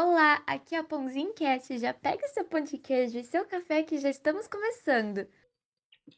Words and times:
Olá, 0.00 0.40
aqui 0.46 0.76
é 0.76 0.78
a 0.78 0.84
Pãozinho 0.84 1.34
Cast. 1.34 1.76
Já 1.76 1.92
pega 1.92 2.28
seu 2.28 2.44
pão 2.44 2.62
de 2.62 2.78
queijo 2.78 3.18
e 3.18 3.24
seu 3.24 3.44
café 3.44 3.82
que 3.82 3.98
já 3.98 4.08
estamos 4.08 4.46
começando. 4.46 5.26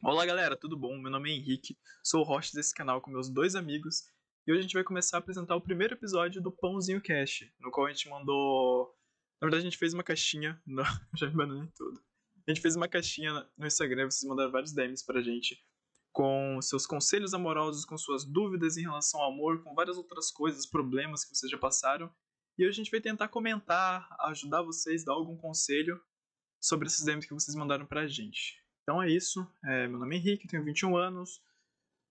Olá 0.05 0.27
galera, 0.27 0.55
tudo 0.55 0.77
bom? 0.77 0.99
Meu 0.99 1.11
nome 1.11 1.31
é 1.31 1.35
Henrique, 1.35 1.79
sou 2.05 2.21
o 2.21 2.25
host 2.25 2.55
desse 2.55 2.75
canal 2.75 3.01
com 3.01 3.11
meus 3.11 3.31
dois 3.31 3.55
amigos 3.55 4.03
e 4.47 4.53
hoje 4.53 4.59
a 4.59 4.63
gente 4.65 4.75
vai 4.75 4.85
começar 4.85 5.17
a 5.17 5.21
apresentar 5.21 5.57
o 5.57 5.63
primeiro 5.63 5.95
episódio 5.95 6.43
do 6.43 6.53
Pãozinho 6.53 7.01
Cast, 7.01 7.51
no 7.59 7.71
qual 7.71 7.87
a 7.87 7.91
gente 7.91 8.07
mandou. 8.11 8.95
Na 9.41 9.47
verdade, 9.47 9.63
a 9.63 9.71
gente 9.71 9.79
fez 9.79 9.95
uma 9.95 10.05
caixinha. 10.05 10.61
Não, 10.67 10.85
já 11.17 11.29
me 11.29 11.33
abandonei 11.33 11.71
tudo. 11.75 12.03
A 12.47 12.51
gente 12.51 12.61
fez 12.61 12.77
uma 12.77 12.87
caixinha 12.87 13.49
no 13.57 13.67
Instagram, 13.67 14.11
vocês 14.11 14.29
mandaram 14.29 14.53
vários 14.53 14.75
DMs 14.75 15.07
pra 15.07 15.23
gente 15.23 15.59
com 16.13 16.61
seus 16.61 16.87
conselhos 16.87 17.33
amorosos, 17.33 17.87
com 17.87 17.97
suas 17.97 18.27
dúvidas 18.27 18.77
em 18.77 18.83
relação 18.83 19.23
ao 19.23 19.33
amor, 19.33 19.65
com 19.65 19.75
várias 19.75 19.97
outras 19.97 20.31
coisas, 20.31 20.67
problemas 20.67 21.25
que 21.25 21.35
vocês 21.35 21.51
já 21.51 21.57
passaram. 21.57 22.13
E 22.61 22.67
hoje 22.67 22.79
a 22.79 22.85
gente 22.85 22.91
vai 22.91 23.01
tentar 23.01 23.27
comentar, 23.27 24.07
ajudar 24.21 24.61
vocês, 24.61 25.03
dar 25.03 25.15
algum 25.15 25.35
conselho 25.35 25.99
sobre 26.63 26.89
esses 26.89 27.03
DMs 27.03 27.27
que 27.27 27.33
vocês 27.33 27.57
mandaram 27.57 27.87
pra 27.87 28.07
gente. 28.07 28.63
Então 28.83 29.03
é 29.03 29.09
isso. 29.09 29.51
É, 29.65 29.89
meu 29.89 29.99
nome 29.99 30.15
é 30.15 30.19
Henrique, 30.19 30.47
tenho 30.47 30.63
21 30.63 30.95
anos. 30.95 31.43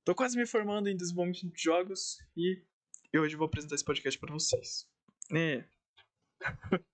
Tô 0.03 0.15
quase 0.15 0.35
me 0.35 0.47
formando 0.47 0.89
em 0.89 0.97
desenvolvimento 0.97 1.53
de 1.53 1.61
jogos 1.61 2.17
e 2.35 2.65
eu 3.13 3.21
hoje 3.21 3.35
vou 3.35 3.45
apresentar 3.45 3.75
esse 3.75 3.85
podcast 3.85 4.19
para 4.19 4.33
vocês. 4.33 4.89
É. 5.31 5.69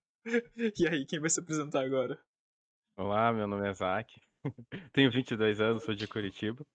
e 0.77 0.85
aí, 0.85 1.05
quem 1.05 1.21
vai 1.21 1.29
se 1.29 1.39
apresentar 1.39 1.85
agora? 1.85 2.21
Olá, 2.97 3.31
meu 3.31 3.47
nome 3.47 3.69
é 3.69 3.73
Zac. 3.73 4.13
Tenho 4.91 5.09
22 5.09 5.61
anos, 5.61 5.85
sou 5.85 5.95
de 5.95 6.09
Curitiba. 6.09 6.67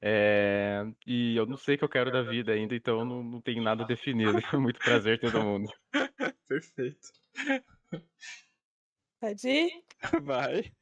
É, 0.00 0.84
e 1.06 1.36
eu 1.36 1.46
não 1.46 1.56
sei 1.56 1.74
o 1.74 1.78
que 1.78 1.84
eu 1.84 1.88
quero 1.88 2.12
da 2.12 2.22
vida 2.22 2.52
ainda, 2.52 2.74
então 2.74 3.04
não, 3.04 3.22
não 3.22 3.40
tenho 3.40 3.62
nada 3.62 3.84
definido. 3.84 4.32
Muito 4.60 4.78
prazer, 4.78 5.18
todo 5.18 5.42
mundo. 5.42 5.72
Perfeito. 6.48 7.08
Pode 9.20 9.48
ir? 9.48 9.84
Vai. 10.22 10.72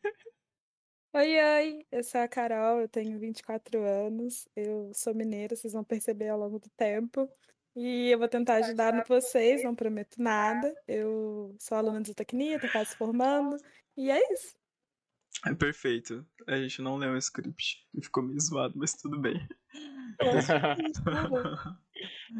Oi, 1.14 1.38
oi, 1.38 1.86
eu 1.92 2.02
sou 2.02 2.20
a 2.20 2.26
Carol, 2.26 2.80
eu 2.80 2.88
tenho 2.88 3.18
24 3.20 3.80
anos, 3.84 4.48
eu 4.56 4.90
sou 4.92 5.14
mineira, 5.14 5.54
vocês 5.54 5.72
vão 5.72 5.84
perceber 5.84 6.28
ao 6.28 6.38
longo 6.38 6.58
do 6.58 6.68
tempo. 6.70 7.30
E 7.76 8.10
eu 8.10 8.18
vou 8.18 8.28
tentar 8.28 8.56
ajudar 8.56 9.04
vocês, 9.06 9.62
não 9.62 9.74
prometo 9.74 10.20
nada. 10.20 10.74
Eu 10.86 11.54
sou 11.58 11.78
aluna 11.78 12.00
de 12.00 12.08
zootecnia, 12.08 12.60
tô 12.60 12.68
quase 12.68 12.96
formando. 12.96 13.56
E 13.96 14.10
é 14.10 14.32
isso. 14.32 14.56
É 15.46 15.54
perfeito. 15.54 16.26
A 16.46 16.56
gente 16.56 16.80
não 16.80 16.96
leu 16.96 17.12
o 17.12 17.18
script 17.18 17.86
e 17.94 18.02
ficou 18.02 18.22
meio 18.22 18.40
zoado, 18.40 18.74
mas 18.76 18.94
tudo 18.94 19.18
bem. 19.18 19.46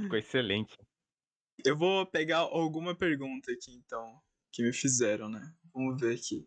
Ficou 0.03 0.19
excelente. 0.19 0.77
Eu 1.65 1.77
vou 1.77 2.07
pegar 2.07 2.39
alguma 2.39 2.95
pergunta 2.95 3.53
aqui, 3.53 3.75
então, 3.75 4.21
que 4.53 4.63
me 4.63 4.73
fizeram, 4.73 5.29
né? 5.29 5.53
Vamos 5.73 6.01
ver 6.01 6.15
aqui. 6.15 6.47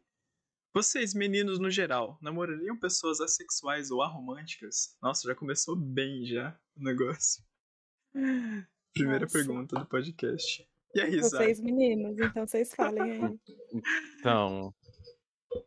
Vocês, 0.73 1.13
meninos 1.13 1.59
no 1.59 1.71
geral, 1.71 2.17
namorariam 2.21 2.77
pessoas 2.77 3.19
assexuais 3.19 3.89
ou 3.89 4.01
aromânticas? 4.01 4.95
Nossa, 5.01 5.27
já 5.27 5.33
começou 5.33 5.75
bem 5.75 6.25
já 6.25 6.57
o 6.75 6.83
negócio. 6.83 7.43
Primeira 8.93 9.25
Nossa. 9.25 9.33
pergunta 9.33 9.79
do 9.79 9.85
podcast. 9.85 10.67
E 10.93 11.01
aí, 11.01 11.21
Zay? 11.21 11.29
Vocês 11.29 11.59
meninos, 11.59 12.17
então 12.19 12.45
vocês 12.45 12.73
falem 12.73 13.25
aí. 13.25 13.39
Então, 14.19 14.73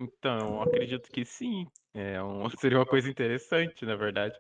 então, 0.00 0.56
eu 0.56 0.62
acredito 0.62 1.10
que 1.10 1.24
sim. 1.24 1.66
É 1.94 2.22
um, 2.22 2.48
seria 2.58 2.78
uma 2.78 2.86
coisa 2.86 3.08
interessante, 3.10 3.84
na 3.84 3.96
verdade. 3.96 4.38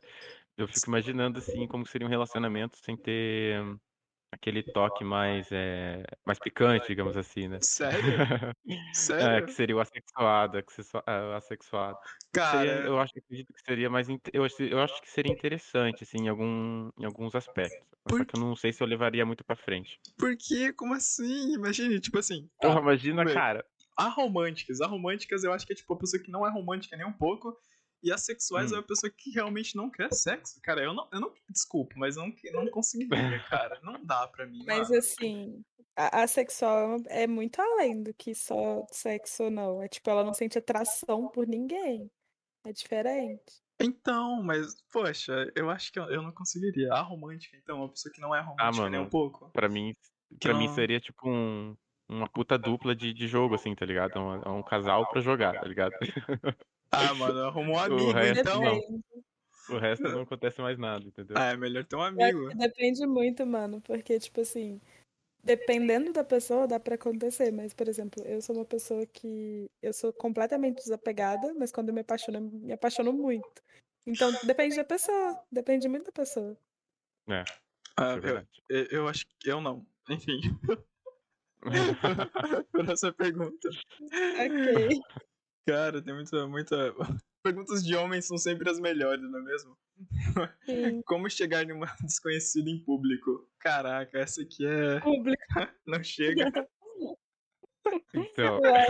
Eu 0.56 0.68
fico 0.68 0.88
imaginando 0.88 1.38
assim 1.38 1.66
como 1.66 1.86
seria 1.86 2.06
um 2.06 2.10
relacionamento 2.10 2.76
sem 2.78 2.96
ter 2.96 3.60
hum, 3.62 3.78
aquele 4.32 4.62
toque 4.62 5.04
mais 5.04 5.50
é, 5.52 6.04
mais 6.26 6.38
picante, 6.38 6.88
digamos 6.88 7.16
assim, 7.16 7.48
né? 7.48 7.58
Sério? 7.62 8.00
É, 8.66 8.94
Sério? 8.94 9.46
que 9.46 9.52
seria 9.52 9.76
o 9.76 9.80
assexuado, 9.80 10.58
assexua- 10.58 11.04
ah, 11.06 11.36
assexuado. 11.36 11.98
Cara, 12.32 12.58
Seria- 12.58 12.86
eu 12.86 12.98
acho, 13.00 13.12
acredito 13.18 13.52
que 13.52 13.60
seria 13.62 13.90
mais, 13.90 14.08
inte- 14.08 14.30
eu 14.34 14.44
acho, 14.44 14.62
eu 14.62 14.80
acho 14.80 15.00
que 15.02 15.10
seria 15.10 15.32
interessante, 15.32 16.04
assim, 16.04 16.18
em 16.24 16.28
algum, 16.28 16.90
em 16.98 17.04
alguns 17.04 17.34
aspectos. 17.34 17.78
Por 18.04 18.18
Só 18.18 18.24
que 18.24 18.36
eu 18.36 18.40
não 18.40 18.56
sei 18.56 18.72
se 18.72 18.82
eu 18.82 18.86
levaria 18.86 19.26
muito 19.26 19.44
pra 19.44 19.56
frente. 19.56 20.00
por 20.16 20.36
quê? 20.36 20.72
Como 20.72 20.94
assim? 20.94 21.52
Imagine, 21.54 22.00
tipo 22.00 22.18
assim. 22.18 22.48
tá, 22.60 22.68
Porra, 22.68 22.80
imagina, 22.80 23.24
bem. 23.24 23.34
cara. 23.34 23.64
Aromânticas. 23.96 24.80
Aromânticas 24.80 25.44
eu 25.44 25.52
acho 25.52 25.66
que 25.66 25.72
é 25.72 25.76
tipo 25.76 25.92
a 25.94 25.98
pessoa 25.98 26.22
que 26.22 26.30
não 26.30 26.46
é 26.46 26.50
romântica 26.50 26.96
nem 26.96 27.06
um 27.06 27.12
pouco. 27.12 27.56
E 28.02 28.10
assexuais 28.10 28.72
Hum. 28.72 28.76
é 28.76 28.78
a 28.78 28.82
pessoa 28.82 29.10
que 29.14 29.30
realmente 29.30 29.76
não 29.76 29.90
quer 29.90 30.10
sexo. 30.12 30.58
Cara, 30.62 30.82
eu 30.82 30.94
não, 30.94 31.06
eu 31.12 31.20
não 31.20 31.34
desculpo, 31.50 31.98
mas 31.98 32.16
eu 32.16 32.22
não, 32.24 32.64
não 32.64 32.70
conseguiria, 32.70 33.10
cara. 33.50 33.78
Não 33.82 34.02
dá 34.04 34.26
pra 34.28 34.46
mim. 34.46 34.64
Mas 34.66 34.88
mano. 34.88 34.98
assim, 34.98 35.62
a 35.94 36.22
assexual 36.22 36.96
é 37.08 37.26
muito 37.26 37.60
além 37.60 38.02
do 38.02 38.14
que 38.14 38.34
só 38.34 38.86
sexo 38.90 39.44
ou 39.44 39.50
não. 39.50 39.82
É 39.82 39.88
tipo, 39.88 40.08
ela 40.08 40.24
não 40.24 40.32
sente 40.32 40.56
atração 40.56 41.28
por 41.28 41.46
ninguém. 41.46 42.10
É 42.64 42.72
diferente. 42.72 43.60
Então, 43.82 44.42
mas, 44.42 44.82
poxa, 44.92 45.50
eu 45.54 45.68
acho 45.70 45.92
que 45.92 45.98
eu, 45.98 46.04
eu 46.04 46.22
não 46.22 46.32
conseguiria. 46.32 46.92
A 46.94 47.02
romântica, 47.02 47.56
então, 47.56 47.78
uma 47.78 47.88
pessoa 47.90 48.12
que 48.14 48.20
não 48.20 48.34
é 48.34 48.40
romântica 48.40 48.88
nem 48.88 48.98
um 48.98 49.02
mano. 49.02 49.10
pouco. 49.10 49.50
Pra 49.52 49.68
mim, 49.68 49.94
pra 50.38 50.54
mim 50.54 50.68
seria 50.74 51.00
tipo 51.00 51.28
um, 51.28 51.76
uma 52.10 52.28
puta 52.28 52.58
dupla 52.58 52.94
de, 52.94 53.12
de 53.12 53.26
jogo, 53.28 53.54
assim, 53.54 53.74
tá 53.74 53.86
ligado? 53.86 54.18
É 54.18 54.20
um, 54.20 54.42
é 54.42 54.48
um 54.48 54.62
casal 54.62 55.08
pra 55.08 55.20
jogar, 55.20 55.58
tá 55.60 55.66
ligado? 55.66 55.94
Ah, 56.90 57.14
mano, 57.14 57.44
arrumou 57.44 57.76
um 57.76 57.78
amigo, 57.80 58.12
resto 58.12 58.40
então. 58.40 58.60
não. 58.60 59.00
O 59.68 59.78
resto 59.78 60.08
não 60.08 60.22
acontece 60.22 60.60
mais 60.60 60.76
nada, 60.76 61.04
entendeu? 61.04 61.36
Ah, 61.36 61.52
é 61.52 61.56
melhor 61.56 61.84
ter 61.84 61.94
um 61.96 62.02
amigo. 62.02 62.52
depende 62.56 63.06
muito, 63.06 63.46
mano, 63.46 63.80
porque, 63.82 64.18
tipo 64.18 64.40
assim, 64.40 64.80
dependendo 65.44 66.12
da 66.12 66.24
pessoa, 66.24 66.66
dá 66.66 66.80
pra 66.80 66.96
acontecer. 66.96 67.52
Mas, 67.52 67.72
por 67.72 67.88
exemplo, 67.88 68.24
eu 68.24 68.42
sou 68.42 68.56
uma 68.56 68.64
pessoa 68.64 69.06
que. 69.06 69.70
Eu 69.82 69.92
sou 69.92 70.12
completamente 70.12 70.78
desapegada, 70.78 71.54
mas 71.54 71.70
quando 71.72 71.90
eu 71.90 71.94
me 71.94 72.00
apaixono, 72.00 72.38
eu 72.38 72.42
me 72.42 72.72
apaixono 72.72 73.12
muito. 73.12 73.62
Então, 74.06 74.30
depende 74.44 74.76
da 74.76 74.84
pessoa. 74.84 75.40
Depende 75.52 75.88
muito 75.88 76.06
da 76.06 76.12
pessoa. 76.12 76.56
É, 77.28 77.44
Ah, 77.96 78.14
é 78.16 78.44
eu, 78.68 78.86
eu 78.90 79.08
acho 79.08 79.26
que 79.26 79.50
eu 79.50 79.60
não. 79.60 79.86
Enfim. 80.08 80.40
Próxima 82.72 83.12
pergunta. 83.12 83.68
Ok. 84.02 85.00
Cara, 85.66 86.02
tem 86.02 86.14
muita, 86.14 86.46
muita. 86.46 86.94
Perguntas 87.42 87.82
de 87.82 87.96
homens 87.96 88.26
são 88.26 88.36
sempre 88.36 88.68
as 88.68 88.78
melhores, 88.78 89.22
não 89.30 89.38
é 89.38 89.42
mesmo? 89.42 89.78
Sim. 90.64 91.00
Como 91.06 91.30
chegar 91.30 91.64
em 91.64 91.72
uma 91.72 91.86
desconhecida 92.02 92.68
em 92.68 92.78
público? 92.78 93.48
Caraca, 93.58 94.18
essa 94.18 94.42
aqui 94.42 94.66
é. 94.66 95.00
Público. 95.00 95.42
Não 95.86 96.02
chega. 96.02 96.52
Então, 98.14 98.60
Ué. 98.60 98.86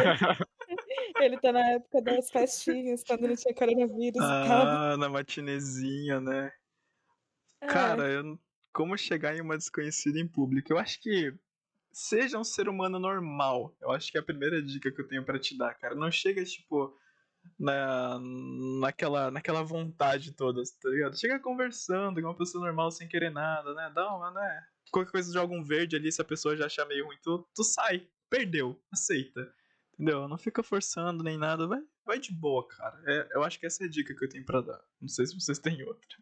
Ele 1.21 1.39
tá 1.39 1.53
na 1.53 1.65
época 1.73 2.03
das 2.03 2.31
festinhas, 2.31 3.05
quando 3.05 3.29
não 3.29 3.37
tinha 3.37 3.55
coronavírus 3.55 4.17
e 4.17 4.47
tal. 4.49 4.67
Ah, 4.67 4.97
na 4.97 5.09
matinezinha, 5.09 6.21
né? 6.21 6.53
É. 7.61 7.67
Cara, 7.67 8.09
eu... 8.09 8.39
como 8.73 8.97
chegar 8.97 9.37
em 9.37 9.41
uma 9.41 9.57
desconhecida 9.57 10.19
em 10.19 10.27
público? 10.27 10.73
Eu 10.73 10.79
acho 10.79 11.01
que 11.01 11.33
seja 11.93 12.39
um 12.39 12.45
ser 12.45 12.69
humano 12.69 12.99
normal. 12.99 13.75
Eu 13.81 13.91
acho 13.91 14.11
que 14.11 14.19
é 14.19 14.21
a 14.21 14.25
primeira 14.25 14.63
dica 14.63 14.91
que 14.91 15.01
eu 15.01 15.07
tenho 15.07 15.25
pra 15.25 15.39
te 15.39 15.57
dar, 15.57 15.75
cara. 15.75 15.95
Não 15.95 16.11
chega, 16.11 16.45
tipo, 16.45 16.97
na... 17.59 18.19
naquela... 18.81 19.31
naquela 19.31 19.63
vontade 19.63 20.33
toda, 20.33 20.63
tá 20.81 20.89
ligado? 20.89 21.19
Chega 21.19 21.39
conversando 21.39 22.21
com 22.21 22.29
uma 22.29 22.37
pessoa 22.37 22.65
normal 22.65 22.91
sem 22.91 23.09
querer 23.09 23.31
nada, 23.31 23.75
né? 23.75 23.91
Dá 23.95 24.15
uma, 24.15 24.31
né? 24.31 24.67
Qualquer 24.91 25.11
coisa 25.11 25.33
joga 25.33 25.55
um 25.55 25.63
verde 25.63 25.97
ali, 25.97 26.11
se 26.11 26.21
a 26.21 26.25
pessoa 26.25 26.57
já 26.57 26.67
achar 26.67 26.87
meio 26.87 27.07
ruim, 27.07 27.19
tu, 27.23 27.47
tu 27.55 27.63
sai. 27.63 28.09
Perdeu. 28.29 28.81
Aceita. 28.93 29.53
Entendeu? 29.95 30.27
Não 30.27 30.39
fica 30.39 30.63
forçando 30.63 31.23
nem 31.23 31.37
nada. 31.37 31.67
Vai, 31.67 31.83
vai 32.07 32.19
de 32.19 32.33
boa, 32.33 32.67
cara. 32.67 33.03
É, 33.07 33.29
eu 33.35 33.45
acho 33.45 33.61
que 33.61 33.67
essa 33.67 33.85
é 33.85 33.87
a 33.87 33.91
dica 33.91 34.15
que 34.15 34.25
eu 34.25 34.29
tenho 34.29 34.45
pra 34.45 34.61
dar. 34.61 34.83
Não 35.01 35.09
sei 35.09 35.27
se 35.27 35.39
vocês 35.39 35.59
têm 35.59 35.83
outra. 35.83 36.17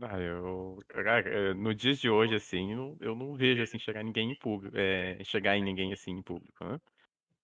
Ah, 0.00 0.18
eu, 0.18 0.78
cara, 0.88 1.28
é, 1.50 1.54
no 1.54 1.74
dias 1.74 1.98
de 2.00 2.10
hoje, 2.10 2.34
assim, 2.34 2.72
eu, 2.72 2.96
eu 3.00 3.14
não 3.14 3.34
vejo, 3.34 3.62
assim, 3.62 3.78
chegar 3.78 4.02
ninguém 4.02 4.32
em 4.32 4.36
público, 4.38 4.76
é, 4.76 5.22
chegar 5.24 5.56
em 5.56 5.62
ninguém, 5.62 5.92
assim, 5.92 6.12
em 6.12 6.22
público, 6.22 6.64
né? 6.64 6.78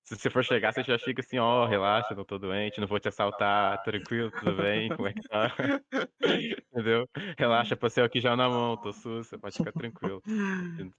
Se 0.05 0.17
você 0.17 0.31
for 0.31 0.45
chegar, 0.45 0.73
você 0.73 0.83
já 0.85 0.99
chega 0.99 1.21
assim, 1.21 1.39
ó, 1.39 1.67
relaxa, 1.67 2.15
não 2.15 2.25
tô 2.25 2.39
doente, 2.39 2.81
não 2.81 2.89
vou 2.89 3.01
te 3.01 3.09
assaltar, 3.09 3.83
tranquilo, 3.83 4.33
tudo 4.33 4.57
bem, 4.57 4.91
como 4.93 5.09
é 5.09 5.15
que 5.15 5.23
tá? 5.25 5.49
Entendeu? 6.73 7.09
Relaxa, 7.39 7.77
passei 7.77 8.03
aqui 8.05 8.21
já 8.21 8.37
na 8.37 8.49
mão, 8.49 8.77
tô 8.79 8.93
sus, 8.93 9.29
você 9.29 9.39
pode 9.39 9.57
ficar 9.57 9.73
tranquilo. 9.73 10.23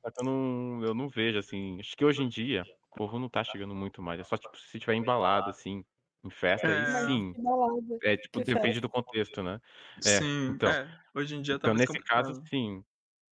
Só 0.01 0.11
que 0.11 0.21
eu 0.21 0.25
não, 0.25 0.83
eu 0.83 0.93
não 0.93 1.09
vejo, 1.09 1.39
assim, 1.39 1.79
acho 1.79 1.95
que 1.97 2.05
hoje 2.05 2.23
em 2.23 2.29
dia, 2.29 2.67
o 2.91 2.95
povo 2.95 3.19
não 3.19 3.29
tá 3.29 3.43
chegando 3.43 3.75
muito 3.75 4.01
mais, 4.01 4.19
é 4.19 4.23
só, 4.23 4.37
tipo, 4.37 4.57
se 4.57 4.79
tiver 4.79 4.95
embalado, 4.95 5.49
assim, 5.49 5.83
em 6.23 6.29
festa, 6.29 6.71
aí 6.71 6.85
É. 6.85 6.91
Mas 6.91 7.05
sim, 7.05 7.35
que 7.35 7.41
balada. 7.41 7.99
é, 8.03 8.17
tipo, 8.17 8.41
depende 8.41 8.81
do 8.81 8.89
contexto, 8.89 9.43
né? 9.43 9.59
É, 10.05 10.19
Sim, 10.19 10.47
então. 10.47 10.77
é, 10.77 10.89
hoje 11.15 11.35
em 11.35 11.41
dia 11.41 11.57
tá 11.59 11.67
Então, 11.67 11.69
mais 11.69 11.83
nesse 11.83 11.99
caso, 12.01 12.33
complicado. 12.33 12.49
sim. 12.49 12.83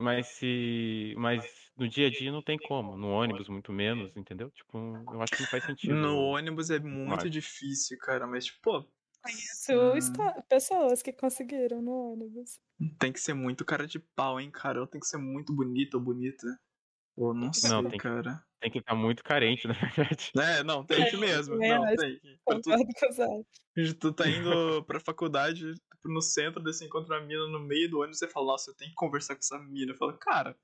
Mas 0.01 0.29
se. 0.29 1.15
Mas 1.19 1.71
no 1.77 1.89
dia 1.89 2.09
a 2.09 2.11
dia 2.11 2.33
não 2.33 2.43
tem 2.43 2.59
como. 2.59 2.97
No 2.97 3.09
ônibus, 3.11 3.49
muito 3.49 3.73
menos, 3.73 4.17
entendeu? 4.17 4.51
Tipo, 4.53 4.79
eu 5.13 5.23
acho 5.23 5.35
que 5.37 5.43
não 5.43 5.49
faz 5.49 5.65
sentido. 5.65 6.01
No 6.01 6.17
ônibus 6.19 6.71
é 6.71 6.79
muito 6.79 7.29
Acho. 7.29 7.31
difícil, 7.31 7.99
cara, 7.99 8.27
mas, 8.27 8.47
tipo, 8.47 8.61
pô, 8.63 8.93
Conheço 9.23 9.73
Hum. 9.75 10.33
pessoas 10.49 11.03
que 11.03 11.13
conseguiram 11.13 11.83
no 11.83 12.13
ônibus. 12.13 12.61
tem 12.99 13.13
que 13.13 13.21
ser 13.21 13.35
muito 13.35 13.65
cara 13.65 13.87
de 13.87 13.99
pau, 13.99 14.41
hein, 14.41 14.51
cara. 14.51 14.81
Ou 14.81 14.87
tem 14.87 15.01
que 15.01 15.07
ser 15.07 15.19
muito 15.19 15.55
bonito 15.55 15.95
ou 15.97 16.01
bonita. 16.03 16.47
Ou 17.17 17.35
não 17.35 17.53
sei, 17.53 17.73
Não, 17.73 17.85
tem 17.85 18.01
que- 18.01 18.11
cara. 18.13 18.46
Tem 18.61 18.71
que 18.71 18.79
estar 18.79 18.95
muito 18.95 19.23
carente, 19.23 19.67
na 19.69 19.75
verdade. 19.75 20.33
É, 20.39 20.63
não, 20.63 20.85
tem 20.85 21.05
que 21.05 21.17
É, 21.17 21.21
mesmo. 21.21 21.55
também 21.55 21.69
Não, 21.71 21.85
tem 21.97 22.19
que. 22.21 22.39
Quando 22.45 22.63
tu, 22.63 22.71
o 22.73 23.95
tu 24.01 24.13
tá 24.13 24.25
indo 24.29 24.85
pra 24.85 25.01
faculdade, 25.01 25.75
tipo, 25.75 26.09
no 26.09 26.23
centro, 26.23 26.63
daí 26.63 26.73
você 26.73 26.87
encontra 26.87 27.17
uma 27.19 27.27
mina 27.27 27.47
no 27.49 27.61
meio 27.61 27.91
do 27.91 27.99
ônibus 28.01 28.19
você 28.19 28.29
fala, 28.29 28.47
nossa, 28.47 28.71
eu 28.71 28.75
tenho 28.77 28.91
que 28.91 28.97
conversar 28.97 29.35
com 29.35 29.41
essa 29.41 29.59
mina. 29.59 29.93
Eu 29.93 29.97
falo, 29.97 30.17
cara, 30.19 30.57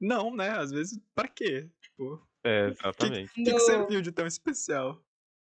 não, 0.00 0.34
né? 0.36 0.50
Às 0.50 0.70
vezes, 0.72 0.98
pra 1.14 1.28
quê? 1.28 1.70
Tipo, 1.82 2.14
o 2.14 2.28
É, 2.44 2.68
que, 2.70 2.72
exatamente. 2.72 3.32
que, 3.34 3.44
que 3.44 3.52
No- 3.52 3.58
você 3.60 3.86
viu 3.86 4.02
de 4.02 4.12
tão 4.12 4.26
especial? 4.26 5.04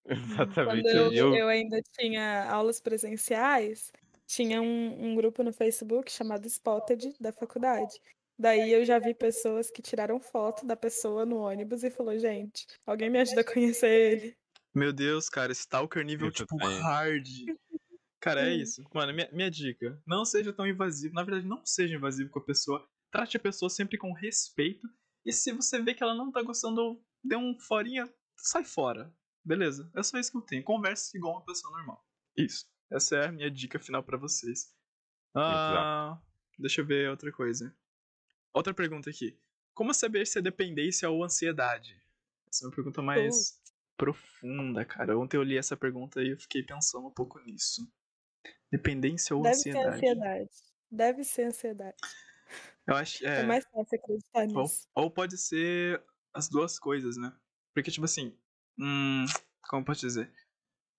Exatamente. 0.07 0.85
Quando 0.85 1.13
eu, 1.13 1.13
Eu, 1.13 1.35
eu 1.35 1.49
ainda 1.49 1.81
tinha 1.99 2.51
aulas 2.51 2.81
presenciais, 2.81 3.93
tinha 4.27 4.61
um, 4.63 5.11
um 5.13 5.15
grupo 5.15 5.43
no 5.43 5.53
Facebook 5.53 6.11
chamado 6.11 6.47
Spotted 6.47 7.15
da 7.21 7.33
faculdade. 7.33 8.01
Daí 8.43 8.73
eu 8.73 8.85
já 8.85 8.99
vi 8.99 9.15
pessoas 9.15 9.71
que 9.71 9.81
tiraram 9.81 10.19
foto 10.19 10.67
da 10.67 10.75
pessoa 10.75 11.25
no 11.25 11.37
ônibus 11.37 11.85
e 11.85 11.91
falou, 11.93 12.19
gente, 12.19 12.67
alguém 12.85 13.09
me 13.09 13.21
ajuda 13.21 13.43
a 13.43 13.45
conhecer 13.45 13.89
ele. 13.89 14.37
Meu 14.75 14.93
Deus, 14.93 15.29
cara, 15.29 15.53
Stalker 15.53 16.05
nível, 16.05 16.27
Isso 16.27 16.39
tipo, 16.39 16.57
hard. 16.57 17.25
Cara, 18.21 18.49
é 18.49 18.53
isso. 18.53 18.83
Mano, 18.93 19.15
minha, 19.15 19.31
minha 19.31 19.49
dica. 19.49 19.97
Não 20.05 20.25
seja 20.25 20.53
tão 20.53 20.67
invasivo. 20.67 21.15
Na 21.15 21.23
verdade, 21.23 21.47
não 21.47 21.65
seja 21.65 21.95
invasivo 21.95 22.31
com 22.31 22.41
a 22.41 22.45
pessoa. 22.45 22.85
Trate 23.13 23.37
a 23.37 23.41
pessoa 23.41 23.71
sempre 23.71 23.97
com 23.97 24.13
respeito. 24.13 24.89
E 25.25 25.33
se 25.33 25.53
você 25.53 25.81
vê 25.81 25.95
que 25.95 26.03
ela 26.03 26.15
não 26.17 26.33
tá 26.33 26.43
gostando, 26.43 27.01
dê 27.23 27.37
um 27.37 27.57
forinha, 27.61 28.13
sai 28.37 28.65
fora. 28.65 29.15
Beleza? 29.45 29.89
É 29.95 30.03
só 30.03 30.19
isso 30.19 30.33
que 30.33 30.39
eu 30.39 30.43
tenho. 30.43 30.65
Converse 30.65 31.17
igual 31.17 31.35
uma 31.35 31.45
pessoa 31.45 31.77
normal. 31.77 32.05
Isso. 32.37 32.67
Essa 32.91 33.17
é 33.19 33.27
a 33.29 33.33
minha 33.33 33.49
dica 33.49 33.79
final 33.79 34.03
pra 34.03 34.19
vocês. 34.19 34.75
Ah, 35.33 36.21
deixa 36.59 36.81
eu 36.81 36.87
ver 36.87 37.09
outra 37.09 37.31
coisa. 37.31 37.73
Outra 38.55 38.75
pergunta 38.75 39.11
aqui. 39.11 39.39
Como 39.75 39.95
saber 39.95 40.27
se 40.27 40.39
é 40.39 40.43
dependência 40.43 41.09
ou 41.09 41.25
ansiedade? 41.25 41.97
Essa 42.49 42.65
é 42.65 42.69
uma 42.69 42.75
pergunta 42.75 43.01
mais 43.01 43.59
profunda, 43.97 44.85
cara. 44.85 45.19
Ontem 45.19 45.37
eu 45.37 45.43
li 45.43 45.57
essa 45.57 45.77
pergunta 45.77 46.23
e 46.23 46.33
eu 46.33 46.39
fiquei 46.39 46.63
pensando 46.63 47.07
um 47.07 47.13
pouco 47.13 47.39
nisso. 47.41 47.91
Dependência 48.71 49.35
ou 49.35 49.43
Deve 49.43 49.55
ser 49.57 49.71
ansiedade? 49.71 49.97
ansiedade. 49.97 50.51
Deve 50.91 51.25
ser 51.25 51.43
ansiedade. 51.45 51.97
Eu 52.87 52.97
acho, 52.97 53.25
É, 53.25 53.41
é, 53.41 53.43
mais 53.45 53.65
fácil 53.65 53.99
acreditar 53.99 54.47
ou, 54.57 54.63
nisso. 54.63 54.89
ou 54.95 55.11
pode 55.11 55.39
ser 55.39 56.05
as 56.35 56.49
duas 56.49 56.79
coisas, 56.79 57.17
né? 57.17 57.33
Porque, 57.75 57.91
tipo 57.91 58.05
assim, 58.05 58.37
hum, 58.79 59.25
como 59.69 59.83
eu 59.83 59.87
posso 59.87 60.01
dizer? 60.01 60.33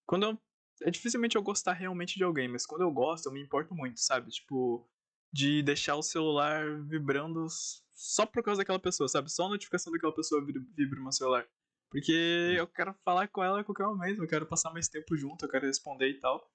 Quando 0.08 0.24
eu, 0.24 0.42
é 0.84 0.90
dificilmente 0.90 1.36
eu 1.36 1.44
gostar 1.44 1.74
realmente 1.74 2.16
de 2.16 2.24
alguém, 2.24 2.48
mas 2.48 2.66
quando 2.66 2.82
eu 2.82 2.92
gosto, 2.92 3.28
eu 3.28 3.34
me 3.34 3.42
importo 3.42 3.76
muito, 3.76 4.00
sabe? 4.00 4.32
Tipo, 4.32 4.90
de 5.33 5.63
deixar 5.63 5.95
o 5.95 6.03
celular 6.03 6.80
vibrando 6.83 7.47
só 7.91 8.24
por 8.24 8.44
causa 8.44 8.62
daquela 8.62 8.80
pessoa, 8.80 9.09
sabe? 9.09 9.31
Só 9.31 9.47
a 9.47 9.50
notificação 9.50 9.91
daquela 9.91 10.13
pessoa 10.13 10.45
vibra, 10.45 10.97
no 10.97 11.03
meu 11.03 11.12
celular. 11.12 11.45
Porque 11.89 12.56
eu 12.56 12.68
quero 12.68 12.94
falar 13.03 13.27
com 13.27 13.44
ela 13.44 13.62
a 13.62 13.63
qualquer 13.63 13.85
momento, 13.85 14.21
eu 14.21 14.27
quero 14.27 14.45
passar 14.45 14.71
mais 14.71 14.88
tempo 14.88 15.18
junto, 15.18 15.44
eu 15.44 15.50
quero 15.50 15.65
responder 15.65 16.09
e 16.09 16.19
tal. 16.19 16.47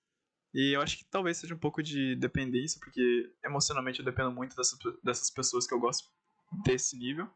E 0.54 0.74
eu 0.74 0.80
acho 0.80 0.96
que 0.96 1.04
talvez 1.04 1.38
seja 1.38 1.54
um 1.54 1.58
pouco 1.58 1.82
de 1.82 2.14
dependência, 2.16 2.80
porque 2.82 3.32
emocionalmente 3.44 3.98
eu 3.98 4.04
dependo 4.04 4.30
muito 4.30 4.56
dessas, 4.56 4.78
dessas 5.02 5.30
pessoas 5.30 5.66
que 5.66 5.74
eu 5.74 5.80
gosto 5.80 6.08
desse 6.64 6.96
nível. 6.96 7.28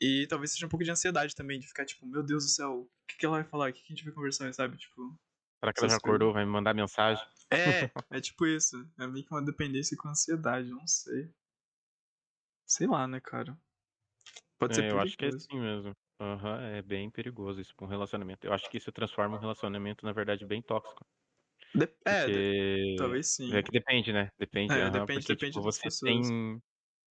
E 0.00 0.26
talvez 0.28 0.52
seja 0.52 0.66
um 0.66 0.68
pouco 0.68 0.84
de 0.84 0.90
ansiedade 0.90 1.34
também, 1.34 1.60
de 1.60 1.68
ficar 1.68 1.84
tipo, 1.84 2.06
meu 2.06 2.22
Deus 2.22 2.44
do 2.44 2.50
céu, 2.50 2.80
o 2.80 3.06
que, 3.06 3.16
que 3.16 3.26
ela 3.26 3.36
vai 3.36 3.48
falar? 3.48 3.70
O 3.70 3.72
que, 3.72 3.80
que 3.80 3.92
a 3.92 3.96
gente 3.96 4.04
vai 4.04 4.12
conversar, 4.12 4.52
sabe? 4.52 4.76
Tipo, 4.76 5.18
será 5.60 5.72
que 5.72 5.80
ela 5.80 5.88
já 5.88 5.96
acordou? 5.96 6.32
Vai 6.32 6.44
me 6.44 6.50
mandar 6.50 6.74
mensagem? 6.74 7.24
é, 7.50 7.90
é 8.10 8.20
tipo 8.20 8.46
isso. 8.46 8.88
É 8.98 9.06
meio 9.06 9.24
que 9.24 9.32
uma 9.32 9.44
dependência 9.44 9.96
com 9.96 10.08
ansiedade, 10.08 10.70
não 10.70 10.86
sei. 10.86 11.32
Sei 12.66 12.86
lá, 12.86 13.06
né, 13.06 13.20
cara? 13.20 13.56
Pode 14.58 14.74
ser 14.74 14.84
É, 14.84 14.90
eu 14.90 15.00
acho 15.00 15.16
que 15.16 15.24
é 15.24 15.28
perigoso. 15.28 15.46
assim 15.48 15.60
mesmo. 15.60 15.92
Aham, 16.20 16.60
é 16.62 16.82
bem 16.82 17.10
perigoso 17.10 17.60
isso 17.60 17.74
pra 17.76 17.86
um 17.86 17.90
relacionamento. 17.90 18.46
Eu 18.46 18.52
acho 18.52 18.70
que 18.70 18.78
isso 18.78 18.90
transforma 18.90 19.36
um 19.36 19.40
relacionamento, 19.40 20.04
na 20.04 20.12
verdade, 20.12 20.46
bem 20.46 20.62
tóxico. 20.62 21.04
De- 21.74 21.84
é, 22.04 22.26
de- 22.26 22.32
Porque. 22.32 22.96
talvez 22.96 23.26
sim. 23.34 23.54
É 23.54 23.62
que 23.62 23.70
depende, 23.70 24.12
né? 24.12 24.30
Depende, 24.38 24.72
É, 24.74 24.82
aham, 24.82 24.92
depende- 25.00 25.20
porque, 25.20 25.34
depende 25.34 25.52
tipo, 25.52 25.62
das 25.62 25.74
você 25.74 25.82
pessoas. 25.84 26.26
tem. 26.26 26.62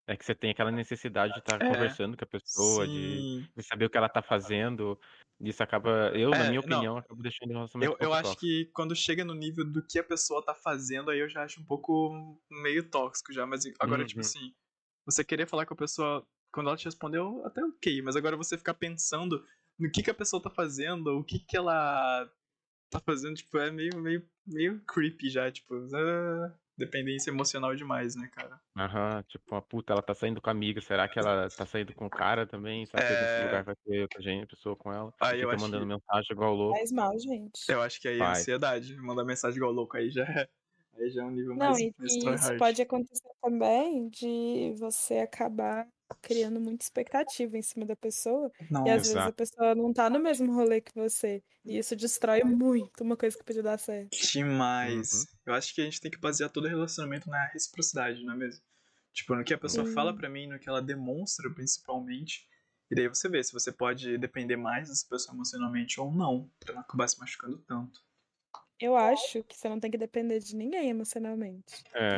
É 0.08 0.16
que 0.16 0.24
você 0.24 0.34
tem 0.34 0.50
aquela 0.50 0.70
necessidade 0.70 1.32
de 1.34 1.40
estar 1.40 1.60
É, 1.60 1.66
conversando 1.68 2.16
com 2.16 2.24
a 2.24 2.28
pessoa, 2.28 2.86
de, 2.88 3.26
de 3.56 3.62
saber 3.64 3.86
o 3.86 3.90
que 3.90 3.98
ela 3.98 4.08
tá 4.08 4.22
fazendo. 4.22 4.98
Isso 5.40 5.62
acaba. 5.62 6.10
Eu, 6.16 6.34
na 6.34 6.44
É, 6.44 6.48
minha 6.48 6.60
não. 6.66 6.82
opinião, 6.82 6.96
acabo 6.98 7.22
deixando 7.22 7.50
o 7.50 7.54
relacionamento 7.54 7.94
Eu, 7.94 8.08
eu 8.08 8.12
acho 8.14 8.22
tóxico. 8.22 8.40
que 8.40 8.66
quando 8.74 8.96
chega 8.96 9.24
no 9.24 9.34
nível 9.34 9.64
do 9.70 9.86
que 9.86 9.98
a 9.98 10.04
pessoa 10.04 10.44
tá 10.44 10.54
fazendo, 10.54 11.10
aí 11.10 11.20
eu 11.20 11.28
já 11.28 11.44
acho 11.44 11.60
um 11.60 11.64
pouco 11.64 12.40
meio 12.50 12.88
tóxico 12.88 13.32
já. 13.32 13.46
Mas 13.46 13.64
agora, 13.80 14.04
tipo 14.04 14.20
Uhum. 14.20 14.26
assim, 14.26 14.54
você 15.06 15.24
querer 15.24 15.46
falar 15.48 15.66
com 15.66 15.74
a 15.74 15.76
pessoa 15.76 16.26
quando 16.52 16.68
ela 16.68 16.76
te 16.76 16.86
respondeu, 16.86 17.44
até 17.46 17.62
ok. 17.64 18.02
Mas 18.02 18.16
agora 18.16 18.36
você 18.36 18.56
ficar 18.58 18.74
pensando 18.74 19.44
no 19.78 19.90
que, 19.90 20.02
que 20.02 20.10
a 20.10 20.14
pessoa 20.14 20.42
tá 20.42 20.50
fazendo, 20.50 21.18
o 21.18 21.24
que, 21.24 21.38
que 21.40 21.56
ela 21.56 22.30
tá 22.90 23.00
fazendo, 23.00 23.36
tipo, 23.36 23.58
é 23.58 23.70
meio, 23.70 24.00
meio, 24.00 24.28
meio 24.46 24.80
creepy 24.86 25.30
já, 25.30 25.50
tipo, 25.52 25.74
ah, 25.94 26.58
dependência 26.76 27.30
emocional 27.30 27.74
demais, 27.74 28.14
né, 28.16 28.28
cara? 28.32 28.60
Aham, 28.76 29.22
tipo, 29.28 29.54
a 29.54 29.62
puta, 29.62 29.92
ela 29.92 30.02
tá 30.02 30.14
saindo 30.14 30.40
com 30.40 30.50
a 30.50 30.52
amiga. 30.52 30.80
Será 30.80 31.08
que 31.08 31.18
ela 31.18 31.48
tá 31.48 31.64
saindo 31.66 31.94
com 31.94 32.06
o 32.06 32.10
cara 32.10 32.46
também? 32.46 32.84
Será 32.86 33.02
que 33.06 33.12
É. 33.12 33.44
lugar 33.46 33.64
vai 33.64 33.74
ter 33.76 34.02
outra 34.02 34.22
gente, 34.22 34.46
pessoa 34.46 34.76
com 34.76 34.92
ela? 34.92 35.12
Aí 35.20 35.40
eu 35.40 35.50
acho 35.50 35.62
mandando 35.62 35.86
que- 35.86 35.92
mensagem 35.94 36.28
igual 36.32 36.54
louco. 36.54 36.76
Faz 36.78 36.92
mal, 36.92 37.18
gente. 37.18 37.60
Eu 37.68 37.80
acho 37.82 38.00
que 38.00 38.08
aí 38.08 38.16
é 38.16 38.18
Vai. 38.18 38.30
ansiedade. 38.32 38.96
Mandar 38.96 39.24
mensagem 39.24 39.56
igual 39.56 39.72
louco 39.72 39.96
aí 39.96 40.10
já 40.10 40.24
é, 40.24 40.48
aí 40.98 41.10
já 41.10 41.22
é 41.22 41.24
um 41.24 41.30
nível 41.30 41.50
Não, 41.56 41.66
mais, 41.70 41.78
e, 41.80 41.94
mais 41.98 42.12
e 42.14 42.18
isso 42.34 42.56
pode 42.58 42.82
acontecer 42.82 43.28
também 43.42 44.08
de 44.10 44.74
você 44.78 45.18
acabar 45.18 45.86
criando 46.22 46.60
muita 46.60 46.84
expectativa 46.84 47.56
em 47.58 47.62
cima 47.62 47.84
da 47.86 47.96
pessoa. 47.96 48.50
E 48.84 48.90
às 48.90 49.02
Nossa. 49.02 49.08
vezes 49.08 49.26
a 49.26 49.32
Exato. 49.32 49.32
pessoa 49.32 49.74
não 49.74 49.92
tá 49.92 50.08
no 50.10 50.18
mesmo 50.20 50.52
rolê 50.54 50.80
que 50.80 50.94
você. 50.94 51.42
E 51.64 51.78
isso 51.78 51.96
destrói 51.96 52.42
muito 52.44 53.02
uma 53.02 53.16
coisa 53.16 53.36
que 53.36 53.44
podia 53.44 53.62
dar 53.62 53.78
certo. 53.78 54.26
Demais. 54.32 55.12
Uhum. 55.12 55.24
Eu 55.46 55.54
acho 55.54 55.74
que 55.74 55.80
a 55.80 55.84
gente 55.84 56.00
tem 56.00 56.10
que 56.10 56.18
basear 56.18 56.50
todo 56.50 56.68
relacionamento 56.68 57.28
na 57.28 57.46
reciprocidade, 57.52 58.24
não 58.24 58.34
é 58.34 58.36
mesmo? 58.36 58.62
Tipo, 59.12 59.34
no 59.36 59.44
que 59.44 59.54
a 59.54 59.58
pessoa 59.58 59.86
Sim. 59.86 59.92
fala 59.94 60.14
pra 60.16 60.28
mim, 60.28 60.46
no 60.48 60.58
que 60.58 60.68
ela 60.68 60.82
demonstra, 60.82 61.52
principalmente. 61.54 62.46
E 62.90 62.94
daí 62.94 63.08
você 63.08 63.28
vê 63.28 63.42
se 63.42 63.52
você 63.52 63.72
pode 63.72 64.18
depender 64.18 64.56
mais 64.56 64.88
dessa 64.88 65.06
pessoa 65.08 65.34
emocionalmente 65.34 66.00
ou 66.00 66.12
não, 66.12 66.50
pra 66.60 66.74
não 66.74 66.82
acabar 66.82 67.08
se 67.08 67.18
machucando 67.18 67.58
tanto. 67.66 68.00
Eu 68.80 68.94
acho 68.96 69.42
que 69.44 69.56
você 69.56 69.68
não 69.68 69.80
tem 69.80 69.90
que 69.90 69.96
depender 69.98 70.38
de 70.38 70.54
ninguém 70.54 70.90
emocionalmente 70.90 71.82
É. 71.94 72.16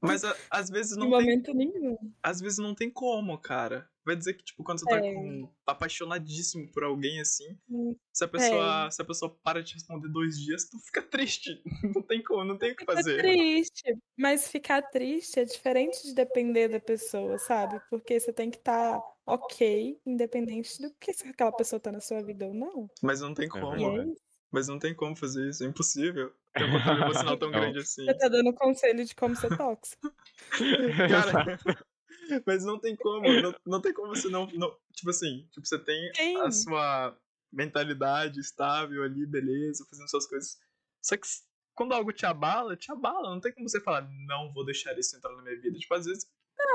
Mas 0.00 0.24
a- 0.24 0.34
às 0.50 0.70
vezes 0.70 0.96
Em 0.96 1.00
não 1.00 1.12
tem, 1.12 1.20
momento 1.20 1.52
nenhum. 1.54 1.96
às 2.22 2.40
vezes 2.40 2.58
não 2.58 2.74
tem 2.74 2.90
como, 2.90 3.38
cara. 3.38 3.88
Vai 4.04 4.16
dizer 4.16 4.34
que 4.34 4.44
tipo 4.44 4.62
quando 4.64 4.80
você 4.80 4.86
tá 4.88 4.98
É. 4.98 5.14
com- 5.14 5.50
apaixonadíssimo 5.66 6.70
por 6.72 6.84
alguém 6.84 7.20
assim, 7.20 7.58
Hum, 7.68 7.94
se 8.12 8.24
a 8.24 8.28
pessoa, 8.28 8.90
se 8.90 9.02
a 9.02 9.04
pessoa 9.04 9.38
para 9.42 9.62
de 9.62 9.74
responder 9.74 10.08
dois 10.10 10.38
dias, 10.40 10.68
tu 10.70 10.78
fica 10.80 11.02
triste. 11.02 11.62
Não 11.96 12.02
tem 12.02 12.22
como, 12.22 12.44
não 12.44 12.58
tem 12.58 12.72
o 12.72 12.76
que 12.76 12.82
Fica 12.82 12.94
fazer. 12.94 13.20
triste, 13.22 13.96
mas 14.18 14.48
ficar 14.48 14.82
triste 14.82 15.40
é 15.40 15.44
diferente 15.44 16.02
de 16.02 16.14
depender 16.14 16.68
da 16.68 16.80
pessoa, 16.80 17.38
sabe? 17.38 17.80
Porque 17.90 18.18
você 18.20 18.32
tem 18.32 18.50
que 18.50 18.58
estar 18.58 19.00
ok, 19.26 19.98
independente 20.06 20.80
do 20.82 20.94
que 21.00 21.12
se 21.12 21.26
aquela 21.28 21.52
pessoa 21.52 21.80
tá 21.80 21.90
na 21.92 22.00
sua 22.00 22.22
vida 22.22 22.46
ou 22.46 22.54
não. 22.54 22.88
Mas 23.02 23.20
não 23.20 23.34
tem 23.34 23.46
É 23.46 23.48
como. 23.48 23.98
É 23.98 24.04
isso. 24.06 24.33
Mas 24.54 24.68
não 24.68 24.78
tem 24.78 24.94
como 24.94 25.16
fazer 25.16 25.48
isso, 25.48 25.64
é 25.64 25.66
impossível. 25.66 26.32
Tem 26.54 26.64
um 26.64 26.70
controle 26.70 27.02
emocional 27.02 27.36
tão 27.36 27.50
Não. 27.50 27.58
grande 27.58 27.80
assim. 27.80 28.04
Você 28.04 28.14
tá 28.14 28.28
dando 28.28 28.54
conselho 28.54 29.04
de 29.04 29.12
como 29.16 29.34
ser 29.34 29.56
tóxico. 29.56 30.14
Cara, 31.10 31.58
mas 32.46 32.64
não 32.64 32.78
tem 32.78 32.94
como, 32.94 33.26
não, 33.42 33.54
não 33.66 33.80
tem 33.80 33.92
como 33.92 34.14
você 34.14 34.28
não, 34.28 34.46
não- 34.52 34.72
Tipo 34.92 35.10
assim, 35.10 35.48
tipo, 35.50 35.66
você 35.66 35.76
tem 35.76 36.12
Sim. 36.14 36.36
a 36.36 36.52
sua 36.52 37.18
mentalidade 37.52 38.38
estável 38.38 39.02
ali, 39.02 39.26
beleza, 39.26 39.84
fazendo 39.90 40.08
suas 40.08 40.28
coisas. 40.28 40.56
Só 41.02 41.16
que 41.16 41.26
quando 41.74 41.92
algo 41.92 42.12
te 42.12 42.24
abala, 42.24 42.76
te 42.76 42.92
abala. 42.92 43.30
Não 43.30 43.40
tem 43.40 43.52
como 43.52 43.68
você 43.68 43.80
falar, 43.80 44.08
não 44.28 44.52
vou 44.52 44.64
deixar 44.64 44.96
isso 44.96 45.16
entrar 45.16 45.34
na 45.34 45.42
minha 45.42 45.60
vida. 45.60 45.76
Tipo, 45.76 45.94
às 45.94 46.06
vezes. 46.06 46.24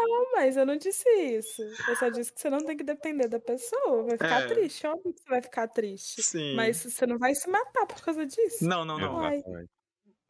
Não, 0.08 0.32
mas 0.34 0.58
eu 0.58 0.65
não 0.65 0.77
disse 0.77 1.08
isso. 1.10 1.62
Eu 1.88 1.96
só 1.96 2.10
disse 2.10 2.34
que 2.34 2.39
você 2.41 2.50
não 2.50 2.60
tem 2.60 2.75
que 2.77 2.84
depender 2.84 3.27
da 3.27 3.39
pessoa. 3.39 4.03
Vai 4.03 4.18
ficar 4.18 4.41
É. 4.44 4.48
triste, 4.48 4.86
óbvio 4.88 5.13
que 5.13 5.22
você 5.22 5.29
vai 5.29 5.41
ficar 5.41 5.68
triste. 5.68 6.22
Sim. 6.24 6.56
Mas 6.56 6.77
você 6.84 7.06
não 7.08 7.18
vai 7.18 7.34
se 7.36 7.50
matar 7.50 7.86
por 7.86 8.01
causa 8.01 8.25
disso. 8.25 8.63
Não, 8.65 8.84
não, 8.86 8.98
não. 8.98 9.15
Vai. 9.15 9.39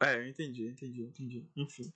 É, 0.02 0.16
eu 0.16 0.26
entendi, 0.28 0.68
entendi, 0.68 1.02
entendi. 1.02 1.48
Enfim. 1.56 1.90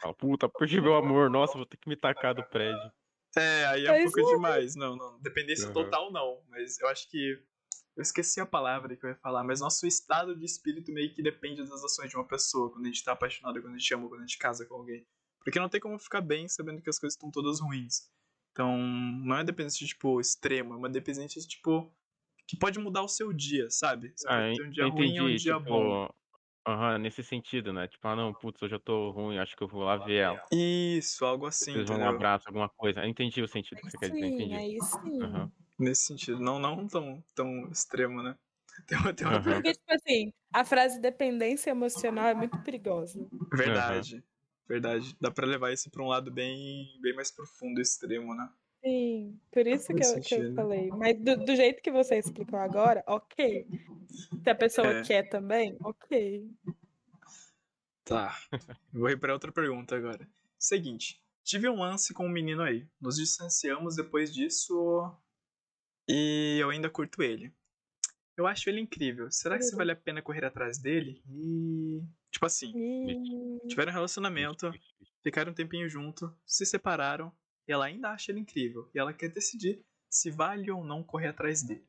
Fala, 0.00 0.14
Puta, 0.14 0.48
perdi 0.48 0.80
meu 0.80 0.94
amor. 0.94 1.28
Nossa, 1.30 1.54
vou 1.56 1.66
ter 1.66 1.76
que 1.76 1.88
me 1.88 1.96
tacar 1.96 2.34
do 2.34 2.42
prédio. 2.44 2.92
É, 3.36 3.64
aí 3.66 3.86
é 3.86 3.92
um 3.92 4.04
pouco 4.04 4.20
é. 4.30 4.34
demais. 4.34 4.76
Não, 4.76 4.94
não. 4.96 5.18
Dependência 5.20 5.66
Uhum. 5.68 5.72
total, 5.74 6.12
não. 6.12 6.42
Mas 6.48 6.78
eu 6.80 6.88
acho 6.88 7.08
que. 7.10 7.38
Eu 7.94 8.00
esqueci 8.02 8.40
a 8.40 8.46
palavra 8.46 8.96
que 8.96 9.04
eu 9.04 9.10
ia 9.10 9.16
falar, 9.16 9.44
mas 9.44 9.60
nosso 9.60 9.86
estado 9.86 10.34
de 10.34 10.46
espírito 10.46 10.90
meio 10.90 11.12
que 11.14 11.22
depende 11.22 11.62
das 11.62 11.84
ações 11.84 12.08
de 12.08 12.16
uma 12.16 12.26
pessoa, 12.26 12.70
quando 12.72 12.86
a 12.86 12.88
gente 12.88 13.04
tá 13.04 13.12
apaixonado, 13.12 13.60
quando 13.60 13.74
a 13.74 13.78
gente 13.78 13.92
ama, 13.92 14.08
quando 14.08 14.20
a 14.22 14.26
gente 14.26 14.38
casa 14.38 14.64
com 14.64 14.76
alguém. 14.76 15.06
Porque 15.44 15.58
não 15.60 15.68
tem 15.68 15.80
como 15.80 15.98
ficar 15.98 16.20
bem 16.20 16.48
sabendo 16.48 16.82
que 16.82 16.90
as 16.90 16.98
coisas 16.98 17.14
estão 17.16 17.30
todas 17.30 17.60
ruins. 17.60 18.10
Então, 18.52 18.76
não 18.78 19.36
é 19.38 19.44
dependência, 19.44 19.86
tipo, 19.86 20.20
extrema, 20.20 20.74
é 20.74 20.78
uma 20.78 20.90
dependência, 20.90 21.40
tipo, 21.42 21.92
que 22.48 22.56
pode 22.56 22.78
mudar 22.78 23.02
o 23.02 23.08
seu 23.08 23.32
dia, 23.32 23.70
sabe? 23.70 24.12
Você 24.16 24.28
Ah, 24.28 24.34
pode 24.34 24.50
ter 24.52 24.66
um 24.66 24.70
dia 24.70 24.84
eu 24.84 24.88
ruim 24.88 25.20
ou 25.20 25.28
um 25.28 25.34
entendi, 25.34 25.38
dia 25.38 25.58
bom. 25.60 25.96
tipo, 25.96 26.14
aham, 26.66 26.98
nesse 26.98 27.22
sentido, 27.24 27.72
né? 27.72 27.88
Tipo, 27.88 28.08
ah, 28.08 28.16
não, 28.16 28.34
putz, 28.34 28.62
hoje 28.62 28.74
eu 28.76 28.80
tô 28.80 29.10
ruim, 29.12 29.38
acho 29.38 29.56
que 29.56 29.62
eu 29.64 29.68
vou 29.68 29.84
lá 29.84 29.96
ver 29.96 30.16
ela. 30.18 30.42
Isso, 30.52 31.24
algo 31.24 31.46
assim, 31.46 31.78
Preciso 31.78 31.86
de 31.86 31.92
um 31.92 32.06
abraço, 32.06 32.46
alguma 32.48 32.68
coisa. 32.68 33.00
Eu 33.00 33.08
entendi 33.08 33.40
o 33.40 33.48
sentido 33.48 33.82
que 33.82 33.90
você 33.90 33.96
quer 33.98 34.10
dizer, 34.10 34.26
Sim, 34.26 34.26
entendi. 34.26 34.62
aí 34.62 34.80
sim. 34.80 35.50
Nesse 35.78 36.04
sentido. 36.06 36.38
Não, 36.40 36.58
não 36.58 36.86
tão, 36.86 37.22
tão 37.34 37.68
extremo, 37.70 38.22
né? 38.22 38.36
Tem 38.86 38.98
uma, 38.98 39.14
tem 39.14 39.26
uma. 39.26 39.40
Porque, 39.42 39.72
tipo 39.72 39.92
assim, 39.94 40.32
a 40.52 40.64
frase 40.64 41.00
dependência 41.00 41.70
emocional 41.70 42.26
é 42.28 42.34
muito 42.34 42.58
perigosa. 42.60 43.18
Verdade. 43.52 44.22
Verdade. 44.72 45.14
Dá 45.20 45.30
pra 45.30 45.46
levar 45.46 45.70
isso 45.70 45.90
pra 45.90 46.02
um 46.02 46.06
lado 46.08 46.30
bem, 46.30 46.98
bem 47.02 47.14
mais 47.14 47.30
profundo 47.30 47.78
extremo, 47.78 48.34
né? 48.34 48.48
Sim, 48.82 49.38
por 49.50 49.66
isso 49.66 49.94
que 49.94 50.02
eu, 50.02 50.20
que 50.22 50.34
eu 50.34 50.54
falei. 50.54 50.88
Mas 50.88 51.20
do, 51.20 51.36
do 51.44 51.54
jeito 51.54 51.82
que 51.82 51.92
você 51.92 52.16
explicou 52.18 52.58
agora, 52.58 53.04
ok. 53.06 53.66
Se 54.42 54.48
a 54.48 54.54
pessoa 54.54 54.88
É. 54.88 55.02
quer 55.02 55.28
também, 55.28 55.76
ok. 55.84 56.50
Tá. 58.02 58.34
Vou 58.90 59.10
ir 59.10 59.20
pra 59.20 59.34
outra 59.34 59.52
pergunta 59.52 59.94
agora. 59.94 60.26
Seguinte. 60.58 61.22
Tive 61.44 61.68
um 61.68 61.78
lance 61.80 62.14
com 62.14 62.24
um 62.24 62.30
menino 62.30 62.62
aí. 62.62 62.86
Nos 62.98 63.16
distanciamos 63.16 63.94
depois 63.96 64.32
disso. 64.32 65.14
E 66.08 66.56
eu 66.58 66.70
ainda 66.70 66.88
curto 66.88 67.22
ele. 67.22 67.52
Eu 68.36 68.46
acho 68.46 68.68
ele 68.68 68.80
incrível. 68.80 69.30
Será 69.30 69.56
que 69.56 69.64
se 69.64 69.76
vale 69.76 69.92
a 69.92 69.96
pena 69.96 70.22
correr 70.22 70.44
atrás 70.44 70.78
dele? 70.78 71.22
E. 71.28 72.02
Tipo 72.30 72.46
assim, 72.46 72.72
tiveram 73.68 73.90
um 73.92 73.94
relacionamento, 73.94 74.72
ficaram 75.22 75.52
um 75.52 75.54
tempinho 75.54 75.88
junto, 75.88 76.34
se 76.46 76.64
separaram, 76.64 77.30
e 77.68 77.72
ela 77.72 77.84
ainda 77.84 78.10
acha 78.10 78.32
ele 78.32 78.40
incrível. 78.40 78.90
E 78.94 78.98
ela 78.98 79.12
quer 79.12 79.28
decidir 79.28 79.84
se 80.08 80.30
vale 80.30 80.70
ou 80.70 80.82
não 80.82 81.02
correr 81.02 81.28
atrás 81.28 81.62
dele. 81.62 81.86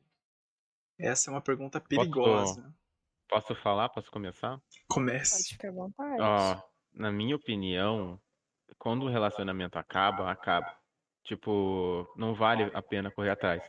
Essa 0.98 1.30
é 1.30 1.32
uma 1.32 1.40
pergunta 1.40 1.80
perigosa. 1.80 2.74
Posso 3.28 3.54
falar? 3.54 3.88
Posso 3.88 4.10
começar? 4.10 4.58
Pode 4.58 4.84
Comece. 4.86 5.54
ficar 5.54 5.68
à 5.68 5.72
vontade. 5.72 6.20
Ó, 6.20 6.62
na 6.92 7.10
minha 7.10 7.34
opinião, 7.34 8.20
quando 8.78 9.04
o 9.06 9.10
relacionamento 9.10 9.78
acaba, 9.78 10.30
acaba. 10.30 10.78
Tipo, 11.24 12.06
não 12.16 12.34
vale 12.34 12.70
a 12.74 12.82
pena 12.82 13.10
correr 13.10 13.30
atrás. 13.30 13.62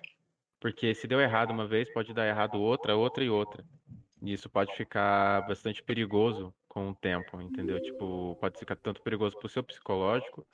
Porque 0.60 0.94
se 0.96 1.08
deu 1.08 1.20
errado 1.22 1.52
uma 1.52 1.68
vez, 1.68 1.90
pode 1.90 2.14
dar 2.14 2.28
errado 2.28 2.56
outra, 2.62 2.96
outra 2.96 3.24
e 3.24 3.30
outra. 3.30 3.66
E 4.22 4.34
isso 4.34 4.50
pode 4.50 4.74
ficar 4.74 5.42
bastante 5.44 5.84
perigoso 5.84 6.54
com 6.68 6.90
o 6.90 6.96
tempo, 6.96 7.42
entendeu? 7.42 7.80
Tipo, 7.80 8.36
pode 8.40 8.58
ficar 8.58 8.76
tanto 8.76 9.02
perigoso 9.02 9.38
pro 9.38 9.50
seu 9.50 9.64
psicológico, 9.64 10.46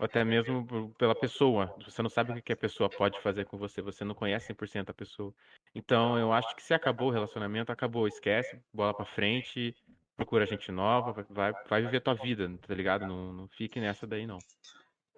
ou 0.00 0.06
até 0.06 0.24
mesmo 0.24 0.94
pela 0.98 1.14
pessoa. 1.14 1.72
Você 1.84 2.02
não 2.02 2.10
sabe 2.10 2.38
o 2.38 2.42
que 2.42 2.52
a 2.52 2.56
pessoa 2.56 2.88
pode 2.88 3.18
fazer 3.20 3.44
com 3.46 3.58
você, 3.58 3.82
você 3.82 4.04
não 4.04 4.14
conhece 4.14 4.46
100% 4.46 4.90
a 4.90 4.94
pessoa. 4.94 5.34
Então, 5.74 6.18
eu 6.18 6.32
acho 6.32 6.54
que 6.56 6.62
se 6.62 6.74
acabou 6.74 7.08
o 7.08 7.12
relacionamento, 7.12 7.72
acabou, 7.72 8.06
esquece, 8.08 8.58
bola 8.72 8.94
pra 8.94 9.04
frente, 9.04 9.74
procura 10.16 10.46
gente 10.46 10.70
nova, 10.72 11.24
vai- 11.30 11.52
vai, 11.68 11.82
viver 11.82 12.00
tua 12.00 12.14
vida, 12.14 12.50
tá 12.66 12.74
ligado? 12.74 13.06
Não, 13.06 13.32
não 13.32 13.48
fique 13.48 13.80
nessa 13.80 14.06
daí, 14.06 14.26
não. 14.26 14.38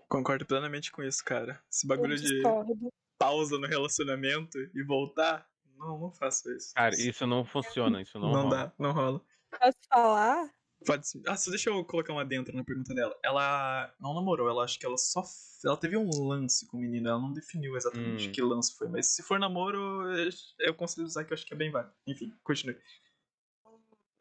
Concordo 0.08 0.46
plenamente 0.46 0.92
com 0.92 1.02
isso, 1.02 1.24
cara. 1.24 1.60
Esse 1.70 1.86
Eu 1.86 1.88
bagulho 1.88 2.16
de 2.16 2.22
discordo. 2.22 2.92
Pausa 3.18 3.58
no 3.58 3.66
relacionamento 3.66 4.58
e 4.74 4.82
voltar, 4.82 5.48
não, 5.76 5.98
não 5.98 6.12
faço 6.12 6.50
isso. 6.52 6.72
Cara, 6.74 6.94
isso 6.94 7.26
não 7.26 7.44
funciona, 7.44 8.00
isso 8.02 8.18
não, 8.18 8.32
não 8.32 8.42
rola. 8.42 8.56
dá, 8.56 8.72
não 8.78 8.92
rola. 8.92 9.20
Posso 9.58 9.78
falar? 9.88 10.54
Pode 10.86 11.08
sim. 11.08 11.22
Ah, 11.26 11.36
só 11.36 11.50
deixa 11.50 11.70
eu 11.70 11.82
colocar 11.84 12.12
uma 12.12 12.24
dentro 12.26 12.54
na 12.54 12.62
pergunta 12.62 12.94
dela. 12.94 13.16
Ela 13.24 13.94
não 13.98 14.12
namorou, 14.12 14.48
ela 14.50 14.64
acho 14.64 14.78
que 14.78 14.84
ela 14.84 14.98
só. 14.98 15.22
Ela 15.64 15.78
teve 15.78 15.96
um 15.96 16.10
lance 16.28 16.66
com 16.66 16.76
o 16.76 16.80
menino, 16.80 17.08
ela 17.08 17.18
não 17.18 17.32
definiu 17.32 17.74
exatamente 17.74 18.28
Hum. 18.28 18.32
que 18.32 18.42
lance 18.42 18.76
foi, 18.76 18.88
mas 18.88 19.06
se 19.06 19.22
for 19.22 19.38
namoro, 19.38 19.78
eu- 20.14 20.28
eu 20.58 20.74
consigo 20.74 21.06
usar 21.06 21.24
que 21.24 21.32
eu 21.32 21.34
acho 21.34 21.46
que 21.46 21.54
é 21.54 21.56
bem 21.56 21.70
válido. 21.70 21.94
Enfim, 22.06 22.34
continue. 22.42 22.76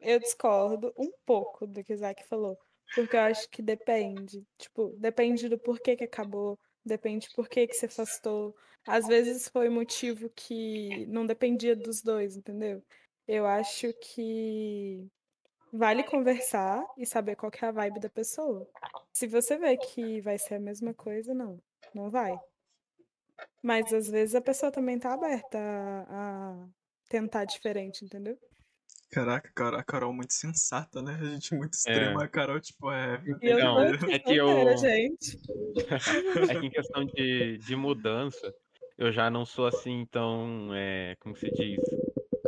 Eu 0.00 0.18
discordo 0.20 0.92
um 0.96 1.10
pouco 1.26 1.66
do 1.66 1.82
que 1.84 1.92
o 1.92 1.94
Isaac 1.94 2.26
falou. 2.26 2.58
Porque 2.94 3.16
eu 3.16 3.20
acho 3.20 3.48
que 3.50 3.60
depende. 3.62 4.46
Tipo, 4.58 4.94
depende 4.98 5.48
do 5.48 5.58
porquê 5.58 5.96
que 5.96 6.04
acabou. 6.04 6.58
Depende 6.84 7.28
por 7.34 7.48
que 7.48 7.66
que 7.66 7.74
se 7.74 7.86
afastou. 7.86 8.54
Às 8.86 9.06
vezes 9.06 9.48
foi 9.48 9.68
motivo 9.68 10.28
que 10.30 11.06
não 11.06 11.24
dependia 11.24 11.74
dos 11.74 12.02
dois, 12.02 12.36
entendeu? 12.36 12.82
Eu 13.26 13.46
acho 13.46 13.92
que 13.94 15.06
vale 15.72 16.04
conversar 16.04 16.84
e 16.98 17.06
saber 17.06 17.36
qual 17.36 17.50
que 17.50 17.64
é 17.64 17.68
a 17.68 17.72
vibe 17.72 18.00
da 18.00 18.10
pessoa. 18.10 18.68
Se 19.14 19.26
você 19.26 19.56
vê 19.56 19.76
que 19.76 20.20
vai 20.20 20.38
ser 20.38 20.56
a 20.56 20.60
mesma 20.60 20.92
coisa, 20.92 21.32
não. 21.32 21.58
Não 21.94 22.10
vai. 22.10 22.38
Mas 23.62 23.92
às 23.92 24.08
vezes 24.08 24.34
a 24.34 24.40
pessoa 24.40 24.70
também 24.70 24.98
tá 24.98 25.14
aberta 25.14 25.58
a, 25.58 26.62
a 26.62 26.68
tentar 27.08 27.46
diferente, 27.46 28.04
entendeu? 28.04 28.38
Caraca, 29.10 29.50
cara, 29.54 29.78
a 29.80 29.84
Carol 29.84 30.12
é 30.12 30.16
muito 30.16 30.32
sensata, 30.34 31.00
né? 31.00 31.14
A 31.14 31.24
gente 31.34 31.54
é 31.54 31.56
muito 31.56 31.74
extrema. 31.74 32.24
A 32.24 32.28
Carol, 32.28 32.60
tipo, 32.60 32.90
é. 32.90 33.22
Eu 33.40 33.56
Não, 33.56 33.82
é 34.10 34.18
que 34.18 34.34
eu-. 34.34 34.94
É 36.48 36.56
que 36.56 36.66
em 36.66 36.70
questão 36.70 37.04
de, 37.04 37.58
de 37.58 37.76
mudança, 37.76 38.54
eu 38.98 39.12
já 39.12 39.30
não 39.30 39.44
sou 39.46 39.66
assim 39.66 40.06
tão, 40.10 40.74
é, 40.74 41.16
como 41.20 41.36
se 41.36 41.50
diz? 41.50 41.82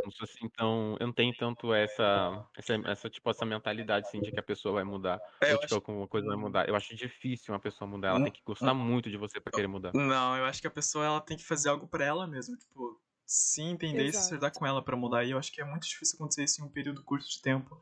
Não 0.03 0.11
sou 0.11 0.25
assim 0.25 0.49
tão, 0.55 0.97
eu 0.99 1.07
não 1.07 1.13
tenho 1.13 1.35
tanto 1.35 1.73
essa, 1.73 2.47
essa, 2.57 2.73
essa 2.87 3.09
tipo 3.09 3.29
essa 3.29 3.45
mentalidade 3.45 4.07
assim 4.07 4.21
de 4.21 4.31
que 4.31 4.39
a 4.39 4.43
pessoa 4.43 4.75
vai 4.75 4.83
mudar, 4.85 5.21
É, 5.41 5.51
eu 5.51 5.55
ou 5.55 5.59
tipo 5.59 5.75
acho- 5.75 5.75
alguma 5.75 6.07
coisa 6.07 6.27
vai 6.27 6.37
mudar. 6.37 6.67
Eu 6.69 6.75
acho 6.75 6.95
difícil 6.95 7.53
uma 7.53 7.59
pessoa 7.61 7.89
mudar, 7.89 8.09
ela 8.09 8.19
Hum, 8.19 8.23
tem 8.23 8.33
que 8.33 8.41
gostar 8.45 8.73
muito 8.73 9.09
de 9.09 9.17
você 9.17 9.41
pra 9.41 9.51
querer 9.53 9.67
mudar. 9.67 9.93
Não, 9.93 10.37
eu 10.37 10.45
acho 10.45 10.61
que 10.61 10.67
a 10.67 10.71
pessoa 10.71 11.05
ela 11.05 11.21
tem 11.21 11.37
que 11.37 11.43
fazer 11.45 11.69
algo 11.69 11.87
pra 11.87 12.05
ela 12.05 12.27
mesma, 12.27 12.55
tipo, 12.57 13.01
se 13.27 13.61
entender 13.63 14.07
e 14.09 14.13
se 14.13 14.19
Exato. 14.19 14.35
acertar 14.35 14.53
com 14.53 14.65
ela 14.67 14.83
pra 14.83 14.97
mudar. 14.97 15.25
E 15.25 15.31
eu 15.31 15.39
acho 15.39 15.51
que 15.53 15.61
é 15.61 15.65
muito 15.65 15.87
difícil 15.87 16.15
acontecer 16.17 16.45
isso 16.45 16.61
em 16.63 16.65
um 16.65 16.71
período 16.71 17.03
curto 17.03 17.29
de 17.29 17.41
tempo. 17.41 17.81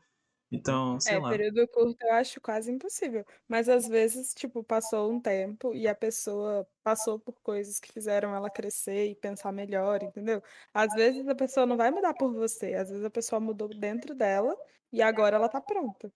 Então, 0.52 1.00
sei 1.00 1.18
É, 1.18 1.20
lá. 1.20 1.38
período 1.38 1.68
curto 1.68 1.96
eu 2.04 2.12
acho 2.14 2.40
quase 2.40 2.70
impossível. 2.72 3.24
Mas 3.46 3.68
às 3.68 3.86
vezes, 3.86 4.34
tipo, 4.34 4.64
passou 4.64 5.10
um 5.12 5.20
tempo 5.20 5.72
e 5.72 5.86
a 5.86 5.94
pessoa 5.94 6.68
passou 6.82 7.18
por 7.20 7.40
coisas 7.40 7.78
que 7.78 7.92
fizeram 7.92 8.34
ela 8.34 8.50
crescer 8.50 9.06
e 9.10 9.14
pensar 9.14 9.52
melhor, 9.52 10.02
entendeu? 10.02 10.42
Às 10.74 10.92
vezes 10.94 11.26
a 11.28 11.34
pessoa 11.34 11.64
não 11.64 11.76
vai 11.76 11.92
mudar 11.92 12.12
por 12.14 12.32
você, 12.32 12.74
às 12.74 12.88
vezes 12.90 13.04
a 13.04 13.10
pessoa 13.10 13.38
mudou 13.40 13.68
dentro 13.68 14.14
dela 14.16 14.56
e 14.92 15.00
agora 15.00 15.36
ela 15.36 15.48
tá 15.48 15.60
pronta. 15.60 16.12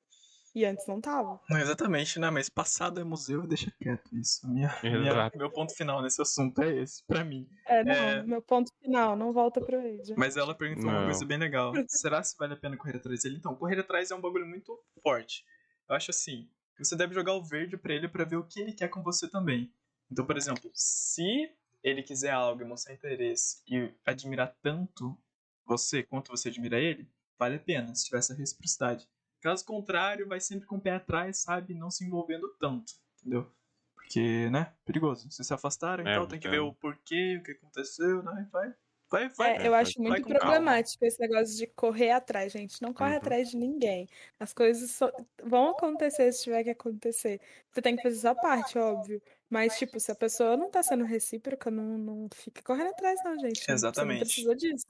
E 0.55 0.65
antes 0.65 0.85
não 0.89 1.01
tava. 1.01 1.41
Não, 1.49 1.59
exatamente, 1.59 2.19
né? 2.19 2.29
Mas 2.31 2.49
passado 2.49 3.01
é 3.01 3.05
museu, 3.05 3.47
deixa 3.47 3.71
quieto 3.81 4.15
isso. 4.17 4.49
Minha, 4.49 4.77
minha- 4.83 5.31
meu 5.37 5.51
ponto 5.51 5.73
final 5.75 6.03
nesse 6.03 6.21
assunto 6.21 6.61
é 6.63 6.77
esse, 6.83 7.05
pra 7.07 7.25
mim. 7.25 7.49
É, 7.67 7.85
não, 7.85 7.93
É. 7.95 8.23
meu 8.25 8.43
ponto 8.43 8.73
final, 8.83 9.15
não 9.17 9.33
volta 9.33 9.61
pro 9.61 9.79
Age. 9.79 10.13
Mas 10.17 10.37
ela 10.37 10.53
perguntou 10.55 10.91
uma 10.91 11.01
Não. 11.01 11.05
coisa 11.07 11.25
bem 11.25 11.39
legal. 11.39 11.73
Será 11.89 12.23
se 12.25 12.37
vale 12.37 12.55
a 12.55 12.57
pena 12.57 12.77
correr 12.77 12.97
atrás 12.97 13.23
dele? 13.23 13.37
Então, 13.37 13.55
correr 13.55 13.79
atrás 13.79 14.11
é 14.11 14.15
um 14.15 14.21
bagulho 14.21 14.47
muito 14.47 14.77
forte. 15.03 15.45
Eu 15.89 15.95
acho 15.95 16.11
assim, 16.11 16.49
você 16.79 16.97
deve 16.97 17.15
jogar 17.15 17.35
o 17.35 17.45
verde 17.45 17.77
pra 17.77 17.95
ele 17.95 18.09
pra 18.09 18.25
ver 18.25 18.37
o 18.37 18.45
que 18.45 18.59
ele 18.61 18.73
quer 18.73 18.89
com 18.89 19.03
você 19.05 19.29
também. 19.29 19.73
Então, 20.11 20.27
por 20.27 20.37
exemplo, 20.37 20.69
se 20.75 21.49
ele 21.83 22.03
quiser 22.03 22.31
algo 22.33 22.61
e 22.63 22.65
mostrar 22.65 22.93
interesse 22.93 23.63
e 23.69 23.89
admirar 24.05 24.53
tanto 24.61 25.17
você 25.65 26.03
quanto 26.03 26.29
você 26.31 26.49
admira 26.49 26.79
ele, 26.81 27.09
vale 27.39 27.55
a 27.57 27.61
pena, 27.61 27.95
se 27.95 28.07
tiver 28.07 28.19
essa 28.19 28.35
reciprocidade. 28.35 29.09
Caso 29.41 29.65
contrário, 29.65 30.29
vai 30.29 30.41
sempre 30.41 30.67
com 30.67 30.77
o 30.77 30.81
pé 30.81 30.93
atrás, 30.93 31.39
sabe? 31.39 31.75
Não 31.75 31.91
se 31.91 32.05
envolvendo 32.05 32.49
tanto, 32.61 32.93
entendeu? 33.21 33.51
Porque, 33.95 34.51
né? 34.51 34.73
Perigoso. 34.85 35.31
Se 35.31 35.43
se 35.45 35.55
afastaram, 35.55 36.07
É, 36.07 36.13
então 36.15 36.27
tem 36.27 36.39
que 36.41 36.47
é. 36.49 36.51
ver 36.51 36.59
o 36.61 36.75
porquê, 36.75 37.37
o 37.39 37.43
que 37.43 37.53
aconteceu, 37.53 38.23
né? 38.23 38.49
Vai, 38.53 38.75
vai, 39.11 39.29
vai. 39.31 39.57
É, 39.57 39.67
eu 39.67 39.71
vai- 39.71 39.81
acho 39.83 39.95
vai 39.99 40.09
muito 40.09 40.23
com 40.25 40.31
calma. 40.35 40.41
problemático 40.41 41.05
esse 41.05 41.19
negócio 41.21 41.57
de 41.57 41.67
correr 41.69 42.11
atrás, 42.11 42.53
gente. 42.53 42.83
Não 42.83 42.93
corre 42.93 43.13
Uhum. 43.13 43.17
atrás 43.19 43.49
de 43.51 43.57
ninguém. 43.57 44.09
As 44.39 44.53
coisas 44.53 44.91
só- 44.91 45.13
vão 45.43 45.71
acontecer 45.71 46.31
se 46.33 46.43
tiver 46.45 46.65
que 46.65 46.71
acontecer. 46.71 47.41
Você 47.71 47.81
tem 47.81 47.97
que 47.97 48.03
fazer 48.03 48.17
sua 48.21 48.35
parte, 48.35 48.77
óbvio. 48.79 49.23
Mas, 49.49 49.79
tipo, 49.79 49.99
se 49.99 50.11
a 50.13 50.15
pessoa 50.15 50.57
não 50.57 50.71
tá 50.71 50.83
sendo 50.83 51.05
recíproca, 51.05 51.71
não, 51.71 51.97
não 51.99 52.29
fica 52.35 52.63
correndo 52.63 52.91
atrás, 52.91 53.19
não, 53.25 53.39
gente. 53.39 53.65
Exatamente. 53.71 54.27
Você 54.29 54.43
não 54.43 54.55
precisa 54.55 54.75
disso. 54.77 54.87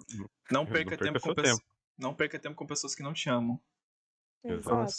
Não 0.50 0.64
Não 0.64 0.66
perca 0.66 0.90
perca 0.90 1.04
tempo 1.04 1.20
com 1.20 1.34
pessoas. 1.34 1.58
tempo. 1.60 1.70
Não 1.98 2.14
perca 2.14 2.38
tempo 2.38 2.56
com 2.56 2.66
pessoas 2.66 2.94
que 2.94 3.02
não 3.02 3.12
te 3.12 3.28
amam. 3.30 3.60
Exato. 4.44 4.92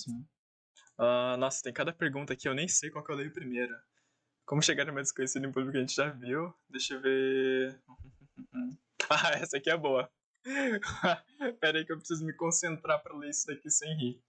Ah, 0.97 1.35
nossa, 1.37 1.63
tem 1.63 1.73
cada 1.73 1.91
pergunta 1.91 2.33
aqui, 2.33 2.47
eu 2.47 2.53
nem 2.53 2.67
sei 2.67 2.89
qual 2.89 3.03
que 3.03 3.11
eu 3.11 3.15
leio 3.15 3.33
primeiro. 3.33 3.75
Como 4.45 4.61
chegar 4.61 4.85
no 4.85 4.93
meu 4.93 5.01
desconhecido 5.01 5.45
em 5.45 5.51
público 5.51 5.71
que 5.71 5.77
a 5.77 5.81
gente 5.81 5.95
já 5.95 6.09
viu. 6.09 6.53
Deixa 6.69 6.95
eu 6.95 7.01
ver. 7.01 7.81
Ah, 9.09 9.31
essa 9.31 9.57
aqui 9.57 9.69
é 9.69 9.75
boa. 9.75 10.09
Pera 11.59 11.79
aí 11.79 11.85
que 11.85 11.91
eu 11.91 11.97
preciso 11.97 12.25
me 12.25 12.31
concentrar 12.31 13.03
pra 13.03 13.13
ler 13.13 13.29
isso 13.29 13.45
daqui 13.45 13.69
sem 13.69 13.93
rir. 13.97 14.23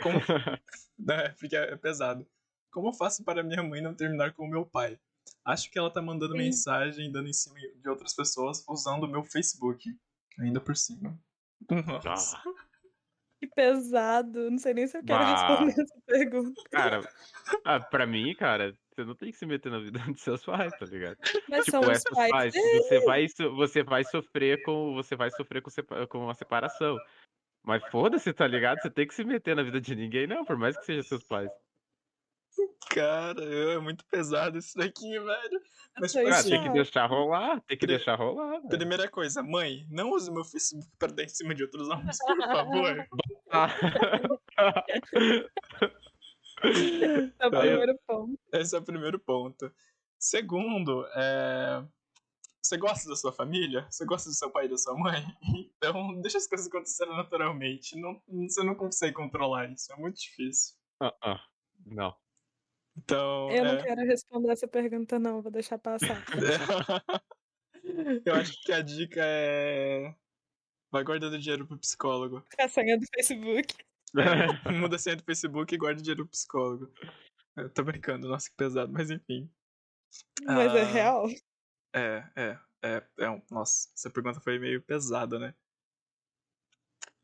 Como... 0.00 0.18
É, 1.10 1.30
porque 1.30 1.56
é 1.56 1.76
pesado. 1.76 2.24
Como 2.70 2.88
eu 2.88 2.92
faço 2.92 3.24
para 3.24 3.42
minha 3.42 3.62
mãe 3.62 3.80
não 3.80 3.94
terminar 3.94 4.32
com 4.34 4.44
o 4.44 4.48
meu 4.48 4.64
pai? 4.64 5.00
Acho 5.44 5.70
que 5.70 5.78
ela 5.78 5.90
tá 5.90 6.00
mandando 6.00 6.32
Sim. 6.32 6.38
mensagem, 6.38 7.10
dando 7.10 7.28
em 7.28 7.32
cima 7.32 7.58
de 7.58 7.88
outras 7.88 8.14
pessoas, 8.14 8.64
usando 8.68 9.04
o 9.04 9.08
meu 9.08 9.24
Facebook. 9.24 9.96
Ainda 10.38 10.60
por 10.60 10.76
cima. 10.76 11.18
Nossa. 12.04 12.36
Ah, 12.36 12.67
Que 13.40 13.46
pesado. 13.46 14.50
Não 14.50 14.58
sei 14.58 14.74
nem 14.74 14.86
se 14.86 14.98
eu 14.98 15.04
quero 15.04 15.18
Bah. 15.20 15.32
responder 15.32 15.82
essa 15.82 16.00
pergunta. 16.06 16.62
cara, 16.70 17.00
ah, 17.64 17.80
pra 17.80 18.06
mim, 18.06 18.34
cara, 18.34 18.74
você 18.94 19.04
não 19.04 19.14
tem 19.14 19.30
que 19.30 19.38
se 19.38 19.46
meter 19.46 19.70
na 19.70 19.78
vida 19.78 19.98
dos 20.16 20.20
seus 20.22 20.44
pais, 20.44 20.72
tá 20.78 20.86
ligado? 20.86 21.16
Mas 21.48 21.64
Tipo, 21.64 21.70
são 21.70 21.80
os 21.80 22.02
pais 22.04 22.30
pais, 22.30 22.54
você 22.54 23.00
vai, 23.04 23.26
você 23.56 23.82
vai 23.82 24.04
sofrer 24.04 24.62
com, 24.62 24.94
você 24.94 25.14
vai 25.16 25.30
sofrer 25.30 25.62
com, 25.62 25.70
com 26.08 26.28
a 26.30 26.34
separação. 26.34 26.96
Mas 27.64 27.82
foda-se, 27.90 28.32
tá 28.32 28.46
ligado? 28.46 28.80
Você 28.80 28.90
tem 28.90 29.06
que 29.06 29.14
se 29.14 29.24
meter 29.24 29.54
na 29.54 29.62
vida 29.62 29.80
de 29.80 29.94
ninguém, 29.94 30.26
não, 30.26 30.44
por 30.44 30.56
mais 30.56 30.76
que 30.78 30.84
seja 30.86 31.02
seus 31.02 31.22
pais. 31.24 31.50
Cara, 32.90 33.44
é 33.44 33.78
muito 33.78 34.04
pesado 34.06 34.58
isso 34.58 34.76
daqui, 34.76 35.10
velho. 35.18 35.62
Mas, 36.00 36.12
Foi 36.12 36.22
tipo 36.22 36.34
Ah, 36.34 36.38
assim, 36.38 36.50
tem 36.50 36.62
que 36.62 36.68
deixar 36.70 37.06
rolar, 37.06 37.60
tem 37.62 37.76
que 37.78 37.86
deixar 37.86 38.14
rolar. 38.14 38.60
velho. 38.60 38.68
primeira 38.68 39.08
coisa, 39.10 39.42
mãe, 39.42 39.86
não 39.90 40.10
use 40.12 40.30
meu 40.30 40.44
Facebook 40.44 40.88
pra 40.98 41.08
dar 41.08 41.24
em 41.24 41.28
cima 41.28 41.54
de 41.54 41.62
outros 41.64 41.88
homens, 41.88 42.18
por 42.18 42.36
favor. 42.38 43.08
Ah. 43.50 43.74
É 47.38 47.46
o 47.46 47.54
eu- 47.54 47.60
primeiro 47.60 47.98
ponto. 48.06 48.38
Esse 48.52 48.74
é 48.76 48.78
o 48.78 48.82
primeiro 48.82 49.18
ponto. 49.18 49.72
Segundo, 50.18 51.06
é... 51.14 51.82
você 52.60 52.76
gosta 52.76 53.08
da 53.08 53.16
sua 53.16 53.32
família? 53.32 53.86
Você 53.90 54.04
gosta 54.04 54.28
do 54.28 54.34
seu 54.34 54.50
pai 54.50 54.66
e 54.66 54.68
da 54.68 54.76
sua 54.76 54.94
mãe? 54.98 55.24
Então, 55.76 56.20
deixa 56.20 56.38
as 56.38 56.46
coisas 56.48 56.66
acontecerem 56.66 57.16
naturalmente. 57.16 57.96
Não, 57.98 58.20
você 58.28 58.62
não 58.64 58.74
consegue 58.74 59.14
controlar 59.14 59.70
isso, 59.70 59.92
é 59.92 59.96
muito 59.96 60.18
difícil. 60.20 60.74
Ah, 61.00 61.14
ah. 61.22 61.40
Não. 61.86 62.14
Então, 63.08 63.50
Eu 63.50 63.64
não 63.64 63.72
é... 63.72 63.82
quero 63.82 64.02
responder 64.02 64.50
essa 64.50 64.68
pergunta, 64.68 65.18
não, 65.18 65.40
vou 65.40 65.50
deixar 65.50 65.78
passar. 65.78 66.22
eu 68.26 68.34
acho 68.34 68.52
que 68.62 68.70
a 68.70 68.82
dica 68.82 69.22
é. 69.24 70.14
Vai 70.92 71.02
guardando 71.04 71.38
dinheiro 71.38 71.66
pro 71.66 71.78
psicólogo. 71.78 72.44
A 72.58 72.68
senha 72.68 72.98
do 72.98 73.06
Facebook. 73.14 73.74
Muda 74.78 74.96
a 74.96 74.98
senha 74.98 75.16
do 75.16 75.24
Facebook 75.24 75.74
e 75.74 75.78
guarda 75.78 76.02
dinheiro 76.02 76.24
pro 76.26 76.32
psicólogo. 76.32 76.92
Eu 77.56 77.70
tô 77.70 77.82
brincando, 77.82 78.28
nossa, 78.28 78.50
que 78.50 78.56
pesado, 78.56 78.92
mas 78.92 79.10
enfim. 79.10 79.50
Mas 80.44 80.74
é 80.74 80.82
Ah, 80.82 80.84
real. 80.84 81.26
É, 81.94 82.24
é, 82.36 82.58
é, 82.82 83.08
é 83.20 83.30
um- 83.30 83.42
Nossa, 83.50 83.88
essa 83.96 84.10
pergunta 84.10 84.38
foi 84.38 84.58
meio 84.58 84.82
pesada, 84.82 85.38
né? 85.38 85.54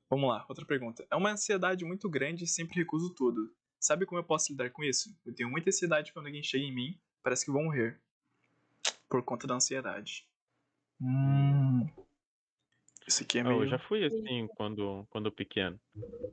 Vamos 0.09 0.31
lá, 0.31 0.47
outra 0.49 0.65
pergunta. 0.65 1.07
É 1.11 1.17
uma 1.17 1.33
ansiedade 1.33 1.85
muito 1.85 2.09
grande 2.09 2.45
e 2.45 2.49
sempre 2.49 2.77
recuso 2.77 3.15
tudo. 3.15 3.55
Sabe 3.85 4.07
como 4.07 4.19
eu 4.19 4.25
posso 4.25 4.51
lidar 4.51 4.71
com 4.71 4.83
isso? 4.83 5.15
Eu 5.27 5.35
tenho 5.35 5.51
muita 5.51 5.69
ansiedade 5.69 6.11
quando 6.11 6.25
alguém 6.25 6.43
chega 6.43 6.65
em 6.65 6.75
mim, 6.75 6.99
parece 7.23 7.45
que 7.45 7.53
vão 7.53 7.65
morrer. 7.65 8.01
Por 9.11 9.23
conta 9.23 9.47
da 9.47 9.57
ansiedade. 9.57 10.27
Hum. 10.99 11.87
Isso 13.07 13.23
aqui 13.23 13.41
é 13.41 13.43
Ah, 13.43 13.45
meio. 13.45 13.65
Eu 13.65 13.67
já 13.67 13.79
fui 13.79 14.03
assim 14.03 14.49
quando, 14.57 15.07
quando 15.11 15.31
pequeno. 15.31 15.79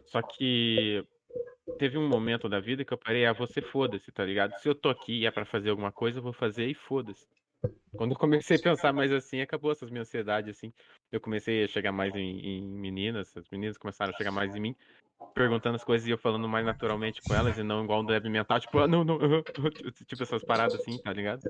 Só 0.06 0.22
que 0.22 1.06
teve 1.78 1.98
um 1.98 2.08
momento 2.08 2.48
da 2.48 2.62
vida 2.62 2.86
que 2.86 2.94
eu 2.94 2.98
parei, 2.98 3.26
ah, 3.26 3.34
você 3.34 3.62
foda-se, 3.62 4.10
tá 4.14 4.24
ligado? 4.24 4.58
Se 4.62 4.70
eu 4.70 4.74
tô 4.74 4.88
aqui 4.88 5.20
e 5.20 5.26
é 5.26 5.32
pra 5.32 5.44
fazer 5.44 5.72
alguma 5.72 5.92
coisa, 5.92 6.20
eu 6.20 6.24
vou 6.24 6.32
fazer 6.32 6.68
e 6.68 6.74
foda-se. 6.74 7.28
Quando 7.98 8.12
eu 8.12 8.18
comecei 8.18 8.56
a 8.56 8.62
pensar 8.62 8.94
mais 8.94 9.12
assim, 9.12 9.42
acabou 9.42 9.74
essas 9.74 9.90
minhas 9.90 10.08
ansiedades, 10.08 10.56
assim. 10.56 10.72
Eu 11.12 11.20
comecei 11.20 11.66
a 11.66 11.68
chegar 11.68 11.92
mais 11.92 12.16
em, 12.16 12.40
em 12.40 12.62
meninas, 12.62 13.36
as 13.36 13.50
meninas 13.50 13.78
começaram 13.78 14.14
a 14.14 14.18
chegar 14.18 14.32
mais 14.32 14.56
em 14.56 14.62
mim, 14.62 14.76
perguntando 15.34 15.76
as 15.76 15.84
coisas 15.84 16.08
e 16.08 16.12
eu 16.12 16.18
falando 16.18 16.48
mais 16.48 16.66
naturalmente 16.66 17.22
com 17.22 17.34
elas 17.34 17.58
e 17.58 17.64
não 17.64 17.84
igual 17.84 18.02
um 18.02 18.06
débil 18.06 18.32
mental, 18.32 18.60
tipo, 18.60 18.80
ah, 18.80 18.88
não, 18.88 19.04
não, 19.04 19.18
tipo 20.08 20.24
essas 20.24 20.44
paradas 20.44 20.82
assim, 20.82 20.98
tá 21.00 21.14
ligado? 21.14 21.42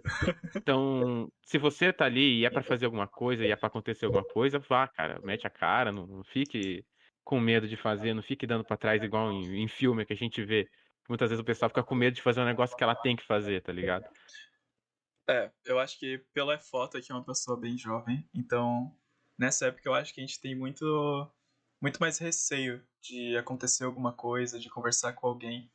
Então, 0.56 1.32
se 1.44 1.58
você 1.58 1.92
tá 1.92 2.06
ali 2.06 2.40
e 2.40 2.46
é 2.46 2.50
pra 2.50 2.64
fazer 2.64 2.86
alguma 2.86 3.08
coisa 3.08 3.46
e 3.46 3.52
é 3.52 3.56
pra 3.56 3.68
acontecer 3.68 4.06
alguma 4.06 4.24
coisa, 4.24 4.60
vá, 4.60 4.88
cara, 4.88 5.20
mete 5.24 5.48
a 5.48 5.50
cara, 5.50 5.92
não, 5.92 6.06
não 6.06 6.24
fique 6.24 6.86
com 7.24 7.40
medo 7.40 7.68
de 7.68 7.76
fazer, 7.78 8.14
não 8.14 8.24
fique 8.24 8.48
dando 8.48 8.64
pra 8.64 8.78
trás 8.78 9.02
igual 9.04 9.32
em, 9.32 9.64
em 9.64 9.68
filme 9.68 10.06
que 10.06 10.14
a 10.14 10.18
gente 10.18 10.44
vê. 10.44 10.68
Muitas 11.10 11.30
vezes 11.30 11.42
o 11.42 11.46
pessoal 11.46 11.70
fica 11.70 11.84
com 11.84 11.96
medo 11.96 12.16
de 12.16 12.22
fazer 12.22 12.42
um 12.42 12.46
negócio 12.46 12.76
que 12.78 12.84
ela 12.84 12.96
tem 12.96 13.16
que 13.16 13.26
fazer, 13.26 13.62
tá 13.62 13.72
ligado? 13.72 14.06
É, 15.30 15.52
eu 15.66 15.80
acho 15.80 16.00
que 16.00 16.20
pela 16.34 16.58
foto 16.58 16.98
aqui 16.98 17.12
é 17.12 17.16
uma 17.16 17.24
pessoa 17.24 17.60
bem 17.60 17.78
jovem, 17.78 18.28
então 18.34 18.96
nessa 19.38 19.68
época 19.68 19.88
eu 19.88 19.94
acho 19.94 20.14
que 20.14 20.22
a 20.22 20.26
gente 20.26 20.42
tem 20.42 20.56
muito 20.56 21.30
muito 21.82 22.00
mais 22.00 22.18
receio 22.18 22.86
de 23.02 23.36
acontecer 23.38 23.84
alguma 23.84 24.14
coisa, 24.14 24.60
de 24.60 24.70
conversar 24.70 25.14
com 25.14 25.28
alguém. 25.28 25.72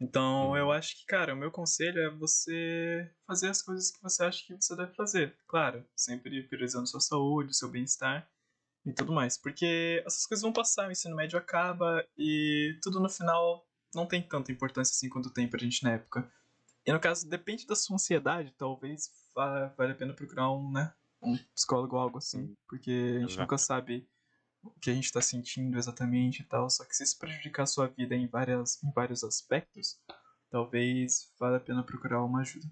Então 0.00 0.56
eu 0.56 0.70
acho 0.72 0.96
que, 0.98 1.06
cara, 1.06 1.32
o 1.34 1.36
meu 1.36 1.50
conselho 1.50 2.00
é 2.00 2.10
você 2.10 3.10
fazer 3.26 3.48
as 3.48 3.62
coisas 3.62 3.90
que 3.90 4.02
você 4.02 4.24
acha 4.24 4.44
que 4.44 4.54
você 4.54 4.76
deve 4.76 4.94
fazer. 4.94 5.36
Claro, 5.46 5.86
sempre 5.96 6.42
priorizando 6.42 6.86
sua 6.86 7.00
saúde, 7.00 7.56
seu 7.56 7.70
bem-estar 7.70 8.28
e 8.84 8.92
tudo 8.92 9.12
mais. 9.12 9.38
Porque 9.38 10.02
essas 10.06 10.26
coisas 10.26 10.42
vão 10.42 10.52
passar, 10.52 10.88
o 10.88 10.92
ensino 10.92 11.16
médio 11.16 11.38
acaba 11.38 12.06
e 12.18 12.78
tudo 12.82 13.00
no 13.00 13.08
final 13.08 13.66
não 13.94 14.06
tem 14.06 14.20
tanta 14.20 14.52
importância 14.52 14.92
assim 14.92 15.08
quanto 15.08 15.32
tem 15.32 15.48
pra 15.48 15.58
gente 15.60 15.82
na 15.82 15.92
época. 15.92 16.30
E 16.84 16.92
no 16.92 17.00
caso, 17.00 17.28
depende 17.28 17.66
da 17.66 17.74
sua 17.74 17.94
ansiedade, 17.96 18.54
talvez 18.56 19.10
va- 19.34 19.68
valha 19.76 19.92
a 19.92 19.96
pena 19.96 20.14
procurar 20.14 20.52
um, 20.52 20.70
né, 20.70 20.94
um 21.22 21.36
psicólogo 21.54 21.96
ou 21.96 22.02
algo 22.02 22.18
assim, 22.18 22.54
porque 22.68 22.90
a 22.90 23.20
gente 23.20 23.30
Exato. 23.30 23.40
nunca 23.40 23.58
sabe 23.58 24.08
o 24.74 24.80
que 24.80 24.90
a 24.90 24.94
gente 24.94 25.12
tá 25.12 25.20
sentindo 25.20 25.78
exatamente 25.78 26.40
e 26.42 26.44
tal, 26.44 26.68
só 26.70 26.84
que 26.84 26.94
se 26.94 27.02
isso 27.02 27.18
prejudicar 27.18 27.64
a 27.64 27.66
sua 27.66 27.86
vida 27.86 28.14
em, 28.14 28.26
várias, 28.26 28.82
em 28.82 28.90
vários 28.90 29.22
aspectos, 29.22 30.00
talvez 30.50 31.32
valha 31.38 31.56
a 31.56 31.60
pena 31.60 31.82
procurar 31.82 32.22
uma 32.24 32.40
ajuda. 32.40 32.66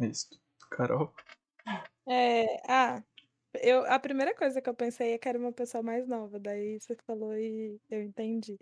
É 0.00 0.06
isso. 0.06 0.28
Carol? 0.70 1.12
É, 2.08 2.60
ah, 2.68 3.02
eu, 3.54 3.84
a 3.86 3.98
primeira 3.98 4.34
coisa 4.34 4.60
que 4.60 4.68
eu 4.68 4.74
pensei 4.74 5.12
é 5.12 5.18
que 5.18 5.28
era 5.28 5.38
uma 5.38 5.52
pessoa 5.52 5.82
mais 5.82 6.06
nova, 6.08 6.38
daí 6.38 6.80
você 6.80 6.96
falou 7.06 7.36
e 7.36 7.78
eu 7.90 8.02
entendi. 8.02 8.58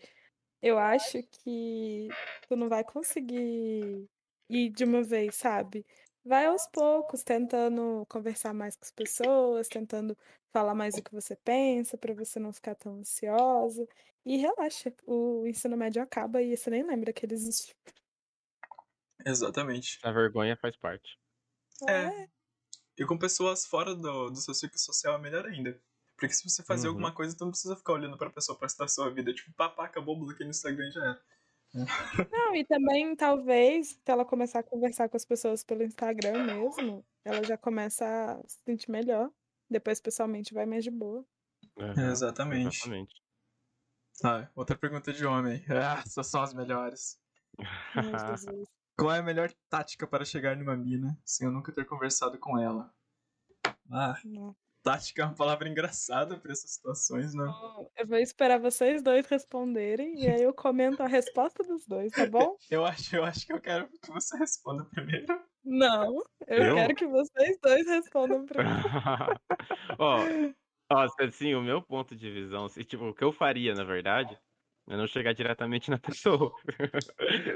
Eu 0.63 0.79
acho 0.79 1.23
que 1.23 2.09
tu 2.49 2.57
não 2.57 2.69
vai 2.69 2.85
conseguir 2.85 4.07
ir 4.49 4.71
de 4.71 4.85
uma 4.85 5.03
vez, 5.03 5.37
sabe? 5.37 5.87
Vai 6.25 6.47
aos 6.47 6.67
poucos, 6.67 7.23
tentando 7.25 8.05
conversar 8.09 8.53
mais 8.53 8.77
com 8.77 8.85
as 8.85 8.91
pessoas, 8.93 9.69
tentando 9.69 10.17
falar 10.53 10.75
mais 10.75 10.99
o 10.99 11.03
que 11.03 11.13
você 11.15 11.35
pensa, 11.37 11.97
pra 11.97 12.13
você 12.15 12.39
não 12.39 12.53
ficar 12.53 12.75
tão 12.75 12.97
ansiosa. 13.01 13.87
E 14.27 14.37
relaxa, 14.37 14.93
o 15.07 15.47
ensino 15.47 15.77
médio 15.79 16.03
acaba 16.03 16.43
e 16.43 16.55
você 16.57 16.69
nem 16.71 16.83
lembra 16.87 17.13
que 17.13 17.25
ele 17.25 17.35
existiu. 17.35 17.75
Exatamente. 19.25 19.99
A 20.03 20.13
vergonha 20.13 20.57
faz 20.59 20.77
parte. 20.77 21.19
É. 21.89 22.31
E 22.97 23.05
com 23.05 23.19
pessoas 23.19 23.67
fora 23.67 23.95
do, 23.97 24.31
do 24.31 24.37
seu 24.37 24.55
círculo 24.55 24.79
social 24.79 25.15
é 25.17 25.19
melhor 25.19 25.45
ainda. 25.47 25.83
Porque 26.17 26.33
se 26.35 26.49
você 26.49 26.63
fazer 26.63 26.87
Uhum. 26.87 26.89
alguma 26.89 27.13
coisa, 27.13 27.37
tu 27.37 27.45
não 27.45 27.51
precisa 27.51 27.75
ficar 27.77 27.95
olhando 27.95 28.17
pra 28.19 28.31
pessoa 28.31 28.57
pra 28.57 28.67
estar 28.67 28.85
a 28.85 28.89
sua 28.89 29.11
vida. 29.13 29.33
Tipo, 29.33 29.53
papá, 29.55 29.87
acabou 29.87 30.17
o 30.17 30.21
bloqueio 30.21 30.47
no 30.47 30.51
Instagram 30.51 30.89
e 30.89 30.93
já 30.93 31.01
era. 31.03 31.23
Não, 32.33 32.55
e 32.55 32.65
também, 32.65 33.15
talvez, 33.15 33.89
se 33.89 34.01
ela 34.07 34.25
começar 34.25 34.61
a 34.61 34.63
conversar 34.63 35.09
com 35.09 35.17
as 35.17 35.25
pessoas 35.25 35.65
pelo 35.65 35.83
Instagram 35.83 36.45
mesmo, 36.45 37.05
ela 37.25 37.45
já 37.45 37.57
começa 37.57 38.05
a 38.07 38.49
se 38.49 38.59
sentir 38.65 38.91
melhor. 38.91 39.31
Depois, 39.69 40.01
pessoalmente, 40.01 40.53
vai 40.55 40.67
mais 40.67 40.85
de 40.85 40.91
boa. 40.91 41.25
Aham, 41.79 42.11
Exatamente. 42.11 42.77
Exatamente. 42.77 43.15
Ah, 44.25 44.49
outra 44.55 44.77
pergunta 44.77 45.13
de 45.13 45.25
homem. 45.25 45.65
Ah, 45.71 46.03
essas 46.05 46.27
são 46.27 46.43
as 46.43 46.53
melhores. 46.53 47.19
Qual 48.97 49.13
é 49.13 49.19
a 49.19 49.23
melhor 49.23 49.51
tática 49.69 50.07
para 50.07 50.25
chegar 50.25 50.57
numa 50.57 50.77
mina 50.77 51.19
sem 51.25 51.47
eu 51.47 51.53
nunca 51.53 51.73
ter 51.73 51.87
conversado 51.87 52.39
com 52.39 52.59
ela? 52.59 52.93
Ah, 53.91 54.21
Não. 54.25 54.55
Tática 54.83 55.23
é 55.23 55.25
uma 55.25 55.35
palavra 55.35 55.69
engraçada 55.69 56.39
pra 56.39 56.53
essas 56.53 56.73
situações, 56.75 57.35
né? 57.35 57.45
Eu 57.99 58.07
vou 58.07 58.19
esperar 58.19 58.59
vocês 58.61 59.03
dois 59.03 59.27
responderem 59.27 60.15
e 60.21 60.29
aí 60.29 60.43
eu 60.43 60.55
comento 60.55 61.03
a 61.03 61.07
resposta 61.07 61.63
dos 61.63 61.87
dois, 61.87 62.13
tá 62.13 62.27
bom? 62.27 62.57
Eu 62.71 62.85
acho, 62.85 63.17
eu 63.17 63.25
acho 63.25 63.47
que 63.47 63.53
eu 63.53 63.61
quero 63.61 63.89
que 63.89 64.11
você 64.11 64.37
responda 64.39 64.85
primeiro. 64.85 65.27
Não, 65.65 66.23
eu, 66.47 66.65
Eu? 66.65 66.75
quero 66.75 66.95
que 66.95 67.07
vocês 67.07 67.59
dois 67.63 67.87
respondam 67.87 68.47
primeiro. 68.47 68.89
Ó, 69.99 70.31
ó, 70.93 71.07
assim, 71.21 71.55
o 71.55 71.63
meu 71.63 71.83
ponto 71.83 72.17
de 72.17 72.31
visão, 72.31 72.67
assim, 72.67 72.83
tipo, 72.83 73.05
o 73.07 73.15
que 73.15 73.25
eu 73.25 73.33
faria, 73.33 73.75
na 73.75 73.85
verdade, 73.85 74.39
é 74.91 74.97
não 74.97 75.07
chegar 75.07 75.33
diretamente 75.33 75.89
na 75.89 75.99
pessoa. 76.03 76.53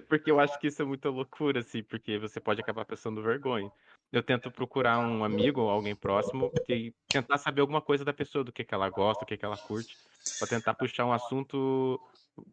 porque 0.09 0.31
eu 0.31 0.39
acho 0.39 0.59
que 0.59 0.69
isso 0.69 0.81
é 0.81 0.85
muita 0.85 1.11
loucura, 1.11 1.61
assim, 1.61 1.83
porque 1.83 2.17
você 2.17 2.41
pode 2.41 2.61
acabar 2.61 2.85
passando 2.85 3.23
vergonha. 3.23 3.71
Eu 4.13 4.23
tento 4.23 4.53
procurar 4.53 5.01
um 5.01 5.25
amigo 5.25 5.61
ou 5.61 5.69
alguém 5.69 5.97
próximo 5.97 6.53
e 6.69 6.95
tentar 7.11 7.37
saber 7.39 7.61
alguma 7.61 7.83
coisa 7.83 8.05
da 8.05 8.13
pessoa, 8.13 8.45
do 8.45 8.53
que, 8.53 8.63
que 8.63 8.73
ela 8.73 8.89
gosta, 8.89 9.25
o 9.25 9.27
que, 9.27 9.37
que 9.37 9.45
ela 9.45 9.59
curte, 9.59 9.99
pra 10.39 10.47
tentar 10.47 10.75
puxar 10.75 11.05
um 11.05 11.13
assunto 11.13 12.01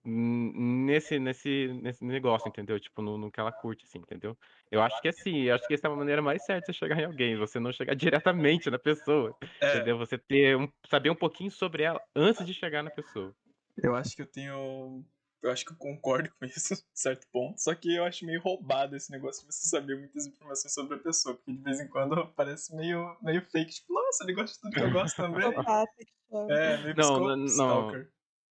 nesse, 0.03 1.19
nesse, 1.19 1.67
nesse 1.81 2.03
negócio, 2.03 2.49
entendeu? 2.49 2.79
Tipo, 2.79 3.03
no, 3.03 3.19
no 3.19 3.31
que 3.31 3.39
ela 3.39 3.51
curte, 3.51 3.85
assim, 3.85 3.99
entendeu? 3.99 4.35
Eu 4.71 4.81
acho 4.81 4.99
que 4.99 5.07
assim, 5.07 5.43
eu 5.43 5.53
acho 5.55 5.67
que 5.67 5.75
essa 5.75 5.87
é 5.87 5.91
a 5.91 5.95
maneira 5.95 6.23
mais 6.23 6.43
certa 6.43 6.71
de 6.71 6.77
você 6.77 6.79
chegar 6.79 6.99
em 6.99 7.05
alguém, 7.05 7.37
você 7.37 7.59
não 7.59 7.71
chegar 7.71 7.93
diretamente 7.95 8.69
na 8.71 8.79
pessoa, 8.79 9.35
É, 9.61 9.77
entendeu? 9.77 9.97
Você 9.99 10.17
ter 10.17 10.57
um, 10.57 10.67
saber 10.89 11.11
um 11.11 11.15
pouquinho 11.15 11.51
sobre 11.51 11.83
ela 11.83 12.01
antes 12.15 12.43
de 12.45 12.53
chegar 12.53 12.81
na 12.81 12.89
pessoa. 12.89 13.35
Eu 13.77 13.95
acho 13.95 14.15
que 14.15 14.21
eu 14.21 14.27
tenho. 14.27 15.05
Eu 15.43 15.49
acho 15.51 15.65
que 15.65 15.71
eu 15.73 15.77
concordo 15.77 16.29
com 16.39 16.45
isso, 16.45 16.75
certo 16.93 17.27
ponto. 17.31 17.59
Só 17.59 17.73
que 17.73 17.95
eu 17.95 18.03
acho 18.05 18.25
meio 18.25 18.41
roubado 18.41 18.95
esse 18.95 19.11
negócio 19.11 19.41
de 19.47 19.51
você 19.53 19.67
saber 19.67 19.97
muitas 19.97 20.27
informações 20.27 20.73
sobre 20.73 20.95
a 20.97 20.99
pessoa. 20.99 21.35
Porque 21.35 21.51
de 21.53 21.63
vez 21.63 21.79
em 21.79 21.87
quando 21.87 22.27
parece 22.35 22.75
meio, 22.75 23.17
meio 23.23 23.41
fake. 23.49 23.71
Tipo, 23.73 23.93
nossa, 23.93 24.23
ele 24.23 24.33
gosta 24.33 24.53
de 24.55 24.61
tudo 24.61 24.73
que 24.73 24.79
eu 24.81 24.91
gosto 24.91 25.15
também. 25.17 25.45
Opa, 25.49 25.63
chama. 25.63 26.53
É, 26.53 26.83
meio 26.83 26.95
Não, 26.95 27.19
não, 27.19 27.35
não. 27.37 27.45
stalker. 27.45 28.11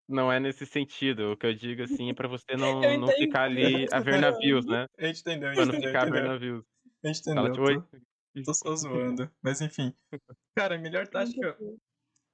Não 0.09 0.31
é 0.31 0.39
nesse 0.39 0.65
sentido. 0.65 1.33
O 1.33 1.37
que 1.37 1.45
eu 1.45 1.53
digo 1.53 1.83
assim 1.83 2.09
é 2.09 2.13
pra 2.13 2.29
você 2.29 2.55
não, 2.57 2.79
não 3.01 3.07
ficar 3.09 3.43
ali 3.43 3.85
a 3.91 3.99
ver 3.99 4.21
navios, 4.21 4.65
né? 4.65 4.85
A 4.97 5.05
gente 5.07 5.19
entendeu, 5.19 5.49
a 5.49 5.53
Pra 5.53 5.63
gente 5.65 5.73
não 5.73 5.79
entendeu. 5.79 5.99
ficar 5.99 6.07
a 6.07 6.11
ver 6.11 6.23
navios. 6.23 6.63
A 7.03 7.07
gente 7.07 7.23
Fala, 7.25 7.49
entendeu. 7.49 7.63
oi. 7.65 7.81
Tô, 7.81 8.43
tô 8.43 8.53
só 8.53 8.75
zoando. 8.77 9.29
Mas 9.43 9.59
enfim. 9.59 9.93
Cara, 10.55 10.75
a 10.75 10.77
melhor 10.77 11.05
tática. 11.07 11.57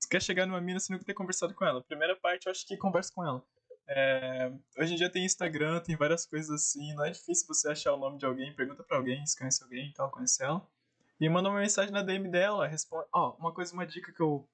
Você 0.04 0.10
quer 0.10 0.22
chegar 0.22 0.46
numa 0.46 0.60
mina 0.60 0.82
sem 0.82 0.94
nunca 0.94 1.06
ter 1.06 1.14
conversado 1.14 1.54
com 1.54 1.64
ela. 1.64 1.82
Primeira 1.82 2.14
parte, 2.14 2.48
eu 2.48 2.52
acho 2.52 2.68
que 2.68 2.76
conversa 2.76 3.10
com 3.16 3.26
ela. 3.26 3.42
É, 3.88 4.52
hoje 4.78 4.94
em 4.94 4.98
dia 4.98 5.10
tem 5.10 5.24
Instagram, 5.24 5.80
tem 5.80 5.96
várias 5.96 6.26
coisas 6.26 6.50
assim. 6.50 6.94
Não 6.94 7.06
é 7.06 7.12
difícil 7.12 7.48
você 7.48 7.70
achar 7.70 7.94
o 7.94 7.98
nome 7.98 8.18
de 8.18 8.26
alguém, 8.26 8.54
pergunta 8.54 8.84
pra 8.84 8.98
alguém 8.98 9.26
se 9.26 9.38
conhece 9.38 9.64
alguém 9.64 9.90
e 9.90 9.94
tal, 9.94 10.12
conhece 10.12 10.44
ela. 10.44 10.68
E 11.22 11.30
manda 11.30 11.50
uma 11.50 11.60
mensagem 11.60 11.94
na 11.94 12.02
DM 12.02 12.30
dela, 12.30 12.68
responde. 12.68 13.08
Ó, 13.14 13.34
uma 13.38 13.54
coisa, 13.54 13.74
uma 13.74 13.88
dica 13.88 14.12
que 14.12 14.22
eu, 14.22 14.46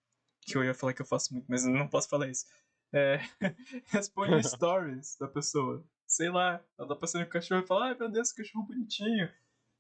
que 0.41 0.55
eu 0.55 0.63
ia 0.63 0.75
falar 0.75 0.93
que 0.93 1.01
eu 1.01 1.05
faço 1.05 1.33
muito, 1.33 1.47
mas 1.49 1.65
eu 1.65 1.73
não 1.73 1.88
posso 1.88 2.07
falar 2.07 2.27
isso. 2.27 2.45
É, 2.93 3.19
responde 3.88 4.43
stories 4.47 5.17
da 5.19 5.27
pessoa. 5.27 5.83
Sei 6.05 6.29
lá, 6.29 6.63
ela 6.77 6.88
tá 6.88 6.95
passando 6.95 7.23
com 7.23 7.29
o 7.29 7.33
cachorro 7.33 7.63
e 7.63 7.67
fala, 7.67 7.88
ai 7.88 7.97
meu 7.97 8.09
Deus, 8.09 8.31
que 8.31 8.43
cachorro 8.43 8.67
bonitinho. 8.67 9.27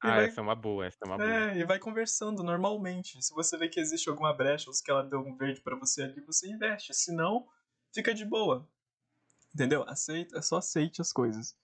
Ah, 0.01 0.15
vai- 0.15 0.25
essa 0.25 0.39
é 0.39 0.43
uma 0.43 0.55
boa, 0.55 0.85
essa 0.85 0.97
é 1.03 1.07
uma 1.07 1.17
boa. 1.17 1.29
é, 1.29 1.57
e 1.57 1.65
vai 1.65 1.77
conversando 1.79 2.41
normalmente. 2.43 3.21
Se 3.21 3.33
você 3.33 3.57
vê 3.57 3.67
que 3.67 3.79
existe 3.79 4.09
alguma 4.09 4.33
brecha 4.33 4.69
ou 4.69 4.73
se 4.73 4.83
ela 4.89 5.03
deu 5.03 5.19
um 5.19 5.35
verde 5.35 5.61
pra 5.61 5.75
você 5.75 6.03
ali, 6.03 6.21
você 6.21 6.49
investe. 6.49 6.93
Se 6.93 7.13
não, 7.13 7.47
fica 7.93 8.13
de 8.13 8.23
boa. 8.25 8.67
Entendeu? 9.53 9.83
Aceita, 9.87 10.37
é 10.37 10.41
só 10.41 10.57
aceite 10.57 11.01
as 11.01 11.11
coisas. 11.11 11.57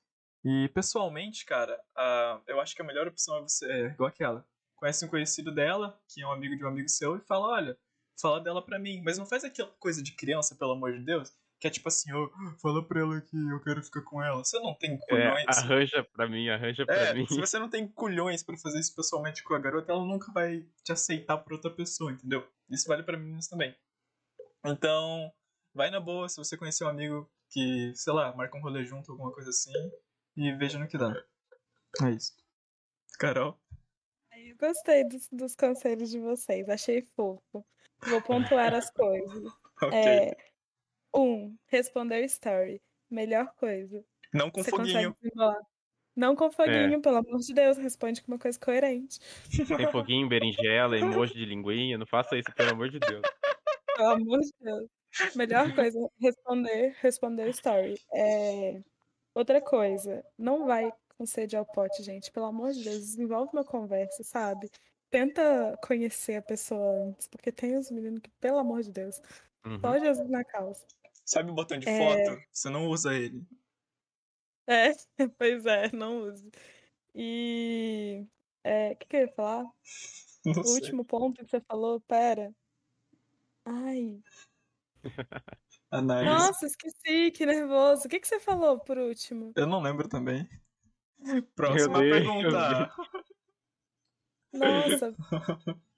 E 0.43 0.69
pessoalmente, 0.69 1.45
cara, 1.45 1.79
ah, 1.95 2.41
eu 2.47 2.59
acho 2.59 2.75
que 2.75 2.81
a 2.81 2.85
melhor 2.85 3.07
opção 3.07 3.37
é 3.37 3.41
você, 3.41 3.65
é 3.71 3.85
igual 3.87 4.09
aquela. 4.09 4.45
Conhece 4.75 5.05
um 5.05 5.09
conhecido 5.09 5.53
dela, 5.53 5.99
que 6.07 6.21
é 6.21 6.27
um 6.27 6.31
amigo 6.31 6.55
de 6.57 6.63
um 6.65 6.67
amigo 6.67 6.89
seu, 6.89 7.15
e 7.17 7.21
fala, 7.21 7.47
olha, 7.47 7.77
fala 8.19 8.41
dela 8.41 8.61
pra 8.63 8.77
mim. 8.77 9.01
Mas 9.03 9.17
não 9.17 9.25
faz 9.25 9.43
aquela 9.43 9.71
coisa 9.79 10.03
de 10.03 10.11
criança, 10.11 10.55
pelo 10.55 10.73
amor 10.73 10.93
de 10.93 11.03
Deus, 11.03 11.33
que 11.59 11.67
é 11.67 11.69
tipo 11.69 11.87
assim, 11.87 12.11
ô, 12.13 12.29
fala 12.61 12.85
pra 12.85 12.99
ela 13.01 13.21
que 13.21 13.35
eu 13.35 13.61
quero 13.61 13.81
ficar 13.83 14.01
com 14.01 14.21
ela. 14.21 14.43
Você 14.43 14.59
não 14.59 14.73
tem 14.75 14.95
É, 14.95 14.97
culhões. 15.09 15.45
arranja 15.47 16.03
pra 16.13 16.27
mim, 16.27 16.49
arranja 16.49 16.85
pra 16.85 16.95
É, 16.95 17.13
mim. 17.13 17.25
se 17.27 17.39
você 17.39 17.57
não 17.57 17.69
tem 17.69 17.87
culhões 17.87 18.43
pra 18.43 18.57
fazer 18.57 18.79
isso 18.79 18.95
pessoalmente 18.95 19.43
com 19.43 19.53
a 19.53 19.59
garota, 19.59 19.91
ela 19.91 20.05
nunca 20.05 20.31
vai 20.31 20.65
te 20.83 20.91
aceitar 20.91 21.37
por 21.37 21.53
outra 21.53 21.71
pessoa, 21.71 22.11
entendeu? 22.11 22.45
Isso 22.69 22.87
vale 22.87 23.03
pra 23.03 23.17
meninos 23.17 23.47
também. 23.47 23.75
Então, 24.65 25.31
vai 25.73 25.89
na 25.89 25.99
boa, 25.99 26.27
se 26.27 26.37
você 26.37 26.57
conhecer 26.57 26.83
um 26.83 26.89
amigo 26.89 27.29
que, 27.49 27.93
sei 27.95 28.13
lá, 28.13 28.35
marca 28.35 28.57
um 28.57 28.61
rolê 28.61 28.83
junto, 28.83 29.11
alguma 29.11 29.31
coisa 29.31 29.49
assim, 29.49 29.71
e 30.35 30.51
veja 30.53 30.77
no 30.79 30.87
que 30.87 30.97
dá. 30.97 31.13
É 32.03 32.09
isso. 32.11 32.33
Carol? 33.19 33.57
Eu 34.31 34.57
gostei 34.57 35.03
dos, 35.07 35.29
dos 35.31 35.55
conselhos 35.55 36.09
de 36.09 36.19
vocês, 36.19 36.67
achei 36.67 37.01
fofo. 37.15 37.65
Vou 38.01 38.21
pontuar 38.21 38.73
as 38.73 38.91
coisas. 38.91 39.43
Ok. 39.81 39.93
É, 39.93 40.37
um, 41.15 41.55
responder 41.67 42.23
story. 42.25 42.81
Melhor 43.09 43.53
coisa. 43.55 44.03
não 44.33 44.49
com 44.51 44.63
Você 44.63 44.71
foguinho. 44.71 45.15
Não 46.15 46.35
com 46.35 46.49
foguinho, 46.51 47.01
pelo 47.01 47.17
amor 47.17 47.39
de 47.39 47.53
Deus, 47.53 47.77
responde 47.77 48.21
com 48.21 48.31
uma 48.31 48.39
coisa 48.39 48.57
coerente. 48.59 49.19
Tem 49.77 49.91
foguinho, 49.91 50.27
berinjela, 50.29 50.97
emoji 50.97 51.33
de 51.33 51.45
linguinha. 51.45 51.97
Não 51.97 52.05
faça 52.07 52.37
isso, 52.37 52.53
pelo 52.55 52.71
amor 52.71 52.89
de 52.89 52.99
Deus. 52.99 53.21
Pelo 53.95 54.09
amor 54.11 54.39
de 54.39 54.51
Deus. 54.61 54.89
Melhor 55.35 55.73
coisa, 55.75 55.99
responder, 56.19 56.95
responder 57.01 57.49
story. 57.49 57.95
É, 58.13 58.81
Outra 59.33 59.61
coisa, 59.61 60.25
não 60.37 60.65
vai 60.65 60.91
com 61.17 61.25
sede 61.25 61.57
ao 61.57 61.65
pote, 61.65 62.01
gente. 62.03 62.31
Pelo 62.31 62.45
amor 62.47 62.71
de 62.73 62.83
Deus, 62.83 62.99
desenvolve 62.99 63.51
uma 63.53 63.65
conversa, 63.65 64.23
sabe? 64.23 64.69
Tenta 65.09 65.77
conhecer 65.83 66.35
a 66.37 66.41
pessoa 66.41 67.03
antes, 67.09 67.27
porque 67.27 67.51
tem 67.51 67.77
os 67.77 67.91
meninos 67.91 68.21
que, 68.21 68.29
pelo 68.39 68.57
amor 68.59 68.81
de 68.83 68.91
Deus, 68.91 69.21
Uhum. 69.65 69.79
só 69.81 69.97
Jesus 69.99 70.29
na 70.29 70.43
causa. 70.45 70.85
Sabe 71.25 71.51
o 71.51 71.55
botão 71.55 71.77
de 71.77 71.87
É. 71.89 71.97
foto? 71.97 72.39
Você 72.53 72.69
não 72.69 72.87
usa 72.87 73.13
ele. 73.13 73.45
É, 74.67 74.91
pois 75.37 75.65
é, 75.65 75.91
não 75.95 76.21
use. 76.23 76.49
E 77.15 78.27
é, 78.63 78.91
o 78.93 78.97
que, 78.97 79.07
que 79.07 79.17
eu 79.17 79.21
ia 79.21 79.29
falar? 79.33 79.65
Não 80.45 80.63
O 80.63 80.67
sei. 80.67 80.73
último 80.75 81.05
ponto 81.05 81.43
que 81.45 81.51
você 81.51 81.61
falou, 81.61 82.01
pera. 82.01 82.53
Ai, 83.65 84.23
Análise. 85.91 86.49
nossa, 86.49 86.65
esqueci, 86.65 87.31
que 87.31 87.45
nervoso. 87.45 88.05
O 88.07 88.09
que, 88.09 88.19
que 88.19 88.27
você 88.27 88.39
falou 88.39 88.79
por 88.79 88.97
último? 88.97 89.55
Eu 89.55 89.65
não 89.67 89.81
lembro 89.81 90.07
também. 90.07 90.47
Próxima 91.55 91.99
Deus, 92.01 92.09
pergunta. 92.09 92.91
Nossa, 94.53 95.15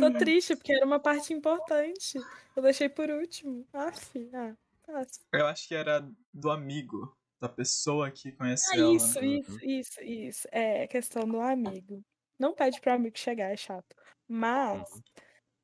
tô 0.00 0.10
triste 0.18 0.56
porque 0.56 0.72
era 0.72 0.86
uma 0.86 1.00
parte 1.00 1.32
importante. 1.32 2.18
Eu 2.54 2.62
deixei 2.62 2.88
por 2.88 3.10
último. 3.10 3.66
Aff, 3.72 4.30
ah, 4.34 4.54
fácil. 4.84 5.22
Eu 5.32 5.46
acho 5.46 5.68
que 5.68 5.74
era 5.74 6.08
do 6.32 6.50
amigo, 6.50 7.16
da 7.40 7.48
pessoa 7.48 8.10
que 8.10 8.32
conhece 8.32 8.68
Ah, 8.72 8.78
ela. 8.78 8.84
né? 8.84 8.94
isso, 8.94 9.20
isso, 9.24 9.58
isso, 9.64 10.02
isso. 10.02 10.48
É 10.52 10.86
questão 10.86 11.22
do 11.28 11.40
amigo. 11.40 12.02
Não 12.38 12.54
pede 12.54 12.80
pro 12.80 12.92
amigo 12.92 13.18
chegar, 13.18 13.50
é 13.52 13.56
chato. 13.56 13.94
Mas 14.28 14.90
Uhum. 14.90 15.00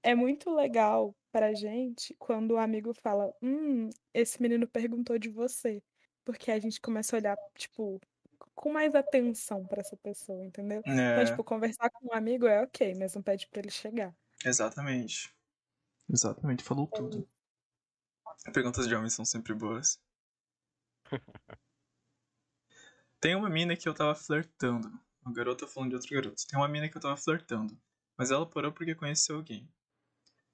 é 0.03 0.15
muito 0.15 0.51
legal 0.55 1.15
pra 1.33 1.55
gente 1.55 2.15
quando 2.19 2.53
o 2.53 2.59
amigo 2.59 2.93
fala: 3.03 3.33
Hum, 3.43 3.91
esse 4.15 4.41
menino 4.43 4.69
perguntou 4.69 5.19
de 5.19 5.29
você. 5.31 5.83
Porque 6.25 6.51
a 6.53 6.59
gente 6.61 6.81
começa 6.81 7.17
a 7.17 7.19
olhar, 7.19 7.37
tipo, 7.57 8.01
com 8.55 8.71
mais 8.73 8.95
atenção 8.95 9.67
pra 9.67 9.81
essa 9.81 9.97
pessoa, 9.97 10.45
entendeu? 10.45 10.85
Então, 11.11 11.23
É, 11.23 11.25
tipo, 11.25 11.45
conversar 11.45 11.91
com 11.91 12.09
um 12.09 12.15
amigo 12.15 12.47
é 12.47 12.63
ok, 12.63 12.95
mas 12.95 13.15
não 13.15 13.23
pede 13.23 13.49
pra 13.49 13.61
ele 13.61 13.71
chegar. 13.71 14.15
exatamente. 14.45 15.35
Exatamente, 16.09 16.65
falou 16.65 16.89
É 16.95 16.97
tudo. 16.97 17.29
Perguntas 18.53 18.87
de 18.87 18.95
homens 18.95 19.15
são 19.15 19.25
sempre 19.25 19.53
boas. 19.53 20.01
Tem 23.21 23.35
uma 23.35 23.49
mina 23.49 23.77
que 23.77 23.89
eu 23.89 23.95
tava 23.95 24.15
flertando. 24.15 24.89
Uma 25.25 25.33
garota 25.33 25.67
falando 25.67 25.91
de 25.91 25.97
outro 25.97 26.11
garoto. 26.11 26.47
Tem 26.47 26.59
uma 26.59 26.69
mina 26.69 26.89
que 26.89 26.97
eu 26.97 27.01
tava 27.01 27.17
flertando. 27.17 27.81
Mas 28.19 28.31
ela 28.31 28.49
parou 28.49 28.73
porque 28.73 28.95
conheceu 28.95 29.37
alguém. 29.37 29.73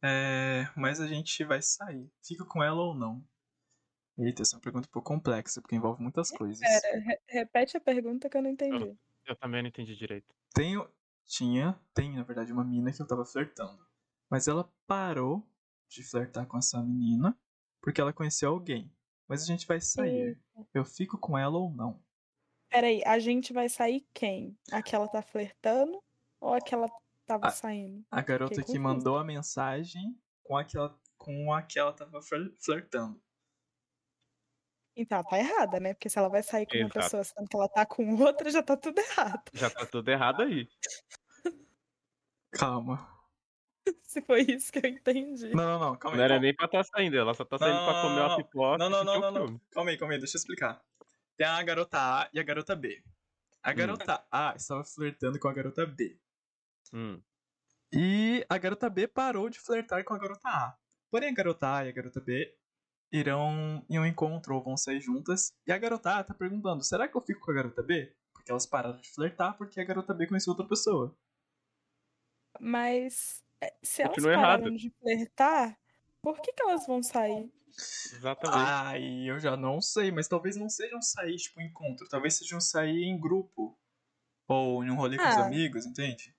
É, 0.02 0.68
mas 0.76 1.00
a 1.00 1.06
gente 1.08 1.44
vai 1.44 1.62
sair. 1.62 2.10
Fica 2.24 2.44
com 2.44 2.62
ela 2.62 2.80
ou 2.82 2.94
não? 2.94 3.26
Eita, 4.18 4.42
essa 4.42 4.54
é 4.54 4.56
uma 4.56 4.62
pergunta 4.62 4.88
um 4.88 4.90
pouco 4.90 5.08
complexa, 5.08 5.60
porque 5.60 5.76
envolve 5.76 6.02
muitas 6.02 6.30
coisas. 6.30 6.58
Pera, 6.60 6.98
re- 7.00 7.20
repete 7.28 7.76
a 7.76 7.80
pergunta 7.80 8.28
que 8.28 8.36
eu 8.36 8.42
não 8.42 8.50
entendi. 8.50 8.96
Eu 9.24 9.36
também 9.36 9.62
não 9.62 9.68
entendi 9.68 9.94
direito. 9.94 10.34
Tenho, 10.52 10.88
tinha, 11.24 11.78
tem 11.94 12.16
na 12.16 12.22
verdade 12.24 12.52
uma 12.52 12.64
mina 12.64 12.92
que 12.92 13.00
eu 13.00 13.06
tava 13.06 13.24
flertando. 13.24 13.86
Mas 14.28 14.48
ela 14.48 14.70
parou 14.86 15.46
de 15.88 16.02
flertar 16.02 16.46
com 16.46 16.58
essa 16.58 16.82
menina 16.82 17.38
porque 17.80 18.00
ela 18.00 18.12
conheceu 18.12 18.50
alguém. 18.50 18.92
Mas 19.28 19.42
a 19.42 19.46
gente 19.46 19.66
vai 19.66 19.80
sair. 19.80 20.38
Eu 20.74 20.84
fico 20.84 21.16
com 21.18 21.38
ela 21.38 21.56
ou 21.56 21.70
não? 21.70 22.02
Peraí, 22.70 23.02
a 23.06 23.18
gente 23.18 23.52
vai 23.52 23.68
sair 23.68 24.06
quem? 24.12 24.58
A 24.72 24.82
que 24.82 24.94
ela 24.94 25.06
tá 25.08 25.22
flertando 25.22 26.02
ou 26.40 26.54
a 26.54 26.60
que 26.60 26.74
ela 26.74 26.88
tava 27.26 27.46
Ah, 27.46 27.50
saindo? 27.50 28.04
A 28.10 28.20
garota 28.22 28.54
que 28.56 28.60
confusa. 28.62 28.78
mandou 28.78 29.16
a 29.18 29.24
mensagem 29.24 30.18
com 30.42 30.56
a 30.56 30.64
que 30.64 30.76
ela, 30.76 30.98
com 31.16 31.52
a 31.52 31.62
que 31.62 31.78
ela 31.78 31.92
tava 31.92 32.20
fler- 32.22 32.54
flertando. 32.58 33.22
Então, 34.98 35.18
ela 35.18 35.24
tá 35.28 35.38
errada, 35.38 35.78
né? 35.80 35.94
Porque 35.94 36.10
se 36.10 36.18
ela 36.18 36.28
vai 36.28 36.42
sair 36.42 36.66
com 36.66 36.76
uma 36.78 36.88
Exato. 36.88 36.92
pessoa 36.92 37.22
sendo 37.24 37.48
que 37.48 37.56
ela 37.56 37.68
tá 37.68 37.86
com 37.86 38.14
outra, 38.20 38.50
já 38.50 38.62
tá 38.62 38.76
tudo 38.76 38.98
errado. 39.00 39.52
Já 39.52 39.70
tá 39.70 39.86
tudo 39.86 40.08
errado 40.10 40.42
aí. 40.42 40.68
Calma. 42.50 42.98
Se 44.02 44.22
foi 44.22 44.42
isso 44.42 44.72
que 44.72 44.78
eu 44.84 44.90
entendi. 44.90 45.54
Não, 45.54 45.64
não, 45.64 45.78
não, 45.78 45.96
calma 45.98 46.16
Não 46.16 46.24
aí. 46.24 46.24
era 46.24 46.34
calma. 46.34 46.42
nem 46.42 46.54
pra 46.54 46.66
estar 46.66 46.84
saindo, 46.84 47.16
ela 47.16 47.34
só 47.34 47.44
tá 47.44 47.58
saindo 47.58 47.82
pra 47.84 48.02
comer 48.02 48.20
uma 48.20 48.28
Não, 48.28 48.36
pipoca. 48.36 48.78
Não, 48.78 48.90
não, 48.90 49.04
não, 49.04 49.12
assistir 49.14 49.20
não, 49.20 49.28
um 49.28 49.32
não. 49.32 49.46
filme. 49.46 49.60
Calma 49.70 49.90
aí, 49.90 49.98
calma 49.98 50.14
aí, 50.14 50.18
deixa 50.20 50.36
eu 50.36 50.40
explicar. 50.40 50.82
Tem 51.36 51.46
a 51.46 51.62
garota 51.62 51.98
A 51.98 52.30
e 52.32 52.40
a 52.40 52.42
garota 52.42 52.76
B. 52.76 53.02
A 53.62 53.72
garota 53.72 54.26
A 54.30 54.54
estava 54.56 54.84
flertando 54.84 55.38
com 55.38 55.48
a 55.48 55.52
garota 55.52 55.86
B. 55.86 56.18
Hum. 56.92 57.22
E 57.92 58.44
a 58.48 58.58
garota 58.58 58.90
B 58.90 59.08
parou 59.08 59.48
de 59.50 59.58
flertar 59.60 60.04
com 60.04 60.14
a 60.14 60.18
garota 60.18 60.48
A. 60.48 60.78
Porém, 61.10 61.30
a 61.30 61.34
garota 61.34 61.76
A 61.76 61.86
e 61.86 61.88
a 61.88 61.92
garota 61.92 62.20
B 62.20 62.54
irão 63.12 63.84
em 63.88 63.98
um 63.98 64.06
encontro 64.06 64.54
ou 64.54 64.62
vão 64.62 64.76
sair 64.76 65.00
juntas. 65.00 65.52
E 65.66 65.72
a 65.72 65.78
garota 65.78 66.18
A 66.18 66.24
tá 66.24 66.34
perguntando: 66.34 66.82
será 66.84 67.08
que 67.08 67.16
eu 67.16 67.20
fico 67.22 67.40
com 67.40 67.50
a 67.50 67.54
garota 67.54 67.82
B? 67.82 68.14
Porque 68.32 68.50
elas 68.50 68.66
pararam 68.66 69.00
de 69.00 69.10
flertar 69.10 69.56
porque 69.56 69.80
a 69.80 69.84
garota 69.84 70.14
B 70.14 70.26
conheceu 70.26 70.52
outra 70.52 70.66
pessoa. 70.66 71.14
Mas 72.60 73.42
é, 73.60 73.74
se 73.82 74.02
elas 74.02 74.14
Continua 74.14 74.34
pararam 74.36 74.64
errado. 74.66 74.76
de 74.76 74.90
flertar, 75.00 75.78
por 76.22 76.40
que 76.40 76.52
que 76.52 76.62
elas 76.62 76.86
vão 76.86 77.02
sair? 77.02 77.50
Exatamente. 77.76 78.70
Ai, 78.70 79.30
eu 79.30 79.38
já 79.38 79.56
não 79.56 79.80
sei, 79.80 80.10
mas 80.10 80.26
talvez 80.26 80.56
não 80.56 80.68
sejam 80.68 81.00
sair, 81.00 81.36
tipo, 81.36 81.60
encontro. 81.60 82.08
Talvez 82.08 82.34
sejam 82.34 82.60
sair 82.60 83.04
em 83.04 83.18
grupo. 83.18 83.78
Ou 84.48 84.82
em 84.82 84.90
um 84.90 84.96
rolê 84.96 85.16
com 85.18 85.28
os 85.28 85.36
Ah. 85.36 85.44
amigos, 85.46 85.84
entende? 85.86 86.34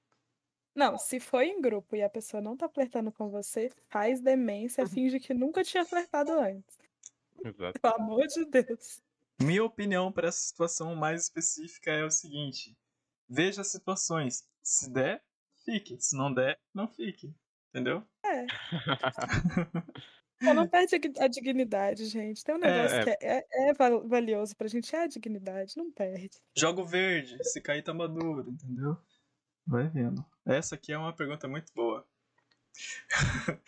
Não, 0.76 0.98
se 0.98 1.20
foi 1.20 1.48
em 1.48 1.62
grupo 1.62 1.96
e 1.96 2.02
a 2.04 2.10
pessoa 2.10 2.42
não 2.42 2.56
tá 2.56 2.70
flertando 2.70 3.12
com 3.12 3.30
você, 3.30 3.70
faz 3.90 4.22
demência, 4.22 4.86
finge 4.88 5.20
que 5.20 5.34
nunca 5.34 5.64
tinha 5.64 5.84
flertado 5.84 6.32
antes. 6.32 6.78
Exato. 7.44 7.80
Pelo 7.80 7.96
amor 7.96 8.28
de 8.28 8.46
Deus. 8.46 9.02
Minha 9.42 9.64
opinião 9.64 10.12
para 10.12 10.28
essa 10.28 10.40
situação 10.40 10.96
mais 10.96 11.24
específica 11.24 11.92
é 11.92 12.04
o 12.04 12.12
seguinte: 12.12 12.76
veja 13.28 13.62
as 13.62 13.68
situações. 13.72 14.48
Se 14.62 14.90
der, 14.92 15.24
fique. 15.66 15.98
Se 16.02 16.16
não 16.16 16.34
der, 16.34 16.60
não 16.74 16.88
fique. 16.88 17.34
Entendeu? 17.74 18.04
É. 18.26 18.46
Só 20.44 20.54
não 20.54 20.68
perde 20.68 20.96
a 20.96 21.00
dig- 21.00 21.20
a 21.20 21.28
dignidade, 21.28 22.06
gente. 22.06 22.44
Tem 22.44 22.56
um 22.56 22.60
negócio 22.60 22.98
É. 22.98 23.04
que 23.04 23.10
é, 23.26 23.38
é- 23.52 23.70
é 23.70 23.74
val- 23.74 24.08
valioso 24.08 24.56
pra 24.56 24.68
gente, 24.70 24.96
é 24.96 25.04
a 25.04 25.08
dignidade, 25.08 25.76
não 25.76 25.92
perde. 25.92 26.30
Jogo 26.58 26.86
verde, 26.86 27.38
se 27.44 27.60
cair 27.60 27.84
tá 27.84 27.94
maduro, 27.94 28.50
entendeu? 28.50 28.98
Vai 29.68 29.88
vendo. 29.90 30.26
Essa 30.50 30.74
aqui 30.74 30.92
é 30.92 30.98
uma 30.98 31.14
pergunta 31.14 31.48
muito 31.48 31.72
boa. 31.76 32.04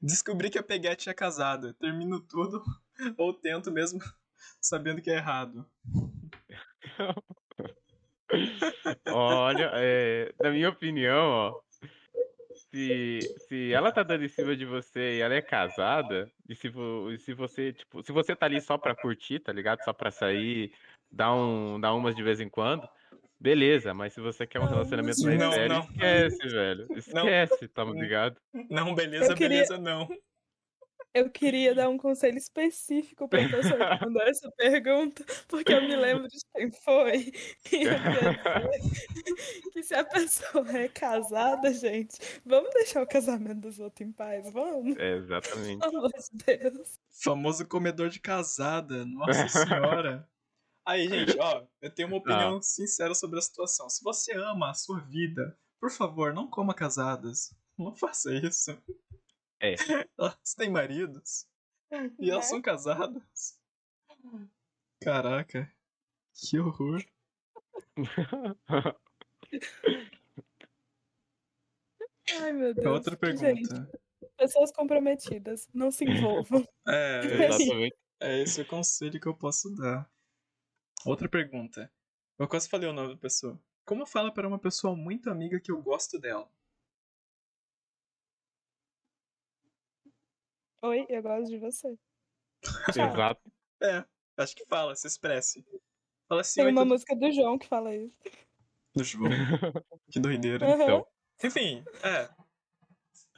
Descobri 0.00 0.48
que 0.48 0.58
a 0.58 0.62
Peguete 0.62 1.10
é 1.10 1.14
casada. 1.14 1.74
Termino 1.74 2.20
tudo 2.20 2.62
ou 3.18 3.34
tento 3.34 3.70
mesmo 3.70 4.00
sabendo 4.58 5.02
que 5.02 5.10
é 5.10 5.16
errado. 5.16 5.66
Olha, 9.08 9.70
é, 9.74 10.32
na 10.40 10.50
minha 10.50 10.70
opinião, 10.70 11.28
ó, 11.28 11.60
se, 12.54 13.20
se 13.46 13.72
ela 13.74 13.92
tá 13.92 14.02
dando 14.02 14.24
em 14.24 14.28
cima 14.28 14.56
de 14.56 14.64
você 14.64 15.18
e 15.18 15.20
ela 15.20 15.34
é 15.34 15.42
casada, 15.42 16.32
e 16.48 16.54
se, 16.54 16.72
se 17.18 17.34
você, 17.34 17.74
tipo, 17.74 18.02
se 18.02 18.10
você 18.10 18.34
tá 18.34 18.46
ali 18.46 18.58
só 18.62 18.78
pra 18.78 18.96
curtir, 18.96 19.38
tá 19.38 19.52
ligado? 19.52 19.84
Só 19.84 19.92
pra 19.92 20.10
sair, 20.10 20.72
dar, 21.10 21.34
um, 21.34 21.78
dar 21.78 21.92
umas 21.92 22.16
de 22.16 22.22
vez 22.22 22.40
em 22.40 22.48
quando, 22.48 22.88
beleza, 23.42 23.92
mas 23.92 24.12
se 24.14 24.20
você 24.20 24.46
quer 24.46 24.58
um 24.60 24.64
Não, 24.64 24.70
relacionamento 24.70 25.20
não, 25.20 25.36
mais 25.36 25.54
sério, 25.54 25.68
não. 25.74 25.80
esquece, 25.84 26.48
velho. 26.48 26.86
Esquece, 26.96 27.68
tá 27.68 27.84
ligado? 27.84 28.36
Não, 28.70 28.94
beleza, 28.94 29.34
queria- 29.34 29.48
beleza, 29.48 29.78
não. 29.78 30.08
Eu 31.14 31.28
queria 31.28 31.74
dar 31.74 31.90
um 31.90 31.98
conselho 31.98 32.38
específico 32.38 33.28
pra 33.28 33.46
pessoa 33.46 33.98
que 33.98 34.06
mandou 34.06 34.22
essa 34.22 34.50
pergunta, 34.52 35.22
porque 35.46 35.70
eu 35.70 35.82
me 35.82 35.94
lembro 35.94 36.26
de 36.26 36.38
quem 36.54 36.70
foi. 36.72 37.30
E 37.70 37.82
eu 37.84 38.00
queria 38.00 38.70
dizer 39.20 39.70
que 39.74 39.82
se 39.82 39.94
a 39.94 40.04
pessoa 40.04 40.66
é 40.78 40.88
casada, 40.88 41.70
gente, 41.74 42.16
vamos 42.46 42.70
deixar 42.72 43.02
o 43.02 43.06
casamento 43.06 43.60
dos 43.60 43.78
outros 43.78 44.08
em 44.08 44.10
paz, 44.10 44.50
vamos? 44.50 44.96
É, 44.96 45.16
exatamente. 45.16 45.80
Pelo 45.80 45.98
amor 45.98 46.10
de 46.12 46.44
Deus. 46.46 46.98
Famoso 47.22 47.66
comedor 47.68 48.08
de 48.08 48.18
casada, 48.18 49.04
nossa 49.04 49.48
senhora. 49.48 50.26
Aí, 50.84 51.08
gente, 51.08 51.38
ó, 51.38 51.64
eu 51.80 51.90
tenho 51.94 52.08
uma 52.08 52.16
opinião 52.18 52.60
sincera 52.60 53.14
sobre 53.14 53.38
a 53.38 53.42
situação. 53.42 53.88
Se 53.88 54.02
você 54.02 54.32
ama 54.32 54.70
a 54.70 54.74
sua 54.74 55.00
vida, 55.00 55.56
por 55.80 55.90
favor, 55.90 56.32
não 56.34 56.48
coma 56.48 56.74
casadas. 56.74 57.54
Não 57.78 57.94
faça 57.94 58.32
isso. 58.34 58.70
É. 59.60 59.74
Elas 60.18 60.54
têm 60.56 60.70
maridos. 60.70 61.46
E 62.18 62.30
elas 62.30 62.44
Né? 62.46 62.50
são 62.50 62.62
casadas. 62.62 63.58
Caraca. 65.00 65.70
Que 66.34 66.58
horror. 66.58 67.04
Ai, 72.40 72.52
meu 72.52 72.74
Deus. 72.74 72.86
Outra 72.86 73.18
Gente, 73.36 73.68
pergunta. 73.68 74.00
pessoas 74.36 74.72
comprometidas, 74.72 75.68
não 75.74 75.90
se 75.90 76.04
envolvam. 76.04 76.66
É, 76.88 77.20
Exatamente. 77.52 77.96
é 78.20 78.42
esse 78.42 78.60
o 78.62 78.66
conselho 78.66 79.20
que 79.20 79.26
eu 79.28 79.36
posso 79.36 79.68
dar. 79.74 80.10
Outra 81.04 81.28
pergunta. 81.28 81.90
Eu 82.38 82.48
quase 82.48 82.68
falei 82.68 82.88
o 82.88 82.92
nome 82.92 83.14
da 83.14 83.20
pessoa. 83.20 83.60
Como 83.84 84.06
fala 84.06 84.32
para 84.32 84.46
uma 84.46 84.58
pessoa 84.58 84.96
muito 84.96 85.28
amiga 85.30 85.60
que 85.60 85.70
eu 85.70 85.82
gosto 85.82 86.18
dela? 86.18 86.48
Oi, 90.82 91.06
eu 91.08 91.22
gosto 91.22 91.48
de 91.48 91.58
você. 91.58 91.96
Exato. 93.28 93.52
É, 93.80 94.04
acho 94.36 94.54
que 94.54 94.64
fala, 94.66 94.94
se 94.96 95.06
expresse. 95.06 95.64
Fala 96.28 96.40
assim, 96.40 96.60
Tem 96.60 96.66
"Oi, 96.66 96.72
uma 96.72 96.82
tudo- 96.82 96.92
música 96.92 97.16
do 97.16 97.32
João 97.32 97.58
que 97.58 97.66
fala 97.66 97.94
isso. 97.94 98.14
do 98.94 99.04
João. 99.04 99.30
Que 100.10 100.20
doideira. 100.20 100.66
Aham. 100.66 100.82
Então, 100.82 101.06
Enfim, 101.44 101.84
é. 102.04 102.28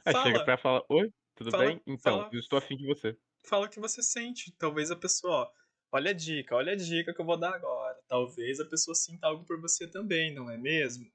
aí 0.05 0.13
Fala, 0.13 0.23
chega 0.25 0.43
pra 0.45 0.57
falar, 0.57 0.83
oi, 0.89 1.11
tudo 1.35 1.51
Fala- 1.51 1.65
bem? 1.65 1.81
Então, 1.87 2.19
fala- 2.19 2.29
eu 2.33 2.39
estou 2.39 2.57
afim 2.59 2.75
de 2.77 2.85
você. 2.85 3.17
fala 3.43 3.65
o 3.65 3.69
que 3.69 3.79
você 3.79 4.01
sente. 4.03 4.51
Talvez 4.57 4.91
a 4.91 4.95
pessoa, 4.95 5.43
ó, 5.43 5.51
olha 5.95 6.11
a 6.11 6.13
dica, 6.13 6.55
olha 6.55 6.73
a 6.73 6.75
dica 6.75 7.13
que 7.13 7.21
eu 7.21 7.25
vou 7.25 7.37
dar 7.37 7.53
agora. 7.53 7.99
Talvez 8.07 8.59
a 8.59 8.65
pessoa 8.65 8.95
sinta 8.95 9.27
algo 9.27 9.45
por 9.45 9.59
você 9.61 9.87
também, 9.87 10.33
não 10.33 10.49
é 10.49 10.57
mesmo? 10.57 11.09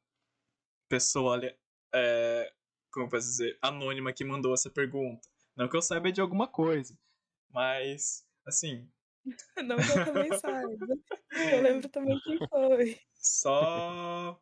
Pessoa, 0.89 1.33
olha, 1.33 1.59
é, 1.95 2.53
como 2.93 3.07
eu 3.07 3.11
posso 3.11 3.27
dizer, 3.29 3.59
anônima 3.63 4.13
que 4.13 4.25
mandou 4.25 4.55
essa 4.55 4.71
pergunta. 4.71 5.29
Não 5.57 5.69
que 5.69 5.77
eu 5.77 5.83
saiba 5.83 6.13
de 6.13 6.21
alguma 6.21 6.49
coisa, 6.49 6.99
mas, 7.51 8.27
assim, 8.47 8.89
Não 9.65 9.77
que 9.77 9.91
eu 9.91 10.05
também 10.05 10.33
saiba. 10.39 10.87
Eu 11.51 11.63
lembro 11.63 11.89
também 11.91 12.19
quem 12.21 12.39
foi. 12.49 12.99
só. 13.15 14.41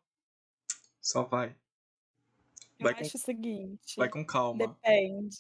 Só 1.00 1.24
vai. 1.24 1.56
Eu 2.78 2.84
Vai 2.84 2.94
com, 2.94 3.00
acho 3.00 3.16
o 3.16 3.20
seguinte. 3.20 3.96
vai 3.96 4.08
com 4.08 4.24
calma. 4.24 4.78
Depende. 4.82 5.36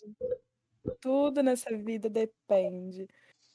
Tudo 1.00 1.42
nessa 1.42 1.76
vida 1.76 2.08
depende. 2.10 3.06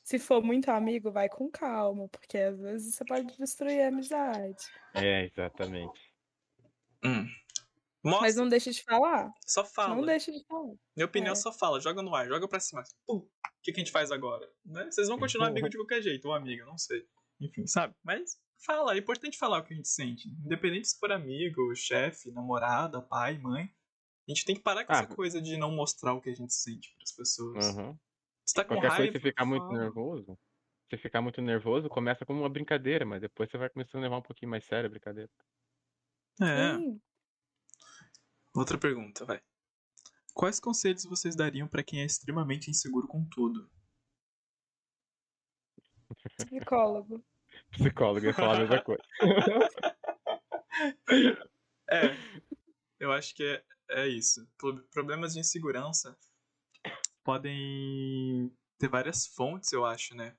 Se 0.04 0.20
for 0.20 0.44
muito 0.44 0.70
amigo, 0.70 1.12
vai 1.12 1.30
com 1.30 1.50
calma, 1.50 2.10
porque 2.10 2.38
às 2.38 2.60
vezes 2.60 2.94
você 2.96 3.06
pode 3.06 3.38
destruir 3.38 3.82
a 3.82 3.88
amizade. 3.88 4.66
É, 4.94 5.26
exatamente. 5.26 6.00
Hum. 7.04 7.26
Mas 8.04 8.36
não 8.36 8.50
deixa 8.50 8.70
de 8.72 8.84
falar. 8.84 9.32
só 9.46 9.63
fala. 9.63 9.96
Não 9.96 10.06
deixa 10.06 10.30
de 10.32 10.44
falar. 10.46 10.74
Minha 10.96 11.06
opinião 11.06 11.32
É. 11.32 11.36
só 11.36 11.54
fala, 11.54 11.80
joga 11.80 12.02
no 12.02 12.13
ar, 12.13 12.28
joga 12.28 12.48
pra 12.50 12.60
cima. 12.60 12.84
Pum, 13.08 13.16
o 13.20 13.30
que, 13.62 13.72
que 13.72 13.80
a 13.80 13.84
gente 13.84 13.94
faz 13.94 14.12
agora? 14.12 14.46
Né? 14.66 14.92
Vocês 14.92 15.08
vão 15.08 15.18
continuar 15.18 15.48
amigo 15.48 15.70
de 15.70 15.78
qualquer 15.78 16.02
jeito, 16.02 16.26
ou 16.28 16.34
amiga, 16.34 16.66
não 16.66 16.78
sei. 16.78 17.06
Enfim, 17.39 17.66
sabe? 17.66 17.96
Mas 18.04 18.38
fala, 18.66 18.94
é 18.94 18.98
importante 18.98 19.38
falar 19.38 19.60
o 19.60 19.63
que 19.63 19.74
a 19.74 19.78
gente 19.78 19.88
sente. 19.88 20.28
Independente 20.28 20.89
se 20.89 21.00
for 21.00 21.13
amigo, 21.13 21.74
chefe, 21.76 22.30
namorada, 22.32 23.02
pai, 23.02 23.38
mãe. 23.38 23.74
A 24.28 24.32
gente 24.32 24.44
tem 24.46 24.56
que 24.56 24.62
parar 24.62 24.84
com 24.86 24.92
Ah, 24.94 24.98
essa 25.00 25.08
coisa 25.16 25.42
de 25.42 25.56
não 25.56 25.72
mostrar 25.72 26.13
o 26.13 26.22
que 26.22 26.30
a 26.30 26.36
gente 26.36 26.54
sente 26.54 26.94
pras 26.98 27.12
pessoas. 27.13 27.66
Aham. 27.78 27.98
Você 28.54 28.62
tá 28.62 28.66
com 28.66 28.76
Qualquer 28.76 28.89
raiva? 28.89 29.04
coisa, 29.06 29.13
se 29.13 29.20
ficar 29.20 29.46
muito 29.46 29.68
nervoso, 29.74 30.39
se 30.88 30.98
ficar 30.98 31.22
muito 31.24 31.42
nervoso, 31.42 31.89
começa 31.89 32.24
como 32.24 32.42
uma 32.42 32.50
brincadeira, 32.50 33.04
mas 33.04 33.20
depois 33.20 33.50
você 33.50 33.58
vai 33.58 33.68
começando 33.68 34.02
a 34.02 34.04
levar 34.04 34.18
um 34.18 34.22
pouquinho 34.22 34.52
mais 34.52 34.63
sério 34.63 34.86
a 34.86 34.89
brincadeira. 34.92 35.32
É. 36.39 36.76
Sim. 36.78 37.02
Outra 38.56 38.78
pergunta, 38.78 39.26
vai. 39.26 39.42
Quais 40.36 40.60
conselhos 40.60 41.04
vocês 41.04 41.36
dariam 41.36 41.68
pra 41.68 41.82
quem 41.84 42.02
é 42.02 42.06
extremamente 42.06 42.70
inseguro 42.70 43.08
com 43.08 43.26
tudo? 43.28 43.68
Psicólogo. 46.38 47.26
Psicólogo 47.74 48.24
ia 48.28 48.34
falar 48.36 48.58
a 48.58 48.60
mesma 48.60 48.84
coisa. 48.84 49.04
É, 51.89 52.16
eu 53.00 53.12
acho 53.12 53.36
que 53.36 53.44
é, 53.44 53.63
é 53.89 54.08
isso. 54.08 54.48
Pro- 54.58 54.84
Problemas 54.86 55.34
de 55.34 55.39
insegurança 55.39 56.18
podem 57.24 58.52
ter 58.80 58.88
várias 58.90 59.26
fontes, 59.28 59.72
eu 59.72 59.86
acho, 59.86 60.16
né? 60.16 60.36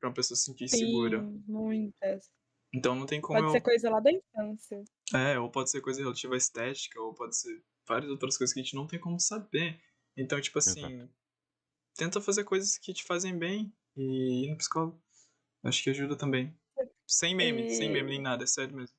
Pra 0.00 0.08
uma 0.08 0.14
pessoa 0.14 0.36
se 0.36 0.44
sentir 0.44 0.64
insegura. 0.64 1.20
Sim, 1.20 1.44
muitas. 1.46 2.30
Então 2.72 2.94
não 2.94 3.06
tem 3.06 3.20
como 3.20 3.38
Pode 3.38 3.48
eu. 3.48 3.52
ser 3.52 3.60
coisa 3.60 3.90
lá 3.90 4.00
da 4.00 4.10
infância. 4.12 4.82
É, 5.14 5.38
ou 5.38 5.50
pode 5.50 5.70
ser 5.70 5.80
coisa 5.80 6.00
relativa 6.00 6.34
à 6.34 6.36
estética, 6.36 7.00
ou 7.00 7.14
pode 7.14 7.36
ser 7.36 7.62
várias 7.86 8.10
outras 8.10 8.36
coisas 8.36 8.52
que 8.52 8.60
a 8.60 8.62
gente 8.62 8.74
não 8.74 8.86
tem 8.86 8.98
como 8.98 9.20
saber. 9.20 9.80
Então, 10.16 10.40
tipo 10.40 10.58
assim, 10.58 11.08
tenta 11.96 12.20
fazer 12.20 12.44
coisas 12.44 12.78
que 12.78 12.92
te 12.92 13.04
fazem 13.04 13.38
bem 13.38 13.72
e 13.96 14.46
ir 14.46 14.50
no 14.50 14.56
psicólogo. 14.58 15.00
Acho 15.64 15.82
que 15.82 15.90
ajuda 15.90 16.16
também. 16.16 16.54
Sem 17.06 17.34
meme, 17.34 17.70
sem 17.70 17.90
meme 17.90 18.10
nem 18.10 18.20
nada, 18.22 18.44
é 18.44 18.46
sério 18.46 18.74
mesmo. 18.76 18.96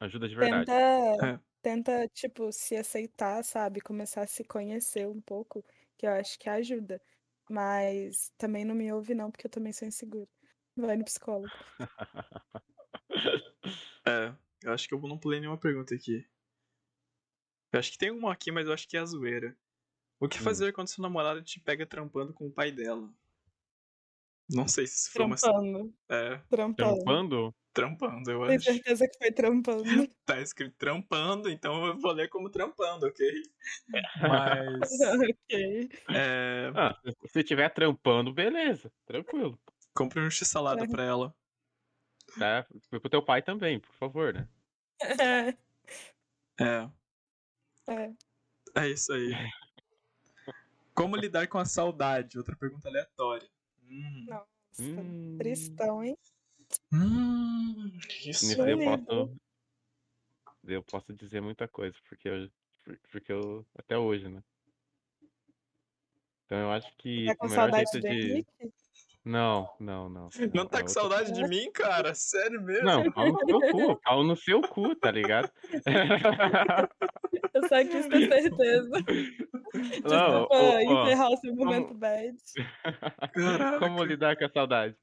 Ajuda 0.00 0.28
de 0.28 0.34
verdade. 0.36 0.66
Tenta, 0.66 1.26
É. 1.26 1.40
tenta, 1.62 2.08
tipo, 2.08 2.52
se 2.52 2.76
aceitar, 2.76 3.42
sabe? 3.44 3.80
Começar 3.80 4.22
a 4.22 4.26
se 4.26 4.44
conhecer 4.44 5.08
um 5.08 5.20
pouco, 5.20 5.64
que 6.02 6.06
eu 6.08 6.10
acho 6.12 6.36
que 6.38 6.48
ajuda. 6.48 7.00
Mas 7.48 8.32
também 8.36 8.64
não 8.64 8.74
me 8.74 8.92
ouve, 8.92 9.14
não, 9.14 9.30
porque 9.30 9.46
eu 9.46 9.50
também 9.50 9.72
sou 9.72 9.86
insegura. 9.86 10.28
Vai 10.76 10.96
no 10.96 11.04
psicólogo. 11.04 11.56
É, 14.06 14.34
eu 14.64 14.72
acho 14.72 14.88
que 14.88 14.94
eu 14.94 15.00
não 15.00 15.18
pulei 15.18 15.40
nenhuma 15.40 15.58
pergunta 15.58 15.94
aqui. 15.94 16.26
Eu 17.72 17.80
acho 17.80 17.92
que 17.92 17.98
tem 17.98 18.10
uma 18.10 18.32
aqui, 18.32 18.50
mas 18.52 18.66
eu 18.66 18.72
acho 18.72 18.88
que 18.88 18.96
é 18.96 19.00
a 19.00 19.04
zoeira. 19.04 19.58
O 20.20 20.28
que 20.28 20.40
Hum. 20.40 20.42
fazer 20.42 20.72
quando 20.72 20.88
seu 20.88 21.02
namorado 21.02 21.42
te 21.42 21.60
pega 21.60 21.86
trampando 21.86 22.34
com 22.34 22.46
o 22.48 22.52
pai 22.52 22.72
dela? 22.72 23.12
Não 24.54 24.68
sei 24.68 24.86
se 24.86 25.10
foi 25.10 25.24
uma. 25.24 25.36
Trampando, 25.36 25.94
É, 26.08 26.36
trampando. 26.48 26.94
Trampando? 27.04 27.54
trampando, 27.74 28.30
eu 28.30 28.40
Tenho 28.46 28.56
acho. 28.56 28.64
certeza 28.64 29.08
que 29.08 29.16
foi 29.18 29.32
trampando. 29.32 29.82
Tá 30.26 30.40
escrito 30.40 30.74
trampando, 30.76 31.48
então 31.50 31.86
eu 31.86 31.98
vou 31.98 32.12
ler 32.12 32.28
como 32.28 32.50
trampando, 32.50 33.06
ok? 33.06 33.42
Mas. 34.20 34.90
ok. 35.30 35.88
É, 36.14 36.70
Ah, 36.74 36.94
se- 37.04 37.28
se 37.32 37.42
tiver 37.44 37.68
trampando, 37.70 38.32
beleza. 38.32 38.92
Tranquilo. 39.06 39.58
compre 39.94 40.20
um 40.20 40.30
x-salada 40.30 40.86
pra 40.88 41.02
ela. 41.04 41.34
Tá? 42.38 42.66
Pro 42.90 43.10
teu 43.10 43.22
pai 43.22 43.42
também, 43.42 43.78
por 43.80 43.94
favor, 43.94 44.32
né? 44.34 44.48
É, 46.60 46.88
É. 47.88 48.12
é 48.76 48.88
isso 48.88 49.12
aí. 49.12 49.32
Como 50.94 51.16
lidar 51.16 51.46
com 51.48 51.58
a 51.58 51.64
saudade? 51.64 52.36
Outra 52.38 52.54
pergunta 52.54 52.88
aleatória. 52.88 53.48
Nossa, 54.26 54.46
Hum, 54.80 55.36
tristão, 55.38 56.02
hein? 56.02 56.16
hum, 56.92 57.90
isso 58.24 58.52
eu 58.62 58.78
posso. 58.78 59.38
Eu 60.64 60.82
posso 60.82 61.12
dizer 61.12 61.40
muita 61.42 61.68
coisa, 61.68 61.96
porque 62.08 62.28
eu. 62.28 62.50
por- 62.82 62.98
Porque 63.10 63.32
eu. 63.32 63.66
Até 63.74 63.98
hoje, 63.98 64.28
né? 64.28 64.42
Então 66.46 66.58
eu 66.58 66.70
acho 66.70 66.94
que 66.96 67.26
Tá 67.26 67.36
com 67.36 67.46
o 67.46 67.50
melhor 67.50 67.64
saudade 67.70 67.90
jeito 67.92 68.08
de. 68.08 68.32
Henrique? 68.32 68.72
Não, 69.24 69.68
não, 69.78 70.08
não. 70.08 70.28
Não 70.52 70.66
tá 70.66 70.78
é 70.78 70.82
com 70.82 70.88
saudade 70.88 71.32
de 71.32 71.46
mim, 71.46 71.70
cara? 71.72 72.12
Sério 72.14 72.60
mesmo? 72.60 72.84
Não, 72.84 73.10
pau 73.12 73.28
no 73.28 73.38
seu 73.46 73.60
cu, 73.70 74.00
pau 74.02 74.24
no 74.24 74.36
seu 74.36 74.60
cu, 74.62 74.94
tá 74.96 75.10
ligado? 75.12 75.48
Eu 77.54 77.68
só 77.68 77.84
quis 77.84 78.06
ter 78.08 78.28
certeza. 78.28 78.90
Não, 79.72 79.90
Desculpa 80.02 80.48
ó, 80.50 80.74
ó, 80.74 80.80
encerrar 81.04 81.30
o 81.30 81.36
seu 81.38 81.50
como- 81.56 81.64
momento 81.64 81.94
bad. 81.94 82.36
Caraca. 83.32 83.78
Como 83.78 84.04
lidar 84.04 84.36
com 84.36 84.44
a 84.44 84.48
saudade? 84.50 84.94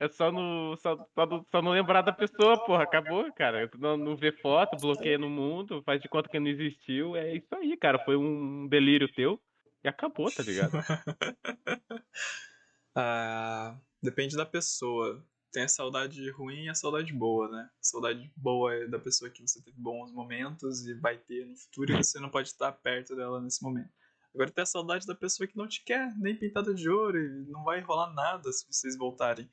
É 0.00 0.08
só 0.08 0.32
no, 0.32 0.76
só, 0.78 0.96
só, 1.14 1.26
não- 1.26 1.44
só 1.48 1.62
não 1.62 1.70
lembrar 1.70 2.02
da 2.02 2.12
pessoa, 2.12 2.58
porra. 2.66 2.82
Acabou, 2.82 3.32
cara. 3.34 3.68
Tu 3.68 3.78
Não, 3.78 3.96
não 3.96 4.16
vê 4.16 4.32
foto, 4.32 4.76
bloqueia 4.80 5.16
no 5.16 5.30
mundo, 5.30 5.80
faz 5.84 6.00
de 6.02 6.08
conta 6.08 6.28
que 6.28 6.40
não 6.40 6.48
existiu. 6.48 7.14
É 7.14 7.36
isso 7.36 7.54
aí, 7.54 7.76
cara. 7.76 8.00
Foi 8.04 8.16
um 8.16 8.66
delírio 8.68 9.06
teu 9.14 9.40
e 9.84 9.88
acabou, 9.88 10.28
tá 10.30 10.42
ligado? 10.42 10.72
Ah, 12.96 13.78
depende 14.02 14.36
da 14.36 14.46
pessoa. 14.46 15.22
Tem 15.52 15.64
a 15.64 15.68
saudade 15.68 16.30
ruim 16.30 16.64
e 16.64 16.68
a 16.70 16.74
saudade 16.74 17.12
boa, 17.12 17.46
né? 17.50 17.70
A 17.78 17.84
saudade 17.84 18.32
boa 18.34 18.74
é 18.74 18.88
da 18.88 18.98
pessoa 18.98 19.30
que 19.30 19.46
você 19.46 19.62
teve 19.62 19.78
bons 19.78 20.10
momentos 20.12 20.86
e 20.86 20.94
vai 20.94 21.18
ter 21.18 21.44
no 21.46 21.54
futuro 21.56 21.92
e 21.92 21.96
você 22.02 22.18
não 22.18 22.30
pode 22.30 22.48
estar 22.48 22.72
perto 22.72 23.14
dela 23.14 23.38
nesse 23.40 23.62
momento. 23.62 23.90
Agora 24.34 24.50
tem 24.50 24.62
a 24.62 24.66
saudade 24.66 25.06
da 25.06 25.14
pessoa 25.14 25.46
que 25.46 25.56
não 25.56 25.68
te 25.68 25.84
quer, 25.84 26.14
nem 26.18 26.36
pintada 26.36 26.74
de 26.74 26.88
ouro, 26.88 27.18
e 27.18 27.46
não 27.50 27.64
vai 27.64 27.80
rolar 27.80 28.12
nada 28.14 28.50
se 28.52 28.66
vocês 28.66 28.96
voltarem. 28.96 29.50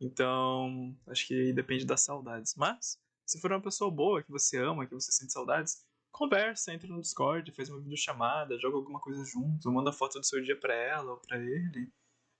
Então, 0.00 0.96
acho 1.08 1.26
que 1.26 1.52
depende 1.52 1.84
das 1.84 2.02
saudades. 2.02 2.54
Mas, 2.56 2.98
se 3.26 3.40
for 3.40 3.52
uma 3.52 3.62
pessoa 3.62 3.90
boa, 3.90 4.22
que 4.22 4.30
você 4.30 4.56
ama, 4.58 4.86
que 4.86 4.94
você 4.94 5.12
sente 5.12 5.32
saudades, 5.32 5.84
conversa, 6.12 6.72
entra 6.72 6.88
no 6.88 7.00
Discord, 7.00 7.52
faz 7.52 7.68
uma 7.70 7.80
videochamada, 7.80 8.58
joga 8.58 8.76
alguma 8.76 9.00
coisa 9.00 9.24
junto, 9.24 9.70
manda 9.70 9.92
foto 9.92 10.18
do 10.18 10.26
seu 10.26 10.42
dia 10.42 10.58
pra 10.58 10.74
ela 10.74 11.12
ou 11.12 11.18
pra 11.18 11.38
ele. 11.38 11.92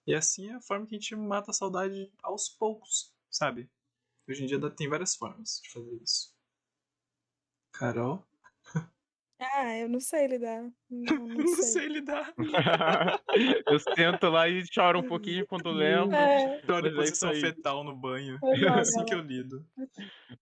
E 0.09 0.15
assim 0.15 0.49
é 0.49 0.55
a 0.55 0.61
forma 0.63 0.87
que 0.87 0.95
a 0.97 0.99
gente 0.99 1.15
mata 1.15 1.51
a 1.51 1.55
saudade 1.55 2.11
aos 2.23 2.49
poucos, 2.49 3.13
sabe? 3.31 3.69
Hoje 4.27 4.43
em 4.43 4.47
dia 4.47 4.59
dá- 4.59 4.71
tem 4.71 4.89
várias 4.89 5.15
formas 5.15 5.61
de 5.63 5.69
fazer 5.71 5.95
isso. 6.03 6.35
Carol? 7.73 8.25
Ah, 9.39 9.77
eu 9.77 9.87
não 9.87 10.01
sei 10.01 10.27
lidar. 10.27 10.63
Não, 10.89 11.29
não 11.29 11.29
Não 11.45 11.47
sei. 11.57 11.65
sei 11.65 11.89
lidar. 11.89 12.35
eu 13.67 13.79
sento 13.79 14.31
lá 14.31 14.49
e 14.49 14.65
choro 14.67 15.01
um 15.01 15.07
pouquinho 15.07 15.47
quando 15.47 15.71
lembro. 15.71 16.17
É, 16.17 16.63
Choro 16.65 16.87
em 16.89 16.91
é 16.91 16.95
posição 16.95 17.29
aí. 17.29 17.41
fetal 17.43 17.85
no 17.85 17.95
banho. 17.95 18.39
É 18.43 18.69
assim 18.81 19.05
que 19.05 19.13
eu 19.15 19.21
lido. 19.21 19.65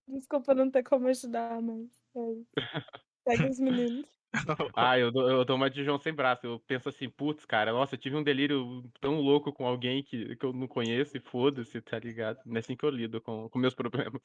desculpa 0.06 0.54
não 0.54 0.70
ter 0.70 0.84
como 0.84 1.08
ajudar, 1.08 1.60
mas. 1.60 1.90
é. 2.14 2.80
Segue 3.28 3.50
os 3.50 3.58
meninos. 3.58 4.06
Ah, 4.76 4.98
eu 4.98 5.10
dou, 5.10 5.28
eu 5.30 5.44
dou 5.44 5.56
uma 5.56 5.68
de 5.70 5.84
João 5.84 5.98
sem 5.98 6.12
braço. 6.14 6.46
Eu 6.46 6.60
penso 6.60 6.88
assim, 6.88 7.08
putz, 7.10 7.44
cara, 7.44 7.72
nossa, 7.72 7.94
eu 7.94 7.98
tive 7.98 8.16
um 8.16 8.22
delírio 8.22 8.82
tão 9.00 9.20
louco 9.20 9.52
com 9.52 9.66
alguém 9.66 10.02
que, 10.04 10.36
que 10.36 10.44
eu 10.46 10.52
não 10.52 10.68
conheço 10.68 11.16
e 11.16 11.20
foda-se, 11.20 11.80
tá 11.82 11.98
ligado? 11.98 12.40
Não 12.44 12.56
é 12.56 12.58
assim 12.60 12.76
que 12.76 12.84
eu 12.84 12.90
lido 12.90 13.20
com, 13.20 13.48
com 13.48 13.58
meus 13.58 13.74
problemas. 13.74 14.22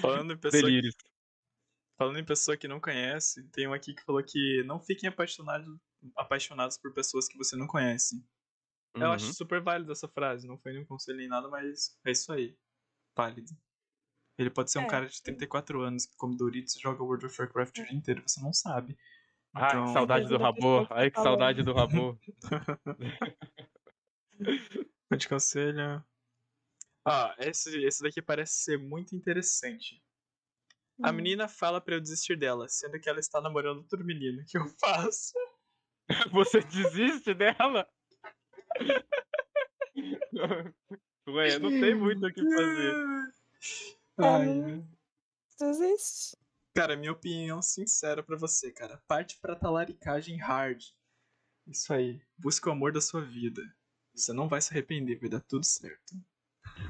Falando 0.00 0.32
em 0.34 0.38
pessoa 0.40 0.70
Delírios. 0.70 0.94
Falando 1.98 2.18
em 2.20 2.24
pessoa 2.24 2.56
que 2.56 2.68
não 2.68 2.80
conhece, 2.80 3.48
tem 3.50 3.66
um 3.68 3.72
aqui 3.72 3.94
que 3.94 4.02
falou 4.04 4.22
que 4.24 4.62
não 4.64 4.80
fiquem 4.80 5.08
apaixonados, 5.08 5.68
apaixonados 6.16 6.76
por 6.78 6.92
pessoas 6.92 7.26
que 7.28 7.36
você 7.38 7.56
não 7.56 7.66
conhece. 7.66 8.24
Eu 9.00 9.12
acho 9.12 9.26
Uhum. 9.26 9.34
super 9.34 9.62
válido 9.62 9.92
essa 9.92 10.08
frase, 10.08 10.46
não 10.48 10.58
foi 10.58 10.72
nenhum 10.72 10.86
conselho 10.86 11.18
nem 11.18 11.28
nada, 11.28 11.48
mas 11.48 11.98
é 12.06 12.12
isso 12.12 12.32
aí. 12.32 12.58
Válido. 13.16 13.52
Ele 14.38 14.50
pode 14.50 14.70
ser 14.70 14.78
um 14.78 14.82
É. 14.82 14.86
cara 14.86 15.08
de 15.08 15.20
34 15.22 15.80
anos 15.82 16.06
que 16.06 16.16
come 16.16 16.36
Doritos 16.36 16.76
e 16.76 16.80
joga 16.80 17.02
World 17.02 17.26
of 17.26 17.40
Warcraft 17.40 17.78
o 17.78 17.84
dia 17.84 17.96
inteiro, 17.96 18.22
você 18.26 18.40
não 18.40 18.52
sabe. 18.52 18.96
Ai, 19.54 19.68
Então, 19.68 19.84
que 19.84 19.92
saudade 19.92 20.28
do 20.28 20.38
Rabô. 20.38 20.86
que 20.86 20.92
Ai, 20.94 21.10
que 21.10 21.20
saudade 21.20 21.62
do 21.62 21.72
Rabô. 21.72 22.18
Eu 25.10 25.18
te 25.18 25.26
aconselho. 25.26 26.04
Ah, 27.06 27.34
esse, 27.38 27.84
esse 27.84 28.02
daqui 28.02 28.20
parece 28.22 28.62
ser 28.64 28.78
muito 28.78 29.14
interessante. 29.14 30.02
A 31.02 31.10
Hum. 31.10 31.14
menina 31.14 31.48
fala 31.48 31.80
pra 31.80 31.94
eu 31.94 32.00
desistir 32.00 32.36
dela, 32.36 32.68
sendo 32.68 32.98
que 33.00 33.08
ela 33.08 33.20
está 33.20 33.40
namorando 33.40 33.78
outro 33.78 34.04
menino. 34.04 34.42
O 34.42 34.46
que 34.46 34.58
eu 34.58 34.66
faço? 34.80 35.32
Você 36.32 36.60
desiste 36.60 37.34
dela? 37.34 37.88
Ué, 41.28 41.58
não 41.58 41.70
tem 41.70 41.94
muito 41.94 42.26
o 42.26 42.32
que 42.32 42.42
fazer. 42.42 42.94
Ai, 44.18 44.54
não- 44.54 44.88
Desiste. 45.58 46.36
Cara, 46.74 46.96
minha 46.96 47.12
opinião 47.12 47.62
sincera 47.62 48.22
pra 48.22 48.36
você, 48.36 48.72
cara. 48.72 49.00
Parte 49.06 49.38
pra 49.40 49.54
talaricagem 49.54 50.36
hard. 50.38 50.82
Isso 51.66 51.92
aí. 51.92 52.20
Busca 52.36 52.68
o 52.68 52.72
amor 52.72 52.92
da 52.92 53.00
sua 53.00 53.24
vida. 53.24 53.62
Você 54.14 54.32
não 54.32 54.48
vai 54.48 54.60
se 54.60 54.72
arrepender, 54.72 55.18
vai 55.20 55.28
dar 55.30 55.40
tudo 55.40 55.64
certo. 55.64 56.14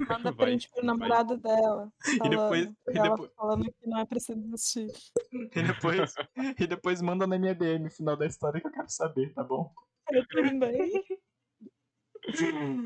Manda 0.08 0.32
Vai, 0.32 0.46
print 0.46 0.68
pro 0.70 0.76
vai. 0.78 0.86
namorado 0.86 1.36
dela. 1.36 1.92
Falando, 2.18 2.30
depois- 2.30 2.66
e 2.88 3.02
depois- 3.02 3.30
falando 3.36 3.64
que 3.72 3.86
não 3.86 3.98
é 3.98 4.04
preciso 4.06 4.40
desistir. 4.40 4.86
E 5.32 5.62
depois, 5.62 6.14
e 6.58 6.66
depois 6.66 7.02
manda 7.02 7.26
na 7.26 7.38
minha 7.38 7.54
DM 7.54 7.86
o 7.86 7.90
final 7.90 8.16
da 8.16 8.26
história 8.26 8.60
que 8.60 8.66
eu 8.66 8.72
quero 8.72 8.88
saber, 8.90 9.32
tá 9.34 9.44
bom? 9.44 9.72
Eu 10.10 10.26
também. 10.28 11.04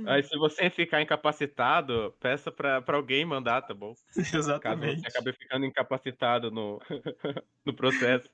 Aí 0.07 0.23
se 0.23 0.37
você 0.39 0.71
ficar 0.71 1.03
incapacitado, 1.03 2.15
peça 2.21 2.51
pra, 2.51 2.81
pra 2.83 2.97
alguém 2.97 3.25
mandar, 3.25 3.63
tá 3.63 3.75
bom? 3.75 3.95
Caso 4.15 4.37
Exatamente. 4.37 5.01
você 5.03 5.09
acabe 5.09 5.33
ficando 5.33 5.67
incapacitado 5.67 6.51
no, 6.51 6.81
no 7.65 7.75
processo. 7.75 8.29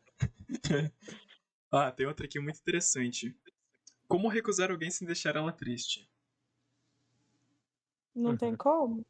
Ah, 1.76 1.90
tem 1.90 2.06
outra 2.06 2.24
aqui 2.26 2.38
muito 2.38 2.60
interessante. 2.60 3.36
Como 4.06 4.28
recusar 4.28 4.70
alguém 4.70 4.92
sem 4.92 5.04
deixar 5.04 5.34
ela 5.34 5.50
triste? 5.50 6.08
Não 8.14 8.36
tem 8.36 8.54
como? 8.54 9.04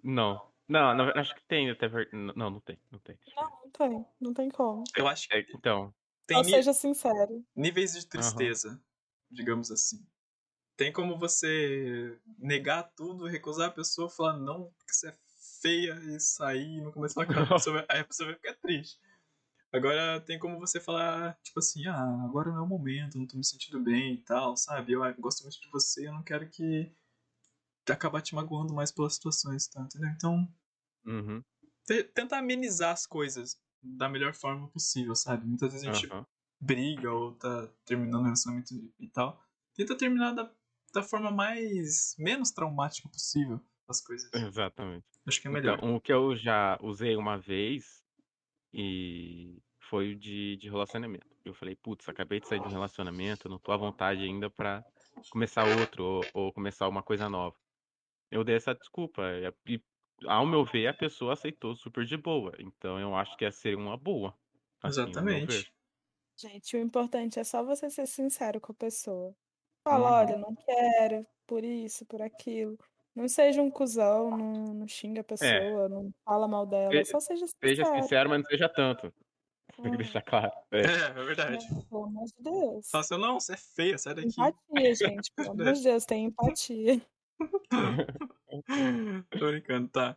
Não. 0.00 0.40
Não, 0.68 0.96
verdade, 0.96 1.18
acho 1.18 1.34
que 1.34 1.42
tem 1.48 1.68
até 1.68 1.88
ver... 1.88 2.08
Não, 2.12 2.48
não 2.48 2.60
tem, 2.60 2.78
não 2.92 3.00
tem. 3.00 3.18
Não, 3.34 3.50
não 3.64 3.70
tem. 3.72 4.06
Não 4.20 4.32
tem 4.34 4.48
como. 4.50 4.84
Eu 4.96 5.08
acho 5.08 5.28
que 5.28 5.34
É, 5.34 5.44
então, 5.52 5.92
ni- 6.30 6.44
seja 6.44 6.72
sincero. 6.72 7.44
níveis 7.56 7.92
de 7.94 8.06
tristeza, 8.06 8.80
digamos 9.28 9.72
assim. 9.72 10.06
Tem 10.80 10.90
como 10.90 11.18
você 11.18 12.18
negar 12.38 12.82
tudo, 12.96 13.26
recusar 13.26 13.68
a 13.68 13.70
pessoa, 13.70 14.08
falar 14.08 14.38
não, 14.38 14.72
porque 14.78 14.94
você 14.94 15.10
é 15.10 15.14
feia 15.60 15.92
e 16.06 16.18
sair 16.18 16.78
e 16.78 16.80
não 16.80 16.90
começar 16.90 17.22
a 17.22 17.26
ficar, 17.26 17.42
a 17.42 17.46
pessoa 17.46 17.76
vai- 17.76 17.86
aí 17.90 18.00
a 18.00 18.04
pessoa 18.06 18.28
vai 18.28 18.36
ficar 18.36 18.54
triste. 18.54 18.98
Agora 19.70 20.22
tem 20.22 20.38
como 20.38 20.58
você 20.58 20.80
falar, 20.80 21.38
tipo 21.42 21.58
assim, 21.60 21.86
ah, 21.86 22.24
agora 22.24 22.50
não 22.50 22.60
é 22.60 22.62
o 22.62 22.66
momento, 22.66 23.18
não 23.18 23.26
tô 23.26 23.36
me 23.36 23.44
sentindo 23.44 23.78
bem 23.78 24.14
e 24.14 24.22
tal, 24.22 24.56
sabe? 24.56 24.92
Eu 24.92 25.04
ah, 25.04 25.12
gosto 25.12 25.42
muito 25.42 25.60
de 25.60 25.68
você, 25.70 26.08
eu 26.08 26.14
não 26.14 26.22
quero 26.22 26.48
que 26.48 26.90
acabar 27.90 28.22
te 28.22 28.34
magoando 28.34 28.72
mais 28.72 28.90
pelas 28.90 29.16
situações, 29.16 29.66
tá? 29.68 29.82
Entendeu? 29.82 30.08
Então, 30.16 30.48
uhum, 31.04 31.42
te- 31.86 32.04
tentar 32.04 32.38
amenizar 32.38 32.92
as 32.92 33.06
coisas 33.06 33.60
da 33.82 34.08
melhor 34.08 34.32
forma 34.32 34.66
possível, 34.68 35.14
sabe? 35.14 35.46
Muitas 35.46 35.74
vezes 35.74 35.86
a 35.86 35.92
gente 35.92 36.06
aham. 36.06 36.26
briga 36.58 37.12
ou 37.12 37.34
tá 37.34 37.68
terminando 37.84 38.20
o 38.22 38.24
relacionamento 38.24 38.72
e 38.98 39.08
tal, 39.08 39.42
tenta 39.74 39.94
terminar 39.94 40.32
da, 40.32 40.50
da 40.92 41.02
forma 41.02 41.30
mais 41.30 42.14
menos 42.18 42.50
traumática 42.50 43.08
possível 43.08 43.60
as 43.88 44.00
coisas. 44.00 44.30
Exatamente. 44.32 45.04
Acho 45.26 45.40
que 45.40 45.48
é 45.48 45.50
melhor. 45.50 45.78
Então, 45.78 45.96
o 45.96 46.00
que 46.00 46.12
eu 46.12 46.36
já 46.36 46.78
usei 46.80 47.16
uma 47.16 47.36
vez 47.36 48.04
e 48.72 49.60
foi 49.88 50.12
o 50.12 50.16
de, 50.16 50.56
de 50.56 50.68
relacionamento. 50.68 51.26
Eu 51.44 51.52
falei, 51.52 51.74
putz, 51.74 52.08
acabei 52.08 52.38
de 52.38 52.46
sair 52.46 52.60
de 52.60 52.68
um 52.68 52.70
relacionamento, 52.70 53.48
não 53.48 53.58
tô 53.58 53.72
à 53.72 53.76
vontade 53.76 54.22
ainda 54.22 54.48
pra 54.48 54.84
começar 55.30 55.64
outro 55.80 56.04
ou, 56.04 56.24
ou 56.32 56.52
começar 56.52 56.88
uma 56.88 57.02
coisa 57.02 57.28
nova. 57.28 57.56
Eu 58.30 58.44
dei 58.44 58.54
essa 58.54 58.74
desculpa 58.74 59.22
e, 59.66 59.74
e, 59.74 59.82
ao 60.26 60.46
meu 60.46 60.64
ver, 60.64 60.86
a 60.86 60.94
pessoa 60.94 61.32
aceitou 61.32 61.74
super 61.74 62.04
de 62.04 62.16
boa. 62.16 62.52
Então 62.60 63.00
eu 63.00 63.14
acho 63.16 63.36
que 63.36 63.44
ia 63.44 63.50
ser 63.50 63.76
uma 63.76 63.96
boa. 63.96 64.36
assim. 64.82 65.00
Exatamente. 65.00 65.72
Gente, 66.36 66.76
o 66.76 66.80
importante 66.80 67.38
é 67.38 67.44
só 67.44 67.62
você 67.64 67.90
ser 67.90 68.06
sincero 68.06 68.60
com 68.60 68.72
a 68.72 68.74
pessoa. 68.74 69.34
Fala, 69.84 70.08
Uhum. 70.08 70.14
olha, 70.16 70.36
não 70.38 70.54
quero, 70.54 71.26
por 71.46 71.64
isso, 71.64 72.04
por 72.06 72.20
aquilo. 72.22 72.78
Não 73.14 73.26
seja 73.28 73.60
um 73.60 73.70
cuzão, 73.70 74.30
não, 74.36 74.74
não 74.74 74.88
xinga 74.88 75.22
a 75.22 75.24
pessoa, 75.24 75.88
não 75.88 76.12
fala 76.24 76.46
mal 76.46 76.64
dela, 76.66 76.92
Se- 77.04 77.10
só 77.10 77.20
seja 77.20 77.46
Seja 77.46 77.84
sincero. 77.84 78.02
sincero, 78.02 78.30
mas 78.30 78.42
não 78.42 78.46
seja 78.50 78.68
tanto. 78.68 79.12
Tem 79.76 79.84
que 79.84 79.94
Ah, 79.94 79.96
deixar 79.96 80.22
claro. 80.22 80.52
É. 80.70 80.80
É, 80.80 81.04
é 81.20 81.24
verdade. 81.24 81.66
Pelo 81.88 82.04
amor 82.04 82.24
de 82.26 82.34
Deus. 82.38 82.90
Fala 82.90 83.04
assim, 83.04 83.18
não, 83.18 83.40
você 83.40 83.54
é 83.54 83.56
feia, 83.56 83.98
sai 83.98 84.14
daqui. 84.14 84.28
Empatia, 84.28 84.94
gente. 84.94 85.32
Pelo 85.36 85.50
amor 85.52 85.72
de 85.72 85.82
Deus, 85.82 86.04
tem 86.04 86.24
empatia. 86.26 87.02
Tô 89.30 89.46
brincando, 89.50 89.88
tá. 89.88 90.16